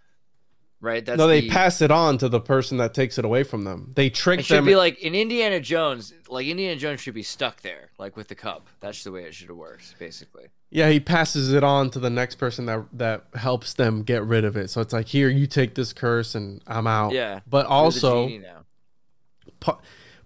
Right? 0.80 1.04
That's 1.04 1.18
no, 1.18 1.26
they 1.26 1.40
the- 1.40 1.50
pass 1.50 1.80
it 1.80 1.90
on 1.90 2.18
to 2.18 2.28
the 2.28 2.40
person 2.40 2.76
that 2.78 2.92
takes 2.92 3.18
it 3.18 3.24
away 3.24 3.44
from 3.44 3.64
them. 3.64 3.92
They 3.96 4.10
trick 4.10 4.38
them. 4.38 4.40
It 4.40 4.46
should 4.46 4.56
them. 4.58 4.64
be 4.66 4.76
like 4.76 4.98
in 5.00 5.14
Indiana 5.14 5.58
Jones, 5.58 6.12
like 6.28 6.46
Indiana 6.46 6.76
Jones 6.76 7.00
should 7.00 7.14
be 7.14 7.22
stuck 7.22 7.62
there, 7.62 7.90
like 7.98 8.16
with 8.16 8.28
the 8.28 8.34
cup. 8.34 8.66
That's 8.80 9.02
the 9.02 9.10
way 9.10 9.24
it 9.24 9.34
should 9.34 9.48
have 9.48 9.56
worked, 9.56 9.98
basically. 9.98 10.48
Yeah, 10.70 10.90
he 10.90 11.00
passes 11.00 11.52
it 11.52 11.64
on 11.64 11.90
to 11.90 11.98
the 11.98 12.10
next 12.10 12.34
person 12.34 12.66
that 12.66 12.84
that 12.92 13.24
helps 13.34 13.72
them 13.74 14.02
get 14.02 14.22
rid 14.24 14.44
of 14.44 14.56
it. 14.56 14.68
So 14.68 14.80
it's 14.80 14.92
like, 14.92 15.06
here, 15.06 15.28
you 15.28 15.46
take 15.46 15.74
this 15.74 15.92
curse, 15.92 16.34
and 16.34 16.60
I'm 16.66 16.86
out. 16.86 17.12
Yeah. 17.12 17.40
But 17.48 17.66
also, 17.66 18.28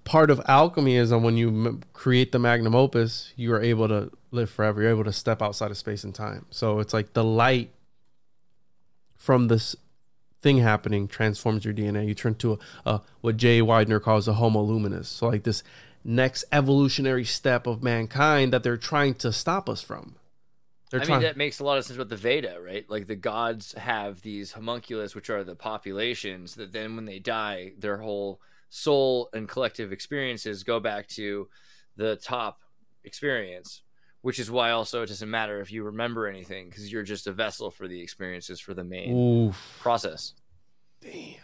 part 0.05 0.31
of 0.31 0.41
alchemy 0.49 0.97
is 0.97 1.11
that 1.11 1.19
when 1.19 1.37
you 1.37 1.49
m- 1.49 1.83
create 1.93 2.33
the 2.33 2.39
magnum 2.39 2.75
opus, 2.75 3.33
you 3.37 3.53
are 3.53 3.63
able 3.63 3.87
to 3.89 4.11
live 4.33 4.51
forever. 4.51 4.83
You're 4.83 4.91
able 4.91 5.05
to 5.05 5.13
step 5.13 5.43
outside 5.43 5.71
of 5.71 5.77
space 5.77 6.03
and 6.03 6.15
time. 6.15 6.47
So 6.51 6.81
it's 6.81 6.93
like 6.93 7.13
the 7.13 7.23
light 7.25 7.71
from 9.17 9.49
this 9.49 9.77
thing 10.41 10.59
happening 10.59 11.09
transforms 11.09 11.65
your 11.65 11.75
DNA. 11.75 12.07
You 12.07 12.15
turn 12.15 12.35
to 12.37 12.53
a, 12.53 12.91
a 12.91 13.03
what 13.21 13.37
Jay 13.37 13.61
Weidner 13.61 14.03
calls 14.03 14.29
a 14.29 14.35
homo 14.35 14.63
luminous. 14.63 15.09
So 15.09 15.29
like 15.29 15.43
this 15.45 15.63
next 16.05 16.45
evolutionary 16.51 17.25
step 17.25 17.67
of 17.67 17.83
mankind 17.83 18.53
that 18.53 18.63
they're 18.63 18.77
trying 18.77 19.15
to 19.15 19.33
stop 19.33 19.69
us 19.69 19.83
from. 19.83 20.17
They're 20.91 21.01
I 21.01 21.05
trying. 21.05 21.21
mean, 21.21 21.29
that 21.29 21.37
makes 21.37 21.61
a 21.61 21.65
lot 21.65 21.79
of 21.79 21.85
sense 21.85 21.99
with 21.99 22.09
the 22.09 22.17
Veda, 22.17 22.59
right? 22.61 22.89
Like 22.89 23.07
the 23.07 23.17
gods 23.17 23.73
have 23.75 24.23
these 24.23 24.53
homunculus, 24.53 25.15
which 25.15 25.31
are 25.31 25.45
the 25.45 25.55
populations 25.55 26.57
that 26.57 26.73
then, 26.73 26.97
when 26.97 27.05
they 27.05 27.21
die, 27.21 27.73
their 27.79 27.99
whole 27.99 28.41
soul 28.71 29.29
and 29.33 29.49
collective 29.49 29.93
experiences 29.93 30.65
go 30.65 30.81
back 30.81 31.07
to 31.09 31.49
the 31.97 32.17
top 32.17 32.61
experience. 33.05 33.83
Which 34.23 34.39
is 34.39 34.51
why 34.51 34.71
also 34.73 35.03
it 35.03 35.07
doesn't 35.07 35.31
matter 35.31 35.61
if 35.61 35.73
you 35.73 35.83
remember 35.85 36.27
anything 36.27 36.69
because 36.69 36.93
you're 36.93 37.03
just 37.03 37.27
a 37.27 37.33
vessel 37.33 37.71
for 37.71 37.89
the 37.89 38.01
experiences 38.03 38.61
for 38.61 38.75
the 38.75 38.85
main 38.85 39.17
Oof, 39.49 39.79
process. 39.81 40.35
Damn. 41.01 41.37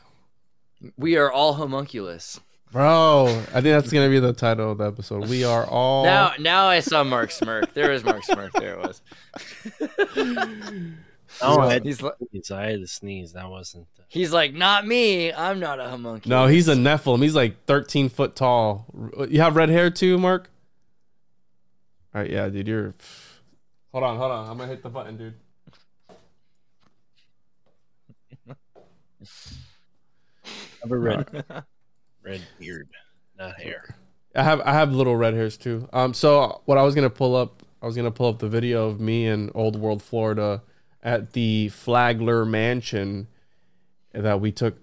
We 0.99 1.17
are 1.17 1.33
all 1.33 1.55
homunculus. 1.55 2.39
bro. 2.71 3.29
I 3.29 3.63
think 3.63 3.65
that's 3.65 3.91
gonna 3.91 4.11
be 4.11 4.19
the 4.19 4.35
title 4.35 4.73
of 4.73 4.79
the 4.79 4.85
episode. 4.87 5.27
We 5.29 5.43
are 5.45 5.65
all. 5.71 6.05
Now, 6.05 6.35
now 6.39 6.67
I 6.67 6.81
saw 6.81 7.03
Mark 7.03 7.31
smirk. 7.31 7.73
There 7.73 7.93
is 7.93 8.05
Mark 8.05 8.25
smirk. 8.25 8.53
There 8.53 8.79
it 8.79 8.87
was. 8.87 9.01
Oh, 11.43 11.61
I 11.61 11.75
had, 11.75 11.85
He's 11.85 12.01
li- 12.01 12.11
to 12.19 12.27
sneeze. 12.31 12.51
I 12.51 12.71
had 12.71 12.81
to 12.81 12.87
sneeze. 12.87 13.33
That 13.35 13.51
wasn't. 13.51 13.87
The... 13.97 14.05
He's 14.09 14.33
like, 14.33 14.55
not 14.55 14.87
me. 14.87 15.33
I'm 15.33 15.61
not 15.61 15.79
a 15.81 15.89
homunculus. 15.91 16.27
no, 16.27 16.47
he's 16.47 16.69
a 16.69 16.75
Nephilim. 16.75 17.23
He's 17.23 17.35
like 17.35 17.65
13 17.67 18.09
foot 18.09 18.35
tall. 18.37 18.87
You 19.29 19.43
have 19.43 19.55
red 19.55 19.69
hair 19.69 19.91
too, 19.91 20.17
Mark. 20.19 20.49
All 22.17 22.23
right, 22.23 22.31
yeah, 22.31 22.49
dude. 22.49 22.67
You're. 22.67 22.95
Hold 23.93 24.05
on, 24.05 24.17
hold 24.17 24.33
on. 24.33 24.49
I'm 24.49 24.57
gonna 24.57 24.71
hit 24.71 24.83
the 24.83 24.89
button, 24.89 25.19
dude. 25.19 25.35
I 28.49 28.55
have 30.81 30.91
a 30.91 30.97
red, 30.97 31.45
red 32.23 32.41
beard, 32.59 32.89
not 33.39 33.61
hair. 33.61 33.95
I 34.35 34.43
have 34.43 34.63
I 34.63 34.73
have 34.73 34.95
little 34.95 35.15
red 35.15 35.35
hairs 35.35 35.59
too. 35.59 35.91
Um, 35.93 36.15
so 36.15 36.63
what 36.65 36.79
I 36.79 36.83
was 36.85 36.95
gonna 36.95 37.11
pull 37.11 37.37
up, 37.37 37.63
I 37.83 37.87
was 37.87 37.95
gonna 37.95 38.11
pull 38.11 38.31
up 38.31 38.39
the 38.39 38.49
video 38.49 38.89
of 38.89 38.99
me 38.99 39.27
in 39.27 39.51
Old 39.55 39.79
World, 39.79 40.03
Florida, 40.03 40.63
at 41.03 41.35
the 41.35 41.69
Flagler 41.69 42.47
Mansion 42.47 43.29
that 44.13 44.41
we 44.41 44.53
took. 44.53 44.79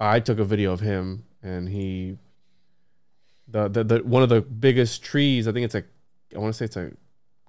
I 0.00 0.20
took 0.20 0.38
a 0.38 0.44
video 0.44 0.72
of 0.72 0.80
him, 0.80 1.26
and 1.42 1.68
he, 1.68 2.16
the 3.46 3.68
the, 3.68 3.84
the 3.84 3.98
one 3.98 4.22
of 4.22 4.30
the 4.30 4.40
biggest 4.40 5.02
trees. 5.04 5.46
I 5.46 5.52
think 5.52 5.66
it's 5.66 5.74
a, 5.74 5.84
I 6.34 6.38
want 6.38 6.54
to 6.54 6.58
say 6.58 6.64
it's 6.66 6.76
a 6.76 6.92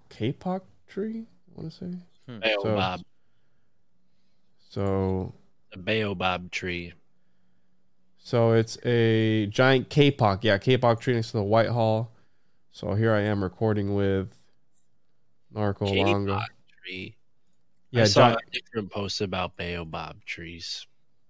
kapok 0.09 0.61
tree. 0.87 1.25
I 1.49 1.61
want 1.61 1.71
to 1.71 1.77
say 1.77 1.97
hmm. 2.27 2.39
Baobab, 2.39 3.01
so. 4.69 5.33
the 5.71 5.79
baobab 5.79 6.51
tree. 6.51 6.93
So 8.17 8.53
it's 8.53 8.77
a 8.85 9.47
giant 9.47 9.89
kapok, 9.89 10.43
yeah, 10.43 10.57
kapok 10.57 10.99
tree 10.99 11.13
next 11.13 11.31
to 11.31 11.37
the 11.37 11.43
Whitehall. 11.43 12.13
So 12.71 12.93
here 12.93 13.13
I 13.13 13.21
am 13.21 13.43
recording 13.43 13.95
with 13.95 14.29
Narco 15.53 15.85
Longo. 15.85 16.35
Kapok 16.35 16.45
tree. 16.83 17.15
Yeah, 17.91 18.03
I 18.03 18.05
saw 18.05 18.29
giant, 18.29 18.41
a 18.47 18.51
different 18.51 18.91
post 18.91 19.21
about 19.21 19.55
baobab 19.55 20.25
trees, 20.25 20.87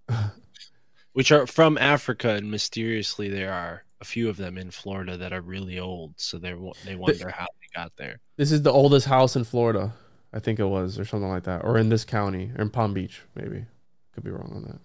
which 1.12 1.30
are 1.30 1.46
from 1.46 1.76
Africa, 1.76 2.30
and 2.30 2.50
mysteriously 2.50 3.28
there 3.28 3.52
are 3.52 3.84
a 4.00 4.04
few 4.04 4.28
of 4.28 4.36
them 4.36 4.58
in 4.58 4.70
Florida 4.70 5.16
that 5.16 5.32
are 5.32 5.40
really 5.40 5.78
old. 5.78 6.14
So 6.16 6.38
they 6.38 6.54
they 6.84 6.94
wonder 6.96 7.30
how 7.30 7.46
they 7.60 7.80
got 7.80 7.96
there. 7.96 8.20
this 8.36 8.52
is 8.52 8.62
the 8.62 8.72
oldest 8.72 9.06
house 9.06 9.36
in 9.36 9.44
Florida, 9.44 9.92
I 10.32 10.38
think 10.40 10.58
it 10.58 10.66
was, 10.66 10.98
or 10.98 11.04
something 11.04 11.28
like 11.28 11.44
that, 11.44 11.64
or 11.64 11.78
in 11.78 11.88
this 11.88 12.04
county, 12.04 12.52
or 12.56 12.62
in 12.62 12.70
Palm 12.70 12.94
Beach, 12.94 13.22
maybe. 13.34 13.66
Could 14.14 14.24
be 14.24 14.30
wrong 14.30 14.52
on 14.54 14.62
that. 14.62 14.80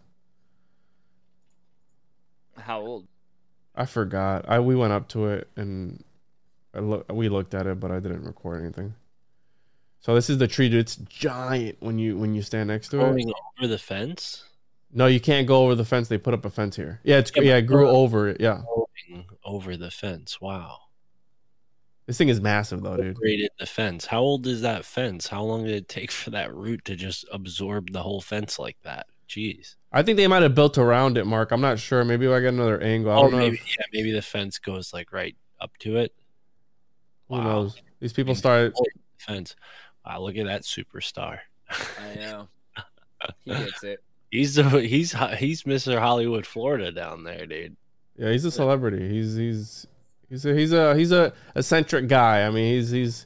How 2.63 2.81
old? 2.81 3.07
I 3.75 3.85
forgot. 3.85 4.45
I 4.47 4.59
we 4.59 4.75
went 4.75 4.91
up 4.91 5.07
to 5.09 5.27
it 5.27 5.47
and 5.55 6.03
I 6.73 6.79
look, 6.79 7.11
we 7.11 7.29
looked 7.29 7.53
at 7.53 7.67
it, 7.67 7.79
but 7.79 7.91
I 7.91 7.99
didn't 7.99 8.23
record 8.23 8.61
anything. 8.61 8.95
So 10.01 10.15
this 10.15 10.29
is 10.29 10.37
the 10.37 10.47
tree. 10.47 10.69
Dude. 10.69 10.79
It's 10.79 10.95
giant 10.95 11.77
when 11.79 11.99
you 11.99 12.17
when 12.17 12.33
you 12.33 12.41
stand 12.41 12.67
next 12.67 12.89
to 12.89 12.99
it. 13.01 13.25
Over 13.59 13.67
the 13.67 13.77
fence, 13.77 14.45
No, 14.93 15.07
you 15.07 15.19
can't 15.19 15.47
go 15.47 15.63
over 15.63 15.75
the 15.75 15.85
fence. 15.85 16.07
They 16.07 16.17
put 16.17 16.33
up 16.33 16.45
a 16.45 16.49
fence 16.49 16.75
here. 16.75 16.99
Yeah, 17.03 17.17
it's 17.17 17.31
Yeah, 17.35 17.43
yeah, 17.43 17.57
it 17.57 17.63
grew 17.63 17.87
over 17.87 18.29
it. 18.29 18.37
Yeah, 18.39 18.61
going 18.65 18.78
over 19.49 19.75
the 19.77 19.91
fence. 19.91 20.39
Wow. 20.39 20.77
this 22.05 22.17
thing 22.17 22.29
is 22.29 22.41
massive 22.41 22.81
though, 22.81 22.97
dude. 22.97 23.15
Graded 23.15 23.49
the 23.59 23.65
fence. 23.65 24.05
How 24.05 24.19
old 24.21 24.45
is 24.47 24.61
that 24.61 24.85
fence? 24.85 25.27
How 25.27 25.43
long 25.43 25.63
did 25.65 25.75
it 25.75 25.87
take 25.89 26.11
for 26.11 26.29
that 26.31 26.53
root 26.53 26.83
to 26.85 26.95
just 26.95 27.25
absorb 27.31 27.91
the 27.91 28.01
whole 28.03 28.21
fence 28.21 28.57
like 28.59 28.77
that? 28.83 29.07
Jeez. 29.27 29.75
I 29.91 30.01
think 30.03 30.17
they 30.17 30.27
might 30.27 30.41
have 30.43 30.55
built 30.55 30.77
around 30.77 31.17
it, 31.17 31.25
Mark. 31.25 31.51
I'm 31.51 31.61
not 31.61 31.77
sure. 31.79 32.03
Maybe 32.03 32.27
I 32.27 32.39
got 32.41 32.49
another 32.49 32.81
angle. 32.81 33.11
I 33.11 33.15
Oh, 33.15 33.21
don't 33.23 33.31
know. 33.31 33.37
maybe 33.37 33.57
if- 33.57 33.77
yeah, 33.77 33.85
maybe 33.93 34.11
the 34.11 34.21
fence 34.21 34.57
goes 34.59 34.91
like 34.93 35.11
right 35.11 35.35
up 35.59 35.71
to 35.79 35.97
it. 35.97 36.13
who 37.27 37.35
Wow. 37.35 37.43
knows? 37.43 37.81
These 37.99 38.13
people 38.13 38.33
started. 38.35 38.73
Fence. 39.19 39.55
Wow, 40.05 40.21
look 40.21 40.35
at 40.37 40.45
that 40.47 40.63
superstar. 40.63 41.39
I 41.69 42.15
know. 42.15 42.47
He 43.43 43.51
gets 43.53 43.83
it. 43.83 44.03
He's 44.31 44.55
the 44.55 44.63
he's 44.81 45.11
he's 45.37 45.63
Mr. 45.63 45.99
Hollywood, 45.99 46.45
Florida 46.47 46.91
down 46.91 47.23
there, 47.25 47.45
dude. 47.45 47.75
Yeah, 48.19 48.31
he's 48.31 48.43
a 48.43 48.51
celebrity. 48.51 49.07
He's 49.07 49.35
he's 49.35 49.87
he's 50.29 50.45
a 50.45 50.53
he's 50.53 50.73
a 50.73 50.93
he's 50.95 51.11
a 51.13 51.31
eccentric 51.55 52.07
guy. 52.09 52.45
I 52.45 52.49
mean, 52.49 52.73
he's 52.75 52.89
he's. 52.89 53.25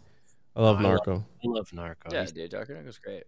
I 0.56 0.61
love 0.61 0.78
I 0.78 0.82
love- 0.84 0.91
Narco. 1.07 1.15
I 1.44 1.48
love 1.48 1.74
Narco. 1.74 2.10
Yeah, 2.11 2.20
He's- 2.20 2.32
dude, 2.32 2.52
Darker 2.52 2.76
Knight 2.76 2.86
was 2.86 2.99
great. 2.99 3.24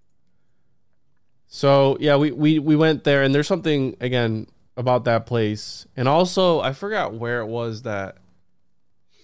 So 1.48 1.98
yeah, 2.00 2.18
we, 2.18 2.32
we 2.32 2.60
we 2.60 2.76
went 2.76 3.04
there, 3.04 3.24
and 3.24 3.34
there's 3.34 3.48
something 3.48 3.96
again 4.00 4.46
about 4.78 5.06
that 5.06 5.26
place, 5.26 5.88
and 5.98 6.08
also 6.08 6.60
I 6.60 6.74
forgot 6.74 7.16
where 7.16 7.40
it 7.42 7.48
was 7.48 7.82
that. 7.82 8.18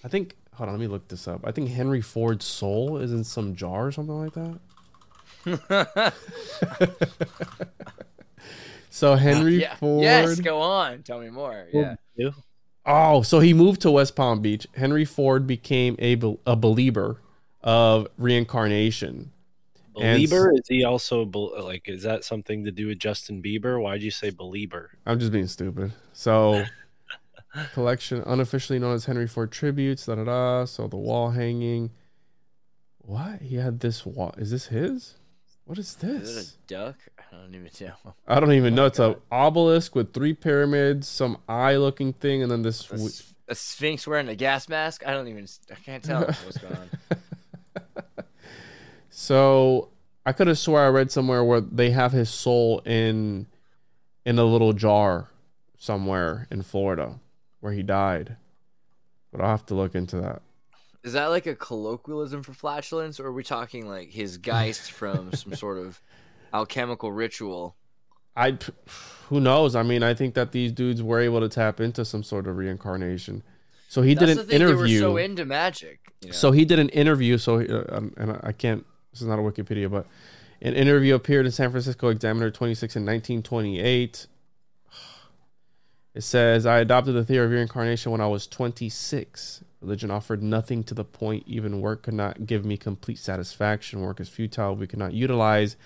I 0.04 0.08
think. 0.08 0.36
Hold 0.54 0.68
on, 0.68 0.74
let 0.74 0.80
me 0.80 0.86
look 0.88 1.08
this 1.08 1.26
up. 1.28 1.40
I 1.44 1.52
think 1.52 1.70
Henry 1.70 2.02
Ford's 2.02 2.44
soul 2.44 2.98
is 2.98 3.10
in 3.12 3.24
some 3.24 3.54
jar 3.54 3.86
or 3.86 3.92
something 3.92 4.18
like 4.18 4.34
that. 4.34 4.58
So 8.92 9.14
Henry 9.14 9.62
yeah. 9.62 9.74
Ford. 9.76 10.02
Yes, 10.02 10.38
go 10.40 10.60
on. 10.60 11.02
Tell 11.02 11.18
me 11.18 11.30
more. 11.30 11.66
Yeah. 11.72 11.94
Oh, 12.84 13.22
so 13.22 13.40
he 13.40 13.54
moved 13.54 13.80
to 13.82 13.90
West 13.90 14.14
Palm 14.14 14.42
Beach. 14.42 14.66
Henry 14.76 15.06
Ford 15.06 15.46
became 15.46 15.96
a, 15.98 16.16
bel- 16.16 16.40
a 16.46 16.56
believer 16.56 17.22
of 17.62 18.06
reincarnation. 18.18 19.32
And- 19.98 20.22
is 20.22 20.66
he 20.68 20.84
also 20.84 21.24
bel- 21.24 21.64
like? 21.64 21.88
Is 21.88 22.02
that 22.02 22.24
something 22.24 22.64
to 22.64 22.70
do 22.70 22.88
with 22.88 22.98
Justin 22.98 23.42
Bieber? 23.42 23.80
Why'd 23.80 24.02
you 24.02 24.10
say 24.10 24.30
belieber? 24.30 24.88
I'm 25.06 25.18
just 25.18 25.32
being 25.32 25.46
stupid. 25.46 25.92
So, 26.12 26.64
collection 27.72 28.22
unofficially 28.26 28.78
known 28.78 28.94
as 28.94 29.06
Henry 29.06 29.26
Ford 29.26 29.52
tributes. 29.52 30.04
Da 30.04 30.16
da 30.16 30.24
da. 30.24 30.64
So 30.66 30.86
the 30.86 30.96
wall 30.96 31.30
hanging. 31.30 31.92
What 32.98 33.40
he 33.40 33.56
had 33.56 33.80
this 33.80 34.04
wall? 34.04 34.34
Is 34.36 34.50
this 34.50 34.66
his? 34.66 35.14
What 35.64 35.78
is 35.78 35.94
this? 35.94 36.22
Is 36.22 36.34
this? 36.34 36.48
it 36.48 36.54
a 36.54 36.74
duck? 36.74 36.96
I 37.32 37.36
don't 37.36 37.54
even 37.54 37.70
know. 37.80 38.14
I 38.28 38.40
don't 38.40 38.52
even 38.52 38.74
oh 38.74 38.76
know. 38.76 38.86
It's 38.86 38.98
a 38.98 39.16
obelisk 39.30 39.94
with 39.94 40.12
three 40.12 40.34
pyramids, 40.34 41.08
some 41.08 41.38
eye-looking 41.48 42.12
thing, 42.14 42.42
and 42.42 42.50
then 42.50 42.62
this. 42.62 42.90
A, 42.90 42.94
s- 42.94 43.34
a 43.48 43.54
sphinx 43.54 44.06
wearing 44.06 44.28
a 44.28 44.34
gas 44.36 44.68
mask? 44.68 45.06
I 45.06 45.12
don't 45.12 45.28
even. 45.28 45.46
I 45.70 45.74
can't 45.76 46.04
tell 46.04 46.20
what's 46.44 46.58
going 46.58 46.76
on. 46.76 46.90
So 49.10 49.90
I 50.24 50.32
could 50.32 50.46
have 50.46 50.58
swore 50.58 50.80
I 50.80 50.88
read 50.88 51.10
somewhere 51.10 51.44
where 51.44 51.60
they 51.60 51.90
have 51.90 52.12
his 52.12 52.30
soul 52.30 52.80
in 52.80 53.46
in 54.24 54.38
a 54.38 54.44
little 54.44 54.72
jar 54.72 55.28
somewhere 55.78 56.46
in 56.50 56.62
Florida 56.62 57.20
where 57.60 57.72
he 57.72 57.82
died. 57.82 58.36
But 59.30 59.40
I'll 59.40 59.50
have 59.50 59.66
to 59.66 59.74
look 59.74 59.94
into 59.94 60.16
that. 60.20 60.42
Is 61.04 61.14
that 61.14 61.26
like 61.26 61.46
a 61.46 61.54
colloquialism 61.54 62.42
for 62.42 62.52
flatulence, 62.52 63.18
or 63.18 63.26
are 63.26 63.32
we 63.32 63.42
talking 63.42 63.88
like 63.88 64.10
his 64.10 64.36
geist 64.38 64.92
from 64.92 65.32
some 65.32 65.54
sort 65.54 65.78
of 65.78 66.00
alchemical 66.52 67.12
ritual? 67.12 67.76
I 68.36 68.58
who 69.28 69.40
knows? 69.40 69.74
I 69.76 69.82
mean, 69.82 70.02
I 70.02 70.14
think 70.14 70.34
that 70.34 70.52
these 70.52 70.72
dudes 70.72 71.02
were 71.02 71.20
able 71.20 71.40
to 71.40 71.48
tap 71.48 71.80
into 71.80 72.04
some 72.04 72.22
sort 72.22 72.46
of 72.46 72.56
reincarnation. 72.56 73.42
So 73.88 74.00
he 74.00 74.14
That's 74.14 74.26
did 74.26 74.38
the 74.38 74.44
thing, 74.44 74.56
interview. 74.56 75.00
They 75.00 75.04
were 75.04 75.12
so 75.12 75.16
into 75.18 75.44
magic. 75.44 76.00
you 76.22 76.28
know? 76.28 76.32
So 76.32 76.50
he 76.50 76.64
did 76.64 76.78
an 76.78 76.88
interview. 76.90 77.36
So, 77.36 77.60
uh, 77.60 77.94
um, 77.94 78.14
and 78.16 78.40
I 78.42 78.52
can't. 78.52 78.86
This 79.10 79.20
is 79.20 79.26
not 79.26 79.38
a 79.38 79.42
Wikipedia, 79.42 79.90
but 79.90 80.06
an 80.62 80.74
interview 80.74 81.14
appeared 81.14 81.44
in 81.44 81.52
San 81.52 81.70
Francisco 81.70 82.08
Examiner 82.08 82.50
26 82.50 82.96
in 82.96 83.02
1928. 83.02 84.26
It 86.14 86.22
says, 86.22 86.64
"I 86.64 86.78
adopted 86.78 87.14
the 87.14 87.24
theory 87.24 87.44
of 87.44 87.50
reincarnation 87.52 88.12
when 88.12 88.20
I 88.20 88.26
was 88.26 88.46
26. 88.46 89.62
Religion 89.82 90.10
offered 90.10 90.42
nothing 90.42 90.84
to 90.84 90.94
the 90.94 91.04
point. 91.04 91.44
Even 91.46 91.80
work 91.80 92.02
could 92.02 92.14
not 92.14 92.46
give 92.46 92.64
me 92.64 92.76
complete 92.76 93.18
satisfaction. 93.18 94.00
Work 94.00 94.20
is 94.20 94.28
futile. 94.28 94.74
We 94.76 94.86
cannot 94.86 95.12
utilize 95.12 95.76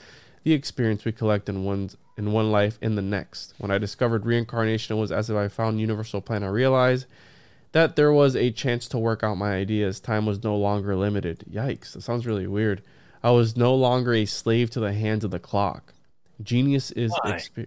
the 0.47 0.53
experience 0.53 1.05
we 1.05 1.11
collect 1.11 1.49
in 1.49 1.65
one's 1.65 1.97
in 2.17 2.31
one 2.33 2.53
life 2.53 2.79
in 2.81 2.95
the 2.95 3.03
next. 3.03 3.53
When 3.59 3.73
I 3.73 3.79
discovered 3.79 4.25
reincarnation, 4.25 4.97
it 4.97 5.01
was 5.01 5.11
as 5.11 5.29
if 5.29 5.37
I 5.37 5.49
found 5.49 5.81
universal 5.81 6.21
plan. 6.21 6.43
I 6.45 6.49
realized." 6.49 7.07
that 7.73 7.95
there 7.95 8.13
was 8.13 8.35
a 8.35 8.51
chance 8.53 8.89
to 8.89 8.97
work 8.97 9.23
out 9.23 9.35
my 9.37 9.53
ideas. 9.53 10.01
Time 10.01 10.25
was 10.25 10.43
no 10.43 10.57
longer 10.57 10.97
limited. 10.97 11.45
Yikes, 11.53 11.93
that 11.93 12.01
sounds 12.01 12.25
really 12.25 12.47
weird. 12.47 12.81
I 13.23 13.33
was 13.33 13.55
no 13.55 13.75
longer 13.75 14.15
a 14.15 14.25
slave 14.25 14.71
to 14.71 14.81
the 14.81 14.95
hands 14.95 15.25
of 15.25 15.31
the 15.31 15.39
clock. 15.41 15.93
Genius 16.43 16.91
is 16.93 17.13
Why? 17.23 17.33
expe- 17.33 17.67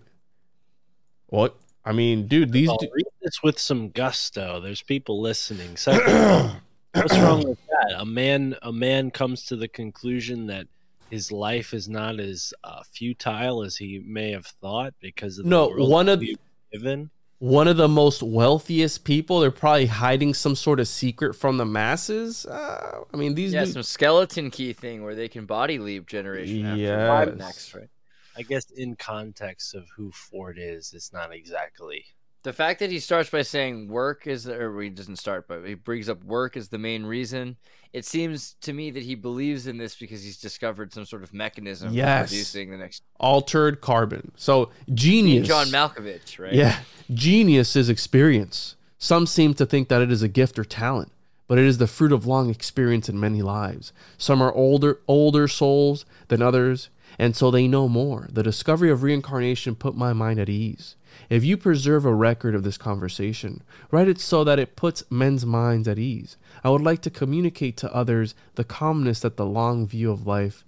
What? 1.28 1.58
I 1.86 1.92
mean, 1.92 2.28
dude, 2.28 2.52
these 2.52 2.70
I'll 2.70 2.78
du- 2.78 2.90
read 2.92 3.06
this 3.22 3.44
with 3.44 3.60
some 3.60 3.90
gusto. 3.90 4.60
There's 4.60 4.82
people 4.82 5.22
listening. 5.22 5.78
So 5.78 5.92
what's 6.94 7.18
wrong 7.20 7.48
with 7.48 7.60
that? 7.68 8.00
A 8.00 8.06
man, 8.06 8.56
a 8.64 8.72
man 8.72 9.12
comes 9.12 9.44
to 9.48 9.56
the 9.56 9.68
conclusion 9.68 10.48
that 10.48 10.66
his 11.10 11.32
life 11.32 11.74
is 11.74 11.88
not 11.90 12.20
as 12.20 12.54
uh, 12.64 12.82
futile 12.92 13.64
as 13.64 13.78
he 13.78 14.04
may 14.06 14.32
have 14.32 14.46
thought 14.46 14.94
because 15.02 15.38
of 15.38 15.46
the 15.46 15.50
No, 15.50 15.70
world 15.70 15.90
one 15.90 16.10
of- 16.10 16.20
we've 16.20 16.38
given. 16.72 17.10
one 17.40 17.68
of 17.68 17.78
the 17.78 17.88
most 17.88 18.22
wealthiest 18.22 19.04
people. 19.06 19.40
They're 19.40 19.52
probably 19.52 19.86
hiding 19.86 20.34
some 20.34 20.56
sort 20.56 20.80
of 20.80 20.88
secret 20.88 21.34
from 21.36 21.58
the 21.58 21.66
masses. 21.66 22.46
Uh, 22.46 23.02
I 23.14 23.18
mean, 23.18 23.34
these 23.36 23.54
Yeah, 23.54 23.62
dudes- 23.62 23.74
some 23.74 23.84
skeleton 23.84 24.52
key 24.52 24.74
thing 24.74 25.04
where 25.04 25.16
they 25.16 25.28
can 25.30 25.46
body 25.46 25.80
leap 25.80 26.08
generation 26.08 26.66
after 26.66 26.80
Yes. 26.82 27.38
next, 27.38 27.74
right? 27.74 27.90
I 28.38 28.42
guess 28.44 28.70
in 28.72 28.96
context 28.96 29.76
of 29.76 29.86
who 29.96 30.12
Ford 30.12 30.58
is, 30.60 30.94
it's 30.94 31.12
not 31.12 31.34
exactly. 31.34 32.06
The 32.44 32.54
fact 32.54 32.80
that 32.80 32.90
he 32.90 33.00
starts 33.00 33.30
by 33.30 33.42
saying 33.42 33.90
work 33.90 34.26
is, 34.26 34.46
the, 34.46 34.56
or 34.56 34.82
he 34.82 34.90
doesn't 34.90 35.18
start, 35.18 35.48
but 35.48 35.66
he 35.66 35.74
brings 35.74 36.08
up 36.08 36.24
work 36.24 36.56
as 36.56 36.70
the 36.70 36.78
main 36.78 37.06
reason. 37.06 37.58
It 37.92 38.06
seems 38.06 38.54
to 38.62 38.72
me 38.72 38.92
that 38.92 39.04
he 39.04 39.16
believes 39.16 39.68
in 39.68 39.78
this 39.78 39.96
because 39.96 40.24
he's 40.24 40.38
discovered 40.38 40.94
some 40.94 41.06
sort 41.06 41.24
of 41.24 41.34
mechanism 41.34 41.92
Yes. 41.92 42.30
for 42.30 42.34
producing 42.34 42.72
the 42.72 42.78
next. 42.78 43.04
altered 43.20 43.82
carbon. 43.82 44.32
So 44.38 44.70
genius. 44.94 45.48
John 45.48 45.68
Malkovich, 45.68 46.40
right? 46.40 46.54
Yeah, 46.54 46.80
genius 47.14 47.76
is 47.76 47.90
experience. 47.90 48.76
Some 49.00 49.26
seem 49.28 49.54
to 49.56 49.66
think 49.66 49.90
that 49.90 50.02
it 50.02 50.12
is 50.12 50.22
a 50.22 50.28
gift 50.30 50.58
or 50.60 50.64
talent, 50.64 51.12
but 51.48 51.58
it 51.58 51.66
is 51.66 51.78
the 51.78 51.88
fruit 51.88 52.12
of 52.14 52.26
long 52.26 52.50
experience 52.50 53.10
in 53.10 53.20
many 53.20 53.42
lives. 53.42 53.92
Some 54.18 54.42
are 54.42 54.54
older 54.54 55.00
older 55.08 55.48
souls 55.48 56.06
than 56.28 56.42
others, 56.42 56.90
and 57.18 57.36
so 57.36 57.50
they 57.50 57.68
know 57.68 57.88
more. 57.88 58.28
The 58.32 58.44
discovery 58.44 58.92
of 58.92 59.04
reincarnation 59.04 59.76
put 59.76 59.96
my 59.96 60.14
mind 60.14 60.40
at 60.40 60.50
ease. 60.50 60.96
If 61.30 61.44
you 61.44 61.58
preserve 61.58 62.06
a 62.06 62.14
record 62.14 62.56
of 62.56 62.64
this 62.64 62.78
conversation, 62.78 63.64
write 63.92 64.08
it 64.08 64.20
so 64.20 64.44
that 64.44 64.60
it 64.60 64.76
puts 64.76 65.04
men's 65.10 65.46
minds 65.46 65.88
at 65.88 66.00
ease. 66.00 66.38
I 66.64 66.70
would 66.70 66.82
like 66.82 67.02
to 67.02 67.10
communicate 67.10 67.78
to 67.78 67.94
others 67.94 68.36
the 68.56 68.64
calmness 68.64 69.22
that 69.22 69.38
the 69.38 69.46
long 69.46 69.88
view 69.88 70.12
of 70.12 70.28
life 70.28 70.64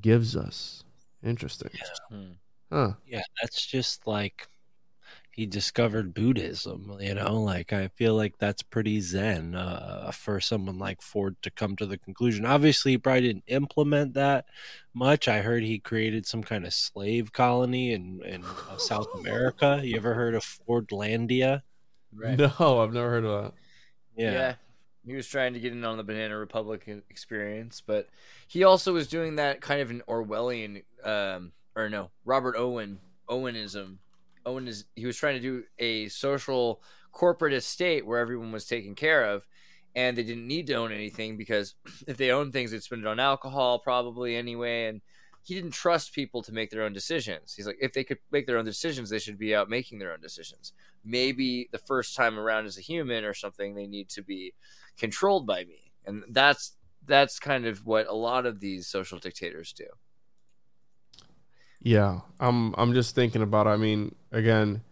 gives 0.00 0.36
us. 0.36 0.84
Interesting. 1.22 1.70
Hmm. 2.10 2.32
Huh. 2.70 2.92
Yeah, 3.06 3.22
that's 3.40 3.64
just 3.64 4.06
like 4.06 4.48
he 5.36 5.44
discovered 5.44 6.14
Buddhism. 6.14 6.96
You 6.98 7.14
know, 7.14 7.42
like 7.42 7.70
I 7.70 7.88
feel 7.88 8.14
like 8.14 8.38
that's 8.38 8.62
pretty 8.62 9.02
zen 9.02 9.54
uh, 9.54 10.10
for 10.10 10.40
someone 10.40 10.78
like 10.78 11.02
Ford 11.02 11.36
to 11.42 11.50
come 11.50 11.76
to 11.76 11.84
the 11.84 11.98
conclusion. 11.98 12.46
Obviously, 12.46 12.92
he 12.92 12.98
probably 12.98 13.20
didn't 13.20 13.44
implement 13.46 14.14
that 14.14 14.46
much. 14.94 15.28
I 15.28 15.42
heard 15.42 15.62
he 15.62 15.78
created 15.78 16.26
some 16.26 16.42
kind 16.42 16.64
of 16.64 16.72
slave 16.72 17.34
colony 17.34 17.92
in 17.92 18.22
in 18.24 18.44
uh, 18.44 18.78
South 18.78 19.08
America. 19.14 19.82
You 19.84 19.96
ever 19.96 20.14
heard 20.14 20.34
of 20.34 20.42
Fordlandia? 20.42 21.62
Right. 22.14 22.38
No, 22.38 22.80
I've 22.80 22.94
never 22.94 23.10
heard 23.10 23.24
of 23.26 23.44
that. 23.44 23.52
Yeah. 24.16 24.32
yeah 24.32 24.54
He 25.04 25.14
was 25.14 25.28
trying 25.28 25.52
to 25.52 25.60
get 25.60 25.72
in 25.72 25.84
on 25.84 25.98
the 25.98 26.02
Banana 26.02 26.38
Republic 26.38 26.88
experience, 27.10 27.82
but 27.86 28.08
he 28.48 28.64
also 28.64 28.94
was 28.94 29.06
doing 29.06 29.36
that 29.36 29.60
kind 29.60 29.82
of 29.82 29.90
an 29.90 30.02
Orwellian, 30.08 30.82
um, 31.04 31.52
or 31.76 31.90
no, 31.90 32.08
Robert 32.24 32.56
Owen, 32.56 33.00
Owenism. 33.28 33.98
Owen 34.46 34.68
is 34.68 34.84
he 34.94 35.06
was 35.06 35.16
trying 35.16 35.34
to 35.34 35.40
do 35.40 35.64
a 35.78 36.08
social 36.08 36.82
corporate 37.12 37.52
estate 37.52 38.06
where 38.06 38.18
everyone 38.20 38.52
was 38.52 38.64
taken 38.64 38.94
care 38.94 39.24
of, 39.24 39.46
and 39.94 40.16
they 40.16 40.22
didn't 40.22 40.46
need 40.46 40.66
to 40.68 40.74
own 40.74 40.92
anything 40.92 41.36
because 41.36 41.74
if 42.06 42.16
they 42.16 42.30
owned 42.30 42.52
things, 42.52 42.70
they'd 42.70 42.82
spend 42.82 43.02
it 43.02 43.08
on 43.08 43.20
alcohol 43.20 43.78
probably 43.80 44.36
anyway, 44.36 44.86
and 44.86 45.00
he 45.42 45.54
didn't 45.54 45.72
trust 45.72 46.12
people 46.12 46.42
to 46.42 46.52
make 46.52 46.70
their 46.70 46.82
own 46.82 46.92
decisions. 46.92 47.54
He's 47.54 47.66
like, 47.66 47.78
if 47.80 47.92
they 47.92 48.04
could 48.04 48.18
make 48.32 48.46
their 48.46 48.58
own 48.58 48.64
decisions, 48.64 49.10
they 49.10 49.18
should 49.18 49.38
be 49.38 49.54
out 49.54 49.70
making 49.70 49.98
their 49.98 50.12
own 50.12 50.20
decisions. 50.20 50.72
Maybe 51.04 51.68
the 51.70 51.78
first 51.78 52.16
time 52.16 52.38
around 52.38 52.66
as 52.66 52.78
a 52.78 52.82
human 52.82 53.24
or 53.24 53.34
something, 53.34 53.74
they 53.74 53.86
need 53.86 54.08
to 54.10 54.22
be 54.22 54.54
controlled 54.98 55.46
by 55.46 55.64
me, 55.64 55.92
and 56.04 56.24
that's 56.30 56.76
that's 57.06 57.38
kind 57.38 57.66
of 57.66 57.86
what 57.86 58.08
a 58.08 58.14
lot 58.14 58.46
of 58.46 58.58
these 58.60 58.88
social 58.88 59.18
dictators 59.18 59.72
do. 59.72 59.86
Yeah, 61.86 62.22
I'm 62.40 62.74
I'm 62.76 62.94
just 62.94 63.14
thinking 63.14 63.42
about. 63.42 63.68
I 63.68 63.76
mean, 63.76 64.12
again, 64.32 64.82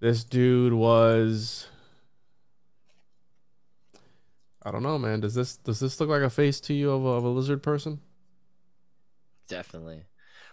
this 0.00 0.24
dude 0.24 0.72
was. 0.72 1.68
I 4.62 4.70
don't 4.70 4.82
know, 4.82 4.98
man. 4.98 5.20
Does 5.20 5.34
this 5.34 5.58
does 5.58 5.80
this 5.80 6.00
look 6.00 6.08
like 6.08 6.22
a 6.22 6.30
face 6.30 6.58
to 6.60 6.72
you 6.72 6.92
of 6.92 7.04
a, 7.04 7.08
of 7.08 7.24
a 7.24 7.28
lizard 7.28 7.62
person? 7.62 8.00
Definitely. 9.48 10.04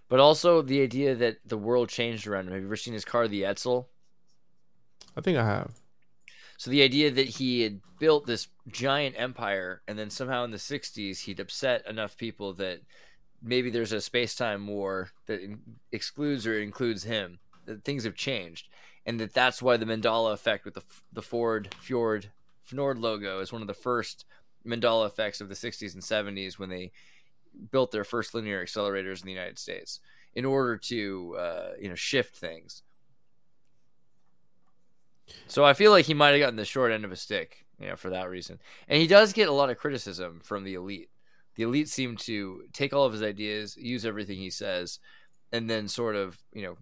But 0.10 0.20
also 0.20 0.62
the 0.62 0.82
idea 0.82 1.16
that 1.16 1.38
the 1.46 1.58
world 1.58 1.88
changed 1.88 2.28
around 2.28 2.48
him. 2.48 2.52
Have 2.52 2.64
you 2.64 2.68
ever 2.68 2.76
seen 2.76 2.94
his 2.94 3.06
car, 3.06 3.30
the 3.30 3.44
Edsel? 3.44 3.86
I 5.16 5.22
think 5.22 5.38
I 5.38 5.46
have. 5.46 5.72
So 6.58 6.70
the 6.70 6.84
idea 6.84 7.12
that 7.12 7.30
he 7.30 7.62
had 7.62 7.80
built 7.98 8.28
this 8.28 8.50
giant 8.68 9.16
empire 9.18 9.84
and 9.88 9.98
then 9.98 10.10
somehow 10.10 10.44
in 10.44 10.52
the 10.52 10.58
60s 10.58 11.20
he'd 11.20 11.40
upset 11.40 11.88
enough 11.88 12.18
people 12.18 12.52
that 12.56 12.82
maybe 13.42 13.70
there's 13.70 13.94
a 13.94 14.02
space-time 14.02 14.68
war 14.68 15.12
that 15.28 15.42
excludes 15.92 16.48
or 16.48 16.60
includes 16.60 17.04
him. 17.04 17.40
That 17.66 17.84
things 17.84 18.06
have 18.06 18.16
changed 18.16 18.70
and 19.08 19.20
that 19.22 19.34
that's 19.34 19.62
why 19.62 19.78
the 19.78 19.86
Mandela 19.86 20.34
effect 20.34 20.66
with 20.66 20.76
the 20.76 20.84
the 21.14 21.24
Ford 21.24 21.74
Fjord 21.80 22.30
Fnord 22.70 23.00
logo 23.00 23.40
is 23.40 23.52
one 23.52 23.62
of 23.62 23.68
the 23.68 23.74
first 23.74 24.26
Mandela 24.66 25.08
effects 25.08 25.40
of 25.40 25.48
the 25.48 25.56
60s 25.56 25.94
and 25.94 26.04
70s 26.04 26.60
when 26.60 26.70
they 26.70 26.92
built 27.72 27.92
their 27.92 28.04
first 28.04 28.36
linear 28.36 28.64
accelerators 28.64 29.22
in 29.22 29.26
the 29.26 29.32
United 29.32 29.58
States 29.58 30.02
in 30.36 30.44
order 30.44 30.78
to 30.78 31.36
uh, 31.40 31.70
you 31.80 31.88
know 31.88 31.96
shift 31.96 32.36
things. 32.36 32.84
So 35.48 35.64
I 35.64 35.74
feel 35.74 35.92
like 35.92 36.06
he 36.06 36.14
might 36.14 36.32
have 36.32 36.40
gotten 36.40 36.58
the 36.58 36.66
short 36.66 36.92
end 36.92 37.06
of 37.06 37.12
a 37.12 37.18
stick, 37.18 37.66
you 37.80 37.88
know, 37.88 37.96
for 37.96 38.10
that 38.10 38.30
reason. 38.30 38.60
And 38.88 39.02
he 39.02 39.08
does 39.08 39.34
get 39.34 39.50
a 39.50 39.54
lot 39.54 39.70
of 39.70 39.78
criticism 39.78 40.40
from 40.42 40.64
the 40.64 40.76
elite. 40.76 41.10
The 41.58 41.64
elite 41.64 41.90
seem 41.90 42.16
to 42.18 42.62
take 42.72 42.94
all 42.94 43.06
of 43.06 43.14
his 43.14 43.24
ideas, 43.24 43.76
use 43.76 44.06
everything 44.06 44.38
he 44.38 44.52
says, 44.52 45.00
and 45.52 45.70
then 45.70 45.88
sort 45.88 46.16
of, 46.16 46.38
you 46.54 46.62
know, 46.62 46.78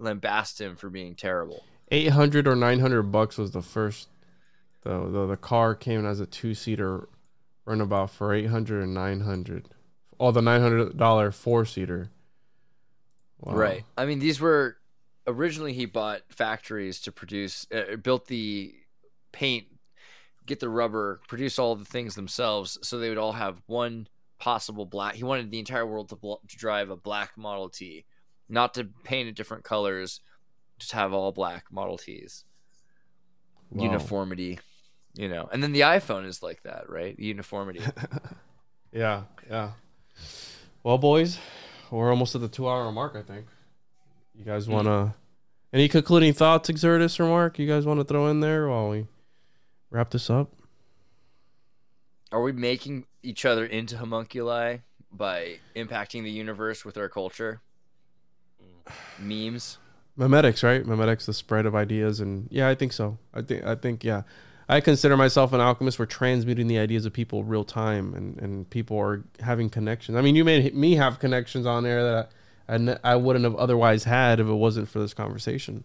lambast 0.00 0.60
him 0.60 0.76
for 0.76 0.90
being 0.90 1.14
terrible. 1.14 1.62
Eight 1.90 2.08
hundred 2.08 2.48
or 2.48 2.56
nine 2.56 2.80
hundred 2.80 3.04
bucks 3.04 3.38
was 3.38 3.52
the 3.52 3.62
first. 3.62 4.08
The, 4.82 5.08
the 5.08 5.26
the 5.26 5.36
car 5.36 5.74
came 5.74 6.04
as 6.04 6.20
a 6.20 6.26
two 6.26 6.54
seater, 6.54 7.08
runabout 7.64 8.10
for 8.10 8.34
eight 8.34 8.46
hundred 8.46 8.82
and 8.82 8.94
nine 8.94 9.20
hundred. 9.20 9.68
Oh, 10.18 10.32
the 10.32 10.42
nine 10.42 10.60
hundred 10.60 10.96
dollar 10.96 11.30
four 11.30 11.64
seater. 11.64 12.10
Wow. 13.40 13.54
Right. 13.54 13.84
I 13.98 14.06
mean, 14.06 14.18
these 14.18 14.40
were 14.40 14.78
originally 15.26 15.74
he 15.74 15.84
bought 15.84 16.22
factories 16.30 17.00
to 17.02 17.12
produce, 17.12 17.66
uh, 17.70 17.96
built 17.96 18.26
the 18.26 18.74
paint, 19.32 19.66
get 20.46 20.60
the 20.60 20.68
rubber, 20.68 21.20
produce 21.28 21.58
all 21.58 21.76
the 21.76 21.84
things 21.84 22.14
themselves, 22.14 22.78
so 22.82 22.98
they 22.98 23.08
would 23.08 23.18
all 23.18 23.32
have 23.32 23.60
one 23.66 24.08
possible 24.38 24.86
black. 24.86 25.14
He 25.14 25.24
wanted 25.24 25.50
the 25.50 25.58
entire 25.58 25.86
world 25.86 26.08
to, 26.10 26.16
bl- 26.16 26.34
to 26.48 26.56
drive 26.56 26.90
a 26.90 26.96
black 26.96 27.36
Model 27.36 27.68
T, 27.68 28.04
not 28.48 28.74
to 28.74 28.84
paint 29.04 29.28
it 29.28 29.36
different 29.36 29.64
colors, 29.64 30.20
just 30.78 30.92
have 30.92 31.12
all 31.12 31.32
black 31.32 31.64
Model 31.70 31.98
Ts. 31.98 32.44
Wow. 33.70 33.84
Uniformity, 33.84 34.60
you 35.14 35.28
know. 35.28 35.48
And 35.52 35.62
then 35.62 35.72
the 35.72 35.80
iPhone 35.80 36.26
is 36.26 36.42
like 36.42 36.62
that, 36.62 36.88
right? 36.88 37.18
Uniformity. 37.18 37.80
Yeah, 38.92 39.24
yeah. 39.50 39.72
Well, 40.82 40.96
boys, 40.96 41.38
we're 41.90 42.08
almost 42.08 42.34
at 42.34 42.40
the 42.40 42.48
two 42.48 42.66
hour 42.66 42.90
mark, 42.90 43.14
I 43.14 43.20
think. 43.20 43.44
You 44.34 44.44
guys 44.44 44.68
want 44.68 44.86
to. 44.86 45.14
Any 45.72 45.88
concluding 45.88 46.32
thoughts, 46.32 46.70
Xirtus 46.70 47.20
or 47.20 47.26
Mark, 47.26 47.58
you 47.58 47.66
guys 47.66 47.84
want 47.84 48.00
to 48.00 48.04
throw 48.04 48.28
in 48.28 48.40
there 48.40 48.68
while 48.68 48.88
we 48.88 49.06
wrap 49.90 50.10
this 50.10 50.30
up? 50.30 50.52
Are 52.32 52.42
we 52.42 52.52
making 52.52 53.06
each 53.22 53.44
other 53.44 53.64
into 53.64 53.96
homunculi 53.98 54.78
by 55.12 55.58
impacting 55.74 56.22
the 56.22 56.30
universe 56.30 56.84
with 56.84 56.96
our 56.96 57.08
culture? 57.08 57.60
Memes. 59.18 59.78
Memetics, 60.18 60.62
right? 60.62 60.84
Memetics, 60.84 61.26
the 61.26 61.34
spread 61.34 61.66
of 61.66 61.74
ideas, 61.74 62.20
and 62.20 62.48
yeah, 62.50 62.68
I 62.68 62.74
think 62.74 62.92
so. 62.92 63.18
I 63.34 63.42
think, 63.42 63.64
I 63.64 63.74
think, 63.74 64.02
yeah. 64.02 64.22
I 64.68 64.80
consider 64.80 65.16
myself 65.16 65.52
an 65.52 65.60
alchemist. 65.60 65.98
We're 65.98 66.06
transmuting 66.06 66.66
the 66.66 66.78
ideas 66.78 67.06
of 67.06 67.12
people 67.12 67.44
real 67.44 67.64
time, 67.64 68.14
and 68.14 68.38
and 68.38 68.68
people 68.70 68.98
are 68.98 69.24
having 69.40 69.68
connections. 69.70 70.16
I 70.16 70.22
mean, 70.22 70.34
you 70.34 70.44
made 70.44 70.74
me 70.74 70.94
have 70.96 71.18
connections 71.18 71.66
on 71.66 71.84
there 71.84 72.02
that 72.02 72.32
I, 72.68 72.74
I, 72.74 73.12
I 73.12 73.16
wouldn't 73.16 73.44
have 73.44 73.54
otherwise 73.56 74.04
had 74.04 74.40
if 74.40 74.46
it 74.46 74.52
wasn't 74.52 74.88
for 74.88 74.98
this 74.98 75.14
conversation, 75.14 75.84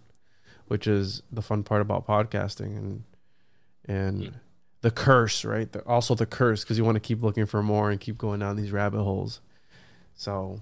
which 0.67 0.87
is 0.87 1.21
the 1.31 1.41
fun 1.41 1.63
part 1.63 1.81
about 1.81 2.07
podcasting 2.07 2.77
and 2.77 3.03
and 3.85 4.39
the 4.81 4.91
curse, 4.91 5.45
right? 5.45 5.71
The, 5.71 5.81
also 5.85 6.15
the 6.15 6.25
curse 6.25 6.63
because 6.63 6.77
you 6.77 6.85
want 6.85 6.95
to 6.95 6.99
keep 6.99 7.21
looking 7.21 7.45
for 7.45 7.63
more 7.63 7.91
and 7.91 7.99
keep 7.99 8.17
going 8.17 8.39
down 8.39 8.55
these 8.55 8.71
rabbit 8.71 9.03
holes. 9.03 9.41
So 10.15 10.61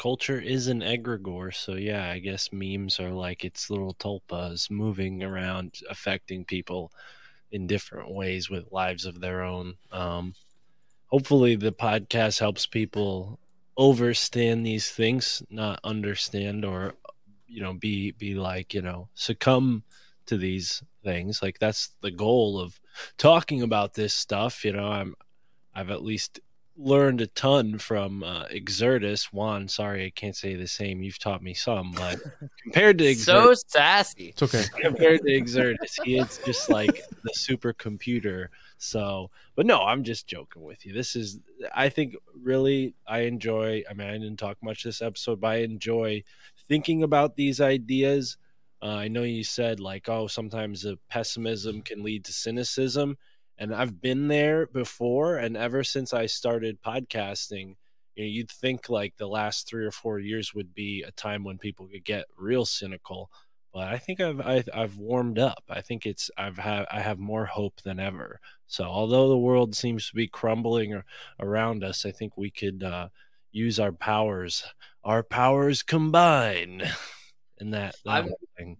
Culture 0.00 0.40
is 0.40 0.68
an 0.68 0.80
egregore, 0.80 1.54
so 1.54 1.74
yeah, 1.74 2.10
I 2.10 2.20
guess 2.20 2.54
memes 2.54 2.98
are 3.00 3.10
like 3.10 3.44
its 3.44 3.68
little 3.68 3.92
tulpas 3.94 4.70
moving 4.70 5.22
around, 5.22 5.74
affecting 5.90 6.46
people 6.46 6.90
in 7.52 7.66
different 7.66 8.10
ways 8.10 8.48
with 8.48 8.72
lives 8.72 9.04
of 9.04 9.20
their 9.20 9.42
own. 9.42 9.74
Um, 9.92 10.34
hopefully, 11.04 11.54
the 11.54 11.72
podcast 11.72 12.38
helps 12.40 12.64
people 12.64 13.38
overstand 13.76 14.64
these 14.64 14.88
things, 14.88 15.42
not 15.50 15.80
understand 15.84 16.64
or 16.64 16.94
you 17.46 17.60
know 17.60 17.74
be 17.74 18.12
be 18.12 18.34
like 18.34 18.72
you 18.72 18.80
know 18.80 19.08
succumb 19.12 19.82
to 20.24 20.38
these 20.38 20.82
things. 21.02 21.42
Like 21.42 21.58
that's 21.58 21.90
the 22.00 22.10
goal 22.10 22.60
of 22.60 22.80
talking 23.18 23.62
about 23.62 23.94
this 23.94 24.14
stuff. 24.14 24.64
You 24.64 24.72
know, 24.72 24.88
I'm 24.88 25.14
I've 25.74 25.90
at 25.90 26.02
least 26.02 26.40
learned 26.76 27.20
a 27.20 27.26
ton 27.26 27.78
from 27.78 28.22
uh, 28.22 28.44
Xirtus. 28.46 29.24
Juan, 29.24 29.68
sorry, 29.68 30.06
I 30.06 30.10
can't 30.10 30.34
say 30.34 30.54
the 30.54 30.66
same. 30.66 31.02
You've 31.02 31.18
taught 31.18 31.42
me 31.42 31.52
some, 31.52 31.92
but 31.92 32.18
compared 32.62 32.98
to 32.98 33.14
so 33.16 33.54
sassy. 33.54 34.28
It's 34.30 34.42
okay. 34.42 34.64
compared 34.80 35.20
to 35.22 35.40
Xirtus, 35.42 36.02
he 36.04 36.18
is 36.18 36.40
just 36.44 36.70
like 36.70 37.02
the 37.22 37.32
supercomputer. 37.36 38.48
So, 38.78 39.30
but 39.56 39.66
no, 39.66 39.82
I'm 39.82 40.04
just 40.04 40.26
joking 40.26 40.62
with 40.62 40.86
you. 40.86 40.94
This 40.94 41.14
is, 41.14 41.38
I 41.74 41.90
think, 41.90 42.16
really, 42.42 42.94
I 43.06 43.20
enjoy. 43.20 43.84
I 43.88 43.94
mean, 43.94 44.08
I 44.08 44.12
didn't 44.12 44.38
talk 44.38 44.56
much 44.62 44.82
this 44.82 45.02
episode, 45.02 45.40
but 45.40 45.48
I 45.48 45.56
enjoy 45.56 46.24
thinking 46.68 47.02
about 47.02 47.36
these 47.36 47.60
ideas. 47.60 48.38
Uh, 48.82 48.94
I 48.94 49.08
know 49.08 49.22
you 49.22 49.44
said 49.44 49.80
like, 49.80 50.08
oh, 50.08 50.26
sometimes 50.26 50.82
the 50.82 50.98
pessimism 51.08 51.82
can 51.82 52.02
lead 52.02 52.24
to 52.24 52.32
cynicism, 52.32 53.16
and 53.58 53.74
I've 53.74 54.00
been 54.00 54.28
there 54.28 54.66
before. 54.66 55.36
And 55.36 55.56
ever 55.56 55.84
since 55.84 56.14
I 56.14 56.26
started 56.26 56.82
podcasting, 56.82 57.76
you 58.14 58.24
know, 58.24 58.28
you'd 58.30 58.50
think 58.50 58.88
like 58.88 59.16
the 59.16 59.28
last 59.28 59.68
three 59.68 59.84
or 59.84 59.90
four 59.90 60.18
years 60.18 60.54
would 60.54 60.74
be 60.74 61.02
a 61.06 61.12
time 61.12 61.44
when 61.44 61.58
people 61.58 61.86
could 61.86 62.04
get 62.04 62.24
real 62.36 62.64
cynical 62.64 63.30
but 63.72 63.88
I 63.88 63.98
think 63.98 64.20
I've 64.20 64.40
I, 64.40 64.64
I've 64.74 64.96
warmed 64.96 65.38
up. 65.38 65.62
I 65.68 65.80
think 65.80 66.06
it's 66.06 66.30
I've 66.36 66.58
have 66.58 66.86
I 66.90 67.00
have 67.00 67.18
more 67.18 67.46
hope 67.46 67.80
than 67.82 68.00
ever. 68.00 68.40
So 68.66 68.84
although 68.84 69.28
the 69.28 69.38
world 69.38 69.74
seems 69.74 70.08
to 70.08 70.14
be 70.14 70.26
crumbling 70.26 71.02
around 71.38 71.84
us, 71.84 72.04
I 72.04 72.10
think 72.10 72.36
we 72.36 72.50
could 72.50 72.82
uh, 72.82 73.08
use 73.52 73.78
our 73.78 73.92
powers, 73.92 74.64
our 75.04 75.22
powers 75.22 75.82
combine, 75.82 76.82
in 77.60 77.70
that, 77.70 77.94
that 78.04 78.10
I'm- 78.10 78.28
thing. 78.56 78.76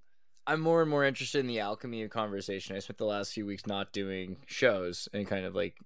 I'm 0.46 0.60
more 0.60 0.80
and 0.82 0.90
more 0.90 1.04
interested 1.04 1.38
in 1.38 1.46
the 1.46 1.60
alchemy 1.60 2.02
of 2.02 2.10
conversation. 2.10 2.74
I 2.74 2.80
spent 2.80 2.98
the 2.98 3.04
last 3.04 3.32
few 3.32 3.46
weeks 3.46 3.66
not 3.66 3.92
doing 3.92 4.38
shows 4.46 5.08
and 5.12 5.24
kind 5.26 5.44
of 5.44 5.54
like 5.54 5.76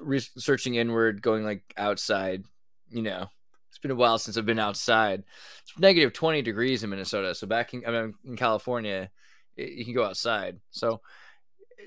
researching 0.00 0.76
inward, 0.76 1.20
going 1.22 1.44
like 1.44 1.62
outside. 1.76 2.44
You 2.90 3.02
know, 3.02 3.26
it's 3.68 3.78
been 3.78 3.90
a 3.90 3.94
while 3.96 4.18
since 4.18 4.36
I've 4.38 4.46
been 4.46 4.58
outside. 4.58 5.24
It's 5.62 5.78
negative 5.78 6.12
20 6.12 6.42
degrees 6.42 6.82
in 6.84 6.90
Minnesota. 6.90 7.34
So 7.34 7.46
back 7.46 7.74
in, 7.74 7.84
I 7.86 7.90
mean, 7.90 8.14
in 8.24 8.36
California, 8.36 9.10
y- 9.58 9.64
you 9.76 9.84
can 9.84 9.94
go 9.94 10.04
outside. 10.04 10.58
So 10.70 11.00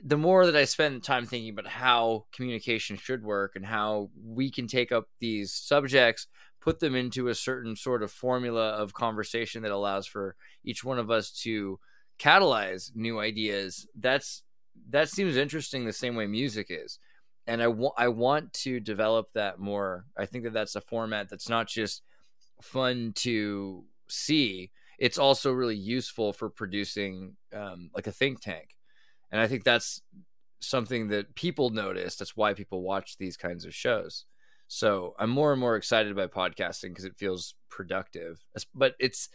the 0.04 0.18
more 0.18 0.46
that 0.46 0.56
I 0.56 0.66
spend 0.66 1.04
time 1.04 1.26
thinking 1.26 1.52
about 1.58 1.68
how 1.68 2.26
communication 2.34 2.98
should 2.98 3.24
work 3.24 3.54
and 3.56 3.66
how 3.66 4.10
we 4.24 4.52
can 4.52 4.68
take 4.68 4.92
up 4.92 5.08
these 5.20 5.54
subjects, 5.54 6.28
put 6.66 6.80
them 6.80 6.96
into 6.96 7.28
a 7.28 7.36
certain 7.36 7.76
sort 7.76 8.02
of 8.02 8.12
formula 8.12 8.70
of 8.70 8.92
conversation 8.92 9.62
that 9.62 9.72
allows 9.72 10.08
for 10.08 10.36
each 10.64 10.84
one 10.84 10.98
of 10.98 11.12
us 11.12 11.30
to 11.30 11.80
catalyze 12.18 12.90
new 12.96 13.20
ideas. 13.20 13.88
That's 13.96 14.42
that 14.90 15.08
seems 15.08 15.38
interesting 15.38 15.86
the 15.86 15.94
same 15.94 16.16
way 16.16 16.26
music 16.26 16.68
is. 16.72 16.98
And 17.46 17.62
I 17.62 17.68
want 17.68 17.94
I 18.00 18.08
want 18.08 18.52
to 18.66 18.80
develop 18.80 19.28
that 19.36 19.60
more. 19.60 20.06
I 20.18 20.26
think 20.26 20.44
that 20.44 20.54
that's 20.54 20.76
a 20.76 20.82
format 20.82 21.30
that's 21.30 21.50
not 21.50 21.68
just 21.68 22.02
fun 22.64 23.14
to 23.18 23.84
see. 24.10 24.72
It's 24.98 25.20
also 25.20 25.52
really 25.52 25.76
useful 25.76 26.34
for 26.34 26.50
producing 26.50 27.36
um, 27.54 27.92
like 27.94 28.08
a 28.08 28.12
think 28.12 28.42
tank. 28.42 28.70
And 29.32 29.40
I 29.40 29.46
think 29.46 29.64
that's 29.64 30.02
something 30.62 31.10
that 31.10 31.36
people 31.36 31.70
notice. 31.70 32.16
That's 32.16 32.36
why 32.36 32.56
people 32.56 32.82
watch 32.82 33.18
these 33.20 33.38
kinds 33.38 33.66
of 33.66 33.76
shows. 33.76 34.26
So 34.68 35.16
I'm 35.20 35.30
more 35.30 35.52
and 35.52 35.60
more 35.60 35.76
excited 35.76 36.16
by 36.16 36.28
podcasting 36.28 36.90
because 36.90 37.06
it 37.06 37.18
feels 37.18 37.56
productive. 37.70 38.44
But 38.74 38.96
it's 39.00 39.30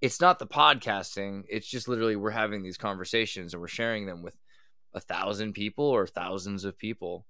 it's 0.00 0.20
not 0.20 0.38
the 0.38 0.46
podcasting. 0.46 1.44
It's 1.48 1.66
just 1.66 1.88
literally 1.88 2.16
we're 2.16 2.30
having 2.30 2.62
these 2.62 2.76
conversations 2.76 3.54
and 3.54 3.60
we're 3.60 3.68
sharing 3.68 4.06
them 4.06 4.22
with 4.22 4.36
a 4.92 5.00
thousand 5.00 5.54
people 5.54 5.86
or 5.86 6.06
thousands 6.06 6.64
of 6.64 6.78
people. 6.78 7.26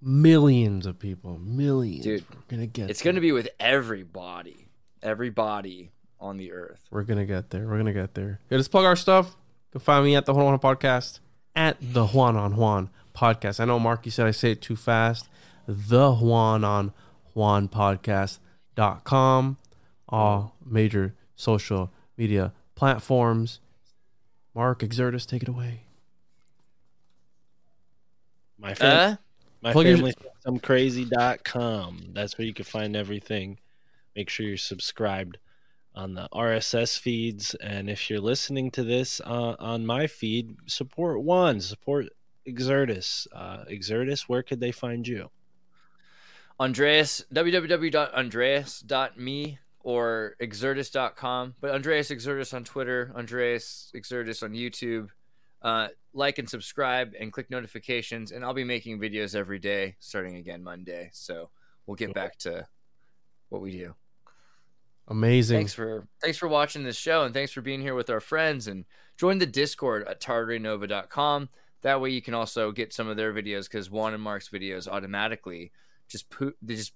Millions 0.00 0.84
of 0.84 0.98
people, 0.98 1.38
millions. 1.38 2.04
Dude, 2.04 2.24
we're 2.30 2.42
gonna 2.48 2.66
get. 2.66 2.90
It's 2.90 3.00
there. 3.00 3.12
going 3.12 3.14
to 3.14 3.20
be 3.20 3.32
with 3.32 3.48
everybody, 3.60 4.66
everybody 5.02 5.92
on 6.20 6.36
the 6.36 6.52
earth. 6.52 6.80
We're 6.90 7.04
gonna 7.04 7.24
get 7.24 7.50
there. 7.50 7.66
We're 7.66 7.78
gonna 7.78 7.92
get 7.92 8.14
there. 8.14 8.40
Yeah, 8.50 8.56
let's 8.56 8.68
plug 8.68 8.84
our 8.84 8.96
stuff. 8.96 9.28
You 9.28 9.78
can 9.78 9.80
find 9.80 10.04
me 10.04 10.16
at 10.16 10.26
the 10.26 10.34
Juan 10.34 10.46
on 10.46 10.58
Juan 10.58 10.76
podcast 10.76 11.20
at 11.54 11.76
the 11.80 12.06
Juan 12.06 12.36
on 12.36 12.56
Juan 12.56 12.90
podcast. 13.14 13.60
I 13.60 13.64
know 13.64 13.78
Mark, 13.78 14.04
you 14.04 14.10
said 14.10 14.26
I 14.26 14.30
say 14.32 14.52
it 14.52 14.60
too 14.60 14.76
fast. 14.76 15.28
The 15.88 16.12
Juan 16.14 16.64
on 16.64 16.92
Juan 17.34 17.68
podcast.com. 17.68 19.56
All 20.08 20.56
major 20.64 21.14
social 21.34 21.90
media 22.16 22.52
platforms. 22.74 23.60
Mark, 24.54 24.80
Xirtus, 24.80 25.26
take 25.26 25.42
it 25.42 25.48
away. 25.48 25.84
My 28.58 28.74
family, 28.74 29.12
Uh, 29.12 29.16
my 29.62 29.72
plug 29.72 29.86
your- 29.86 29.96
family 29.96 30.14
some 30.44 30.58
crazy.com. 30.58 32.10
That's 32.12 32.36
where 32.36 32.46
you 32.46 32.52
can 32.54 32.64
find 32.64 32.94
everything. 32.96 33.58
Make 34.14 34.28
sure 34.28 34.44
you're 34.46 34.56
subscribed 34.56 35.38
on 35.94 36.14
the 36.14 36.28
RSS 36.32 36.98
feeds. 36.98 37.54
And 37.56 37.88
if 37.88 38.10
you're 38.10 38.20
listening 38.20 38.70
to 38.72 38.82
this 38.84 39.20
uh, 39.24 39.56
on 39.58 39.86
my 39.86 40.06
feed, 40.06 40.56
support 40.66 41.22
one, 41.22 41.60
support 41.60 42.06
Xirtus. 42.46 43.26
Uh, 43.32 43.64
Xirtus, 43.66 44.22
where 44.22 44.42
could 44.42 44.60
they 44.60 44.72
find 44.72 45.06
you? 45.06 45.30
Andreas, 46.62 47.24
www.andreas.me 47.34 49.58
or 49.80 50.36
xirtus.com. 50.40 51.54
But 51.60 51.72
Andreas 51.72 52.10
Xirtus 52.10 52.54
on 52.54 52.62
Twitter, 52.62 53.12
Andreas 53.16 53.90
Xirtus 53.96 54.44
on 54.44 54.52
YouTube. 54.52 55.08
Uh, 55.60 55.88
like 56.14 56.38
and 56.38 56.48
subscribe 56.48 57.14
and 57.18 57.32
click 57.32 57.50
notifications. 57.50 58.30
And 58.30 58.44
I'll 58.44 58.54
be 58.54 58.62
making 58.62 59.00
videos 59.00 59.34
every 59.34 59.58
day 59.58 59.96
starting 59.98 60.36
again 60.36 60.62
Monday. 60.62 61.10
So 61.12 61.50
we'll 61.86 61.96
get 61.96 62.14
back 62.14 62.38
to 62.38 62.68
what 63.48 63.60
we 63.60 63.72
do. 63.72 63.96
Amazing. 65.08 65.58
Thanks 65.58 65.74
for 65.74 66.06
thanks 66.20 66.38
for 66.38 66.46
watching 66.46 66.84
this 66.84 66.96
show 66.96 67.24
and 67.24 67.34
thanks 67.34 67.50
for 67.50 67.60
being 67.60 67.80
here 67.80 67.96
with 67.96 68.08
our 68.08 68.20
friends 68.20 68.68
and 68.68 68.84
join 69.16 69.38
the 69.38 69.46
Discord 69.46 70.06
at 70.06 70.20
tartarinova.com. 70.20 71.48
That 71.80 72.00
way 72.00 72.10
you 72.10 72.22
can 72.22 72.34
also 72.34 72.70
get 72.70 72.92
some 72.92 73.08
of 73.08 73.16
their 73.16 73.32
videos 73.32 73.64
because 73.64 73.90
Juan 73.90 74.14
and 74.14 74.22
Mark's 74.22 74.48
videos 74.48 74.86
automatically 74.86 75.72
just 76.12 76.30
poof 76.30 76.54
they 76.62 76.76
just 76.76 76.92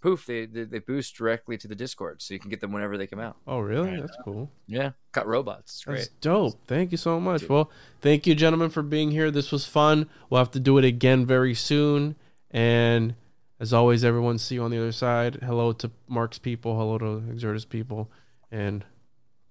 poof 0.00 0.24
they, 0.24 0.46
they 0.46 0.64
they 0.64 0.78
boost 0.78 1.14
directly 1.16 1.58
to 1.58 1.68
the 1.68 1.74
Discord 1.74 2.22
so 2.22 2.32
you 2.32 2.40
can 2.40 2.48
get 2.48 2.60
them 2.60 2.72
whenever 2.72 2.96
they 2.96 3.06
come 3.06 3.20
out. 3.20 3.36
Oh, 3.46 3.58
really? 3.58 4.00
That's 4.00 4.16
cool. 4.24 4.50
Yeah, 4.66 4.92
got 5.12 5.26
robots. 5.26 5.72
It's 5.74 5.84
That's 5.84 6.08
great. 6.08 6.20
dope. 6.22 6.54
Thank 6.66 6.92
you 6.92 6.96
so 6.96 7.20
much. 7.20 7.48
Well, 7.48 7.70
thank 8.00 8.26
you, 8.26 8.34
gentlemen, 8.34 8.70
for 8.70 8.82
being 8.82 9.10
here. 9.10 9.30
This 9.30 9.52
was 9.52 9.66
fun. 9.66 10.08
We'll 10.30 10.38
have 10.38 10.52
to 10.52 10.60
do 10.60 10.78
it 10.78 10.84
again 10.84 11.26
very 11.26 11.54
soon. 11.54 12.16
And 12.50 13.14
as 13.60 13.74
always, 13.74 14.02
everyone, 14.04 14.38
see 14.38 14.54
you 14.54 14.62
on 14.62 14.70
the 14.70 14.78
other 14.78 14.92
side. 14.92 15.34
Hello 15.42 15.72
to 15.72 15.90
Mark's 16.08 16.38
people. 16.38 16.78
Hello 16.78 16.96
to 16.96 17.04
Xirtus 17.34 17.68
people. 17.68 18.10
And 18.50 18.84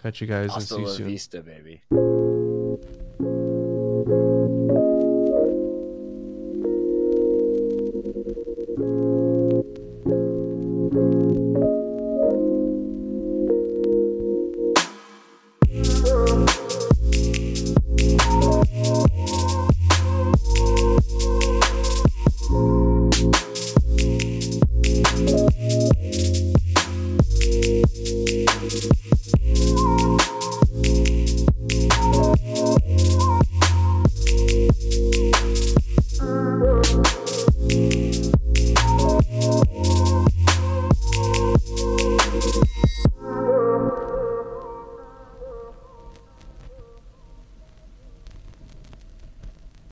catch 0.01 0.19
you 0.19 0.27
guys 0.27 0.45
and 0.45 0.51
Hasta 0.53 0.73
see 0.75 0.81
you 0.81 0.89
soon. 0.89 1.05
vista, 1.07 1.41
baby. 1.43 1.83